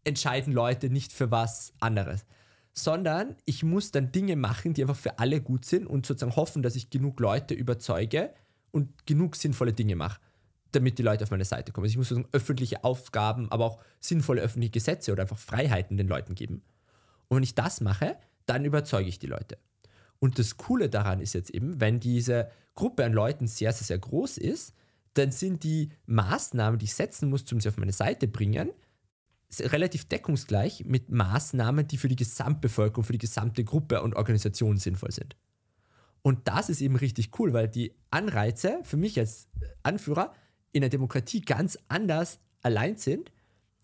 entscheiden 0.03 0.53
Leute 0.53 0.89
nicht 0.89 1.11
für 1.11 1.31
was 1.31 1.73
anderes. 1.79 2.25
Sondern 2.73 3.35
ich 3.45 3.63
muss 3.63 3.91
dann 3.91 4.11
Dinge 4.11 4.35
machen, 4.35 4.73
die 4.73 4.81
einfach 4.83 4.95
für 4.95 5.19
alle 5.19 5.41
gut 5.41 5.65
sind 5.65 5.87
und 5.87 6.05
sozusagen 6.05 6.35
hoffen, 6.35 6.63
dass 6.63 6.75
ich 6.75 6.89
genug 6.89 7.19
Leute 7.19 7.53
überzeuge 7.53 8.33
und 8.71 9.05
genug 9.05 9.35
sinnvolle 9.35 9.73
Dinge 9.73 9.95
mache, 9.95 10.19
damit 10.71 10.97
die 10.99 11.03
Leute 11.03 11.23
auf 11.23 11.31
meine 11.31 11.45
Seite 11.45 11.71
kommen. 11.71 11.85
Also 11.85 11.93
ich 11.93 11.97
muss 11.97 12.09
sozusagen 12.09 12.33
öffentliche 12.33 12.83
Aufgaben, 12.83 13.51
aber 13.51 13.65
auch 13.65 13.79
sinnvolle 13.99 14.41
öffentliche 14.41 14.71
Gesetze 14.71 15.11
oder 15.11 15.23
einfach 15.23 15.39
Freiheiten 15.39 15.97
den 15.97 16.07
Leuten 16.07 16.35
geben. 16.35 16.61
Und 17.27 17.37
wenn 17.37 17.43
ich 17.43 17.55
das 17.55 17.81
mache, 17.81 18.17
dann 18.47 18.65
überzeuge 18.65 19.09
ich 19.09 19.19
die 19.19 19.27
Leute. 19.27 19.57
Und 20.19 20.39
das 20.39 20.57
Coole 20.57 20.89
daran 20.89 21.21
ist 21.21 21.33
jetzt 21.33 21.51
eben, 21.51 21.79
wenn 21.79 21.99
diese 21.99 22.49
Gruppe 22.73 23.05
an 23.05 23.13
Leuten 23.13 23.47
sehr, 23.47 23.71
sehr, 23.71 23.85
sehr 23.85 23.99
groß 23.99 24.37
ist, 24.37 24.73
dann 25.13 25.31
sind 25.31 25.63
die 25.63 25.91
Maßnahmen, 26.05 26.79
die 26.79 26.85
ich 26.85 26.95
setzen 26.95 27.29
muss, 27.29 27.51
um 27.51 27.59
sie 27.59 27.69
auf 27.69 27.77
meine 27.77 27.93
Seite 27.93 28.27
bringen, 28.27 28.71
relativ 29.59 30.05
deckungsgleich 30.05 30.85
mit 30.85 31.09
Maßnahmen, 31.09 31.87
die 31.87 31.97
für 31.97 32.07
die 32.07 32.15
Gesamtbevölkerung, 32.15 33.03
für 33.03 33.13
die 33.13 33.19
gesamte 33.19 33.63
Gruppe 33.63 34.01
und 34.01 34.15
Organisation 34.15 34.77
sinnvoll 34.77 35.11
sind. 35.11 35.35
Und 36.21 36.47
das 36.47 36.69
ist 36.69 36.81
eben 36.81 36.97
richtig 36.97 37.39
cool, 37.39 37.53
weil 37.53 37.67
die 37.69 37.95
Anreize 38.11 38.79
für 38.83 38.97
mich 38.97 39.17
als 39.17 39.47
Anführer 39.83 40.33
in 40.71 40.83
einer 40.83 40.89
Demokratie 40.89 41.41
ganz 41.41 41.79
anders 41.87 42.39
allein 42.61 42.97
sind 42.97 43.31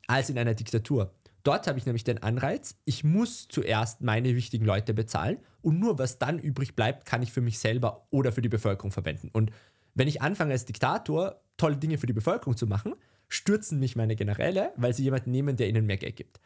als 0.08 0.30
in 0.30 0.38
einer 0.38 0.54
Diktatur. 0.54 1.14
Dort 1.44 1.68
habe 1.68 1.78
ich 1.78 1.86
nämlich 1.86 2.06
den 2.06 2.24
Anreiz, 2.24 2.78
ich 2.86 3.04
muss 3.04 3.48
zuerst 3.50 4.02
meine 4.02 4.36
wichtigen 4.36 4.66
Leute 4.66 4.94
bezahlen 4.94 5.40
und 5.62 5.78
nur 5.78 6.00
was 6.00 6.18
dann 6.18 6.40
übrig 6.40 6.76
bleibt, 6.76 7.06
kann 7.06 7.22
ich 7.22 7.34
für 7.34 7.42
mich 7.42 7.60
selber 7.60 8.08
oder 8.12 8.32
für 8.32 8.42
die 8.42 8.50
Bevölkerung 8.50 8.92
verwenden. 8.92 9.30
Und 9.34 9.52
wenn 9.94 10.08
ich 10.08 10.22
anfange 10.22 10.54
als 10.54 10.66
Diktator 10.66 11.42
tolle 11.58 11.78
Dinge 11.78 11.98
für 11.98 12.08
die 12.08 12.14
Bevölkerung 12.14 12.56
zu 12.56 12.66
machen, 12.66 12.96
stürzen 13.28 13.80
mich 13.80 13.96
meine 13.96 14.16
Generäle, 14.16 14.72
weil 14.78 14.94
sie 14.94 15.04
jemanden 15.04 15.32
nehmen, 15.32 15.58
der 15.58 15.68
ihnen 15.68 15.86
mehr 15.86 15.98
Geld 15.98 16.16
gibt. 16.16 16.40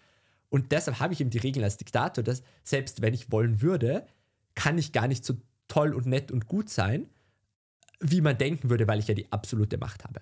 Und 0.49 0.71
deshalb 0.71 0.99
habe 0.99 1.13
ich 1.13 1.21
eben 1.21 1.29
die 1.29 1.37
Regel 1.37 1.63
als 1.63 1.77
Diktator, 1.77 2.23
dass 2.23 2.41
selbst 2.63 3.01
wenn 3.01 3.13
ich 3.13 3.31
wollen 3.31 3.61
würde, 3.61 4.05
kann 4.55 4.77
ich 4.77 4.93
gar 4.93 5.07
nicht 5.07 5.25
so 5.25 5.35
toll 5.67 5.93
und 5.93 6.05
nett 6.05 6.31
und 6.31 6.47
gut 6.47 6.69
sein, 6.69 7.09
wie 7.99 8.21
man 8.21 8.37
denken 8.37 8.69
würde, 8.69 8.87
weil 8.87 8.99
ich 8.99 9.07
ja 9.07 9.13
die 9.13 9.31
absolute 9.31 9.77
Macht 9.77 10.03
habe. 10.05 10.21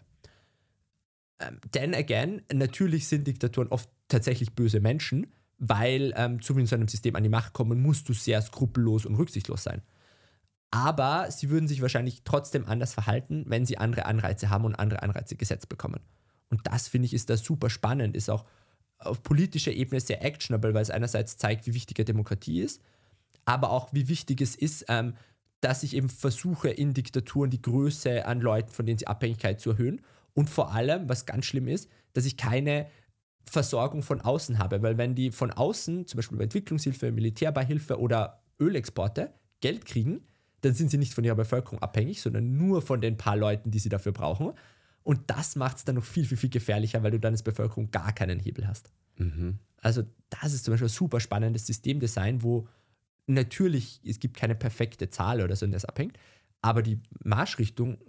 Ähm, 1.40 1.60
then 1.72 1.94
again, 1.94 2.42
natürlich 2.54 3.08
sind 3.08 3.28
Diktaturen 3.28 3.68
oft 3.70 3.90
tatsächlich 4.08 4.54
böse 4.54 4.80
Menschen, 4.80 5.28
weil 5.58 6.14
ähm, 6.16 6.42
zum 6.42 6.60
in 6.60 6.66
so 6.66 6.76
einem 6.76 6.88
System 6.88 7.16
an 7.16 7.24
die 7.24 7.30
Macht 7.30 7.54
kommen, 7.54 7.82
musst 7.82 8.08
du 8.10 8.14
sehr 8.14 8.42
skrupellos 8.42 9.06
und 9.06 9.16
rücksichtslos 9.16 9.64
sein. 9.64 9.82
Aber 10.72 11.32
sie 11.32 11.50
würden 11.50 11.68
sich 11.68 11.82
wahrscheinlich 11.82 12.24
trotzdem 12.24 12.66
anders 12.66 12.94
verhalten, 12.94 13.46
wenn 13.48 13.66
sie 13.66 13.78
andere 13.78 14.06
Anreize 14.06 14.50
haben 14.50 14.66
und 14.66 14.76
andere 14.76 15.04
Anreize 15.04 15.36
gesetzt 15.36 15.70
bekommen. 15.70 16.02
Und 16.50 16.68
das 16.68 16.88
finde 16.88 17.06
ich 17.06 17.14
ist 17.14 17.30
da 17.30 17.38
super 17.38 17.70
spannend, 17.70 18.16
ist 18.16 18.30
auch 18.30 18.46
auf 18.98 19.24
politischer 19.24 19.72
Ebene 19.72 20.00
sehr 20.00 20.24
actionable, 20.24 20.74
weil 20.74 20.82
es 20.82 20.90
einerseits 20.90 21.38
zeigt, 21.38 21.68
wie 21.68 21.74
wichtig 21.74 22.06
Demokratie 22.06 22.62
ist, 22.62 22.82
aber 23.46 23.72
auch 23.72 23.94
wie 23.94 24.08
wichtig 24.08 24.42
es 24.42 24.56
ist, 24.56 24.86
ähm, 24.90 25.16
dass 25.62 25.84
ich 25.84 25.96
eben 25.96 26.10
versuche, 26.10 26.70
in 26.70 26.94
Diktaturen 26.94 27.50
die 27.50 27.62
Größe 27.62 28.26
an 28.26 28.42
Leuten, 28.42 28.70
von 28.70 28.86
denen 28.86 28.98
sie 28.98 29.08
Abhängigkeit 29.08 29.60
zu 29.60 29.72
erhöhen 29.72 30.02
und 30.36 30.50
vor 30.50 30.74
allem, 30.74 31.10
was 31.10 31.26
ganz 31.26 31.46
schlimm 31.46 31.68
ist, 31.68 31.90
dass 32.14 32.26
ich 32.26 32.38
keine 32.38 32.88
Versorgung 33.46 34.04
von 34.04 34.22
außen 34.22 34.60
habe. 34.60 34.82
Weil 34.84 34.98
wenn 34.98 35.16
die 35.16 35.32
von 35.32 35.52
außen, 35.52 36.06
zum 36.06 36.18
Beispiel 36.18 36.36
über 36.36 36.44
Entwicklungshilfe, 36.44 37.12
Militärbeihilfe 37.12 38.00
oder 38.00 38.44
Ölexporte, 38.60 39.34
Geld 39.62 39.86
kriegen, 39.86 40.22
dann 40.62 40.74
sind 40.74 40.92
sie 40.92 40.98
nicht 40.98 41.14
von 41.14 41.24
ihrer 41.24 41.36
Bevölkerung 41.36 41.82
abhängig, 41.82 42.22
sondern 42.22 42.58
nur 42.58 42.82
von 42.82 43.02
den 43.02 43.18
paar 43.18 43.38
Leuten, 43.38 43.72
die 43.72 43.80
sie 43.80 43.90
dafür 43.90 44.12
brauchen. 44.12 44.52
Und 45.04 45.22
das 45.28 45.56
macht 45.56 45.78
es 45.78 45.86
dann 45.86 45.96
noch 45.96 46.04
viel, 46.04 46.26
viel, 46.26 46.38
viel 46.38 46.50
gefährlicher, 46.50 47.04
weil 47.04 47.12
du 47.12 47.20
dann 47.20 47.34
als 47.34 47.44
Bevölkerung 47.44 47.92
gar 47.92 48.12
keinen 48.12 48.40
Hebel 48.40 48.68
hast. 48.68 48.92
Mhm. 49.18 49.60
Also 49.82 50.04
das 50.30 50.54
ist 50.54 50.66
zum 50.66 50.74
Beispiel 50.74 50.88
ein 50.88 50.90
super 50.90 51.20
spannendes 51.20 51.68
Systemdesign, 51.68 52.44
wo 52.44 52.68
natürlich, 53.28 54.02
es 54.04 54.20
gibt 54.20 54.36
keine 54.36 54.56
perfekte 54.56 55.10
Zahl 55.10 55.42
oder 55.42 55.56
so, 55.56 55.66
in 55.66 55.72
der 55.72 55.78
es 55.78 55.86
abhängt, 55.86 56.18
aber 56.62 56.82
die 56.82 57.00
Marschrichtung 57.24 58.00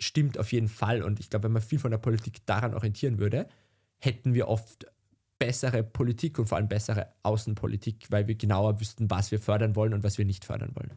stimmt 0.00 0.38
auf 0.38 0.52
jeden 0.52 0.68
Fall. 0.68 1.02
Und 1.02 1.20
ich 1.20 1.30
glaube, 1.30 1.44
wenn 1.44 1.52
man 1.52 1.62
viel 1.62 1.78
von 1.78 1.90
der 1.90 1.98
Politik 1.98 2.44
daran 2.46 2.74
orientieren 2.74 3.18
würde, 3.18 3.48
hätten 3.98 4.34
wir 4.34 4.48
oft 4.48 4.86
bessere 5.38 5.82
Politik 5.82 6.38
und 6.38 6.46
vor 6.46 6.58
allem 6.58 6.68
bessere 6.68 7.12
Außenpolitik, 7.22 8.10
weil 8.10 8.26
wir 8.28 8.34
genauer 8.34 8.80
wüssten, 8.80 9.10
was 9.10 9.30
wir 9.30 9.38
fördern 9.38 9.76
wollen 9.76 9.94
und 9.94 10.02
was 10.02 10.18
wir 10.18 10.24
nicht 10.24 10.44
fördern 10.44 10.72
wollen. 10.74 10.92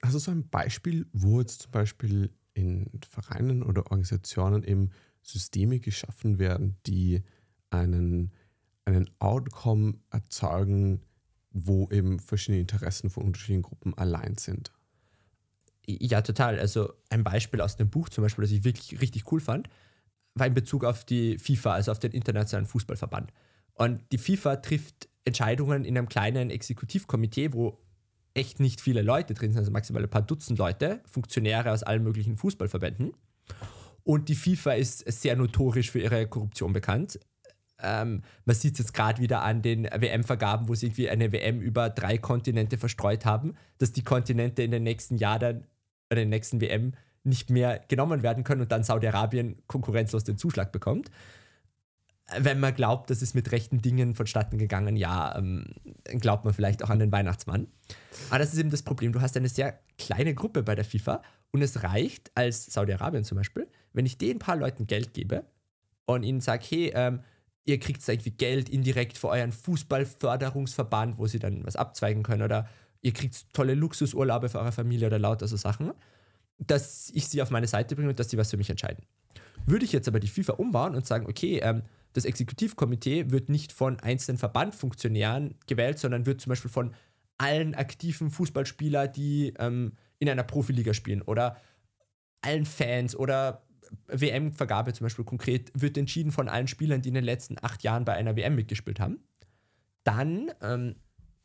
Also 0.00 0.18
so 0.18 0.30
ein 0.30 0.48
Beispiel, 0.48 1.06
wo 1.12 1.40
jetzt 1.40 1.62
zum 1.62 1.70
Beispiel 1.70 2.30
in 2.52 2.90
Vereinen 3.08 3.62
oder 3.62 3.82
Organisationen 3.82 4.62
eben 4.64 4.90
Systeme 5.22 5.80
geschaffen 5.80 6.38
werden, 6.38 6.76
die 6.86 7.22
einen, 7.70 8.32
einen 8.84 9.08
Outcome 9.18 9.94
erzeugen, 10.10 11.00
wo 11.50 11.88
eben 11.90 12.20
verschiedene 12.20 12.60
Interessen 12.60 13.08
von 13.08 13.24
unterschiedlichen 13.24 13.62
Gruppen 13.62 13.96
allein 13.96 14.36
sind. 14.36 14.72
Ja, 15.86 16.22
total. 16.22 16.58
Also 16.58 16.92
ein 17.10 17.24
Beispiel 17.24 17.60
aus 17.60 17.76
dem 17.76 17.90
Buch 17.90 18.08
zum 18.08 18.22
Beispiel, 18.22 18.42
das 18.42 18.52
ich 18.52 18.64
wirklich 18.64 19.00
richtig 19.00 19.30
cool 19.32 19.40
fand, 19.40 19.68
war 20.34 20.46
in 20.46 20.54
Bezug 20.54 20.84
auf 20.84 21.04
die 21.04 21.38
FIFA, 21.38 21.74
also 21.74 21.92
auf 21.92 21.98
den 21.98 22.12
Internationalen 22.12 22.66
Fußballverband. 22.66 23.32
Und 23.74 24.00
die 24.12 24.18
FIFA 24.18 24.56
trifft 24.56 25.08
Entscheidungen 25.24 25.84
in 25.84 25.96
einem 25.96 26.08
kleinen 26.08 26.50
Exekutivkomitee, 26.50 27.52
wo 27.52 27.78
echt 28.34 28.60
nicht 28.60 28.80
viele 28.80 29.02
Leute 29.02 29.34
drin 29.34 29.52
sind, 29.52 29.60
also 29.60 29.70
maximal 29.70 30.02
ein 30.02 30.10
paar 30.10 30.22
Dutzend 30.22 30.58
Leute, 30.58 31.00
Funktionäre 31.06 31.70
aus 31.70 31.82
allen 31.82 32.02
möglichen 32.02 32.36
Fußballverbänden. 32.36 33.12
Und 34.02 34.28
die 34.28 34.34
FIFA 34.34 34.72
ist 34.72 34.98
sehr 35.10 35.36
notorisch 35.36 35.90
für 35.90 36.00
ihre 36.00 36.26
Korruption 36.26 36.72
bekannt. 36.72 37.18
Ähm, 37.80 38.22
man 38.44 38.56
sieht 38.56 38.74
es 38.74 38.78
jetzt 38.80 38.94
gerade 38.94 39.20
wieder 39.20 39.42
an 39.42 39.62
den 39.62 39.84
WM-Vergaben, 39.84 40.68
wo 40.68 40.74
sie 40.74 40.86
irgendwie 40.86 41.08
eine 41.08 41.32
WM 41.32 41.60
über 41.60 41.90
drei 41.90 42.18
Kontinente 42.18 42.76
verstreut 42.76 43.24
haben, 43.24 43.54
dass 43.78 43.92
die 43.92 44.04
Kontinente 44.04 44.62
in 44.62 44.70
den 44.70 44.82
nächsten 44.82 45.16
Jahren 45.16 45.40
dann, 45.40 45.66
in 46.16 46.26
den 46.26 46.30
nächsten 46.30 46.60
WM 46.60 46.92
nicht 47.22 47.50
mehr 47.50 47.80
genommen 47.88 48.22
werden 48.22 48.44
können 48.44 48.60
und 48.60 48.72
dann 48.72 48.84
Saudi-Arabien 48.84 49.56
konkurrenzlos 49.66 50.24
den 50.24 50.36
Zuschlag 50.36 50.72
bekommt 50.72 51.10
wenn 52.38 52.58
man 52.58 52.74
glaubt, 52.74 53.10
das 53.10 53.22
ist 53.22 53.34
mit 53.34 53.52
rechten 53.52 53.82
Dingen 53.82 54.14
vonstatten 54.14 54.58
gegangen, 54.58 54.96
ja, 54.96 55.36
ähm, 55.36 55.66
glaubt 56.04 56.44
man 56.44 56.54
vielleicht 56.54 56.82
auch 56.82 56.90
an 56.90 56.98
den 56.98 57.12
Weihnachtsmann. 57.12 57.68
Aber 58.30 58.38
das 58.38 58.52
ist 58.52 58.58
eben 58.58 58.70
das 58.70 58.82
Problem. 58.82 59.12
Du 59.12 59.20
hast 59.20 59.36
eine 59.36 59.48
sehr 59.48 59.78
kleine 59.98 60.34
Gruppe 60.34 60.62
bei 60.62 60.74
der 60.74 60.84
FIFA 60.84 61.22
und 61.50 61.62
es 61.62 61.82
reicht 61.82 62.30
als 62.34 62.66
Saudi-Arabien 62.66 63.24
zum 63.24 63.36
Beispiel, 63.36 63.68
wenn 63.92 64.06
ich 64.06 64.18
den 64.18 64.38
paar 64.38 64.56
Leuten 64.56 64.86
Geld 64.86 65.12
gebe 65.12 65.44
und 66.06 66.22
ihnen 66.22 66.40
sage, 66.40 66.64
hey, 66.68 66.92
ähm, 66.94 67.20
ihr 67.66 67.78
kriegt 67.78 68.06
irgendwie 68.06 68.30
Geld 68.30 68.68
indirekt 68.68 69.18
für 69.18 69.28
euren 69.28 69.52
Fußballförderungsverband, 69.52 71.18
wo 71.18 71.26
sie 71.26 71.38
dann 71.38 71.64
was 71.64 71.76
abzweigen 71.76 72.22
können 72.22 72.42
oder 72.42 72.68
ihr 73.04 73.12
kriegt 73.12 73.52
tolle 73.52 73.74
Luxusurlaube 73.74 74.48
für 74.48 74.58
eure 74.58 74.72
Familie 74.72 75.06
oder 75.06 75.18
lauter 75.18 75.46
so 75.46 75.56
Sachen, 75.56 75.92
dass 76.58 77.10
ich 77.14 77.28
sie 77.28 77.42
auf 77.42 77.50
meine 77.50 77.66
Seite 77.66 77.94
bringe 77.94 78.08
und 78.08 78.18
dass 78.18 78.30
sie 78.30 78.38
was 78.38 78.50
für 78.50 78.56
mich 78.56 78.70
entscheiden. 78.70 79.04
Würde 79.66 79.84
ich 79.84 79.92
jetzt 79.92 80.08
aber 80.08 80.20
die 80.20 80.26
FIFA 80.26 80.54
umbauen 80.54 80.94
und 80.94 81.06
sagen, 81.06 81.26
okay, 81.28 81.60
ähm, 81.62 81.82
das 82.14 82.24
Exekutivkomitee 82.24 83.30
wird 83.30 83.50
nicht 83.50 83.72
von 83.72 84.00
einzelnen 84.00 84.38
Verbandfunktionären 84.38 85.54
gewählt, 85.66 85.98
sondern 85.98 86.26
wird 86.26 86.40
zum 86.40 86.50
Beispiel 86.50 86.70
von 86.70 86.94
allen 87.36 87.74
aktiven 87.74 88.30
Fußballspieler, 88.30 89.08
die 89.08 89.52
ähm, 89.58 89.92
in 90.18 90.28
einer 90.30 90.44
Profiliga 90.44 90.94
spielen 90.94 91.20
oder 91.22 91.56
allen 92.40 92.64
Fans 92.64 93.14
oder 93.14 93.64
WM-Vergabe 94.06 94.92
zum 94.94 95.04
Beispiel 95.04 95.24
konkret 95.24 95.72
wird 95.74 95.98
entschieden 95.98 96.32
von 96.32 96.48
allen 96.48 96.68
Spielern, 96.68 97.02
die 97.02 97.08
in 97.08 97.14
den 97.14 97.24
letzten 97.24 97.56
acht 97.60 97.82
Jahren 97.82 98.04
bei 98.04 98.14
einer 98.14 98.36
WM 98.36 98.54
mitgespielt 98.54 98.98
haben. 98.98 99.24
Dann 100.04 100.52
ähm, 100.62 100.94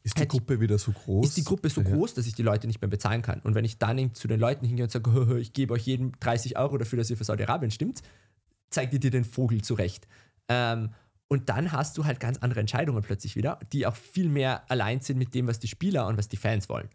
ist 0.04 0.18
die 0.18 0.28
Gruppe 0.28 0.60
wieder 0.60 0.78
so 0.78 0.92
groß? 0.92 1.28
Ist 1.28 1.38
die 1.38 1.44
Gruppe 1.44 1.70
so 1.70 1.82
ja. 1.82 1.90
groß, 1.90 2.14
dass 2.14 2.26
ich 2.26 2.34
die 2.34 2.42
Leute 2.42 2.68
nicht 2.68 2.82
mehr 2.82 2.90
bezahlen 2.90 3.22
kann. 3.22 3.42
Und 3.42 3.54
wenn 3.56 3.66
ich 3.66 3.78
dann 3.78 4.14
zu 4.14 4.28
den 4.28 4.40
Leuten 4.40 4.66
hingehe 4.66 4.86
und 4.86 4.92
sage, 4.92 5.38
ich 5.40 5.54
gebe 5.54 5.74
euch 5.74 5.86
jedem 5.86 6.14
30 6.20 6.58
Euro 6.58 6.78
dafür, 6.78 6.98
dass 6.98 7.10
ihr 7.10 7.18
für 7.18 7.24
Saudi-Arabien 7.26 7.72
stimmt, 7.72 8.02
zeigt 8.70 8.94
ihr 8.94 9.00
dir 9.00 9.12
den 9.12 9.26
Vogel 9.26 9.62
zurecht. 9.62 10.08
Ähm, 10.48 10.90
und 11.28 11.50
dann 11.50 11.72
hast 11.72 11.98
du 11.98 12.06
halt 12.06 12.20
ganz 12.20 12.40
andere 12.40 12.60
Entscheidungen 12.60 13.04
plötzlich 13.04 13.36
wieder, 13.36 13.60
die 13.72 13.86
auch 13.86 13.96
viel 13.96 14.30
mehr 14.30 14.70
allein 14.72 15.00
sind 15.02 15.18
mit 15.18 15.36
dem, 15.36 15.48
was 15.48 15.60
die 15.60 15.68
Spieler 15.68 16.08
und 16.08 16.18
was 16.18 16.28
die 16.28 16.38
Fans 16.38 16.70
wollen. 16.70 16.90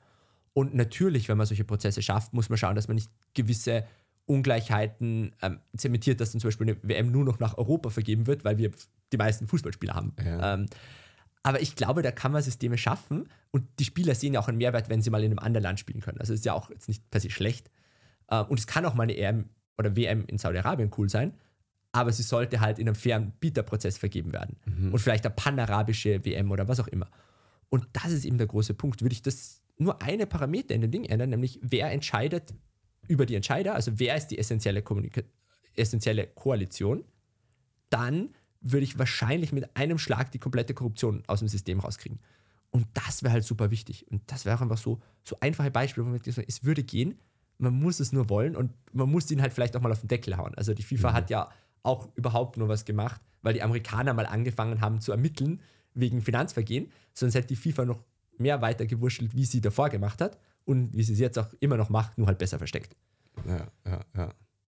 Und 0.54 0.74
natürlich, 0.74 1.28
wenn 1.28 1.36
man 1.36 1.46
solche 1.46 1.64
Prozesse 1.64 2.02
schafft, 2.02 2.32
muss 2.32 2.48
man 2.48 2.58
schauen, 2.58 2.74
dass 2.74 2.88
man 2.88 2.96
nicht 2.96 3.10
gewisse 3.34 3.84
Ungleichheiten 4.26 5.34
ähm, 5.42 5.60
zementiert, 5.76 6.20
dass 6.20 6.32
dann 6.32 6.40
zum 6.40 6.48
Beispiel 6.48 6.68
eine 6.68 6.82
WM 6.82 7.12
nur 7.12 7.24
noch 7.24 7.38
nach 7.38 7.58
Europa 7.58 7.90
vergeben 7.90 8.26
wird, 8.26 8.44
weil 8.44 8.58
wir 8.58 8.70
die 9.12 9.16
meisten 9.16 9.46
Fußballspieler 9.46 9.94
haben. 9.94 10.14
Ja. 10.24 10.54
Ähm, 10.54 10.66
aber 11.44 11.60
ich 11.60 11.76
glaube, 11.76 12.02
da 12.02 12.10
kann 12.10 12.32
man 12.32 12.42
Systeme 12.42 12.78
schaffen 12.78 13.28
und 13.50 13.64
die 13.78 13.84
Spieler 13.84 14.14
sehen 14.14 14.32
ja 14.32 14.40
auch 14.40 14.48
einen 14.48 14.56
Mehrwert, 14.56 14.88
wenn 14.88 15.02
sie 15.02 15.10
mal 15.10 15.22
in 15.22 15.30
einem 15.30 15.38
anderen 15.38 15.62
Land 15.62 15.78
spielen 15.78 16.00
können. 16.00 16.18
Also 16.18 16.32
ist 16.32 16.46
ja 16.46 16.54
auch 16.54 16.70
jetzt 16.70 16.88
nicht 16.88 17.08
per 17.10 17.20
se 17.20 17.28
schlecht. 17.28 17.70
Ähm, 18.30 18.46
und 18.46 18.58
es 18.58 18.66
kann 18.66 18.86
auch 18.86 18.94
mal 18.94 19.02
eine 19.02 19.16
EM 19.16 19.50
oder 19.76 19.94
WM 19.94 20.24
in 20.26 20.38
Saudi-Arabien 20.38 20.90
cool 20.96 21.10
sein, 21.10 21.34
aber 21.92 22.12
sie 22.12 22.22
sollte 22.22 22.60
halt 22.60 22.78
in 22.78 22.88
einem 22.88 22.94
fairen 22.94 23.32
Bieterprozess 23.40 23.98
vergeben 23.98 24.32
werden. 24.32 24.56
Mhm. 24.64 24.94
Und 24.94 24.98
vielleicht 24.98 25.26
eine 25.26 25.34
panarabische 25.34 26.24
WM 26.24 26.50
oder 26.50 26.66
was 26.66 26.80
auch 26.80 26.88
immer. 26.88 27.10
Und 27.68 27.86
das 27.92 28.10
ist 28.10 28.24
eben 28.24 28.38
der 28.38 28.46
große 28.46 28.72
Punkt. 28.72 29.02
Würde 29.02 29.12
ich 29.12 29.20
das 29.20 29.60
nur 29.76 30.00
eine 30.00 30.26
Parameter 30.26 30.74
in 30.74 30.80
dem 30.80 30.90
Ding 30.90 31.04
ändern, 31.04 31.28
nämlich 31.28 31.60
wer 31.60 31.92
entscheidet 31.92 32.54
über 33.06 33.26
die 33.26 33.34
Entscheider, 33.34 33.74
also 33.74 33.98
wer 33.98 34.16
ist 34.16 34.28
die 34.28 34.38
essentielle, 34.38 34.80
Kommunika 34.80 35.20
essentielle 35.76 36.26
Koalition, 36.28 37.04
dann 37.90 38.30
würde 38.64 38.84
ich 38.84 38.98
wahrscheinlich 38.98 39.52
mit 39.52 39.76
einem 39.76 39.98
Schlag 39.98 40.32
die 40.32 40.38
komplette 40.38 40.74
Korruption 40.74 41.22
aus 41.26 41.40
dem 41.40 41.48
System 41.48 41.80
rauskriegen. 41.80 42.18
Und 42.70 42.86
das 42.94 43.22
wäre 43.22 43.32
halt 43.32 43.44
super 43.44 43.70
wichtig. 43.70 44.10
Und 44.10 44.22
das 44.26 44.44
wäre 44.44 44.60
einfach 44.60 44.78
so, 44.78 45.00
so 45.22 45.36
einfache 45.40 45.70
Beispiele, 45.70 46.06
wo 46.06 46.10
man 46.10 46.20
sagt, 46.20 46.48
es 46.48 46.64
würde 46.64 46.82
gehen, 46.82 47.18
man 47.58 47.78
muss 47.78 48.00
es 48.00 48.12
nur 48.12 48.28
wollen 48.28 48.56
und 48.56 48.72
man 48.92 49.08
muss 49.08 49.30
ihn 49.30 49.40
halt 49.40 49.52
vielleicht 49.52 49.76
auch 49.76 49.80
mal 49.80 49.92
auf 49.92 50.00
den 50.00 50.08
Deckel 50.08 50.36
hauen. 50.36 50.54
Also 50.56 50.74
die 50.74 50.82
FIFA 50.82 51.10
mhm. 51.10 51.14
hat 51.14 51.30
ja 51.30 51.50
auch 51.84 52.08
überhaupt 52.16 52.56
nur 52.56 52.68
was 52.68 52.84
gemacht, 52.84 53.20
weil 53.42 53.54
die 53.54 53.62
Amerikaner 53.62 54.14
mal 54.14 54.26
angefangen 54.26 54.80
haben 54.80 55.00
zu 55.00 55.12
ermitteln 55.12 55.60
wegen 55.92 56.22
Finanzvergehen. 56.22 56.90
Sonst 57.12 57.34
hätte 57.34 57.48
die 57.48 57.56
FIFA 57.56 57.84
noch 57.84 58.02
mehr 58.38 58.60
weiter 58.60 58.86
gewurschtelt, 58.86 59.36
wie 59.36 59.44
sie 59.44 59.60
davor 59.60 59.90
gemacht 59.90 60.20
hat 60.20 60.38
und 60.64 60.96
wie 60.96 61.02
sie 61.02 61.12
es 61.12 61.20
jetzt 61.20 61.38
auch 61.38 61.52
immer 61.60 61.76
noch 61.76 61.90
macht, 61.90 62.18
nur 62.18 62.26
halt 62.26 62.38
besser 62.38 62.58
versteckt. 62.58 62.96
Ja, 63.46 63.68
ja, 63.86 64.00
ja. 64.16 64.34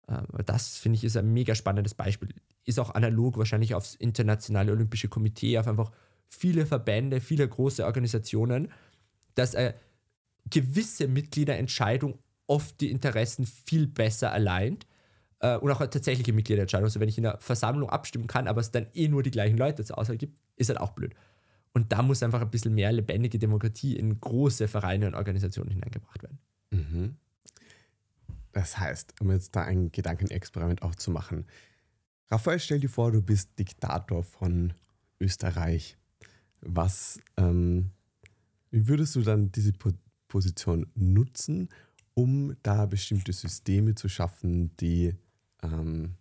Ähm, 0.09 0.25
das 0.45 0.77
finde 0.77 0.97
ich 0.97 1.03
ist 1.03 1.17
ein 1.17 1.33
mega 1.33 1.55
spannendes 1.55 1.93
Beispiel. 1.93 2.29
Ist 2.65 2.79
auch 2.79 2.95
analog 2.95 3.37
wahrscheinlich 3.37 3.75
aufs 3.75 3.95
Internationale 3.95 4.71
Olympische 4.71 5.07
Komitee, 5.07 5.57
auf 5.57 5.67
einfach 5.67 5.91
viele 6.27 6.65
Verbände, 6.65 7.21
viele 7.21 7.47
große 7.47 7.85
Organisationen, 7.85 8.71
dass 9.35 9.55
eine 9.55 9.75
gewisse 10.49 11.07
Mitgliederentscheidung 11.07 12.19
oft 12.47 12.79
die 12.81 12.91
Interessen 12.91 13.45
viel 13.45 13.87
besser 13.87 14.31
alleint 14.31 14.87
äh, 15.39 15.57
und 15.57 15.71
auch 15.71 15.79
eine 15.79 15.89
tatsächliche 15.89 16.33
Mitgliederentscheidung. 16.33 16.85
Also 16.85 16.99
wenn 16.99 17.09
ich 17.09 17.17
in 17.17 17.25
einer 17.25 17.39
Versammlung 17.39 17.89
abstimmen 17.89 18.27
kann, 18.27 18.47
aber 18.47 18.61
es 18.61 18.71
dann 18.71 18.87
eh 18.93 19.07
nur 19.07 19.23
die 19.23 19.31
gleichen 19.31 19.57
Leute 19.57 19.83
zur 19.83 19.97
Auswahl 19.97 20.17
gibt, 20.17 20.39
ist 20.55 20.69
halt 20.69 20.79
auch 20.79 20.91
blöd. 20.91 21.13
Und 21.73 21.91
da 21.91 22.01
muss 22.01 22.23
einfach 22.23 22.41
ein 22.41 22.49
bisschen 22.49 22.73
mehr 22.73 22.91
lebendige 22.91 23.37
Demokratie 23.37 23.95
in 23.95 24.19
große 24.19 24.67
Vereine 24.67 25.07
und 25.07 25.15
Organisationen 25.15 25.69
hineingebracht 25.69 26.23
werden. 26.23 26.39
Mhm. 26.71 27.15
Das 28.57 28.79
heißt, 28.79 29.21
um 29.21 29.29
jetzt 29.29 29.55
da 29.55 29.61
ein 29.61 29.91
Gedankenexperiment 29.91 30.81
auch 30.81 30.95
zu 30.95 31.11
machen. 31.11 31.45
Raphael, 32.31 32.59
stell 32.59 32.79
dir 32.79 32.89
vor, 32.89 33.11
du 33.11 33.21
bist 33.21 33.51
Diktator 33.59 34.23
von 34.23 34.73
Österreich. 35.19 35.95
Was, 36.61 37.19
ähm, 37.37 37.91
wie 38.71 38.87
würdest 38.87 39.15
du 39.15 39.21
dann 39.21 39.51
diese 39.51 39.73
po 39.73 39.91
Position 40.27 40.87
nutzen, 40.95 41.69
um 42.15 42.57
da 42.63 42.87
bestimmte 42.87 43.31
Systeme 43.31 43.93
zu 43.93 44.09
schaffen, 44.09 44.75
die 44.77 45.13
ähm, 45.61 46.15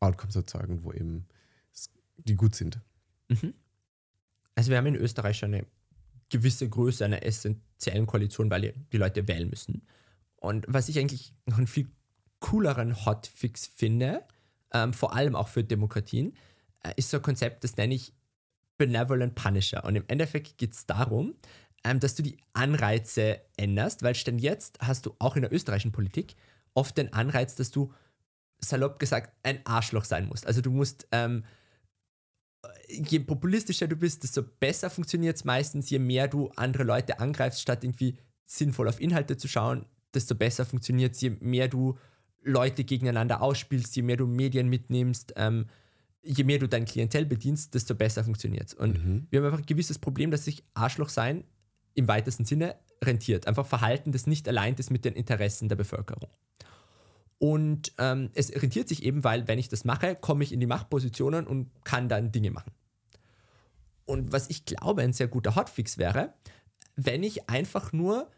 Outcomes 0.00 0.34
erzeugen, 0.34 0.82
wo 0.82 0.92
eben 0.92 1.28
die 2.16 2.34
gut 2.34 2.56
sind? 2.56 2.80
Mhm. 3.28 3.54
Also 4.56 4.70
wir 4.70 4.78
haben 4.78 4.86
in 4.86 4.96
Österreich 4.96 5.38
schon 5.38 5.54
eine 5.54 5.66
gewisse 6.30 6.68
Größe 6.68 7.04
einer 7.04 7.22
essentiellen 7.22 8.06
Koalition, 8.06 8.50
weil 8.50 8.74
die 8.90 8.98
Leute 8.98 9.28
wählen 9.28 9.48
müssen. 9.48 9.86
Und 10.36 10.66
was 10.68 10.88
ich 10.88 10.98
eigentlich 10.98 11.34
noch 11.46 11.58
einen 11.58 11.66
viel 11.66 11.90
cooleren 12.40 13.04
Hotfix 13.04 13.66
finde, 13.66 14.24
ähm, 14.72 14.92
vor 14.92 15.14
allem 15.14 15.34
auch 15.34 15.48
für 15.48 15.64
Demokratien, 15.64 16.36
äh, 16.82 16.92
ist 16.96 17.10
so 17.10 17.18
ein 17.18 17.22
Konzept, 17.22 17.64
das 17.64 17.76
nenne 17.76 17.94
ich 17.94 18.12
Benevolent 18.78 19.34
Punisher. 19.34 19.84
Und 19.84 19.96
im 19.96 20.04
Endeffekt 20.06 20.58
geht 20.58 20.74
es 20.74 20.86
darum, 20.86 21.34
ähm, 21.84 22.00
dass 22.00 22.14
du 22.14 22.22
die 22.22 22.38
Anreize 22.52 23.40
änderst, 23.56 24.02
weil 24.02 24.14
stand 24.14 24.40
jetzt 24.40 24.78
hast 24.80 25.06
du 25.06 25.14
auch 25.18 25.36
in 25.36 25.42
der 25.42 25.52
österreichischen 25.52 25.92
Politik 25.92 26.36
oft 26.74 26.96
den 26.98 27.12
Anreiz, 27.12 27.54
dass 27.54 27.70
du 27.70 27.92
salopp 28.58 28.98
gesagt 28.98 29.34
ein 29.42 29.64
Arschloch 29.64 30.04
sein 30.04 30.28
musst. 30.28 30.46
Also 30.46 30.60
du 30.60 30.70
musst, 30.70 31.06
ähm, 31.12 31.44
je 32.88 33.20
populistischer 33.20 33.86
du 33.86 33.96
bist, 33.96 34.22
desto 34.22 34.42
besser 34.42 34.90
funktioniert 34.90 35.36
es 35.36 35.44
meistens, 35.44 35.90
je 35.90 35.98
mehr 35.98 36.28
du 36.28 36.50
andere 36.56 36.84
Leute 36.84 37.20
angreifst, 37.20 37.60
statt 37.60 37.84
irgendwie 37.84 38.18
sinnvoll 38.46 38.88
auf 38.88 39.00
Inhalte 39.00 39.36
zu 39.36 39.48
schauen, 39.48 39.86
desto 40.16 40.34
besser 40.34 40.64
funktioniert 40.64 41.14
es, 41.14 41.20
je 41.20 41.30
mehr 41.40 41.68
du 41.68 41.98
Leute 42.42 42.84
gegeneinander 42.84 43.42
ausspielst, 43.42 43.94
je 43.96 44.02
mehr 44.02 44.16
du 44.16 44.26
Medien 44.26 44.68
mitnimmst, 44.68 45.34
ähm, 45.36 45.66
je 46.22 46.44
mehr 46.44 46.58
du 46.58 46.68
dein 46.68 46.84
Klientel 46.84 47.26
bedienst, 47.26 47.74
desto 47.74 47.94
besser 47.94 48.24
funktioniert 48.24 48.68
es. 48.68 48.74
Und 48.74 49.04
mhm. 49.04 49.26
wir 49.30 49.40
haben 49.40 49.46
einfach 49.46 49.60
ein 49.60 49.66
gewisses 49.66 49.98
Problem, 49.98 50.30
dass 50.30 50.44
sich 50.44 50.64
Arschloch 50.74 51.08
sein 51.08 51.44
im 51.94 52.08
weitesten 52.08 52.44
Sinne 52.44 52.76
rentiert. 53.02 53.46
Einfach 53.46 53.66
Verhalten, 53.66 54.12
das 54.12 54.26
nicht 54.26 54.48
allein 54.48 54.74
ist 54.74 54.90
mit 54.90 55.04
den 55.04 55.14
Interessen 55.14 55.68
der 55.68 55.76
Bevölkerung. 55.76 56.30
Und 57.38 57.92
ähm, 57.98 58.30
es 58.34 58.50
rentiert 58.50 58.88
sich 58.88 59.02
eben, 59.02 59.22
weil 59.22 59.46
wenn 59.46 59.58
ich 59.58 59.68
das 59.68 59.84
mache, 59.84 60.16
komme 60.16 60.42
ich 60.42 60.52
in 60.52 60.60
die 60.60 60.66
Machtpositionen 60.66 61.46
und 61.46 61.68
kann 61.84 62.08
dann 62.08 62.32
Dinge 62.32 62.50
machen. 62.50 62.72
Und 64.06 64.32
was 64.32 64.48
ich 64.48 64.64
glaube, 64.64 65.02
ein 65.02 65.12
sehr 65.12 65.28
guter 65.28 65.56
Hotfix 65.56 65.98
wäre, 65.98 66.32
wenn 66.94 67.22
ich 67.22 67.50
einfach 67.50 67.92
nur 67.92 68.30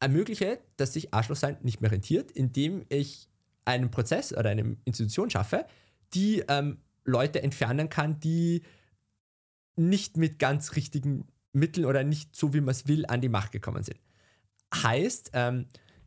ermögliche, 0.00 0.58
dass 0.76 0.92
sich 0.92 1.12
Arschlochsein 1.12 1.58
nicht 1.62 1.80
mehr 1.80 1.90
rentiert, 1.90 2.30
indem 2.30 2.84
ich 2.88 3.28
einen 3.64 3.90
Prozess 3.90 4.32
oder 4.32 4.50
eine 4.50 4.76
Institution 4.84 5.30
schaffe, 5.30 5.66
die 6.14 6.44
ähm, 6.48 6.78
Leute 7.04 7.42
entfernen 7.42 7.88
kann, 7.88 8.20
die 8.20 8.62
nicht 9.76 10.16
mit 10.16 10.38
ganz 10.38 10.74
richtigen 10.76 11.26
Mitteln 11.52 11.84
oder 11.84 12.04
nicht 12.04 12.34
so, 12.34 12.54
wie 12.54 12.60
man 12.60 12.70
es 12.70 12.86
will, 12.86 13.06
an 13.06 13.20
die 13.20 13.28
Macht 13.28 13.52
gekommen 13.52 13.82
sind. 13.82 14.00
Heißt, 14.74 15.30
ähm, 15.34 15.66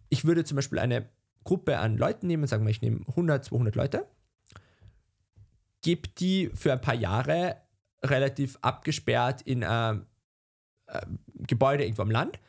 ich 0.09 0.25
würde 0.25 0.43
zum 0.43 0.55
Beispiel 0.55 0.79
eine 0.79 1.09
Gruppe 1.43 1.79
an 1.79 1.97
Leuten 1.97 2.27
nehmen, 2.27 2.47
sagen 2.47 2.65
wir, 2.65 2.71
ich 2.71 2.81
nehme 2.81 3.01
100, 3.07 3.45
200 3.45 3.75
Leute, 3.75 4.07
gebe 5.81 6.09
die 6.09 6.51
für 6.53 6.71
ein 6.71 6.81
paar 6.81 6.95
Jahre 6.95 7.57
relativ 8.03 8.57
abgesperrt 8.61 9.41
in 9.41 9.63
ein 9.63 10.05
äh, 10.87 11.01
Gebäude 11.35 11.83
irgendwo 11.83 12.03
am 12.03 12.11
Land 12.11 12.39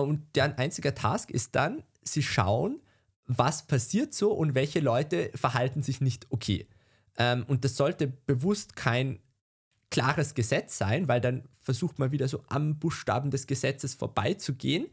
und 0.00 0.24
deren 0.34 0.52
einziger 0.52 0.94
Task 0.94 1.30
ist 1.30 1.54
dann, 1.54 1.82
sie 2.02 2.22
schauen, 2.22 2.80
was 3.26 3.66
passiert 3.66 4.14
so 4.14 4.32
und 4.32 4.54
welche 4.54 4.80
Leute 4.80 5.30
verhalten 5.34 5.82
sich 5.82 6.00
nicht 6.00 6.26
okay. 6.30 6.66
Ähm, 7.16 7.44
und 7.46 7.64
das 7.64 7.76
sollte 7.76 8.08
bewusst 8.08 8.76
kein 8.76 9.20
klares 9.90 10.34
Gesetz 10.34 10.78
sein, 10.78 11.08
weil 11.08 11.20
dann 11.20 11.44
versucht 11.58 11.98
man 11.98 12.10
wieder 12.10 12.26
so 12.26 12.42
am 12.48 12.78
Buchstaben 12.78 13.30
des 13.30 13.46
Gesetzes 13.46 13.94
vorbeizugehen, 13.94 14.86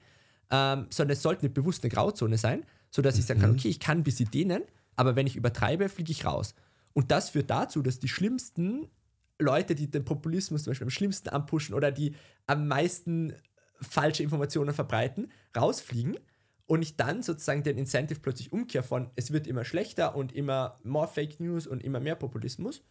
ähm, 0.52 0.88
sondern 0.89 1.14
es 1.14 1.22
sollte 1.22 1.43
eine 1.43 1.50
bewusste 1.50 1.89
Grauzone 1.89 2.38
sein, 2.38 2.66
sodass 2.91 3.16
mhm. 3.16 3.20
ich 3.20 3.26
sagen 3.26 3.39
kann, 3.39 3.52
mhm. 3.52 3.58
okay, 3.58 3.70
ich 3.70 3.80
kann 3.80 4.04
bis 4.04 4.18
sie 4.18 4.26
denen, 4.26 4.64
aber 4.95 5.16
wenn 5.16 5.28
ich 5.28 5.36
übertreibe, 5.36 5.89
fliege 5.89 6.12
ich 6.12 6.26
raus. 6.26 6.54
Und 6.93 7.12
das 7.12 7.30
führt 7.30 7.50
dazu, 7.50 7.82
dass 7.82 8.00
die 8.00 8.10
schlimmsten 8.10 8.89
Leute, 9.39 9.74
die 9.74 9.89
den 9.89 10.04
Populismus 10.04 10.64
zum 10.64 10.72
Beispiel 10.72 10.88
am 10.88 10.91
schlimmsten 10.91 11.30
anpushen 11.30 11.74
oder 11.74 11.91
die 11.91 12.14
am 12.45 12.68
meisten 12.68 13.34
falsche 13.82 14.23
Informationen 14.23 14.73
verbreiten, 14.73 15.32
rausfliegen 15.55 16.17
und 16.65 16.82
ich 16.82 16.97
dann 16.97 17.23
sozusagen 17.23 17.63
den 17.63 17.77
Incentive 17.77 18.19
plötzlich 18.19 18.51
umkehre 18.51 18.84
von 18.84 19.09
es 19.15 19.32
wird 19.32 19.47
immer 19.47 19.65
schlechter 19.65 20.15
und 20.15 20.34
immer 20.34 20.77
more 20.84 21.07
Fake 21.07 21.39
News 21.39 21.67
und 21.67 21.84
immer 21.84 21.99
mehr 21.99 22.15
Populismus 22.15 22.84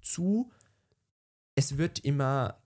zu 0.00 0.50
es 1.56 1.78
wird 1.78 1.98
immer 2.00 2.58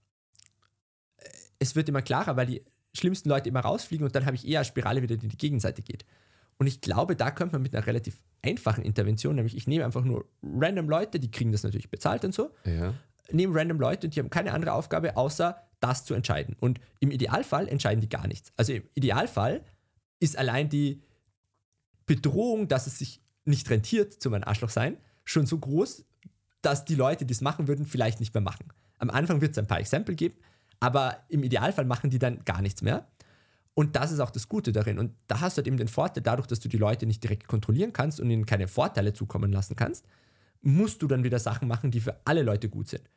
es 1.58 1.74
wird 1.74 1.88
immer 1.88 2.02
klarer, 2.02 2.36
weil 2.36 2.46
die 2.46 2.64
schlimmsten 2.94 3.28
Leute 3.28 3.48
immer 3.48 3.60
rausfliegen 3.60 4.06
und 4.06 4.14
dann 4.14 4.26
habe 4.26 4.36
ich 4.36 4.46
eher 4.46 4.60
eine 4.60 4.64
Spirale 4.64 5.02
wieder, 5.02 5.16
die 5.16 5.26
in 5.26 5.30
die 5.30 5.36
Gegenseite 5.36 5.82
geht. 5.82 6.04
Und 6.58 6.66
ich 6.66 6.80
glaube, 6.80 7.14
da 7.14 7.30
könnte 7.30 7.54
man 7.54 7.62
mit 7.62 7.74
einer 7.74 7.86
relativ 7.86 8.20
einfachen 8.42 8.82
Intervention, 8.84 9.36
nämlich 9.36 9.56
ich 9.56 9.66
nehme 9.66 9.84
einfach 9.84 10.04
nur 10.04 10.26
random 10.42 10.88
Leute, 10.88 11.20
die 11.20 11.30
kriegen 11.30 11.52
das 11.52 11.62
natürlich 11.62 11.90
bezahlt 11.90 12.24
und 12.24 12.34
so, 12.34 12.50
ja. 12.64 12.94
nehme 13.30 13.54
random 13.54 13.80
Leute 13.80 14.06
und 14.06 14.16
die 14.16 14.20
haben 14.20 14.30
keine 14.30 14.52
andere 14.52 14.72
Aufgabe, 14.72 15.16
außer 15.16 15.67
das 15.80 16.04
zu 16.04 16.14
entscheiden. 16.14 16.56
Und 16.60 16.80
im 17.00 17.10
Idealfall 17.10 17.68
entscheiden 17.68 18.00
die 18.00 18.08
gar 18.08 18.26
nichts. 18.26 18.52
Also 18.56 18.72
im 18.72 18.84
Idealfall 18.94 19.64
ist 20.20 20.36
allein 20.36 20.68
die 20.68 21.02
Bedrohung, 22.06 22.68
dass 22.68 22.86
es 22.86 22.98
sich 22.98 23.20
nicht 23.44 23.68
rentiert, 23.70 24.12
zu 24.12 24.30
meinem 24.30 24.44
Arschloch 24.44 24.70
sein, 24.70 24.96
schon 25.24 25.46
so 25.46 25.58
groß, 25.58 26.04
dass 26.62 26.84
die 26.84 26.94
Leute, 26.94 27.24
die 27.24 27.32
es 27.32 27.40
machen 27.40 27.68
würden, 27.68 27.86
vielleicht 27.86 28.20
nicht 28.20 28.34
mehr 28.34 28.40
machen. 28.40 28.72
Am 28.98 29.10
Anfang 29.10 29.40
wird 29.40 29.52
es 29.52 29.58
ein 29.58 29.66
paar 29.66 29.80
Exempel 29.80 30.14
geben, 30.16 30.36
aber 30.80 31.24
im 31.28 31.42
Idealfall 31.42 31.84
machen 31.84 32.10
die 32.10 32.18
dann 32.18 32.44
gar 32.44 32.62
nichts 32.62 32.82
mehr. 32.82 33.06
Und 33.74 33.94
das 33.94 34.10
ist 34.10 34.18
auch 34.18 34.30
das 34.30 34.48
Gute 34.48 34.72
darin. 34.72 34.98
Und 34.98 35.14
da 35.28 35.40
hast 35.40 35.56
du 35.56 35.60
halt 35.60 35.68
eben 35.68 35.76
den 35.76 35.86
Vorteil, 35.86 36.22
dadurch, 36.22 36.48
dass 36.48 36.58
du 36.58 36.68
die 36.68 36.78
Leute 36.78 37.06
nicht 37.06 37.22
direkt 37.22 37.46
kontrollieren 37.46 37.92
kannst 37.92 38.18
und 38.18 38.28
ihnen 38.28 38.44
keine 38.44 38.66
Vorteile 38.66 39.12
zukommen 39.12 39.52
lassen 39.52 39.76
kannst, 39.76 40.04
musst 40.62 41.00
du 41.00 41.06
dann 41.06 41.22
wieder 41.22 41.38
Sachen 41.38 41.68
machen, 41.68 41.92
die 41.92 42.00
für 42.00 42.20
alle 42.24 42.42
Leute 42.42 42.68
gut 42.68 42.88
sind. 42.88 43.08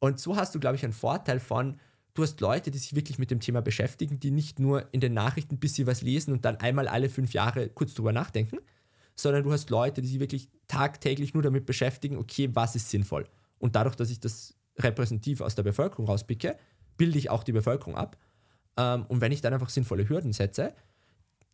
Und 0.00 0.18
so 0.18 0.36
hast 0.36 0.54
du, 0.54 0.58
glaube 0.58 0.76
ich, 0.76 0.82
einen 0.82 0.92
Vorteil 0.92 1.38
von, 1.38 1.78
du 2.20 2.24
hast 2.24 2.40
Leute, 2.40 2.70
die 2.70 2.78
sich 2.78 2.94
wirklich 2.94 3.18
mit 3.18 3.30
dem 3.30 3.40
Thema 3.40 3.62
beschäftigen, 3.62 4.20
die 4.20 4.30
nicht 4.30 4.58
nur 4.58 4.92
in 4.92 5.00
den 5.00 5.14
Nachrichten 5.14 5.54
ein 5.54 5.58
bisschen 5.58 5.86
was 5.86 6.02
lesen 6.02 6.32
und 6.32 6.44
dann 6.44 6.56
einmal 6.56 6.86
alle 6.86 7.08
fünf 7.08 7.32
Jahre 7.32 7.68
kurz 7.70 7.94
drüber 7.94 8.12
nachdenken, 8.12 8.58
sondern 9.16 9.42
du 9.42 9.52
hast 9.52 9.70
Leute, 9.70 10.02
die 10.02 10.08
sich 10.08 10.20
wirklich 10.20 10.50
tagtäglich 10.68 11.32
nur 11.32 11.42
damit 11.42 11.64
beschäftigen, 11.64 12.18
okay, 12.18 12.50
was 12.52 12.76
ist 12.76 12.90
sinnvoll. 12.90 13.26
Und 13.58 13.74
dadurch, 13.74 13.96
dass 13.96 14.10
ich 14.10 14.20
das 14.20 14.54
repräsentativ 14.78 15.40
aus 15.40 15.54
der 15.54 15.62
Bevölkerung 15.62 16.06
rauspicke, 16.06 16.56
bilde 16.96 17.18
ich 17.18 17.30
auch 17.30 17.42
die 17.42 17.52
Bevölkerung 17.52 17.96
ab. 17.96 18.18
Ähm, 18.76 19.06
und 19.08 19.20
wenn 19.22 19.32
ich 19.32 19.40
dann 19.40 19.54
einfach 19.54 19.70
sinnvolle 19.70 20.08
Hürden 20.08 20.32
setze, 20.32 20.74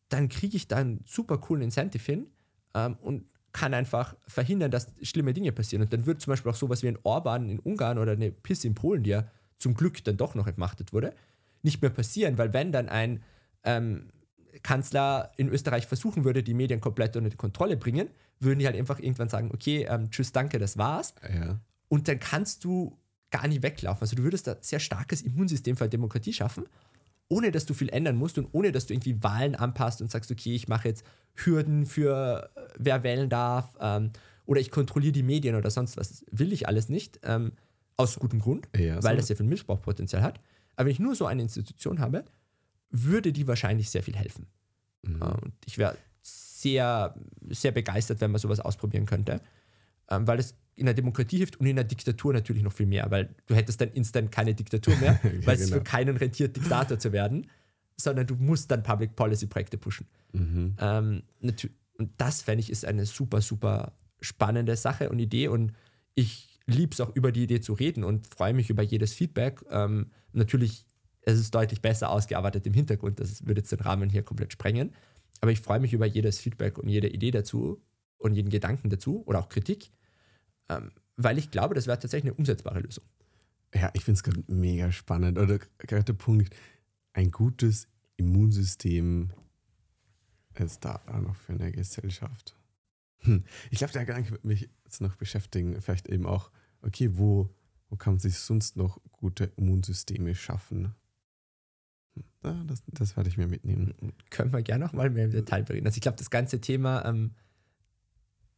dann 0.09 0.29
kriege 0.29 0.57
ich 0.57 0.67
da 0.67 0.77
einen 0.77 1.05
super 1.07 1.39
coolen 1.39 1.63
Incentive 1.63 2.05
hin 2.05 2.27
ähm, 2.75 2.97
und 3.01 3.27
kann 3.53 3.73
einfach 3.73 4.17
verhindern, 4.27 4.71
dass 4.71 4.93
schlimme 5.03 5.33
Dinge 5.33 5.53
passieren. 5.53 5.83
Und 5.83 5.93
dann 5.93 6.07
wird 6.07 6.21
zum 6.21 6.33
Beispiel 6.33 6.51
auch 6.51 6.57
sowas 6.57 6.83
wie 6.83 6.89
ein 6.89 6.99
Orban 7.05 7.49
in 7.49 7.61
Ungarn 7.61 7.99
oder 7.99 8.13
eine 8.13 8.31
PIS 8.33 8.65
in 8.65 8.75
Polen, 8.75 9.03
die 9.05 9.11
ja 9.11 9.31
zum 9.57 9.75
Glück 9.75 10.03
dann 10.05 10.17
doch 10.17 10.35
noch 10.35 10.47
entmachtet 10.47 10.93
wurde, 10.93 11.15
nicht 11.63 11.83
mehr 11.83 11.91
passieren, 11.91 12.39
weil 12.39 12.53
wenn 12.53 12.73
dann 12.73 12.89
ein 12.89 13.23
ähm, 13.65 14.11
Kanzler 14.63 15.33
in 15.37 15.49
Österreich 15.49 15.87
versuchen 15.87 16.25
würde, 16.25 16.43
die 16.43 16.55
Medien 16.55 16.81
komplett 16.81 17.17
unter 17.17 17.31
die 17.31 17.37
Kontrolle 17.37 17.77
bringen, 17.77 18.09
würden 18.41 18.59
die 18.59 18.67
halt 18.67 18.77
einfach 18.77 18.99
irgendwann 18.99 19.29
sagen, 19.29 19.51
okay, 19.53 19.87
ähm, 19.89 20.11
tschüss, 20.11 20.33
danke, 20.33 20.59
das 20.59 20.77
war's. 20.77 21.15
Ja. 21.23 21.59
Und 21.89 22.09
dann 22.09 22.19
kannst 22.19 22.65
du 22.65 22.99
gar 23.31 23.49
nicht 23.49 23.63
weglaufen. 23.63 24.03
Also 24.03 24.17
du 24.17 24.23
würdest 24.23 24.47
da 24.47 24.57
sehr 24.61 24.81
starkes 24.81 25.23
Immunsystem 25.23 25.77
für 25.77 25.89
Demokratie 25.89 26.33
schaffen, 26.33 26.65
ohne 27.29 27.51
dass 27.51 27.67
du 27.67 27.75
viel 27.75 27.89
ändern 27.89 28.17
musst 28.17 28.39
und 28.39 28.49
ohne 28.53 28.73
dass 28.73 28.87
du 28.87 28.95
irgendwie 28.95 29.23
Wahlen 29.23 29.55
anpasst 29.55 30.01
und 30.01 30.11
sagst, 30.11 30.31
okay, 30.31 30.55
ich 30.55 30.69
mache 30.69 30.89
jetzt 30.89 31.05
Hürden 31.35 31.87
für 31.87 32.51
äh, 32.55 32.61
wer 32.79 33.03
wählen 33.03 33.29
darf 33.29 33.77
ähm, 33.81 34.13
oder 34.47 34.61
ich 34.61 34.71
kontrolliere 34.71 35.13
die 35.13 35.23
Medien 35.23 35.57
oder 35.57 35.71
sonst 35.71 35.97
was. 35.97 36.25
Will 36.31 36.53
ich 36.53 36.69
alles 36.69 36.89
nicht. 36.89 37.21
Ähm, 37.25 37.53
aus 37.97 38.19
gutem 38.19 38.41
Grund, 38.41 38.69
Ja, 38.77 39.03
weil 39.03 39.15
so. 39.15 39.21
das 39.21 39.29
ja 39.31 39.37
viel 39.37 39.47
Missbrauchpotenzial 39.47 40.23
hat. 40.23 40.41
Aber 40.77 40.87
wenn 40.87 40.93
ich 40.93 40.99
nur 40.99 41.15
so 41.15 41.27
eine 41.27 41.43
Institution 41.43 41.99
habe, 42.01 42.25
würde 42.91 43.33
die 43.33 43.47
wahrscheinlich 43.47 43.91
sehr 43.91 44.03
viel 44.03 44.17
helfen. 44.17 44.47
Mhm. 45.03 45.23
Äh, 45.23 45.25
Und 45.25 45.53
ich 45.65 45.79
wäre 45.79 45.97
sehr, 46.23 47.15
sehr 47.51 47.73
begeistert, 47.73 48.21
wenn 48.21 48.31
man 48.31 48.41
sowas 48.41 48.61
ausprobieren 48.61 49.07
könnte, 49.07 49.41
ähm, 50.11 50.27
weil 50.27 50.39
es 50.39 50.55
in 50.75 50.85
der 50.85 50.95
Demokratie 50.95 51.39
hilft 51.39 51.57
und 51.59 51.67
in 51.67 51.77
der 51.77 51.85
Diktatur 51.87 52.35
natürlich 52.35 52.63
noch 52.63 52.73
viel 52.73 52.87
mehr, 52.87 53.11
weil 53.11 53.35
du 53.47 53.55
hättest 53.55 53.81
dann 53.81 53.89
instant 53.93 54.31
keine 54.31 54.55
Diktatur 54.55 54.95
mehr, 54.97 55.19
Ja, 55.25 55.47
weil 55.47 55.57
es 55.57 55.65
genau. 55.65 55.77
für 55.79 55.83
keinen 55.85 56.17
rentiert, 56.19 56.55
Diktator 56.57 56.99
zu 56.99 57.13
werden, 57.13 57.47
sondern 57.97 58.27
du 58.27 58.35
musst 58.37 58.71
dann 58.71 58.83
Public 58.83 59.17
Policy 59.17 59.47
Projekte 59.47 59.79
pushen. 59.79 60.07
Mhm. 60.33 60.77
Ähm, 60.79 61.23
und 61.99 62.11
das, 62.19 62.43
fände 62.43 62.61
ich, 62.61 62.69
ist 62.71 62.85
eine 62.85 63.07
super, 63.07 63.41
super 63.41 63.93
spannende 64.21 64.77
Sache 64.77 65.09
und 65.09 65.19
Idee 65.19 65.49
und 65.49 65.73
ich 66.15 66.56
liebe 66.67 66.93
es 66.93 67.01
auch 67.01 67.15
über 67.15 67.33
die 67.33 67.45
Idee 67.45 67.61
zu 67.61 67.73
reden 67.73 68.05
und 68.05 68.27
freue 68.27 68.55
mich 68.55 68.71
über 68.71 68.83
jedes 68.83 69.13
Feedback. 69.13 69.65
Ähm, 69.71 70.11
natürlich, 70.33 70.85
es 71.23 71.39
ist 71.39 71.55
deutlich 71.55 71.81
besser 71.81 72.11
ausgearbeitet 72.11 72.67
im 72.67 72.75
Hintergrund, 72.75 73.21
das 73.21 73.47
würde 73.47 73.61
jetzt 73.61 73.73
den 73.73 73.81
Rahmen 73.81 74.11
hier 74.11 74.23
komplett 74.23 74.53
sprengen, 74.53 74.93
aber 75.41 75.53
ich 75.53 75.61
freue 75.61 75.81
mich 75.81 75.93
über 75.93 76.07
jedes 76.07 76.39
Feedback 76.39 76.79
und 76.79 76.89
jede 76.89 77.09
Idee 77.09 77.31
dazu 77.31 77.81
und 78.19 78.35
jeden 78.35 78.51
Gedanken 78.51 78.91
dazu 78.91 79.23
oder 79.27 79.41
auch 79.41 79.49
Kritik, 79.49 79.91
ähm, 80.69 80.91
weil 81.17 81.39
ich 81.39 81.51
glaube, 81.51 81.75
das 81.75 81.87
wäre 81.87 81.99
tatsächlich 81.99 82.33
eine 82.33 82.39
umsetzbare 82.39 82.81
Lösung. 82.81 83.05
Ja, 83.75 83.91
ich 83.95 84.05
finde 84.05 84.19
es 84.19 84.23
gerade 84.23 84.43
mega 84.47 84.93
spannend. 84.93 85.39
Oder 85.39 85.59
gerade 85.79 86.05
der 86.05 86.13
Punkt, 86.15 86.55
ein 87.13 87.31
gutes 87.31 87.89
Immunsystem 88.17 89.31
ist 90.55 90.85
da 90.85 91.03
auch 91.07 91.21
noch 91.21 91.37
für 91.37 91.53
eine 91.53 91.73
Gesellschaft. 91.73 92.57
Hm. 93.27 93.45
Ich 93.71 93.79
glaube, 93.79 93.93
der 93.93 94.05
Gedanke 94.05 94.31
wird 94.31 94.45
mich 94.45 94.69
jetzt 94.85 95.01
noch 95.01 95.17
beschäftigen. 95.17 95.81
Vielleicht 95.81 96.09
eben 96.09 96.27
auch, 96.27 96.51
okay, 96.83 97.11
wo, 97.13 97.51
wo 97.89 97.97
kann 97.97 98.15
man 98.15 98.21
sich 98.21 98.39
sonst 98.39 98.77
noch 98.77 99.01
gute 99.13 99.45
Immunsysteme 99.57 100.35
schaffen? 100.35 100.95
Hm. 102.15 102.25
Ja, 102.45 102.65
das, 102.65 102.83
das 102.87 103.17
werde 103.17 103.29
ich 103.29 103.37
mir 103.37 103.49
mitnehmen. 103.49 103.95
können 104.31 104.53
wir 104.53 104.63
gerne 104.63 104.85
noch 104.85 104.93
mal 104.93 105.11
mehr 105.11 105.27
im 105.27 105.33
Detail 105.33 105.65
bereden. 105.65 105.87
Also 105.87 105.97
ich 105.97 106.03
glaube, 106.03 106.19
das 106.19 106.31
ganze 106.31 106.61
Thema 106.61 107.05
ähm, 107.05 107.33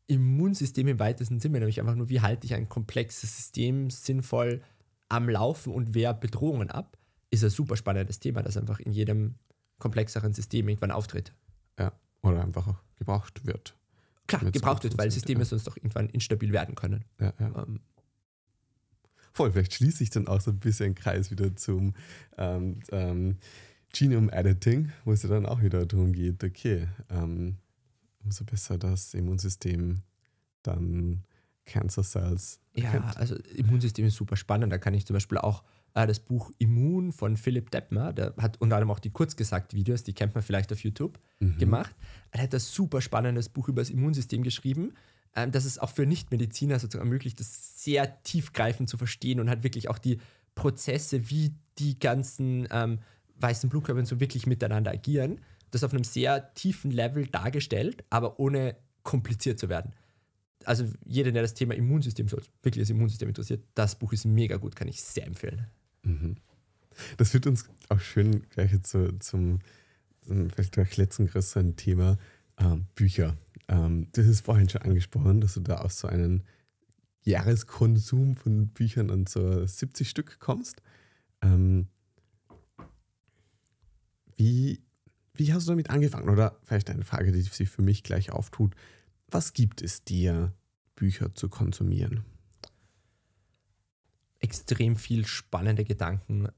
Immunsystem 0.06 0.88
im 0.88 0.98
weitesten 0.98 1.40
Sinne, 1.40 1.58
nämlich 1.58 1.80
einfach 1.80 1.94
nur, 1.94 2.08
wie 2.08 2.20
halte 2.20 2.46
ich 2.46 2.54
ein 2.54 2.68
komplexes 2.68 3.36
System 3.36 3.90
sinnvoll 3.90 4.62
am 5.08 5.28
Laufen 5.28 5.72
und 5.72 5.94
wer 5.94 6.14
Bedrohungen 6.14 6.70
ab, 6.70 6.98
ist 7.30 7.44
ein 7.44 7.50
super 7.50 7.76
spannendes 7.76 8.20
Thema, 8.20 8.42
das 8.42 8.56
einfach 8.56 8.80
in 8.80 8.92
jedem 8.92 9.34
komplexeren 9.78 10.32
System 10.32 10.68
irgendwann 10.68 10.90
auftritt. 10.90 11.32
Oder 12.22 12.42
einfach 12.42 12.66
auch 12.66 12.82
gebraucht 12.96 13.46
wird. 13.46 13.77
Klar, 14.28 14.42
es 14.44 14.52
gebraucht 14.52 14.84
wird, 14.84 14.96
weil 14.96 15.10
Systeme 15.10 15.40
ja. 15.40 15.44
sonst 15.44 15.68
auch 15.68 15.76
irgendwann 15.76 16.08
instabil 16.10 16.52
werden 16.52 16.74
können. 16.76 17.04
Ja, 17.20 17.32
ja. 17.40 17.64
Ähm, 17.66 17.80
Voll, 19.32 19.52
vielleicht 19.52 19.74
schließe 19.74 20.02
ich 20.02 20.10
dann 20.10 20.26
auch 20.26 20.40
so 20.40 20.50
ein 20.50 20.58
bisschen 20.58 20.94
Kreis 20.94 21.30
wieder 21.30 21.54
zum 21.54 21.94
ähm, 22.36 22.80
ähm, 22.90 23.38
Genome 23.92 24.32
Editing, 24.32 24.90
wo 25.04 25.12
es 25.12 25.22
ja 25.22 25.28
dann 25.28 25.46
auch 25.46 25.62
wieder 25.62 25.86
darum 25.86 26.12
geht, 26.12 26.42
okay, 26.44 26.88
ähm, 27.08 27.56
umso 28.24 28.44
besser 28.44 28.78
das 28.78 29.14
Immunsystem 29.14 30.02
dann 30.62 31.24
Cancer 31.64 32.02
Cells 32.02 32.60
Ja, 32.74 32.92
erkennt. 32.92 33.16
also 33.16 33.36
Immunsystem 33.54 34.06
ist 34.06 34.16
super 34.16 34.36
spannend. 34.36 34.72
Da 34.72 34.78
kann 34.78 34.94
ich 34.94 35.06
zum 35.06 35.14
Beispiel 35.14 35.38
auch 35.38 35.62
das 36.06 36.20
Buch 36.20 36.50
Immun 36.58 37.12
von 37.12 37.36
Philipp 37.36 37.70
Deppmer, 37.70 38.12
der 38.12 38.34
hat 38.36 38.60
unter 38.60 38.76
anderem 38.76 38.90
auch 38.90 38.98
die 38.98 39.10
Kurzgesagt-Videos, 39.10 40.04
die 40.04 40.12
kennt 40.12 40.34
man 40.34 40.42
vielleicht 40.42 40.72
auf 40.72 40.80
YouTube, 40.80 41.18
Mhm. 41.40 41.58
gemacht. 41.58 41.94
Er 42.30 42.42
hat 42.42 42.52
das 42.52 42.72
super 42.72 43.00
spannendes 43.00 43.48
Buch 43.48 43.68
über 43.68 43.80
das 43.80 43.90
Immunsystem 43.90 44.42
geschrieben, 44.42 44.94
ähm, 45.34 45.52
das 45.52 45.64
es 45.64 45.78
auch 45.78 45.90
für 45.90 46.06
Nichtmediziner 46.06 46.78
sozusagen 46.78 47.06
ermöglicht, 47.08 47.38
das 47.40 47.82
sehr 47.82 48.22
tiefgreifend 48.22 48.88
zu 48.88 48.96
verstehen 48.96 49.40
und 49.40 49.48
hat 49.48 49.62
wirklich 49.62 49.88
auch 49.88 49.98
die 49.98 50.18
Prozesse, 50.54 51.30
wie 51.30 51.54
die 51.78 51.98
ganzen 51.98 52.66
ähm, 52.70 52.98
weißen 53.36 53.70
Blutkörper 53.70 54.04
so 54.04 54.20
wirklich 54.20 54.46
miteinander 54.46 54.90
agieren, 54.90 55.40
das 55.70 55.84
auf 55.84 55.92
einem 55.92 56.04
sehr 56.04 56.52
tiefen 56.54 56.90
Level 56.90 57.26
dargestellt, 57.26 58.04
aber 58.10 58.40
ohne 58.40 58.76
kompliziert 59.04 59.58
zu 59.58 59.68
werden 59.68 59.92
also 60.64 60.84
jeder, 61.06 61.32
der 61.32 61.42
das 61.42 61.54
Thema 61.54 61.74
Immunsystem, 61.74 62.28
so 62.28 62.36
wirklich 62.62 62.82
das 62.82 62.90
Immunsystem 62.90 63.28
interessiert, 63.28 63.64
das 63.74 63.98
Buch 63.98 64.12
ist 64.12 64.24
mega 64.24 64.56
gut, 64.56 64.76
kann 64.76 64.88
ich 64.88 65.02
sehr 65.02 65.26
empfehlen. 65.26 65.66
Mhm. 66.02 66.36
Das 67.16 67.30
führt 67.30 67.46
uns 67.46 67.68
auch 67.88 68.00
schön 68.00 68.48
gleich 68.50 68.72
so 68.84 69.10
zum, 69.12 69.60
zum 70.22 70.50
vielleicht 70.50 70.96
letzten 70.96 71.26
größeren 71.26 71.76
Thema, 71.76 72.18
ähm, 72.58 72.86
Bücher. 72.94 73.36
Ähm, 73.68 74.08
das 74.12 74.26
ist 74.26 74.44
vorhin 74.44 74.68
schon 74.68 74.82
angesprochen, 74.82 75.40
dass 75.40 75.54
du 75.54 75.60
da 75.60 75.78
auf 75.78 75.92
so 75.92 76.08
einen 76.08 76.44
Jahreskonsum 77.22 78.34
von 78.36 78.68
Büchern 78.68 79.10
an 79.10 79.26
so 79.26 79.66
70 79.66 80.08
Stück 80.08 80.38
kommst. 80.40 80.82
Ähm, 81.42 81.88
wie, 84.36 84.82
wie 85.34 85.52
hast 85.52 85.66
du 85.66 85.72
damit 85.72 85.90
angefangen? 85.90 86.28
Oder 86.28 86.58
vielleicht 86.64 86.90
eine 86.90 87.04
Frage, 87.04 87.32
die 87.32 87.42
sich 87.42 87.68
für 87.68 87.82
mich 87.82 88.02
gleich 88.02 88.32
auftut. 88.32 88.74
Was 89.30 89.52
gibt 89.52 89.82
es 89.82 90.04
dir, 90.04 90.52
Bücher 90.94 91.34
zu 91.34 91.48
konsumieren? 91.48 92.24
Extrem 94.40 94.96
viel 94.96 95.26
spannende 95.26 95.84
Gedanken, 95.84 96.48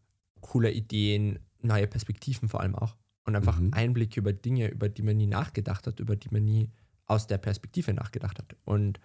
coole 0.41 0.71
Ideen, 0.71 1.39
neue 1.63 1.87
Perspektiven 1.87 2.49
vor 2.49 2.61
allem 2.61 2.75
auch. 2.75 2.97
Und 3.25 3.37
einfach 3.37 3.59
Mhm. 3.59 3.75
Einblicke 3.75 4.21
über 4.21 4.33
Dinge, 4.33 4.69
über 4.69 4.89
die 4.89 5.03
man 5.03 5.17
nie 5.17 5.27
nachgedacht 5.27 5.87
hat, 5.87 6.01
über 6.01 6.17
die 6.17 6.29
man 6.31 6.45
nie 6.45 6.71
aus 7.07 7.27
der 7.27 7.39
Perspektive 7.39 7.93
nachgedacht 7.93 8.39
hat. 8.39 8.57
Und 8.65 8.99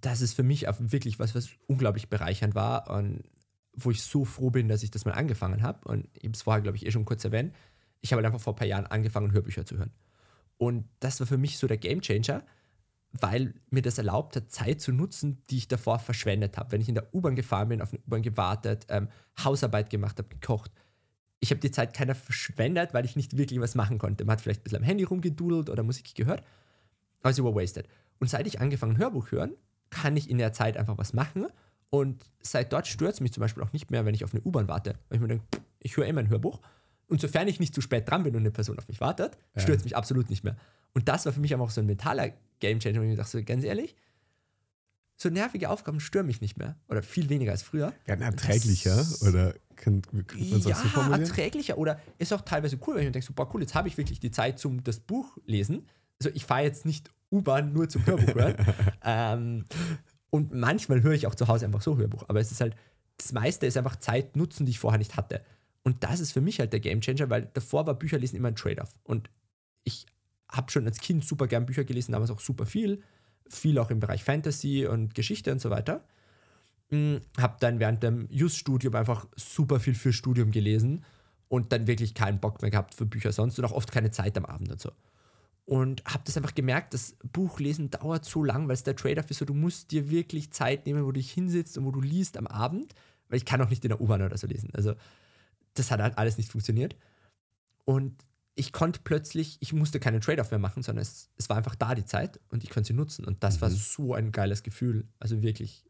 das 0.00 0.20
ist 0.20 0.34
für 0.34 0.42
mich 0.42 0.68
auch 0.68 0.76
wirklich 0.78 1.18
was, 1.18 1.34
was 1.34 1.50
unglaublich 1.66 2.08
bereichernd 2.08 2.54
war 2.54 2.90
und 2.90 3.22
wo 3.76 3.90
ich 3.90 4.02
so 4.02 4.24
froh 4.24 4.50
bin, 4.50 4.68
dass 4.68 4.82
ich 4.82 4.90
das 4.90 5.04
mal 5.04 5.12
angefangen 5.12 5.62
habe. 5.62 5.86
Und 5.88 6.08
ich 6.14 6.24
habe 6.24 6.32
es 6.34 6.42
vorher, 6.42 6.62
glaube 6.62 6.76
ich, 6.76 6.86
eh 6.86 6.90
schon 6.90 7.04
kurz 7.04 7.24
erwähnt. 7.24 7.54
Ich 8.00 8.12
habe 8.12 8.18
halt 8.22 8.26
einfach 8.26 8.42
vor 8.42 8.52
ein 8.52 8.56
paar 8.56 8.66
Jahren 8.66 8.86
angefangen, 8.86 9.32
Hörbücher 9.32 9.64
zu 9.64 9.78
hören. 9.78 9.92
Und 10.56 10.88
das 11.00 11.20
war 11.20 11.26
für 11.26 11.38
mich 11.38 11.58
so 11.58 11.66
der 11.66 11.78
Gamechanger, 11.78 12.44
weil 13.20 13.54
mir 13.70 13.82
das 13.82 13.98
erlaubt 13.98 14.36
hat, 14.36 14.50
Zeit 14.50 14.80
zu 14.80 14.92
nutzen, 14.92 15.42
die 15.50 15.58
ich 15.58 15.68
davor 15.68 15.98
verschwendet 15.98 16.56
habe. 16.58 16.72
Wenn 16.72 16.80
ich 16.80 16.88
in 16.88 16.94
der 16.94 17.14
U-Bahn 17.14 17.36
gefahren 17.36 17.68
bin, 17.68 17.80
auf 17.80 17.92
eine 17.92 18.00
U-Bahn 18.06 18.22
gewartet, 18.22 18.86
ähm, 18.88 19.08
Hausarbeit 19.42 19.90
gemacht 19.90 20.18
habe, 20.18 20.28
gekocht. 20.28 20.70
Ich 21.40 21.50
habe 21.50 21.60
die 21.60 21.70
Zeit 21.70 21.94
keiner 21.94 22.14
verschwendet, 22.14 22.94
weil 22.94 23.04
ich 23.04 23.16
nicht 23.16 23.36
wirklich 23.36 23.60
was 23.60 23.74
machen 23.74 23.98
konnte. 23.98 24.24
Man 24.24 24.32
hat 24.32 24.40
vielleicht 24.40 24.60
ein 24.60 24.64
bisschen 24.64 24.78
am 24.78 24.84
Handy 24.84 25.04
rumgedudelt 25.04 25.70
oder 25.70 25.82
Musik 25.82 26.14
gehört, 26.14 26.42
aber 27.22 27.32
sie 27.32 27.44
war 27.44 27.54
wasted. 27.54 27.86
Und 28.18 28.30
seit 28.30 28.46
ich 28.46 28.60
angefangen 28.60 28.96
Hörbuch 28.98 29.30
hören, 29.30 29.52
kann 29.90 30.16
ich 30.16 30.28
in 30.30 30.38
der 30.38 30.52
Zeit 30.52 30.76
einfach 30.76 30.98
was 30.98 31.12
machen 31.12 31.46
Und 31.90 32.24
seit 32.40 32.72
dort 32.72 32.86
stört 32.88 33.14
es 33.14 33.20
mich 33.20 33.32
zum 33.32 33.42
Beispiel 33.42 33.62
auch 33.62 33.72
nicht 33.72 33.90
mehr, 33.90 34.04
wenn 34.04 34.14
ich 34.14 34.24
auf 34.24 34.34
eine 34.34 34.42
U-Bahn 34.42 34.66
warte. 34.66 34.94
Weil 35.08 35.16
ich 35.16 35.20
mir 35.22 35.28
denke, 35.28 35.44
ich 35.78 35.96
höre 35.96 36.06
immer 36.06 36.20
ein 36.20 36.28
Hörbuch. 36.28 36.60
Und 37.06 37.20
sofern 37.20 37.46
ich 37.46 37.60
nicht 37.60 37.74
zu 37.74 37.80
spät 37.80 38.08
dran 38.10 38.24
bin 38.24 38.34
und 38.34 38.40
eine 38.40 38.50
Person 38.50 38.78
auf 38.78 38.88
mich 38.88 39.00
wartet, 39.00 39.36
Ja. 39.54 39.60
stört 39.60 39.78
es 39.78 39.84
mich 39.84 39.96
absolut 39.96 40.30
nicht 40.30 40.42
mehr. 40.42 40.56
Und 40.94 41.08
das 41.08 41.26
war 41.26 41.32
für 41.32 41.40
mich 41.40 41.52
aber 41.52 41.64
auch 41.64 41.70
so 41.70 41.80
ein 41.80 41.86
mentaler 41.86 42.32
Gamechanger, 42.60 42.98
wo 43.00 43.02
ich 43.02 43.10
mir 43.10 43.16
dachte, 43.16 43.38
so, 43.38 43.44
ganz 43.44 43.64
ehrlich, 43.64 43.94
so 45.16 45.28
nervige 45.28 45.70
Aufgaben 45.70 46.00
stören 46.00 46.26
mich 46.26 46.40
nicht 46.40 46.56
mehr. 46.56 46.76
Oder 46.88 47.02
viel 47.02 47.28
weniger 47.28 47.52
als 47.52 47.62
früher. 47.62 47.92
Ja, 48.06 48.14
erträglicher 48.14 48.96
Das- 48.96 49.22
oder 49.22 49.54
kann, 49.76 50.02
könnte 50.02 50.36
man 50.38 50.60
ja, 50.60 50.76
so 50.76 50.88
formulieren? 50.88 51.22
erträglicher 51.22 51.78
oder 51.78 52.00
ist 52.18 52.32
auch 52.32 52.40
teilweise 52.42 52.78
cool, 52.86 52.94
wenn 52.94 53.02
ich 53.02 53.08
mir 53.08 53.12
denke, 53.12 53.26
so, 53.26 53.32
boah, 53.34 53.52
cool, 53.54 53.60
jetzt 53.60 53.74
habe 53.74 53.88
ich 53.88 53.96
wirklich 53.96 54.20
die 54.20 54.30
Zeit 54.30 54.58
zum 54.58 54.82
das 54.84 55.00
Buch 55.00 55.36
lesen. 55.46 55.86
Also 56.20 56.30
ich 56.34 56.44
fahre 56.44 56.62
jetzt 56.62 56.86
nicht 56.86 57.10
U-Bahn 57.30 57.72
nur 57.72 57.88
zum 57.88 58.06
Hörbuch 58.06 58.34
hören. 58.34 58.54
ähm, 59.04 59.64
und 60.30 60.52
manchmal 60.54 61.02
höre 61.02 61.12
ich 61.12 61.26
auch 61.26 61.34
zu 61.34 61.48
Hause 61.48 61.66
einfach 61.66 61.82
so 61.82 61.96
Hörbuch. 61.96 62.24
Aber 62.28 62.40
es 62.40 62.50
ist 62.52 62.60
halt, 62.60 62.76
das 63.16 63.32
meiste 63.32 63.66
ist 63.66 63.76
einfach 63.76 63.96
Zeit 63.96 64.36
nutzen, 64.36 64.64
die 64.66 64.70
ich 64.70 64.78
vorher 64.78 64.98
nicht 64.98 65.16
hatte. 65.16 65.44
Und 65.82 66.02
das 66.02 66.20
ist 66.20 66.32
für 66.32 66.40
mich 66.40 66.60
halt 66.60 66.72
der 66.72 66.80
Gamechanger, 66.80 67.28
weil 67.30 67.50
davor 67.52 67.86
war 67.86 67.94
Bücherlesen 67.94 68.36
immer 68.36 68.48
ein 68.48 68.56
Trade-off. 68.56 68.98
Und 69.04 69.28
ich 69.84 70.06
habe 70.56 70.70
schon 70.70 70.86
als 70.86 71.00
Kind 71.00 71.24
super 71.24 71.46
gern 71.46 71.66
Bücher 71.66 71.84
gelesen, 71.84 72.12
damals 72.12 72.30
auch 72.30 72.40
super 72.40 72.66
viel. 72.66 73.02
Viel 73.48 73.78
auch 73.78 73.90
im 73.90 74.00
Bereich 74.00 74.24
Fantasy 74.24 74.86
und 74.86 75.14
Geschichte 75.14 75.52
und 75.52 75.60
so 75.60 75.70
weiter. 75.70 76.04
Habe 76.90 77.56
dann 77.60 77.80
während 77.80 78.02
dem 78.02 78.28
Just-Studium 78.30 78.94
einfach 78.94 79.26
super 79.36 79.80
viel 79.80 79.94
für 79.94 80.12
Studium 80.12 80.50
gelesen 80.50 81.04
und 81.48 81.72
dann 81.72 81.86
wirklich 81.86 82.14
keinen 82.14 82.40
Bock 82.40 82.62
mehr 82.62 82.70
gehabt 82.70 82.94
für 82.94 83.06
Bücher 83.06 83.32
sonst 83.32 83.58
und 83.58 83.64
auch 83.64 83.72
oft 83.72 83.90
keine 83.90 84.10
Zeit 84.10 84.36
am 84.36 84.44
Abend 84.44 84.70
und 84.70 84.80
so. 84.80 84.92
Und 85.66 86.04
habe 86.04 86.22
das 86.26 86.36
einfach 86.36 86.54
gemerkt, 86.54 86.92
das 86.92 87.16
Buchlesen 87.32 87.90
dauert 87.90 88.24
so 88.24 88.44
lang, 88.44 88.68
weil 88.68 88.74
es 88.74 88.82
der 88.82 88.96
Trade-off 88.96 89.30
ist, 89.30 89.38
so 89.38 89.44
du 89.44 89.54
musst 89.54 89.90
dir 89.92 90.10
wirklich 90.10 90.52
Zeit 90.52 90.84
nehmen, 90.84 91.02
wo 91.02 91.06
du 91.06 91.20
dich 91.20 91.32
hinsitzt 91.32 91.78
und 91.78 91.86
wo 91.86 91.90
du 91.90 92.02
liest 92.02 92.36
am 92.36 92.46
Abend, 92.46 92.94
weil 93.28 93.38
ich 93.38 93.44
kann 93.44 93.62
auch 93.62 93.70
nicht 93.70 93.84
in 93.84 93.88
der 93.88 94.00
U-Bahn 94.00 94.22
oder 94.22 94.36
so 94.36 94.46
lesen. 94.46 94.70
Also 94.74 94.94
das 95.72 95.90
hat 95.90 96.00
halt 96.00 96.18
alles 96.18 96.36
nicht 96.36 96.50
funktioniert. 96.50 96.96
Und 97.84 98.14
ich 98.56 98.72
konnte 98.72 99.00
plötzlich, 99.02 99.56
ich 99.60 99.72
musste 99.72 99.98
keinen 99.98 100.20
Trade-off 100.20 100.50
mehr 100.50 100.60
machen, 100.60 100.82
sondern 100.82 101.02
es, 101.02 101.28
es 101.36 101.48
war 101.48 101.56
einfach 101.56 101.74
da 101.74 101.94
die 101.94 102.04
Zeit 102.04 102.38
und 102.50 102.62
ich 102.62 102.70
konnte 102.70 102.86
sie 102.88 102.92
nutzen. 102.92 103.24
Und 103.24 103.42
das 103.42 103.60
war 103.60 103.68
Mhm. 103.68 103.74
so 103.74 104.14
ein 104.14 104.30
geiles 104.32 104.62
Gefühl. 104.62 105.08
Also 105.18 105.42
wirklich 105.42 105.84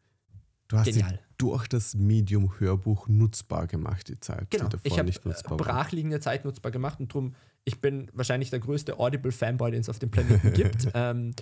Du 0.69 0.79
hast 0.79 0.87
genial. 0.87 1.11
dich 1.11 1.21
durch 1.37 1.69
das 1.69 1.95
Medium 1.95 2.59
Hörbuch 2.59 3.07
nutzbar 3.07 3.67
gemacht, 3.67 4.09
die 4.09 4.19
Zeit, 4.19 4.51
Genau, 4.51 4.65
die 4.65 4.71
davor 4.71 4.87
ich 4.87 4.99
habe 4.99 5.07
nicht 5.07 5.25
nutzbar 5.27 5.51
war. 5.53 5.59
brachliegende 5.59 6.21
Zeit 6.21 6.47
nutzbar 6.47 6.73
gemacht 6.73 7.01
und 7.01 7.13
drum, 7.13 7.35
ich 7.67 7.81
bin 7.83 8.11
wahrscheinlich 8.15 8.49
der 8.49 8.61
größte 8.61 8.99
Audible-Fanboy, 8.99 9.71
den 9.71 9.81
es 9.83 9.89
auf 9.91 9.99
dem 9.99 10.11
Planeten 10.11 10.53
gibt. 10.55 10.89
Ähm, 10.95 11.35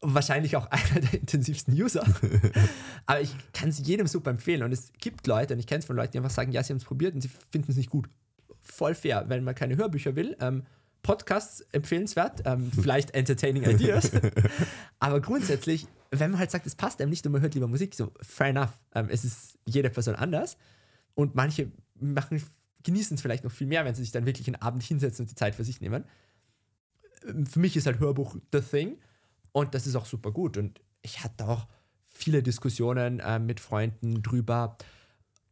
und 0.00 0.12
wahrscheinlich 0.14 0.54
auch 0.56 0.66
einer 0.70 1.00
der 1.00 1.14
intensivsten 1.20 1.72
User. 1.80 2.04
Aber 3.06 3.22
ich 3.22 3.34
kann 3.54 3.70
es 3.70 3.78
jedem 3.86 4.06
super 4.06 4.30
empfehlen. 4.30 4.62
Und 4.62 4.70
es 4.72 4.92
gibt 4.98 5.26
Leute, 5.26 5.54
und 5.54 5.60
ich 5.60 5.66
kenne 5.66 5.78
es 5.78 5.86
von 5.86 5.96
Leuten, 5.96 6.12
die 6.12 6.18
einfach 6.18 6.30
sagen, 6.30 6.52
ja, 6.52 6.62
sie 6.62 6.74
haben 6.74 6.76
es 6.78 6.84
probiert 6.84 7.14
und 7.14 7.22
sie 7.22 7.30
finden 7.50 7.70
es 7.70 7.78
nicht 7.78 7.88
gut. 7.88 8.10
Voll 8.64 8.94
fair, 8.94 9.24
wenn 9.28 9.44
man 9.44 9.54
keine 9.54 9.76
Hörbücher 9.76 10.16
will. 10.16 10.36
Ähm, 10.40 10.64
Podcasts 11.02 11.60
empfehlenswert, 11.72 12.42
ähm, 12.46 12.72
vielleicht 12.72 13.14
entertaining 13.14 13.62
ideas. 13.64 14.10
Aber 14.98 15.20
grundsätzlich, 15.20 15.86
wenn 16.10 16.30
man 16.30 16.40
halt 16.40 16.50
sagt, 16.50 16.66
es 16.66 16.74
passt 16.74 17.00
einem 17.00 17.10
nicht 17.10 17.24
und 17.26 17.32
man 17.32 17.42
hört 17.42 17.54
lieber 17.54 17.68
Musik, 17.68 17.94
so 17.94 18.10
fair 18.22 18.48
enough. 18.48 18.72
Ähm, 18.94 19.08
es 19.10 19.24
ist 19.24 19.58
jede 19.66 19.90
Person 19.90 20.14
anders. 20.14 20.56
Und 21.14 21.34
manche 21.34 21.70
machen, 22.00 22.42
genießen 22.82 23.16
es 23.16 23.20
vielleicht 23.20 23.44
noch 23.44 23.52
viel 23.52 23.66
mehr, 23.66 23.84
wenn 23.84 23.94
sie 23.94 24.02
sich 24.02 24.12
dann 24.12 24.26
wirklich 24.26 24.48
einen 24.48 24.60
Abend 24.62 24.82
hinsetzen 24.82 25.24
und 25.24 25.30
die 25.30 25.34
Zeit 25.34 25.54
für 25.54 25.64
sich 25.64 25.80
nehmen. 25.80 26.04
Ähm, 27.28 27.46
Für 27.46 27.60
mich 27.60 27.76
ist 27.76 27.86
halt 27.86 28.00
Hörbuch 28.00 28.36
the 28.52 28.60
thing 28.60 28.98
und 29.52 29.74
das 29.74 29.86
ist 29.86 29.96
auch 29.96 30.06
super 30.06 30.32
gut. 30.32 30.56
Und 30.56 30.80
ich 31.02 31.22
hatte 31.22 31.46
auch 31.46 31.66
viele 32.08 32.42
Diskussionen 32.42 33.20
äh, 33.20 33.38
mit 33.38 33.60
Freunden 33.60 34.22
drüber, 34.22 34.78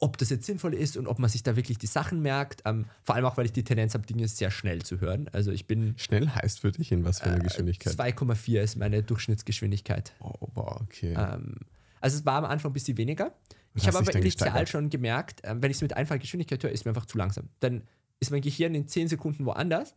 ob 0.03 0.19
das 0.19 0.31
jetzt 0.31 0.47
sinnvoll 0.47 0.75
ist 0.75 0.97
und 0.97 1.07
ob 1.07 1.21
man 1.21 1.31
sich 1.31 1.45
da 1.45 1.55
wirklich 1.55 1.79
die 1.79 1.87
Sachen 1.87 2.23
merkt. 2.23 2.63
Ähm, 2.65 2.87
vor 3.05 3.15
allem 3.15 3.25
auch, 3.25 3.37
weil 3.37 3.47
ich 3.47 3.53
die 3.53 3.63
Tendenz 3.63 3.95
habe, 3.95 4.05
Dinge 4.05 4.27
sehr 4.27 4.51
schnell 4.51 4.83
zu 4.83 5.01
hören. 5.01 5.31
Also 5.33 5.53
ich 5.53 5.69
bin 5.69 5.95
Schnell 5.97 6.29
heißt 6.29 6.59
für 6.59 6.73
dich 6.73 6.91
in 6.91 7.05
was 7.05 7.21
für 7.21 7.27
einer 7.27 7.39
Äh, 7.39 7.45
Geschwindigkeit? 7.45 7.93
2,4 7.95 8.61
ist 8.61 8.77
meine 8.77 9.05
Durchschnittsgeschwindigkeit. 9.05 10.13
Oh, 10.19 10.33
wow, 10.55 10.81
okay. 10.81 11.15
Ähm, 11.17 11.55
also 12.01 12.19
es 12.19 12.27
war 12.27 12.35
am 12.35 12.47
Anfang 12.47 12.71
ein 12.71 12.75
bisschen 12.75 12.99
weniger. 12.99 13.33
Ich 13.75 13.87
habe 13.87 13.99
aber 13.99 14.13
initial 14.13 14.49
gesteigert? 14.49 14.69
schon 14.69 14.91
gemerkt, 14.91 15.41
ähm, 15.45 15.63
wenn 15.63 15.71
ich 15.71 15.77
es 15.77 15.83
mit 15.83 15.97
einfacher 15.97 16.19
Geschwindigkeit 16.19 16.63
höre, 16.65 16.73
ist 16.73 16.85
mir 16.85 16.91
einfach 16.91 17.07
zu 17.07 17.17
langsam. 17.17 17.49
Dann 17.61 17.83
ist 18.19 18.33
mein 18.33 18.41
Gehirn 18.43 18.75
in 18.75 18.89
10 18.89 19.07
Sekunden 19.07 19.47
woanders, 19.47 19.95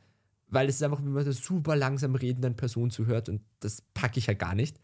weil 0.49 0.69
es 0.69 0.75
ist 0.75 0.83
einfach, 0.83 0.99
wie 1.01 1.09
man 1.09 1.23
einer 1.23 1.33
super 1.33 1.75
langsam 1.75 2.13
redenden 2.13 2.55
Person 2.55 2.91
zuhört 2.91 3.27
und 3.27 3.41
das 3.59 3.81
packe 3.81 4.19
ich 4.19 4.27
ja 4.27 4.35
gar 4.35 4.53
nicht. 4.53 4.79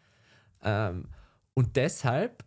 Ähm, 0.64 1.06
und 1.53 1.76
deshalb 1.76 2.43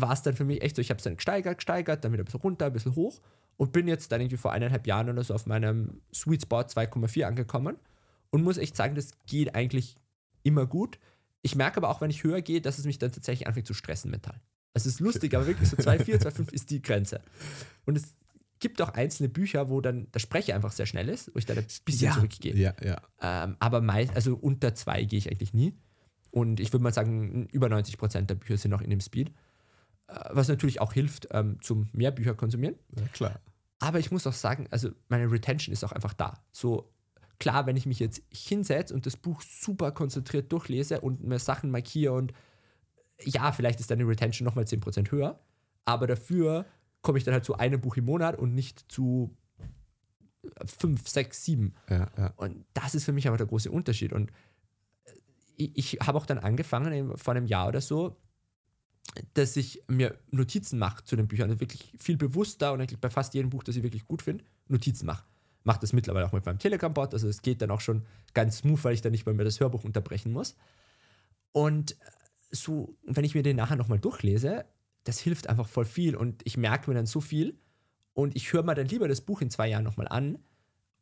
war 0.00 0.12
es 0.12 0.22
dann 0.22 0.34
für 0.34 0.44
mich 0.44 0.62
echt 0.62 0.76
so, 0.76 0.82
ich 0.82 0.90
habe 0.90 0.98
es 0.98 1.04
dann 1.04 1.16
gesteigert, 1.16 1.58
gesteigert, 1.58 2.04
dann 2.04 2.12
wieder 2.12 2.22
ein 2.22 2.26
bisschen 2.26 2.40
runter, 2.40 2.66
ein 2.66 2.72
bisschen 2.72 2.94
hoch 2.94 3.20
und 3.56 3.72
bin 3.72 3.88
jetzt 3.88 4.10
dann 4.12 4.20
irgendwie 4.20 4.36
vor 4.36 4.52
eineinhalb 4.52 4.86
Jahren 4.86 5.10
oder 5.10 5.22
so 5.22 5.34
auf 5.34 5.46
meinem 5.46 6.00
Sweet 6.14 6.42
Spot 6.42 6.60
2,4 6.60 7.24
angekommen 7.24 7.76
und 8.30 8.42
muss 8.42 8.58
echt 8.58 8.76
sagen, 8.76 8.94
das 8.94 9.10
geht 9.26 9.54
eigentlich 9.54 9.96
immer 10.42 10.66
gut. 10.66 10.98
Ich 11.42 11.56
merke 11.56 11.78
aber 11.78 11.88
auch, 11.88 12.00
wenn 12.00 12.10
ich 12.10 12.24
höher 12.24 12.42
gehe, 12.42 12.60
dass 12.60 12.78
es 12.78 12.84
mich 12.84 12.98
dann 12.98 13.12
tatsächlich 13.12 13.46
anfängt 13.46 13.66
zu 13.66 13.74
stressen 13.74 14.10
mental. 14.10 14.40
Es 14.72 14.86
ist 14.86 15.00
lustig, 15.00 15.34
aber 15.34 15.46
wirklich 15.46 15.68
so 15.68 15.76
2,4, 15.78 16.22
2,5 16.22 16.52
ist 16.52 16.70
die 16.70 16.82
Grenze. 16.82 17.20
Und 17.84 17.96
es 17.96 18.14
gibt 18.60 18.80
auch 18.82 18.90
einzelne 18.90 19.28
Bücher, 19.28 19.68
wo 19.70 19.80
dann 19.80 20.10
der 20.12 20.20
Sprecher 20.20 20.54
einfach 20.54 20.72
sehr 20.72 20.86
schnell 20.86 21.08
ist, 21.08 21.34
wo 21.34 21.38
ich 21.38 21.46
dann 21.46 21.58
ein 21.58 21.66
bisschen 21.84 22.06
ja, 22.06 22.14
zurückgehe. 22.14 22.54
ja, 22.54 22.74
ja. 22.82 23.00
Ähm, 23.20 23.56
aber 23.58 23.80
meist, 23.80 24.14
also 24.14 24.36
unter 24.36 24.74
zwei 24.74 25.04
gehe 25.04 25.18
ich 25.18 25.30
eigentlich 25.30 25.54
nie. 25.54 25.74
Und 26.30 26.60
ich 26.60 26.72
würde 26.72 26.82
mal 26.82 26.94
sagen, 26.94 27.46
über 27.52 27.68
90 27.68 27.98
Prozent 27.98 28.30
der 28.30 28.36
Bücher 28.36 28.56
sind 28.56 28.70
noch 28.70 28.82
in 28.82 28.90
dem 28.90 29.00
Speed. 29.00 29.32
Äh, 30.10 30.30
was 30.30 30.48
natürlich 30.48 30.80
auch 30.80 30.92
hilft, 30.92 31.28
ähm, 31.30 31.58
zum 31.62 31.88
mehr 31.92 32.10
Bücher 32.10 32.34
konsumieren. 32.34 32.76
ja, 32.96 33.06
klar. 33.08 33.40
Aber 33.78 33.98
ich 33.98 34.10
muss 34.10 34.26
auch 34.26 34.34
sagen, 34.34 34.66
also 34.70 34.90
meine 35.08 35.30
Retention 35.30 35.72
ist 35.72 35.84
auch 35.84 35.92
einfach 35.92 36.12
da. 36.12 36.42
So 36.52 36.92
klar, 37.38 37.66
wenn 37.66 37.76
ich 37.76 37.86
mich 37.86 37.98
jetzt 37.98 38.22
hinsetze 38.30 38.92
und 38.92 39.06
das 39.06 39.16
Buch 39.16 39.40
super 39.40 39.92
konzentriert 39.92 40.52
durchlese 40.52 41.00
und 41.00 41.24
mir 41.24 41.38
Sachen 41.38 41.70
markiere 41.70 42.12
und 42.12 42.34
ja, 43.22 43.52
vielleicht 43.52 43.80
ist 43.80 43.90
deine 43.90 44.06
Retention 44.06 44.44
nochmal 44.44 44.64
10% 44.64 45.10
höher, 45.10 45.40
aber 45.86 46.06
dafür 46.06 46.66
komme 47.02 47.18
ich 47.18 47.24
dann 47.24 47.32
halt 47.32 47.44
zu 47.44 47.56
einem 47.56 47.80
Buch 47.80 47.96
im 47.96 48.04
Monat 48.04 48.38
und 48.38 48.54
nicht 48.54 48.92
zu 48.92 49.34
5, 50.64 51.08
6, 51.08 51.44
7. 51.44 51.74
Ja, 51.88 52.10
ja. 52.16 52.32
Und 52.36 52.64
das 52.74 52.94
ist 52.94 53.04
für 53.04 53.12
mich 53.12 53.28
aber 53.28 53.36
der 53.36 53.46
große 53.46 53.70
Unterschied. 53.70 54.12
Und 54.12 54.30
äh, 55.04 55.12
ich, 55.56 55.94
ich 55.94 56.00
habe 56.00 56.18
auch 56.18 56.26
dann 56.26 56.38
angefangen, 56.38 57.16
vor 57.16 57.34
einem 57.34 57.46
Jahr 57.46 57.68
oder 57.68 57.80
so, 57.80 58.16
dass 59.34 59.56
ich 59.56 59.82
mir 59.88 60.18
Notizen 60.30 60.78
mache 60.78 61.04
zu 61.04 61.16
den 61.16 61.28
Büchern. 61.28 61.50
Also 61.50 61.60
wirklich 61.60 61.92
viel 61.98 62.16
bewusster 62.16 62.72
und 62.72 62.80
eigentlich 62.80 63.00
bei 63.00 63.10
fast 63.10 63.34
jedem 63.34 63.50
Buch, 63.50 63.62
das 63.62 63.76
ich 63.76 63.82
wirklich 63.82 64.06
gut 64.06 64.22
finde, 64.22 64.44
Notizen 64.68 65.06
mache. 65.06 65.24
Mache 65.64 65.80
das 65.80 65.92
mittlerweile 65.92 66.26
auch 66.26 66.32
mit 66.32 66.46
meinem 66.46 66.58
Telegram-Bot. 66.58 67.12
Also 67.12 67.28
es 67.28 67.42
geht 67.42 67.60
dann 67.60 67.70
auch 67.70 67.80
schon 67.80 68.06
ganz 68.34 68.58
smooth, 68.58 68.82
weil 68.84 68.94
ich 68.94 69.02
dann 69.02 69.12
nicht 69.12 69.26
mal 69.26 69.34
mehr 69.34 69.44
das 69.44 69.60
Hörbuch 69.60 69.84
unterbrechen 69.84 70.32
muss. 70.32 70.56
Und 71.52 71.96
so, 72.50 72.96
wenn 73.04 73.24
ich 73.24 73.34
mir 73.34 73.42
den 73.42 73.56
nachher 73.56 73.76
nochmal 73.76 73.98
durchlese, 73.98 74.64
das 75.04 75.18
hilft 75.18 75.48
einfach 75.48 75.68
voll 75.68 75.84
viel 75.84 76.16
und 76.16 76.42
ich 76.44 76.56
merke 76.56 76.90
mir 76.90 76.94
dann 76.94 77.06
so 77.06 77.20
viel 77.20 77.58
und 78.12 78.36
ich 78.36 78.52
höre 78.52 78.62
mir 78.62 78.74
dann 78.74 78.86
lieber 78.86 79.08
das 79.08 79.20
Buch 79.20 79.40
in 79.40 79.50
zwei 79.50 79.68
Jahren 79.68 79.84
nochmal 79.84 80.08
an 80.08 80.38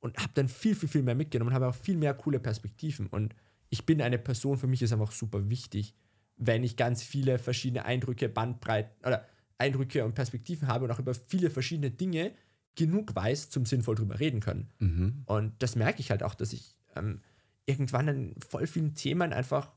und 0.00 0.16
habe 0.18 0.32
dann 0.34 0.48
viel, 0.48 0.74
viel, 0.74 0.88
viel 0.88 1.02
mehr 1.02 1.14
mitgenommen 1.14 1.50
und 1.50 1.54
habe 1.54 1.68
auch 1.68 1.74
viel 1.74 1.96
mehr 1.96 2.14
coole 2.14 2.38
Perspektiven. 2.38 3.06
Und 3.06 3.34
ich 3.70 3.86
bin 3.86 4.00
eine 4.00 4.18
Person, 4.18 4.58
für 4.58 4.66
mich 4.66 4.82
ist 4.82 4.92
einfach 4.92 5.12
super 5.12 5.50
wichtig, 5.50 5.94
wenn 6.38 6.64
ich 6.64 6.76
ganz 6.76 7.02
viele 7.02 7.38
verschiedene 7.38 7.84
Eindrücke, 7.84 8.28
Bandbreiten 8.28 8.92
oder 9.04 9.26
Eindrücke 9.58 10.04
und 10.04 10.14
Perspektiven 10.14 10.68
habe 10.68 10.84
und 10.84 10.90
auch 10.90 11.00
über 11.00 11.14
viele 11.14 11.50
verschiedene 11.50 11.90
Dinge 11.90 12.32
genug 12.76 13.14
weiß, 13.14 13.50
zum 13.50 13.66
sinnvoll 13.66 13.96
drüber 13.96 14.20
reden 14.20 14.40
können. 14.40 14.70
Mhm. 14.78 15.22
Und 15.26 15.52
das 15.58 15.74
merke 15.74 16.00
ich 16.00 16.10
halt 16.10 16.22
auch, 16.22 16.34
dass 16.34 16.52
ich 16.52 16.76
ähm, 16.94 17.20
irgendwann 17.66 18.08
an 18.08 18.34
voll 18.48 18.66
vielen 18.68 18.94
Themen 18.94 19.32
einfach 19.32 19.72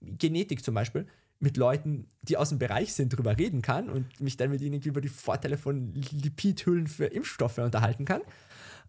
Genetik 0.00 0.64
zum 0.64 0.74
Beispiel 0.74 1.06
mit 1.38 1.56
Leuten, 1.56 2.08
die 2.22 2.36
aus 2.36 2.48
dem 2.48 2.58
Bereich 2.58 2.94
sind, 2.94 3.10
drüber 3.10 3.38
reden 3.38 3.62
kann 3.62 3.90
und 3.90 4.20
mich 4.20 4.36
dann 4.36 4.50
mit 4.50 4.60
ihnen 4.60 4.80
über 4.82 5.00
die 5.00 5.08
Vorteile 5.08 5.58
von 5.58 5.92
Lipidhüllen 5.94 6.86
für 6.86 7.06
Impfstoffe 7.06 7.58
unterhalten 7.58 8.04
kann. 8.04 8.22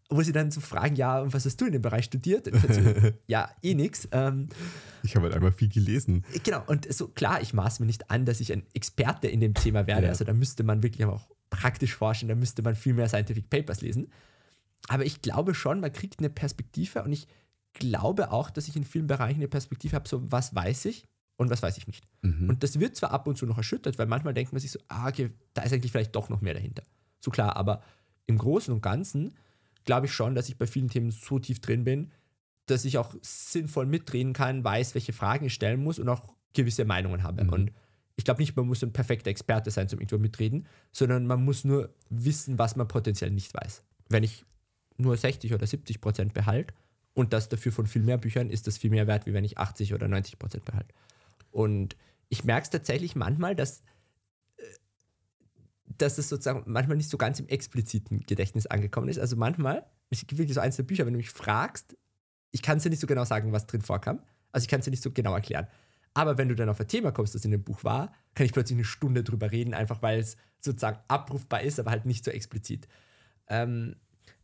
Wo 0.10 0.22
sie 0.22 0.32
dann 0.32 0.52
so 0.52 0.62
fragen, 0.62 0.96
ja, 0.96 1.20
und 1.20 1.34
was 1.34 1.46
hast 1.46 1.60
du 1.60 1.66
in 1.66 1.74
dem 1.74 1.82
Bereich 1.82 2.06
studiert? 2.06 2.46
So, 2.46 2.82
ja, 3.28 3.50
eh 3.62 3.74
nix. 3.74 4.08
Ähm, 4.14 4.48
Ich 5.04 5.16
habe 5.16 5.26
halt 5.26 5.36
einmal 5.36 5.52
viel 5.52 5.68
gelesen. 5.68 6.24
genau, 6.44 6.64
und 6.68 6.92
so 6.94 7.10
klar, 7.10 7.42
ich 7.42 7.54
maß 7.54 7.82
mir 7.82 7.86
nicht 7.88 8.10
an, 8.10 8.26
dass 8.26 8.40
ich 8.40 8.54
ein 8.54 8.64
Experte 8.74 9.28
in 9.28 9.42
dem 9.42 9.54
Thema 9.54 9.86
werde. 9.86 10.04
Ja. 10.04 10.10
Also 10.10 10.24
da 10.24 10.34
müsste 10.34 10.64
man 10.64 10.82
wirklich 10.82 11.06
auch 11.06 11.28
praktisch 11.50 11.96
forschen, 11.96 12.30
da 12.30 12.36
müsste 12.36 12.62
man 12.62 12.76
viel 12.76 12.94
mehr 12.94 13.10
Scientific 13.10 13.50
Papers 13.50 13.82
lesen. 13.82 14.08
Aber 14.88 15.06
ich 15.06 15.22
glaube 15.22 15.54
schon, 15.54 15.82
man 15.82 15.92
kriegt 15.92 16.20
eine 16.20 16.30
Perspektive 16.30 17.04
und 17.04 17.12
ich 17.12 17.28
glaube 17.74 18.32
auch, 18.32 18.50
dass 18.50 18.68
ich 18.68 18.76
in 18.76 18.84
vielen 18.84 19.08
Bereichen 19.08 19.40
eine 19.40 19.48
Perspektive 19.48 19.96
habe, 19.96 20.08
so 20.08 20.32
was 20.32 20.56
weiß 20.56 20.86
ich 20.86 21.06
und 21.36 21.50
was 21.50 21.62
weiß 21.62 21.78
ich 21.78 21.88
nicht. 21.88 22.08
Mhm. 22.22 22.50
Und 22.50 22.64
das 22.64 22.80
wird 22.80 22.96
zwar 22.96 23.12
ab 23.12 23.28
und 23.28 23.38
zu 23.38 23.46
noch 23.46 23.58
erschüttert, 23.58 24.00
weil 24.00 24.08
manchmal 24.08 24.34
denkt 24.34 24.54
man 24.54 24.60
sich 24.60 24.72
so, 24.72 24.80
ah, 24.88 25.08
okay, 25.08 25.32
da 25.54 25.64
ist 25.64 25.74
eigentlich 25.74 25.92
vielleicht 25.92 26.16
doch 26.16 26.30
noch 26.30 26.42
mehr 26.42 26.54
dahinter. 26.54 26.84
So 27.20 27.32
klar, 27.32 27.56
aber 27.56 27.82
im 28.26 28.38
Großen 28.38 28.74
und 28.74 28.82
Ganzen 28.82 29.36
glaube 29.88 30.06
ich 30.06 30.14
schon, 30.14 30.36
dass 30.36 30.50
ich 30.50 30.58
bei 30.60 30.68
vielen 30.68 30.90
Themen 30.90 31.10
so 31.10 31.40
tief 31.40 31.60
drin 31.60 31.84
bin, 31.84 32.12
dass 32.68 32.86
ich 32.86 33.00
auch 33.00 33.16
sinnvoll 33.22 33.88
mitreden 33.88 34.34
kann, 34.34 34.64
weiß, 34.64 34.94
welche 34.94 35.14
Fragen 35.14 35.46
ich 35.46 35.54
stellen 35.56 35.82
muss 35.82 35.98
und 35.98 36.08
auch 36.10 36.36
gewisse 36.54 36.86
Meinungen 36.86 37.24
habe. 37.24 37.46
Mhm. 37.46 37.50
Und 37.50 37.72
ich 38.18 38.26
glaube 38.26 38.42
nicht, 38.42 38.56
man 38.56 38.68
muss 38.68 38.84
ein 38.84 38.94
perfekter 38.94 39.30
Experte 39.30 39.72
sein 39.72 39.88
zum 39.88 40.00
irgendwo 40.00 40.18
mitreden, 40.18 40.68
sondern 40.92 41.26
man 41.26 41.44
muss 41.44 41.64
nur 41.64 41.94
wissen, 42.10 42.60
was 42.60 42.76
man 42.76 42.88
potenziell 42.88 43.32
nicht 43.32 43.54
weiß. 43.54 43.84
Wenn 44.10 44.24
ich 44.24 44.46
nur 44.98 45.16
60 45.16 45.54
oder 45.54 45.66
70 45.66 46.02
Prozent 46.02 46.34
behalte 46.34 46.74
und 47.14 47.32
das 47.32 47.50
dafür 47.50 47.72
von 47.72 47.88
viel 47.88 48.02
mehr 48.02 48.18
Büchern, 48.18 48.50
ist 48.50 48.68
das 48.68 48.78
viel 48.78 48.90
mehr 48.90 49.08
wert, 49.08 49.26
wie 49.26 49.34
wenn 49.34 49.46
ich 49.46 49.58
80 49.58 49.94
oder 49.94 50.08
90 50.08 50.40
Prozent 50.40 50.66
behalte. 50.66 50.94
Und 51.52 51.96
ich 52.30 52.44
merke 52.44 52.64
es 52.64 52.70
tatsächlich 52.70 53.16
manchmal, 53.16 53.56
dass, 53.56 53.84
dass 56.02 56.18
es 56.18 56.30
sozusagen 56.30 56.64
manchmal 56.66 56.98
nicht 56.98 57.10
so 57.10 57.18
ganz 57.18 57.40
im 57.40 57.48
expliziten 57.48 58.22
Gedächtnis 58.22 58.68
angekommen 58.68 59.10
ist. 59.10 59.20
Also 59.20 59.36
manchmal, 59.36 59.86
es 60.10 60.20
gibt 60.20 60.38
wirklich 60.38 60.56
so 60.56 60.62
einzelne 60.62 60.86
Bücher, 60.86 61.06
wenn 61.06 61.14
du 61.14 61.18
mich 61.18 61.30
fragst, 61.30 61.96
ich 62.52 62.62
kann 62.62 62.78
es 62.78 62.84
dir 62.84 62.90
nicht 62.90 63.00
so 63.00 63.08
genau 63.08 63.26
sagen, 63.26 63.52
was 63.52 63.68
drin 63.68 63.82
vorkam. 63.82 64.22
Also 64.52 64.66
ich 64.66 64.70
kann 64.70 64.80
es 64.80 64.86
dir 64.86 64.92
nicht 64.92 65.04
so 65.04 65.12
genau 65.12 65.34
erklären. 65.34 65.68
Aber 66.14 66.38
wenn 66.38 66.50
du 66.50 66.56
dann 66.56 66.70
auf 66.70 66.80
ein 66.80 66.88
Thema 66.88 67.12
kommst, 67.12 67.36
das 67.36 67.46
in 67.46 67.52
dem 67.52 67.64
Buch 67.64 67.84
war, 67.84 68.12
kann 68.34 68.46
ich 68.46 68.54
plötzlich 68.54 68.78
eine 68.78 68.86
Stunde 68.86 69.24
drüber 69.24 69.52
reden, 69.52 69.74
einfach 69.74 70.02
weil 70.02 70.20
es 70.20 70.38
sozusagen 70.60 71.00
abrufbar 71.08 71.62
ist, 71.62 71.80
aber 71.80 71.92
halt 71.92 72.06
nicht 72.06 72.26
so 72.26 72.32
explizit. 72.32 72.88
Ähm, 73.50 73.96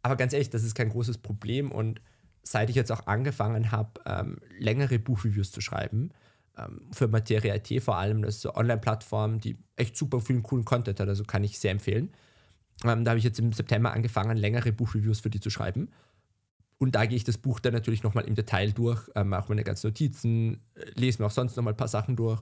aber 0.04 0.16
ganz 0.16 0.34
ehrlich, 0.34 0.50
das 0.50 0.64
ist 0.64 0.76
kein 0.76 0.90
großes 0.90 1.18
Problem. 1.18 1.72
Und 1.72 2.02
seit 2.44 2.70
ich 2.70 2.76
jetzt 2.76 2.92
auch 2.92 3.08
angefangen 3.08 3.72
habe, 3.72 4.02
ähm, 4.06 4.38
längere 4.60 5.00
Buchreviews 5.00 5.52
zu 5.52 5.62
schreiben, 5.62 6.12
ähm, 6.58 6.82
für 6.92 7.08
Materia.it 7.08 7.82
vor 7.82 7.98
allem, 7.98 8.22
das 8.22 8.38
ist 8.38 8.46
eine 8.46 8.56
Online-Plattform, 8.56 9.40
die 9.40 9.58
echt 9.76 9.98
super 9.98 10.20
vielen 10.20 10.44
coolen 10.44 10.66
Content 10.66 11.00
hat, 11.00 11.08
also 11.08 11.24
kann 11.24 11.44
ich 11.44 11.60
sehr 11.60 11.72
empfehlen. 11.72 12.12
Ähm, 12.84 13.04
da 13.04 13.12
habe 13.12 13.18
ich 13.18 13.24
jetzt 13.24 13.40
im 13.40 13.54
September 13.54 13.92
angefangen, 13.92 14.38
längere 14.38 14.72
Buchreviews 14.72 15.20
für 15.20 15.30
die 15.30 15.40
zu 15.40 15.50
schreiben. 15.50 15.90
Und 16.78 16.96
da 16.96 17.06
gehe 17.06 17.16
ich 17.16 17.24
das 17.24 17.38
Buch 17.38 17.60
dann 17.60 17.74
natürlich 17.74 18.04
nochmal 18.04 18.26
im 18.26 18.36
Detail 18.36 18.72
durch, 18.72 19.10
ähm, 19.16 19.30
mache 19.30 19.50
meine 19.50 19.64
ganzen 19.64 19.88
Notizen, 19.88 20.60
äh, 20.76 20.92
lese 20.96 21.22
mir 21.22 21.28
auch 21.28 21.32
sonst 21.32 21.56
nochmal 21.56 21.74
ein 21.74 21.78
paar 21.78 21.88
Sachen 21.88 22.16
durch. 22.16 22.42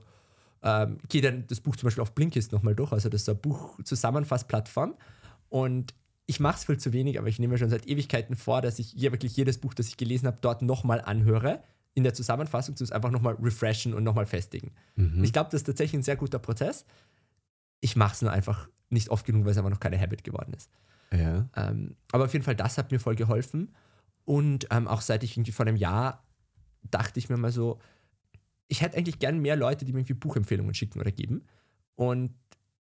Ähm, 0.62 0.98
gehe 1.08 1.22
dann 1.22 1.46
das 1.46 1.60
Buch 1.60 1.76
zum 1.76 1.86
Beispiel 1.86 2.02
auf 2.02 2.14
Blinkist 2.14 2.52
nochmal 2.52 2.74
durch, 2.74 2.92
also 2.92 3.08
das 3.08 3.22
ist 3.22 3.28
eine 3.28 3.38
Buchzusammenfassplattform. 3.38 4.94
Und 5.48 5.94
ich 6.26 6.40
mache 6.40 6.56
es 6.56 6.64
viel 6.64 6.78
zu 6.78 6.92
wenig, 6.92 7.18
aber 7.18 7.28
ich 7.28 7.38
nehme 7.38 7.52
mir 7.52 7.58
schon 7.58 7.68
seit 7.68 7.86
Ewigkeiten 7.86 8.36
vor, 8.36 8.62
dass 8.62 8.78
ich 8.78 8.94
hier 8.96 9.12
wirklich 9.12 9.36
jedes 9.36 9.58
Buch, 9.58 9.74
das 9.74 9.88
ich 9.88 9.96
gelesen 9.96 10.26
habe, 10.26 10.38
dort 10.40 10.62
nochmal 10.62 11.00
anhöre, 11.00 11.62
in 11.94 12.04
der 12.04 12.14
Zusammenfassung, 12.14 12.76
zu 12.76 12.90
einfach 12.92 13.10
nochmal 13.10 13.34
refreshen 13.34 13.94
und 13.94 14.04
nochmal 14.04 14.26
festigen. 14.26 14.72
Mhm. 14.96 15.24
Ich 15.24 15.32
glaube, 15.32 15.50
das 15.50 15.60
ist 15.60 15.66
tatsächlich 15.66 16.00
ein 16.00 16.02
sehr 16.02 16.16
guter 16.16 16.38
Prozess. 16.38 16.84
Ich 17.80 17.96
mache 17.96 18.14
es 18.14 18.22
nur 18.22 18.30
einfach 18.30 18.68
nicht 18.88 19.10
oft 19.10 19.26
genug, 19.26 19.44
weil 19.44 19.52
es 19.52 19.58
einfach 19.58 19.70
noch 19.70 19.80
keine 19.80 20.00
Habit 20.00 20.24
geworden 20.24 20.54
ist. 20.54 20.70
Ja. 21.12 21.48
Ähm, 21.56 21.96
aber 22.12 22.24
auf 22.24 22.32
jeden 22.32 22.44
Fall, 22.44 22.56
das 22.56 22.78
hat 22.78 22.90
mir 22.90 22.98
voll 22.98 23.16
geholfen. 23.16 23.74
Und 24.24 24.66
ähm, 24.70 24.88
auch 24.88 25.00
seit 25.00 25.22
ich 25.24 25.36
irgendwie 25.36 25.52
vor 25.52 25.66
einem 25.66 25.76
Jahr 25.76 26.24
dachte 26.90 27.18
ich 27.18 27.28
mir 27.28 27.36
mal 27.36 27.52
so, 27.52 27.78
ich 28.68 28.80
hätte 28.80 28.96
eigentlich 28.96 29.18
gern 29.18 29.40
mehr 29.40 29.56
Leute, 29.56 29.84
die 29.84 29.92
mir 29.92 30.00
irgendwie 30.00 30.14
Buchempfehlungen 30.14 30.74
schicken 30.74 31.00
oder 31.00 31.10
geben. 31.10 31.44
Und 31.94 32.34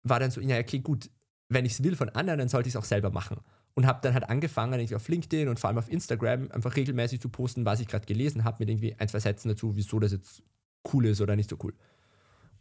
war 0.02 0.18
dann 0.18 0.30
so, 0.30 0.40
ja, 0.40 0.58
okay, 0.58 0.80
gut, 0.80 1.10
wenn 1.48 1.64
ich 1.64 1.72
es 1.72 1.82
will 1.84 1.96
von 1.96 2.08
anderen, 2.10 2.38
dann 2.38 2.48
sollte 2.48 2.68
ich 2.68 2.74
es 2.74 2.78
auch 2.78 2.84
selber 2.84 3.10
machen. 3.10 3.40
Und 3.78 3.86
habe 3.86 4.00
dann 4.02 4.12
halt 4.12 4.28
angefangen, 4.28 4.92
auf 4.92 5.08
LinkedIn 5.08 5.46
und 5.46 5.60
vor 5.60 5.68
allem 5.68 5.78
auf 5.78 5.88
Instagram 5.88 6.50
einfach 6.50 6.74
regelmäßig 6.74 7.20
zu 7.20 7.28
posten, 7.28 7.64
was 7.64 7.78
ich 7.78 7.86
gerade 7.86 8.06
gelesen 8.06 8.42
habe, 8.42 8.56
mit 8.58 8.70
irgendwie 8.70 8.96
ein, 8.98 9.08
zwei 9.08 9.20
Sätzen 9.20 9.50
dazu, 9.50 9.76
wieso 9.76 10.00
das 10.00 10.10
jetzt 10.10 10.42
cool 10.92 11.06
ist 11.06 11.20
oder 11.20 11.36
nicht 11.36 11.48
so 11.48 11.56
cool. 11.62 11.72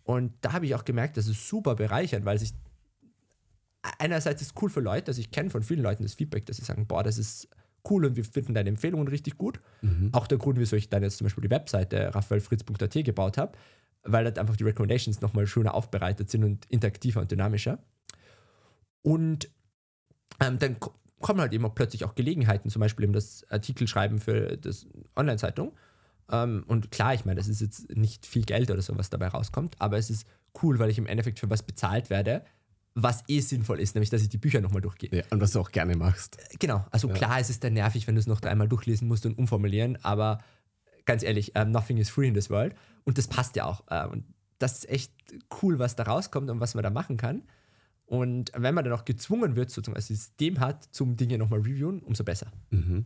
Und 0.03 0.33
da 0.41 0.53
habe 0.53 0.67
ich 0.67 0.75
auch 0.75 0.85
gemerkt, 0.85 1.17
das 1.17 1.25
ist 1.25 1.49
super 1.49 1.73
bereichernd, 1.73 2.23
weil 2.23 2.37
sich 2.37 2.53
einerseits 3.97 4.43
ist 4.43 4.61
cool 4.61 4.69
für 4.69 4.79
Leute, 4.79 5.07
also 5.07 5.19
ich 5.19 5.31
kenne 5.31 5.49
von 5.49 5.63
vielen 5.63 5.81
Leuten 5.81 6.03
das 6.03 6.13
Feedback, 6.13 6.45
dass 6.45 6.57
sie 6.57 6.65
sagen, 6.65 6.85
boah, 6.85 7.01
das 7.01 7.17
ist 7.17 7.49
cool 7.89 8.05
und 8.05 8.15
wir 8.15 8.23
finden 8.23 8.53
deine 8.53 8.69
Empfehlungen 8.69 9.07
richtig 9.07 9.39
gut. 9.39 9.59
Mhm. 9.81 10.09
Auch 10.11 10.27
der 10.27 10.37
Grund, 10.37 10.59
wieso 10.59 10.75
ich 10.75 10.87
dann 10.87 11.01
jetzt 11.01 11.17
zum 11.17 11.25
Beispiel 11.25 11.41
die 11.41 11.49
Webseite 11.49 12.13
raphaelfritz.at 12.13 12.93
gebaut 13.03 13.39
habe, 13.39 13.57
weil 14.03 14.23
halt 14.23 14.37
einfach 14.37 14.55
die 14.55 14.65
Recommendations 14.65 15.21
nochmal 15.21 15.47
schöner 15.47 15.73
aufbereitet 15.73 16.29
sind 16.29 16.43
und 16.43 16.67
interaktiver 16.67 17.21
und 17.21 17.31
dynamischer. 17.31 17.79
Und 19.01 19.49
ähm, 20.39 20.59
dann 20.59 20.75
kommen 21.19 21.41
halt 21.41 21.53
eben 21.53 21.65
auch 21.65 21.75
plötzlich 21.75 22.05
auch 22.05 22.15
Gelegenheiten, 22.15 22.69
zum 22.69 22.79
Beispiel 22.79 23.03
eben 23.05 23.13
das 23.13 23.45
Artikel 23.49 23.87
schreiben 23.87 24.19
für 24.19 24.57
das 24.57 24.87
Online-Zeitung. 25.15 25.73
Ähm, 26.31 26.63
und 26.67 26.91
klar, 26.91 27.13
ich 27.13 27.25
meine, 27.25 27.37
das 27.37 27.47
ist 27.47 27.61
jetzt 27.61 27.95
nicht 27.95 28.25
viel 28.25 28.43
Geld 28.43 28.69
oder 28.69 28.81
so, 28.81 28.97
was 28.97 29.09
dabei 29.09 29.29
rauskommt, 29.29 29.75
aber 29.79 29.97
es 29.97 30.09
ist 30.09 30.27
cool, 30.61 30.79
weil 30.79 30.89
ich 30.89 30.97
im 30.97 31.07
Endeffekt 31.07 31.39
für 31.39 31.49
was 31.49 31.63
bezahlt 31.63 32.09
werde, 32.09 32.43
was 32.93 33.23
eh 33.27 33.39
sinnvoll 33.39 33.79
ist, 33.79 33.95
nämlich 33.95 34.09
dass 34.09 34.21
ich 34.21 34.29
die 34.29 34.37
Bücher 34.37 34.59
nochmal 34.59 34.81
durchgehe. 34.81 35.09
Ja, 35.11 35.23
und 35.29 35.39
was 35.39 35.51
du 35.51 35.59
auch 35.59 35.71
gerne 35.71 35.95
machst. 35.95 36.37
Genau, 36.59 36.85
also 36.91 37.07
ja. 37.07 37.13
klar, 37.13 37.39
es 37.39 37.49
ist 37.49 37.63
dann 37.63 37.73
nervig, 37.73 38.07
wenn 38.07 38.15
du 38.15 38.19
es 38.19 38.27
noch 38.27 38.41
dreimal 38.41 38.67
durchlesen 38.67 39.07
musst 39.07 39.25
und 39.25 39.37
umformulieren, 39.37 39.97
aber 40.03 40.39
ganz 41.05 41.23
ehrlich, 41.23 41.55
um, 41.55 41.71
nothing 41.71 41.97
is 41.97 42.09
free 42.09 42.27
in 42.27 42.33
this 42.33 42.49
world 42.49 42.75
und 43.05 43.17
das 43.17 43.27
passt 43.27 43.55
ja 43.55 43.65
auch. 43.65 43.83
Uh, 43.89 44.11
und 44.11 44.25
das 44.59 44.79
ist 44.79 44.89
echt 44.89 45.13
cool, 45.61 45.79
was 45.79 45.95
da 45.95 46.03
rauskommt 46.03 46.49
und 46.49 46.59
was 46.59 46.73
man 46.73 46.83
da 46.83 46.89
machen 46.89 47.17
kann. 47.17 47.43
Und 48.07 48.51
wenn 48.55 48.73
man 48.73 48.85
dann 48.85 48.93
auch 48.93 49.05
gezwungen 49.05 49.55
wird, 49.57 49.69
sozusagen 49.69 49.97
ein 49.97 50.01
System 50.01 50.59
hat, 50.61 50.85
zum 50.85 51.17
Dinge 51.17 51.37
nochmal 51.37 51.59
reviewen, 51.59 52.01
umso 52.01 52.23
besser. 52.23 52.51
Mhm. 52.69 53.05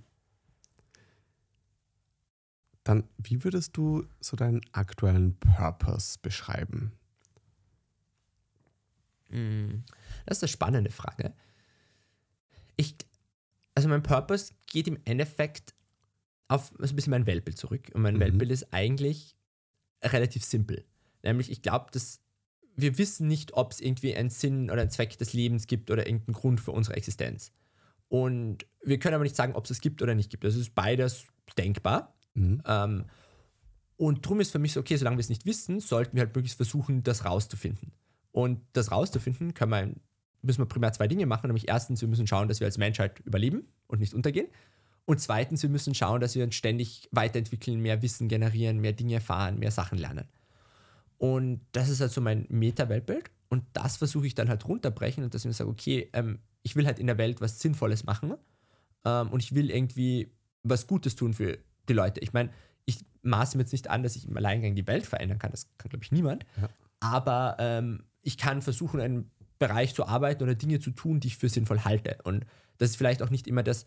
Dann, 2.84 3.04
wie 3.18 3.44
würdest 3.44 3.76
du 3.76 4.06
so 4.20 4.38
deinen 4.38 4.62
aktuellen 4.72 5.36
Purpose 5.40 6.20
beschreiben? 6.22 6.92
Hm, 9.30 9.84
das 10.26 10.38
ist 10.38 10.44
eine 10.44 10.50
spannende 10.50 10.92
Frage. 10.92 11.34
Ich, 12.78 12.96
also 13.74 13.90
mein 13.90 14.04
Purpose 14.04 14.54
geht 14.68 14.88
im 14.88 15.00
Endeffekt 15.06 15.74
auf 16.48 16.74
also 16.80 16.94
ein 16.94 16.96
bisschen 16.96 17.12
mein 17.12 17.26
Weltbild 17.26 17.58
zurück. 17.58 17.90
Und 17.94 18.04
mein 18.04 18.16
mhm. 18.16 18.20
Weltbild 18.20 18.52
ist 18.52 18.72
eigentlich 18.72 19.36
relativ 20.04 20.44
simpel. 20.44 20.86
Nämlich, 21.24 21.50
ich 21.50 21.64
glaube, 21.64 21.88
dass 21.92 22.20
wir 22.76 22.98
wissen 22.98 23.28
nicht, 23.28 23.54
ob 23.54 23.72
es 23.72 23.80
irgendwie 23.80 24.16
einen 24.16 24.30
Sinn 24.30 24.70
oder 24.70 24.82
einen 24.82 24.92
Zweck 24.92 25.18
des 25.18 25.34
Lebens 25.34 25.68
gibt 25.68 25.92
oder 25.92 26.08
irgendeinen 26.08 26.34
Grund 26.34 26.60
für 26.62 26.72
unsere 26.72 26.96
Existenz. 26.96 27.52
Und 28.08 28.66
wir 28.84 29.00
können 29.00 29.16
aber 29.16 29.24
nicht 29.24 29.36
sagen, 29.36 29.54
ob 29.56 29.66
es 29.66 29.72
es 29.72 29.82
gibt 29.82 30.02
oder 30.02 30.16
nicht 30.16 30.30
gibt. 30.30 30.44
Das 30.44 30.56
ist 30.56 30.76
beides 30.76 31.28
denkbar. 31.58 32.14
Mhm. 32.34 32.62
Ähm, 32.66 33.06
und 33.98 34.26
darum 34.26 34.40
ist 34.40 34.52
für 34.52 34.60
mich 34.60 34.74
so, 34.74 34.80
okay, 34.80 34.96
solange 34.96 35.18
wir 35.18 35.22
es 35.22 35.30
nicht 35.30 35.46
wissen, 35.46 35.80
sollten 35.80 36.16
wir 36.16 36.24
halt 36.24 36.36
möglichst 36.36 36.58
versuchen, 36.58 37.04
das 37.04 37.24
rauszufinden. 37.24 37.92
Und 38.32 38.62
das 38.74 38.92
rauszufinden, 38.92 39.54
können 39.54 39.72
wir, 39.72 39.94
müssen 40.42 40.60
wir 40.60 40.66
primär 40.66 40.92
zwei 40.94 41.08
Dinge 41.08 41.26
machen. 41.26 41.48
Nämlich 41.48 41.68
erstens, 41.68 42.02
wir 42.02 42.08
müssen 42.08 42.28
schauen, 42.28 42.48
dass 42.48 42.60
wir 42.60 42.68
als 42.68 42.78
Menschheit 42.78 43.20
überleben 43.20 43.68
und 43.88 44.00
nicht 44.00 44.14
untergehen. 44.14 44.48
Und 45.06 45.20
zweitens, 45.20 45.62
wir 45.64 45.70
müssen 45.70 45.94
schauen, 45.94 46.22
dass 46.22 46.36
wir 46.36 46.44
uns 46.44 46.56
ständig 46.56 47.10
weiterentwickeln, 47.12 47.80
mehr 47.80 48.02
Wissen 48.02 48.28
generieren, 48.28 48.80
mehr 48.80 48.94
Dinge 48.94 49.16
erfahren, 49.16 49.60
mehr 49.60 49.72
Sachen 49.72 49.98
lernen. 49.98 50.28
Und 51.22 51.62
das 51.72 51.88
ist 51.90 52.02
halt 52.02 52.12
so 52.12 52.20
mein 52.20 52.48
Meta-Weltbild. 52.50 53.30
Und 53.48 53.64
das 53.74 53.98
versuche 53.98 54.26
ich 54.26 54.34
dann 54.34 54.50
halt 54.50 54.68
runterbrechen 54.68 55.24
und 55.24 55.32
dass 55.32 55.44
ich 55.44 55.46
mir 55.46 55.54
sage, 55.54 55.70
okay, 55.70 56.10
ähm, 56.14 56.40
ich 56.64 56.76
will 56.76 56.88
halt 56.88 56.98
in 56.98 57.06
der 57.06 57.20
Welt 57.20 57.42
was 57.42 57.60
Sinnvolles 57.60 58.06
machen 58.06 58.34
ähm, 59.06 59.30
und 59.30 59.44
ich 59.44 59.54
will 59.54 59.70
irgendwie 59.70 60.32
was 60.64 60.88
Gutes 60.88 61.16
tun 61.16 61.36
für 61.36 61.60
die 61.88 61.94
Leute. 61.94 62.22
Ich 62.22 62.34
meine, 62.34 62.50
ich 62.86 63.06
maße 63.22 63.56
mir 63.56 63.62
jetzt 63.62 63.72
nicht 63.72 63.88
an, 63.88 64.02
dass 64.02 64.16
ich 64.16 64.28
im 64.28 64.36
Alleingang 64.36 64.74
die 64.74 64.88
Welt 64.88 65.06
verändern 65.06 65.38
kann. 65.38 65.52
Das 65.52 65.68
kann, 65.78 65.90
glaube 65.90 66.04
ich, 66.04 66.12
niemand. 66.12 66.44
Ja. 66.60 66.70
Aber 67.02 67.56
ähm, 67.60 68.04
ich 68.24 68.40
kann 68.40 68.64
versuchen, 68.64 69.00
in 69.00 69.06
einem 69.06 69.32
Bereich 69.60 69.94
zu 69.94 70.08
arbeiten 70.08 70.42
oder 70.42 70.56
Dinge 70.56 70.80
zu 70.80 70.90
tun, 70.90 71.20
die 71.20 71.28
ich 71.28 71.38
für 71.38 71.50
sinnvoll 71.50 71.82
halte. 71.82 72.18
Und 72.24 72.48
das 72.80 72.90
ist 72.90 72.96
vielleicht 72.96 73.22
auch 73.22 73.30
nicht 73.30 73.48
immer 73.48 73.62
das 73.62 73.86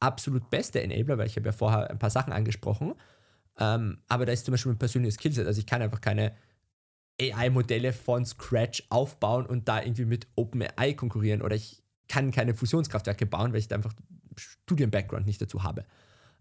absolut 0.00 0.50
beste 0.50 0.82
Enabler, 0.82 1.16
weil 1.16 1.28
ich 1.28 1.36
habe 1.36 1.46
ja 1.46 1.52
vorher 1.52 1.90
ein 1.90 2.00
paar 2.00 2.10
Sachen 2.10 2.32
angesprochen. 2.32 2.94
Ähm, 3.60 3.98
aber 4.08 4.26
da 4.26 4.32
ist 4.32 4.46
zum 4.46 4.52
Beispiel 4.52 4.72
ein 4.72 4.78
persönliches 4.78 5.14
Skillset. 5.14 5.46
Also 5.46 5.60
ich 5.60 5.66
kann 5.66 5.80
einfach 5.80 6.00
keine 6.00 6.32
AI-Modelle 7.20 7.92
von 7.92 8.24
Scratch 8.24 8.84
aufbauen 8.88 9.46
und 9.46 9.68
da 9.68 9.82
irgendwie 9.82 10.04
mit 10.04 10.26
OpenAI 10.36 10.94
konkurrieren. 10.94 11.42
Oder 11.42 11.56
ich 11.56 11.82
kann 12.08 12.30
keine 12.30 12.54
Fusionskraftwerke 12.54 13.26
bauen, 13.26 13.52
weil 13.52 13.60
ich 13.60 13.68
da 13.68 13.76
einfach 13.76 13.94
Studien-Background 14.36 15.26
nicht 15.26 15.40
dazu 15.40 15.62
habe. 15.62 15.84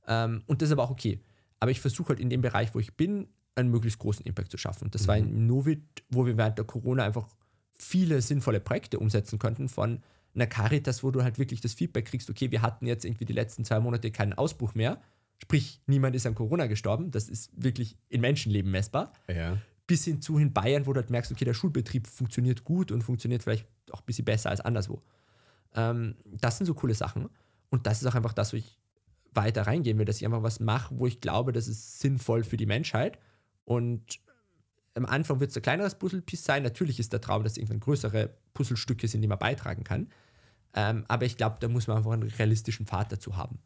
Ähm, 0.08 0.44
und 0.48 0.62
das 0.62 0.70
ist 0.70 0.74
aber 0.74 0.84
auch 0.84 0.92
okay. 0.92 1.22
Aber 1.60 1.72
ich 1.72 1.82
versuche 1.82 2.10
halt 2.10 2.20
in 2.20 2.30
dem 2.30 2.42
Bereich, 2.42 2.74
wo 2.74 2.80
ich 2.80 2.96
bin, 2.96 3.28
einen 3.56 3.70
möglichst 3.70 4.00
großen 4.00 4.26
Impact 4.26 4.52
zu 4.52 4.58
schaffen. 4.58 4.86
Und 4.86 4.96
das 4.96 5.04
mhm. 5.04 5.08
war 5.08 5.18
in 5.18 5.48
Novit, 5.48 6.04
wo 6.10 6.26
wir 6.26 6.38
während 6.38 6.58
der 6.58 6.66
Corona 6.66 7.04
einfach 7.04 7.28
viele 7.74 8.22
sinnvolle 8.22 8.60
Projekte 8.60 9.00
umsetzen 9.00 9.40
konnten 9.40 9.68
von 9.68 10.02
einer 10.34 10.48
Caritas, 10.48 11.04
wo 11.04 11.12
du 11.12 11.24
halt 11.24 11.40
wirklich 11.40 11.62
das 11.62 11.74
Feedback 11.74 12.06
kriegst, 12.06 12.30
okay, 12.30 12.52
wir 12.52 12.62
hatten 12.62 12.86
jetzt 12.86 13.04
irgendwie 13.04 13.26
die 13.26 13.34
letzten 13.34 13.66
zwei 13.66 13.80
Monate 13.80 14.12
keinen 14.12 14.34
Ausbruch 14.34 14.74
mehr, 14.76 15.02
sprich, 15.42 15.82
niemand 15.88 16.16
ist 16.16 16.26
an 16.26 16.36
Corona 16.36 16.68
gestorben, 16.68 17.12
das 17.12 17.28
ist 17.28 17.52
wirklich 17.56 17.98
in 18.08 18.22
Menschenleben 18.22 18.72
messbar. 18.72 19.12
Ja. 19.28 19.58
Bis 19.92 20.06
hin 20.06 20.22
zu 20.22 20.38
in 20.38 20.54
Bayern, 20.54 20.86
wo 20.86 20.94
du 20.94 21.02
halt 21.02 21.10
merkst, 21.10 21.34
okay, 21.34 21.44
der 21.44 21.54
Schulbetrieb 21.54 22.08
funktioniert 22.08 22.64
gut 22.64 22.94
und 22.94 23.02
funktioniert 23.02 23.44
vielleicht 23.44 23.68
auch 23.92 24.00
ein 24.00 24.06
bisschen 24.06 24.24
besser 24.24 24.50
als 24.50 24.62
anderswo. 24.62 25.02
Ähm, 25.76 26.16
das 26.26 26.58
sind 26.58 26.66
so 26.66 26.74
coole 26.74 26.94
Sachen. 26.94 27.30
Und 27.70 27.88
das 27.88 28.02
ist 28.02 28.08
auch 28.08 28.16
einfach 28.16 28.32
das, 28.32 28.54
wo 28.54 28.58
ich 28.58 28.80
weiter 29.34 29.64
reingehen 29.68 29.98
will, 29.98 30.06
dass 30.06 30.16
ich 30.18 30.26
einfach 30.26 30.44
was 30.44 30.62
mache, 30.62 30.98
wo 30.98 31.08
ich 31.08 31.20
glaube, 31.20 31.52
das 31.52 31.68
ist 31.68 32.00
sinnvoll 32.00 32.46
für 32.46 32.56
die 32.56 32.66
Menschheit 32.66 33.20
und 33.66 34.20
am 34.94 35.06
Anfang 35.06 35.40
wird 35.40 35.52
es 35.52 35.58
ein 35.58 35.64
kleineres 35.64 35.96
Puzzlepiece 35.96 36.44
sein. 36.44 36.64
Natürlich 36.64 37.00
ist 37.00 37.14
der 37.14 37.22
Traum, 37.22 37.44
dass 37.44 37.58
irgendwann 37.58 37.80
größere 37.80 38.30
Puzzlestücke 38.54 39.08
sind, 39.08 39.22
die 39.22 39.28
man 39.28 39.40
beitragen 39.40 39.84
kann. 39.84 40.10
Ähm, 40.74 41.06
aber 41.08 41.26
ich 41.26 41.38
glaube, 41.38 41.58
da 41.60 41.68
muss 41.68 41.88
man 41.88 41.98
einfach 41.98 42.12
einen 42.12 42.24
realistischen 42.24 42.86
Pfad 42.86 43.12
dazu 43.12 43.38
haben. 43.38 43.60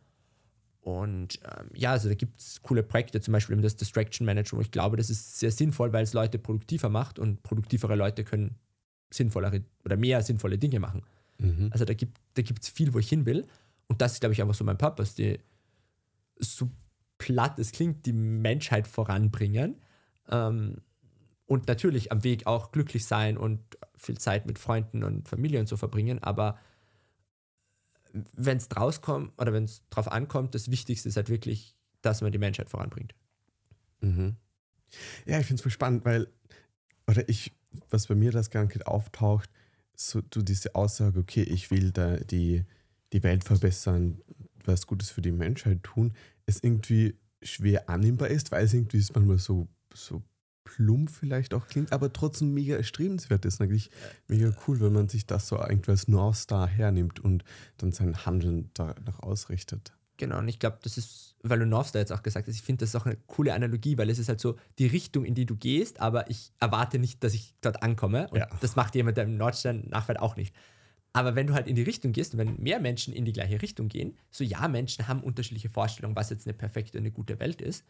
Und 0.86 1.40
ähm, 1.44 1.72
ja, 1.74 1.94
also 1.94 2.10
da 2.10 2.14
gibt 2.14 2.40
es 2.40 2.62
coole 2.62 2.84
Projekte, 2.84 3.20
zum 3.20 3.32
Beispiel 3.32 3.60
das 3.60 3.76
Distraction 3.76 4.24
Management. 4.24 4.68
Ich 4.68 4.72
glaube, 4.72 4.98
das 4.98 5.10
ist 5.10 5.40
sehr 5.40 5.50
sinnvoll, 5.50 5.92
weil 5.94 6.04
es 6.04 6.14
Leute 6.14 6.38
produktiver 6.38 6.90
macht 6.90 7.18
und 7.18 7.42
produktivere 7.42 7.96
Leute 7.96 8.24
können 8.24 8.60
sinnvollere 9.12 9.64
oder 9.84 9.98
mehr 9.98 10.22
sinnvolle 10.22 10.60
Dinge 10.60 10.80
machen. 10.80 11.02
Mhm. 11.40 11.70
Also 11.72 11.86
da 11.86 11.96
gibt 11.96 12.20
es 12.38 12.44
da 12.46 12.72
viel, 12.72 12.94
wo 12.94 13.00
ich 13.00 13.10
hin 13.10 13.26
will. 13.26 13.48
Und 13.88 14.00
das 14.00 14.14
ist, 14.14 14.20
glaube 14.20 14.34
ich, 14.34 14.42
einfach 14.44 14.54
so 14.54 14.64
mein 14.64 14.78
Purpose, 14.78 15.16
die 15.16 15.40
so 16.38 16.70
platt 17.18 17.58
es 17.58 17.72
klingt, 17.72 18.06
die 18.06 18.14
Menschheit 18.14 18.88
voranbringen. 18.88 19.82
Ähm, 20.30 20.82
und 21.48 21.68
natürlich 21.68 22.12
am 22.12 22.24
Weg 22.24 22.46
auch 22.46 22.72
glücklich 22.72 23.08
sein 23.08 23.38
und 23.38 23.60
viel 23.96 24.20
Zeit 24.20 24.46
mit 24.46 24.60
Freunden 24.60 25.04
und 25.04 25.28
Familie 25.28 25.60
und 25.60 25.68
so 25.68 25.78
verbringen. 25.78 26.22
Aber 26.22 26.60
wenn 28.36 28.58
es 28.58 28.70
draus 28.70 29.02
kommt 29.02 29.34
oder 29.40 29.54
wenn 29.54 29.66
es 29.66 29.84
drauf 29.90 30.12
ankommt, 30.12 30.56
das 30.56 30.72
Wichtigste 30.72 31.10
ist 31.10 31.18
halt 31.18 31.30
wirklich, 31.30 31.76
dass 32.02 32.22
man 32.22 32.32
die 32.32 32.38
Menschheit 32.38 32.70
voranbringt. 32.70 33.14
Mhm. 34.02 34.36
Ja, 35.26 35.40
ich 35.40 35.46
finde 35.46 35.60
es 35.60 35.62
voll 35.62 35.72
spannend, 35.72 36.06
weil, 36.06 36.28
oder 37.08 37.28
ich, 37.28 37.52
was 37.90 38.08
bei 38.08 38.16
mir 38.16 38.32
das 38.32 38.50
Gedanke 38.50 38.86
auftaucht, 38.88 39.50
so 39.96 40.22
du 40.22 40.42
diese 40.42 40.76
Aussage, 40.76 41.20
okay, 41.20 41.44
ich 41.44 41.72
will 41.72 41.92
da 41.92 42.18
die, 42.18 42.64
die 43.14 43.24
Welt 43.24 43.44
verbessern, 43.44 44.22
was 44.64 44.88
Gutes 44.88 45.10
für 45.10 45.22
die 45.22 45.32
Menschheit 45.32 45.84
tun, 45.84 46.14
es 46.46 46.64
irgendwie 46.64 47.16
schwer 47.42 47.90
annehmbar 47.90 48.30
ist, 48.30 48.52
weil 48.52 48.66
es 48.66 48.74
irgendwie 48.74 48.98
ist 48.98 49.14
manchmal 49.14 49.38
so, 49.38 49.68
so 49.94 50.24
plump 50.66 51.10
vielleicht 51.10 51.54
auch 51.54 51.68
klingt, 51.68 51.94
aber 51.94 52.12
trotzdem 52.12 52.54
mega 52.54 52.76
erstrebenswert 52.76 53.46
ist. 53.46 53.62
Eigentlich 53.62 53.90
mega 54.28 54.52
cool, 54.68 54.82
wenn 54.82 54.92
man 54.92 55.08
sich 55.08 55.26
das 55.26 55.48
so 55.48 55.58
irgendwie 55.58 55.92
als 55.92 56.10
North 56.10 56.36
Star 56.36 56.68
hernimmt 56.68 57.22
und 57.22 57.46
dann 57.78 57.94
sein 57.94 58.26
Handeln 58.26 58.70
danach 58.74 59.20
ausrichtet. 59.22 59.94
Genau, 60.18 60.40
und 60.40 60.48
ich 60.48 60.60
glaube, 60.60 60.80
das 60.82 60.98
ist, 60.98 61.36
weil 61.44 61.60
du 61.60 61.66
North 61.66 61.88
Star 61.88 62.02
jetzt 62.02 62.12
auch 62.12 62.24
gesagt 62.24 62.48
hast, 62.48 62.56
ich 62.56 62.62
finde 62.62 62.82
das 62.82 62.90
ist 62.90 62.96
auch 62.96 63.06
eine 63.06 63.18
coole 63.28 63.54
Analogie, 63.54 63.98
weil 63.98 64.10
es 64.10 64.20
ist 64.20 64.30
halt 64.30 64.40
so 64.40 64.56
die 64.80 64.88
Richtung, 64.88 65.26
in 65.26 65.36
die 65.36 65.46
du 65.46 65.56
gehst, 65.56 66.00
aber 66.00 66.30
ich 66.30 66.52
erwarte 66.60 67.00
nicht, 67.00 67.24
dass 67.24 67.34
ich 67.34 67.54
dort 67.62 67.84
ankomme. 67.84 68.28
Und 68.30 68.40
ja. 68.40 68.48
das 68.62 68.76
macht 68.76 68.96
jemand, 68.96 69.18
der 69.18 69.26
im 69.26 69.38
Nordstern 69.38 69.88
nachfährt, 69.90 70.20
auch 70.20 70.36
nicht. 70.36 70.54
Aber 71.12 71.36
wenn 71.36 71.48
du 71.48 71.54
halt 71.54 71.68
in 71.68 71.76
die 71.76 71.84
Richtung 71.84 72.12
gehst 72.12 72.34
und 72.34 72.40
wenn 72.40 72.62
mehr 72.62 72.80
Menschen 72.82 73.14
in 73.14 73.24
die 73.24 73.32
gleiche 73.32 73.62
Richtung 73.62 73.88
gehen, 73.88 74.18
so 74.32 74.44
ja, 74.44 74.68
Menschen 74.68 75.08
haben 75.08 75.22
unterschiedliche 75.22 75.70
Vorstellungen, 75.70 76.16
was 76.16 76.30
jetzt 76.30 76.46
eine 76.46 76.54
perfekte, 76.54 76.98
eine 76.98 77.12
gute 77.12 77.40
Welt 77.40 77.62
ist. 77.62 77.86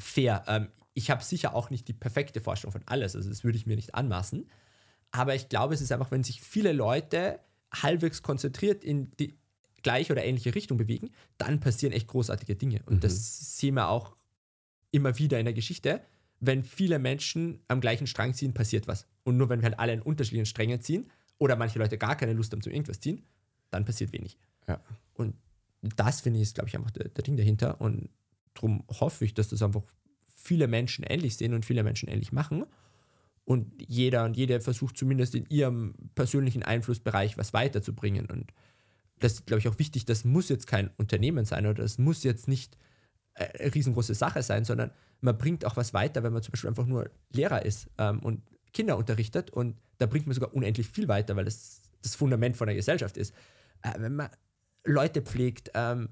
Fair. 0.00 0.44
Ähm, 0.46 0.68
ich 0.94 1.10
habe 1.10 1.22
sicher 1.22 1.54
auch 1.54 1.70
nicht 1.70 1.88
die 1.88 1.92
perfekte 1.92 2.40
Vorstellung 2.40 2.72
von 2.72 2.82
alles, 2.86 3.14
also 3.14 3.28
das 3.28 3.44
würde 3.44 3.56
ich 3.56 3.66
mir 3.66 3.76
nicht 3.76 3.94
anmaßen. 3.94 4.48
Aber 5.12 5.34
ich 5.34 5.48
glaube, 5.48 5.74
es 5.74 5.80
ist 5.80 5.92
einfach, 5.92 6.10
wenn 6.10 6.22
sich 6.22 6.40
viele 6.40 6.72
Leute 6.72 7.40
halbwegs 7.72 8.22
konzentriert 8.22 8.84
in 8.84 9.10
die 9.18 9.38
gleiche 9.82 10.12
oder 10.12 10.24
ähnliche 10.24 10.54
Richtung 10.54 10.76
bewegen, 10.76 11.10
dann 11.38 11.60
passieren 11.60 11.92
echt 11.92 12.08
großartige 12.08 12.56
Dinge. 12.56 12.82
Und 12.86 12.96
mhm. 12.96 13.00
das 13.00 13.58
sehen 13.58 13.74
wir 13.74 13.88
auch 13.88 14.14
immer 14.90 15.18
wieder 15.18 15.38
in 15.38 15.46
der 15.46 15.54
Geschichte. 15.54 16.02
Wenn 16.40 16.64
viele 16.64 16.98
Menschen 16.98 17.60
am 17.68 17.80
gleichen 17.80 18.06
Strang 18.06 18.34
ziehen, 18.34 18.54
passiert 18.54 18.88
was. 18.88 19.06
Und 19.24 19.36
nur 19.36 19.48
wenn 19.48 19.60
wir 19.60 19.68
halt 19.68 19.78
alle 19.78 19.92
in 19.92 20.02
unterschiedlichen 20.02 20.46
Strängen 20.46 20.80
ziehen 20.80 21.08
oder 21.38 21.56
manche 21.56 21.78
Leute 21.78 21.98
gar 21.98 22.16
keine 22.16 22.32
Lust 22.32 22.52
haben 22.52 22.62
zu 22.62 22.70
irgendwas 22.70 23.00
ziehen, 23.00 23.24
dann 23.70 23.84
passiert 23.84 24.12
wenig. 24.12 24.38
Ja. 24.66 24.80
Und 25.14 25.34
das 25.96 26.20
finde 26.20 26.38
ich, 26.38 26.44
ist, 26.44 26.54
glaube 26.54 26.68
ich, 26.68 26.76
einfach 26.76 26.90
der, 26.90 27.08
der 27.08 27.24
Ding 27.24 27.36
dahinter. 27.36 27.80
Und 27.80 28.10
darum 28.54 28.84
hoffe 28.88 29.24
ich, 29.24 29.34
dass 29.34 29.48
das 29.48 29.62
einfach 29.62 29.82
viele 30.34 30.68
Menschen 30.68 31.04
ähnlich 31.04 31.36
sehen 31.36 31.54
und 31.54 31.64
viele 31.64 31.82
Menschen 31.82 32.08
ähnlich 32.08 32.32
machen. 32.32 32.64
Und 33.44 33.70
jeder 33.86 34.24
und 34.24 34.36
jede 34.36 34.60
versucht 34.60 34.96
zumindest 34.96 35.34
in 35.34 35.46
ihrem 35.48 35.94
persönlichen 36.14 36.62
Einflussbereich 36.62 37.36
was 37.36 37.52
weiterzubringen. 37.52 38.26
Und 38.26 38.52
das 39.18 39.34
ist, 39.34 39.46
glaube 39.46 39.60
ich, 39.60 39.68
auch 39.68 39.78
wichtig. 39.78 40.04
Das 40.04 40.24
muss 40.24 40.48
jetzt 40.48 40.66
kein 40.66 40.90
Unternehmen 40.96 41.44
sein 41.44 41.66
oder 41.66 41.82
das 41.82 41.98
muss 41.98 42.22
jetzt 42.22 42.48
nicht 42.48 42.76
eine 43.34 43.74
riesengroße 43.74 44.14
Sache 44.14 44.42
sein, 44.42 44.64
sondern 44.64 44.90
man 45.20 45.36
bringt 45.36 45.64
auch 45.64 45.76
was 45.76 45.94
weiter, 45.94 46.22
wenn 46.22 46.32
man 46.32 46.42
zum 46.42 46.52
Beispiel 46.52 46.68
einfach 46.68 46.86
nur 46.86 47.10
Lehrer 47.32 47.64
ist 47.64 47.88
ähm, 47.98 48.20
und 48.20 48.42
Kinder 48.72 48.96
unterrichtet. 48.96 49.50
Und 49.50 49.76
da 49.98 50.06
bringt 50.06 50.26
man 50.26 50.34
sogar 50.34 50.54
unendlich 50.54 50.88
viel 50.88 51.08
weiter, 51.08 51.36
weil 51.36 51.44
das 51.44 51.82
das 52.02 52.14
Fundament 52.14 52.56
von 52.56 52.66
der 52.66 52.76
Gesellschaft 52.76 53.16
ist. 53.16 53.34
Äh, 53.82 53.92
wenn 53.98 54.16
man 54.16 54.30
Leute 54.84 55.22
pflegt, 55.22 55.70
ähm, 55.74 56.10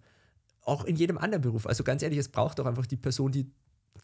auch 0.68 0.84
in 0.84 0.96
jedem 0.96 1.18
anderen 1.18 1.42
Beruf. 1.42 1.66
Also 1.66 1.82
ganz 1.82 2.02
ehrlich, 2.02 2.18
es 2.18 2.28
braucht 2.28 2.60
auch 2.60 2.66
einfach 2.66 2.86
die 2.86 2.96
Person, 2.96 3.32
die 3.32 3.50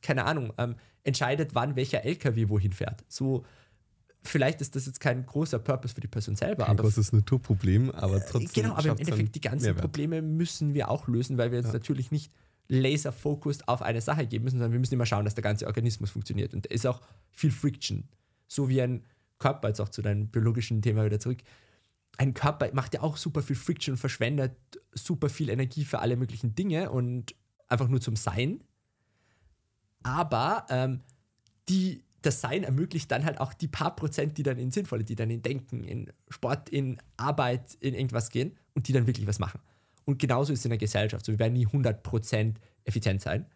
keine 0.03 0.25
Ahnung, 0.25 0.53
ähm, 0.59 0.77
entscheidet, 1.03 1.55
wann 1.55 1.77
welcher 1.77 2.05
LKW 2.05 2.49
wohin 2.49 2.73
fährt. 2.73 3.05
So, 3.09 3.45
vielleicht 4.23 4.61
ist 4.61 4.77
das 4.77 4.87
jetzt 4.87 5.01
kein 5.01 5.27
großer 5.27 5.59
Purpose 5.59 5.95
für 5.95 6.01
die 6.01 6.09
Person 6.09 6.37
selber. 6.37 6.65
Kein 6.65 6.73
aber 6.73 6.85
großes 6.85 7.13
Naturproblem, 7.13 7.91
aber 7.91 8.17
äh, 8.17 8.27
trotzdem. 8.29 8.65
Genau, 8.65 8.75
aber 8.75 8.91
im 8.91 8.99
Endeffekt, 8.99 9.35
die 9.35 9.41
ganzen 9.41 9.67
Mehrwert. 9.67 9.83
Probleme 9.83 10.23
müssen 10.23 10.75
wir 10.75 10.91
auch 10.91 11.09
lösen, 11.09 11.39
weil 11.39 11.51
wir 11.51 11.59
jetzt 11.59 11.69
ja. 11.69 11.73
natürlich 11.75 12.11
nicht 12.11 12.33
laser-focused 12.69 13.69
auf 13.69 13.83
eine 13.83 14.01
Sache 14.01 14.27
geben 14.27 14.45
müssen, 14.45 14.57
sondern 14.57 14.73
wir 14.73 14.79
müssen 14.79 14.95
immer 14.95 15.07
schauen, 15.07 15.25
dass 15.25 15.35
der 15.35 15.43
ganze 15.43 15.67
Organismus 15.67 16.11
funktioniert. 16.11 16.55
Und 16.55 16.65
da 16.65 16.71
ist 16.75 16.87
auch 16.87 17.03
viel 17.31 17.51
Friction. 17.51 18.09
So 18.49 18.69
wie 18.69 18.81
ein 18.81 19.05
Körper, 19.39 19.69
jetzt 19.69 19.81
auch 19.81 19.91
zu 19.91 20.01
deinem 20.01 20.29
biologischen 20.29 20.81
Thema 20.81 21.05
wieder 21.05 21.21
zurück. 21.21 21.39
Ein 22.17 22.35
Körper 22.35 22.71
macht 22.73 22.95
ja 22.95 23.03
auch 23.03 23.17
super 23.17 23.43
viel 23.43 23.57
Friction, 23.57 23.97
verschwendet 23.97 24.57
super 24.93 25.29
viel 25.29 25.49
Energie 25.49 25.85
für 25.85 25.99
alle 25.99 26.17
möglichen 26.17 26.55
Dinge 26.55 26.91
und 26.91 27.35
einfach 27.69 27.89
nur 27.89 28.01
zum 28.01 28.15
Sein 28.15 28.63
aber 30.05 30.67
ähm, 30.69 31.01
die, 31.69 32.05
das 32.23 32.41
Sein 32.41 32.63
ermöglicht 32.63 33.11
dann 33.11 33.25
halt 33.25 33.41
auch 33.41 33.53
die 33.53 33.69
paar 33.69 33.97
Prozent, 33.97 34.39
die 34.39 34.45
dann 34.45 34.59
in 34.59 34.71
sinnvolle, 34.71 35.03
die 35.03 35.17
dann 35.17 35.31
in 35.31 35.43
Denken, 35.43 35.83
in 35.83 36.13
Sport, 36.29 36.69
in 36.69 36.99
Arbeit, 37.17 37.75
in 37.81 37.95
irgendwas 37.95 38.31
gehen 38.31 38.57
und 38.75 38.87
die 38.87 38.93
dann 38.93 39.09
wirklich 39.09 39.27
was 39.27 39.41
machen. 39.41 39.61
Und 40.05 40.19
genauso 40.19 40.53
ist 40.53 40.61
es 40.61 40.65
in 40.67 40.71
der 40.71 40.79
Gesellschaft. 40.79 41.25
So, 41.25 41.33
wir 41.33 41.39
werden 41.39 41.55
nie 41.55 41.67
100% 41.67 42.55
effizient 42.85 43.23
sein, 43.23 43.47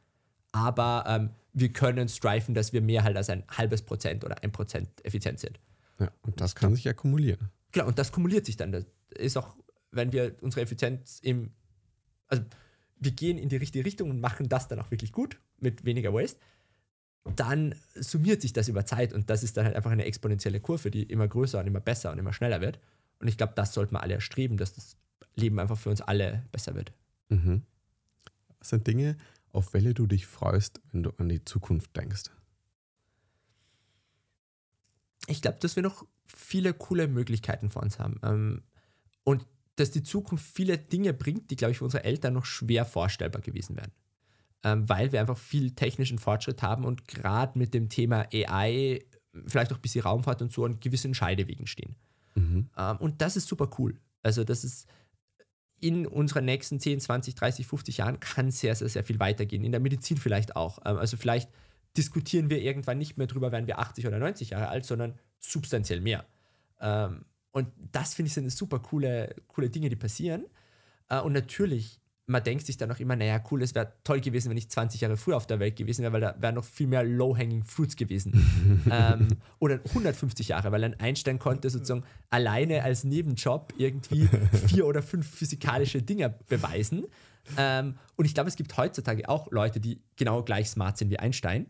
aber 0.51 1.05
ähm, 1.06 1.30
wir 1.52 1.72
können 1.72 2.09
striven, 2.09 2.55
dass 2.55 2.72
wir 2.72 2.80
mehr 2.80 3.05
halt 3.05 3.16
als 3.16 3.28
ein 3.28 3.44
halbes 3.51 3.82
Prozent 3.82 4.24
oder 4.24 4.43
ein 4.43 4.51
Prozent 4.51 4.89
effizient 5.05 5.39
sind. 5.39 5.60
Ja, 6.01 6.10
und 6.22 6.40
das 6.40 6.55
kann 6.55 6.74
sich 6.74 6.89
akkumulieren. 6.89 7.51
Klar, 7.72 7.86
und 7.86 7.98
das 7.98 8.12
kumuliert 8.12 8.46
sich 8.46 8.56
dann. 8.56 8.72
Das 8.72 8.86
ist 9.10 9.36
auch, 9.36 9.56
wenn 9.90 10.12
wir 10.12 10.36
unsere 10.40 10.62
Effizienz 10.62 11.20
im, 11.22 11.52
also 12.26 12.42
wir 12.96 13.12
gehen 13.12 13.38
in 13.38 13.48
die 13.48 13.56
richtige 13.56 13.84
Richtung 13.84 14.10
und 14.10 14.20
machen 14.20 14.48
das 14.48 14.68
dann 14.68 14.80
auch 14.80 14.90
wirklich 14.90 15.12
gut 15.12 15.38
mit 15.58 15.84
weniger 15.84 16.12
Waste, 16.12 16.40
dann 17.36 17.74
summiert 17.94 18.42
sich 18.42 18.52
das 18.52 18.68
über 18.68 18.86
Zeit 18.86 19.12
und 19.12 19.28
das 19.30 19.42
ist 19.42 19.56
dann 19.56 19.66
halt 19.66 19.76
einfach 19.76 19.90
eine 19.90 20.04
exponentielle 20.04 20.60
Kurve, 20.60 20.90
die 20.90 21.02
immer 21.02 21.28
größer 21.28 21.60
und 21.60 21.66
immer 21.66 21.80
besser 21.80 22.10
und 22.12 22.18
immer 22.18 22.32
schneller 22.32 22.60
wird. 22.60 22.78
Und 23.20 23.28
ich 23.28 23.36
glaube, 23.36 23.52
das 23.54 23.74
sollten 23.74 23.94
wir 23.94 24.02
alle 24.02 24.14
erstreben, 24.14 24.56
dass 24.56 24.72
das 24.72 24.96
Leben 25.34 25.58
einfach 25.58 25.78
für 25.78 25.90
uns 25.90 26.00
alle 26.00 26.46
besser 26.52 26.74
wird. 26.74 26.92
Mhm. 27.28 27.62
Was 28.58 28.70
sind 28.70 28.86
Dinge, 28.86 29.16
auf 29.52 29.74
welche 29.74 29.94
du 29.94 30.06
dich 30.06 30.26
freust, 30.26 30.80
wenn 30.92 31.02
du 31.02 31.10
an 31.18 31.28
die 31.28 31.44
Zukunft 31.44 31.96
denkst? 31.96 32.24
Ich 35.26 35.42
glaube, 35.42 35.58
dass 35.60 35.76
wir 35.76 35.82
noch 35.82 36.06
viele 36.28 36.74
coole 36.74 37.09
Möglichkeiten 37.09 37.70
vor 37.70 37.82
uns 37.82 37.98
haben. 37.98 38.20
Ähm, 38.22 38.62
und 39.24 39.46
dass 39.76 39.90
die 39.90 40.02
Zukunft 40.02 40.44
viele 40.44 40.78
Dinge 40.78 41.12
bringt, 41.12 41.50
die, 41.50 41.56
glaube 41.56 41.72
ich, 41.72 41.78
für 41.78 41.84
unsere 41.84 42.05
Eltern 42.05 42.34
noch 42.34 42.44
schwer 42.44 42.84
vorstellbar 42.84 43.42
gewesen 43.42 43.76
wären. 43.76 43.92
Ähm, 44.64 44.88
weil 44.88 45.12
wir 45.12 45.20
einfach 45.20 45.38
viel 45.38 45.72
technischen 45.72 46.18
Fortschritt 46.18 46.62
haben 46.62 46.84
und 46.84 47.06
gerade 47.06 47.56
mit 47.56 47.74
dem 47.74 47.88
Thema 47.88 48.26
AI, 48.32 49.05
vielleicht 49.46 49.72
auch 49.72 49.76
ein 49.76 49.82
bisschen 49.82 50.02
Raumfahrt 50.02 50.42
und 50.42 50.52
so, 50.52 50.64
an 50.64 50.80
gewissen 50.80 51.14
Scheidewegen 51.14 51.66
stehen. 51.66 51.94
Mhm. 52.34 52.68
Ähm, 52.76 52.96
und 52.98 53.22
das 53.22 53.36
ist 53.36 53.46
super 53.46 53.70
cool. 53.78 54.00
Also, 54.22 54.42
das 54.42 54.64
ist 54.64 54.88
in 55.80 56.09
unseren 56.09 56.44
nächsten 56.44 56.80
10, 56.80 56.98
20, 57.00 57.36
30, 57.36 57.66
50 57.68 57.98
Jahren 57.98 58.18
kann 58.18 58.50
sehr, 58.50 58.74
sehr, 58.74 58.88
sehr 58.88 59.05
viel 59.05 59.20
weitergehen. 59.20 59.62
In 59.62 59.70
der 59.70 59.80
Medizin 59.80 60.16
vielleicht 60.16 60.56
auch. 60.56 60.80
Ähm, 60.84 60.96
also, 60.96 61.16
vielleicht 61.16 61.50
diskutieren 61.96 62.50
wir 62.50 62.60
irgendwann 62.60 62.98
nicht 62.98 63.16
mehr 63.16 63.28
drüber, 63.28 63.52
werden 63.52 63.68
wir 63.68 63.78
80 63.78 64.06
oder 64.06 64.18
90 64.18 64.50
Jahre 64.50 64.68
alt, 64.68 64.84
sondern 64.84 65.14
substanziell 65.40 66.01
mehr. 66.01 66.24
Ähm, 66.81 67.24
und 67.52 67.69
das 67.93 68.15
finde 68.15 68.28
ich 68.28 68.35
sind 68.35 68.51
super 68.51 68.78
coole, 68.78 69.35
coole 69.48 69.70
Dinge, 69.70 69.89
die 69.89 69.97
passieren. 69.97 70.44
Äh, 71.09 71.20
und 71.20 71.32
natürlich, 71.32 72.01
man 72.27 72.44
denkt 72.44 72.66
sich 72.66 72.77
dann 72.77 72.90
auch 72.93 73.01
immer, 73.01 73.16
naja, 73.16 73.43
cool, 73.51 73.62
es 73.62 73.74
wäre 73.74 73.94
toll 74.05 74.20
gewesen, 74.20 74.51
wenn 74.51 74.56
ich 74.56 74.69
20 74.69 75.01
Jahre 75.01 75.16
früher 75.16 75.36
auf 75.36 75.47
der 75.47 75.59
Welt 75.59 75.77
gewesen 75.77 76.02
wäre, 76.02 76.12
weil 76.12 76.20
da 76.20 76.36
wären 76.39 76.56
noch 76.56 76.65
viel 76.65 76.86
mehr 76.86 77.02
Low-Hanging 77.02 77.65
Fruits 77.65 77.97
gewesen. 77.97 78.85
ähm, 78.90 79.28
oder 79.59 79.81
150 79.89 80.48
Jahre, 80.48 80.70
weil 80.73 80.85
ein 80.85 81.01
Einstein 81.01 81.39
konnte 81.39 81.70
sozusagen 81.70 82.05
alleine 82.31 82.82
als 82.82 83.05
Nebenjob 83.05 83.73
irgendwie 83.78 84.28
vier 84.69 84.86
oder 84.86 85.02
fünf 85.02 85.28
physikalische 85.28 86.02
Dinge 86.02 86.35
beweisen. 86.48 87.06
Ähm, 87.56 87.97
und 88.16 88.24
ich 88.24 88.35
glaube, 88.35 88.48
es 88.48 88.56
gibt 88.56 88.77
heutzutage 88.77 89.28
auch 89.28 89.51
Leute, 89.51 89.81
die 89.81 90.02
genau 90.16 90.43
gleich 90.43 90.69
smart 90.69 90.98
sind 90.98 91.10
wie 91.10 91.19
Einstein. 91.19 91.66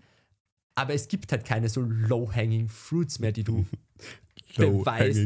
Aber 0.78 0.94
es 0.94 1.08
gibt 1.08 1.32
halt 1.32 1.44
keine 1.44 1.68
so 1.68 1.80
low-hanging 1.80 2.68
fruits 2.68 3.18
mehr, 3.18 3.32
die 3.32 3.42
du 3.42 3.66
Beweis. 4.56 5.16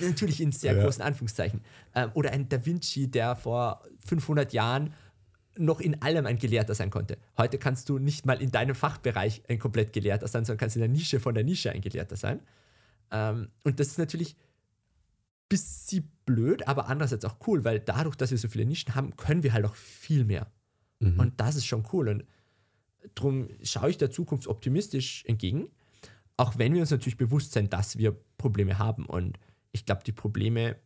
Natürlich 0.00 0.40
in 0.40 0.50
sehr 0.50 0.74
ja. 0.74 0.82
großen 0.82 1.02
Anführungszeichen. 1.02 1.60
Ähm, 1.94 2.10
oder 2.14 2.30
ein 2.30 2.48
Da 2.48 2.64
Vinci, 2.64 3.10
der 3.10 3.36
vor 3.36 3.82
500 4.06 4.54
Jahren 4.54 4.94
noch 5.58 5.78
in 5.78 6.00
allem 6.00 6.24
ein 6.24 6.38
Gelehrter 6.38 6.74
sein 6.74 6.88
konnte. 6.88 7.18
Heute 7.36 7.58
kannst 7.58 7.90
du 7.90 7.98
nicht 7.98 8.24
mal 8.24 8.40
in 8.40 8.50
deinem 8.50 8.74
Fachbereich 8.74 9.42
ein 9.46 9.58
komplett 9.58 9.92
Gelehrter 9.92 10.26
sein, 10.26 10.46
sondern 10.46 10.60
kannst 10.60 10.76
in 10.76 10.80
der 10.80 10.88
Nische 10.88 11.20
von 11.20 11.34
der 11.34 11.44
Nische 11.44 11.70
ein 11.70 11.82
Gelehrter 11.82 12.16
sein. 12.16 12.40
Ähm, 13.10 13.48
und 13.64 13.78
das 13.78 13.88
ist 13.88 13.98
natürlich 13.98 14.32
ein 14.32 15.48
bisschen 15.50 16.10
blöd, 16.24 16.66
aber 16.66 16.88
andererseits 16.88 17.26
auch 17.26 17.36
cool, 17.46 17.62
weil 17.64 17.78
dadurch, 17.78 18.16
dass 18.16 18.30
wir 18.30 18.38
so 18.38 18.48
viele 18.48 18.64
Nischen 18.64 18.94
haben, 18.94 19.16
können 19.16 19.42
wir 19.42 19.52
halt 19.52 19.66
auch 19.66 19.74
viel 19.74 20.24
mehr. 20.24 20.50
Mhm. 21.00 21.20
Und 21.20 21.40
das 21.40 21.56
ist 21.56 21.66
schon 21.66 21.86
cool. 21.92 22.08
Und 22.08 22.24
darum 23.14 23.48
schaue 23.62 23.90
ich 23.90 23.98
der 23.98 24.10
Zukunft 24.10 24.46
optimistisch 24.46 25.24
entgegen, 25.26 25.70
auch 26.36 26.58
wenn 26.58 26.74
wir 26.74 26.80
uns 26.80 26.90
natürlich 26.90 27.16
bewusst 27.16 27.52
sind, 27.52 27.72
dass 27.72 27.98
wir 27.98 28.16
Probleme 28.38 28.78
haben. 28.78 29.06
Und 29.06 29.38
ich 29.72 29.84
glaube, 29.84 30.02
die 30.04 30.12
Probleme 30.12 30.76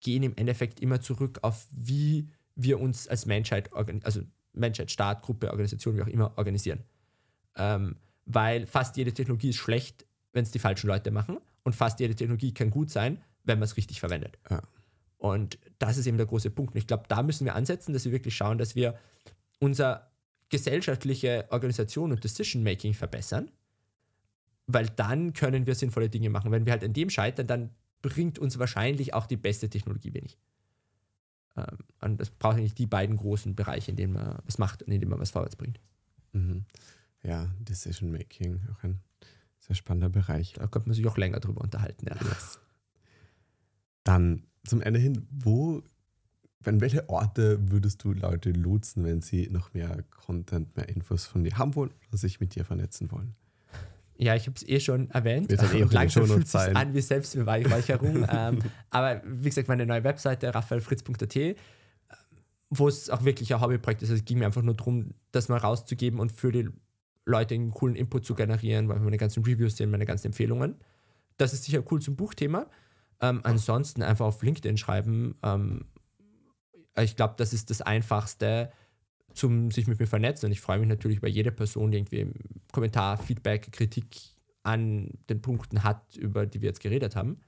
gehen 0.00 0.22
im 0.22 0.36
Endeffekt 0.36 0.80
immer 0.80 1.00
zurück 1.00 1.38
auf, 1.42 1.66
wie 1.70 2.28
wir 2.54 2.80
uns 2.80 3.08
als 3.08 3.26
Menschheit, 3.26 3.72
also 3.72 4.22
Menschheit, 4.52 4.90
Staat, 4.90 5.22
Gruppe, 5.22 5.50
Organisation, 5.50 5.96
wie 5.96 6.02
auch 6.02 6.08
immer, 6.08 6.36
organisieren. 6.36 6.84
Ähm, 7.56 7.96
weil 8.24 8.66
fast 8.66 8.96
jede 8.96 9.12
Technologie 9.12 9.50
ist 9.50 9.56
schlecht, 9.56 10.06
wenn 10.32 10.42
es 10.42 10.50
die 10.50 10.58
falschen 10.58 10.88
Leute 10.88 11.10
machen 11.10 11.38
und 11.62 11.74
fast 11.74 12.00
jede 12.00 12.14
Technologie 12.14 12.52
kann 12.52 12.70
gut 12.70 12.90
sein, 12.90 13.22
wenn 13.44 13.58
man 13.58 13.64
es 13.64 13.76
richtig 13.76 14.00
verwendet. 14.00 14.38
Ja. 14.50 14.62
Und 15.16 15.58
das 15.78 15.96
ist 15.96 16.06
eben 16.06 16.16
der 16.16 16.26
große 16.26 16.50
Punkt. 16.50 16.74
Und 16.74 16.78
ich 16.78 16.86
glaube, 16.86 17.04
da 17.08 17.22
müssen 17.22 17.44
wir 17.44 17.54
ansetzen, 17.54 17.92
dass 17.92 18.04
wir 18.04 18.12
wirklich 18.12 18.36
schauen, 18.36 18.58
dass 18.58 18.76
wir 18.76 18.98
unsere 19.58 20.06
gesellschaftliche 20.48 21.46
Organisation 21.50 22.10
und 22.10 22.22
Decision-Making 22.24 22.94
verbessern, 22.94 23.50
weil 24.66 24.88
dann 24.88 25.32
können 25.32 25.66
wir 25.66 25.74
sinnvolle 25.74 26.08
Dinge 26.08 26.30
machen. 26.30 26.50
Wenn 26.50 26.66
wir 26.66 26.72
halt 26.72 26.84
an 26.84 26.92
dem 26.92 27.10
scheitern, 27.10 27.46
dann 27.46 27.70
bringt 28.02 28.38
uns 28.38 28.58
wahrscheinlich 28.58 29.14
auch 29.14 29.26
die 29.26 29.36
beste 29.36 29.68
Technologie 29.68 30.14
wenig. 30.14 30.38
Ähm, 31.56 31.78
und 32.00 32.20
das 32.20 32.30
braucht 32.30 32.56
eigentlich 32.56 32.74
die 32.74 32.86
beiden 32.86 33.16
großen 33.16 33.54
Bereiche, 33.54 33.90
in 33.90 33.96
denen 33.96 34.12
man 34.12 34.38
was 34.44 34.58
macht 34.58 34.82
und 34.82 34.92
in 34.92 35.00
denen 35.00 35.10
man 35.10 35.20
was 35.20 35.30
vorwärts 35.30 35.56
bringt. 35.56 35.80
Mhm. 36.32 36.64
Ja, 37.22 37.50
Decision 37.58 38.12
Making, 38.12 38.60
auch 38.72 38.82
ein 38.84 39.00
sehr 39.58 39.74
spannender 39.74 40.08
Bereich. 40.08 40.52
Da 40.54 40.66
könnte 40.66 40.88
man 40.88 40.94
sich 40.94 41.06
auch 41.06 41.16
länger 41.16 41.40
drüber 41.40 41.60
unterhalten. 41.62 42.06
Ja. 42.06 42.14
Yes. 42.14 42.58
Dann 44.04 44.46
zum 44.64 44.80
Ende 44.80 45.00
hin, 45.00 45.26
wo, 45.30 45.82
an 46.64 46.80
welche 46.80 47.08
Orte 47.08 47.58
würdest 47.70 48.02
du 48.04 48.12
Leute 48.12 48.50
lotsen, 48.50 49.04
wenn 49.04 49.20
sie 49.20 49.48
noch 49.50 49.72
mehr 49.74 50.04
Content, 50.10 50.76
mehr 50.76 50.88
Infos 50.88 51.24
von 51.24 51.44
dir 51.44 51.56
haben 51.56 51.74
wollen 51.74 51.92
oder 52.08 52.18
sich 52.18 52.40
mit 52.40 52.54
dir 52.54 52.64
vernetzen 52.64 53.10
wollen? 53.10 53.34
Ja, 54.16 54.34
ich 54.34 54.46
habe 54.46 54.56
es 54.56 54.68
eh 54.68 54.80
schon 54.80 55.10
erwähnt. 55.10 55.50
Wird 55.50 55.62
eh 55.74 55.84
langsam 55.84 56.26
fühlt 56.26 56.44
es 56.44 56.52
sich 56.52 56.76
an 56.76 56.92
wie 56.92 57.00
Selbstbeweihräucherung. 57.00 58.26
ähm, 58.30 58.58
aber 58.90 59.22
wie 59.24 59.48
gesagt, 59.48 59.68
meine 59.68 59.86
neue 59.86 60.02
Webseite 60.02 60.52
raphaelfritz.at, 60.52 61.56
wo 62.70 62.88
es 62.88 63.08
auch 63.08 63.24
wirklich 63.24 63.54
ein 63.54 63.60
Hobbyprojekt 63.60 64.02
ist. 64.02 64.10
Also 64.10 64.20
es 64.20 64.24
ging 64.24 64.38
mir 64.38 64.46
einfach 64.46 64.62
nur 64.62 64.74
darum, 64.74 65.14
das 65.30 65.48
mal 65.48 65.58
rauszugeben 65.58 66.18
und 66.18 66.32
für 66.32 66.50
die 66.50 66.68
Leute 67.24 67.54
einen 67.54 67.70
coolen 67.70 67.94
Input 67.94 68.24
zu 68.24 68.34
generieren, 68.34 68.88
weil 68.88 68.96
wir 68.96 69.04
meine 69.04 69.18
ganzen 69.18 69.44
Reviews 69.44 69.76
sehen, 69.76 69.90
meine 69.90 70.06
ganzen 70.06 70.28
Empfehlungen. 70.28 70.74
Das 71.36 71.52
ist 71.52 71.64
sicher 71.64 71.84
cool 71.90 72.02
zum 72.02 72.16
Buchthema. 72.16 72.66
Ähm, 73.20 73.40
ansonsten 73.44 74.02
einfach 74.02 74.26
auf 74.26 74.42
LinkedIn 74.42 74.76
schreiben. 74.76 75.36
Ähm, 75.44 75.84
ich 77.04 77.16
glaube, 77.16 77.34
das 77.36 77.52
ist 77.52 77.70
das 77.70 77.80
Einfachste 77.82 78.72
zum 79.34 79.70
sich 79.70 79.86
mit 79.86 80.00
mir 80.00 80.06
vernetzen. 80.06 80.46
Und 80.46 80.52
ich 80.52 80.60
freue 80.60 80.78
mich 80.78 80.88
natürlich 80.88 81.18
über 81.18 81.28
jede 81.28 81.52
Person, 81.52 81.90
die 81.90 81.98
irgendwie 81.98 82.30
Kommentar, 82.72 83.18
Feedback, 83.18 83.70
Kritik 83.72 84.06
an 84.62 85.10
den 85.30 85.40
Punkten 85.40 85.84
hat, 85.84 86.16
über 86.16 86.46
die 86.46 86.60
wir 86.60 86.68
jetzt 86.68 86.80
geredet 86.80 87.16
haben, 87.16 87.40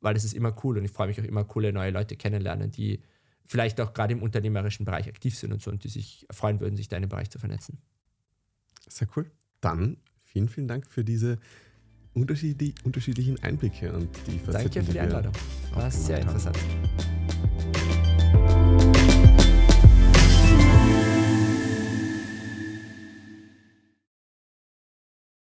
weil 0.00 0.14
das 0.14 0.24
ist 0.24 0.32
immer 0.32 0.56
cool 0.64 0.78
und 0.78 0.84
ich 0.84 0.90
freue 0.90 1.08
mich 1.08 1.20
auch 1.20 1.24
immer, 1.24 1.44
coole 1.44 1.72
neue 1.72 1.90
Leute 1.90 2.16
kennenlernen, 2.16 2.70
die 2.70 3.02
vielleicht 3.44 3.80
auch 3.80 3.92
gerade 3.92 4.12
im 4.12 4.22
unternehmerischen 4.22 4.86
Bereich 4.86 5.08
aktiv 5.08 5.36
sind 5.36 5.52
und 5.52 5.60
so 5.60 5.70
und 5.70 5.84
die 5.84 5.88
sich 5.88 6.26
freuen 6.30 6.60
würden, 6.60 6.76
sich 6.76 6.88
da 6.88 6.96
in 6.96 7.02
dem 7.02 7.08
Bereich 7.10 7.30
zu 7.30 7.38
vernetzen. 7.38 7.78
Sehr 8.88 9.08
cool. 9.16 9.30
Dann 9.60 9.98
vielen, 10.24 10.48
vielen 10.48 10.68
Dank 10.68 10.86
für 10.86 11.04
diese 11.04 11.38
unterschiedlichen 12.14 13.42
Einblicke 13.42 13.92
und 13.92 14.08
die 14.26 14.38
Facetten, 14.38 14.70
Danke 14.70 14.82
für 14.84 14.92
die 14.92 15.00
Einladung. 15.00 15.32
War 15.74 15.90
sehr 15.90 16.20
interessant. 16.20 16.56
Haben. 16.56 17.81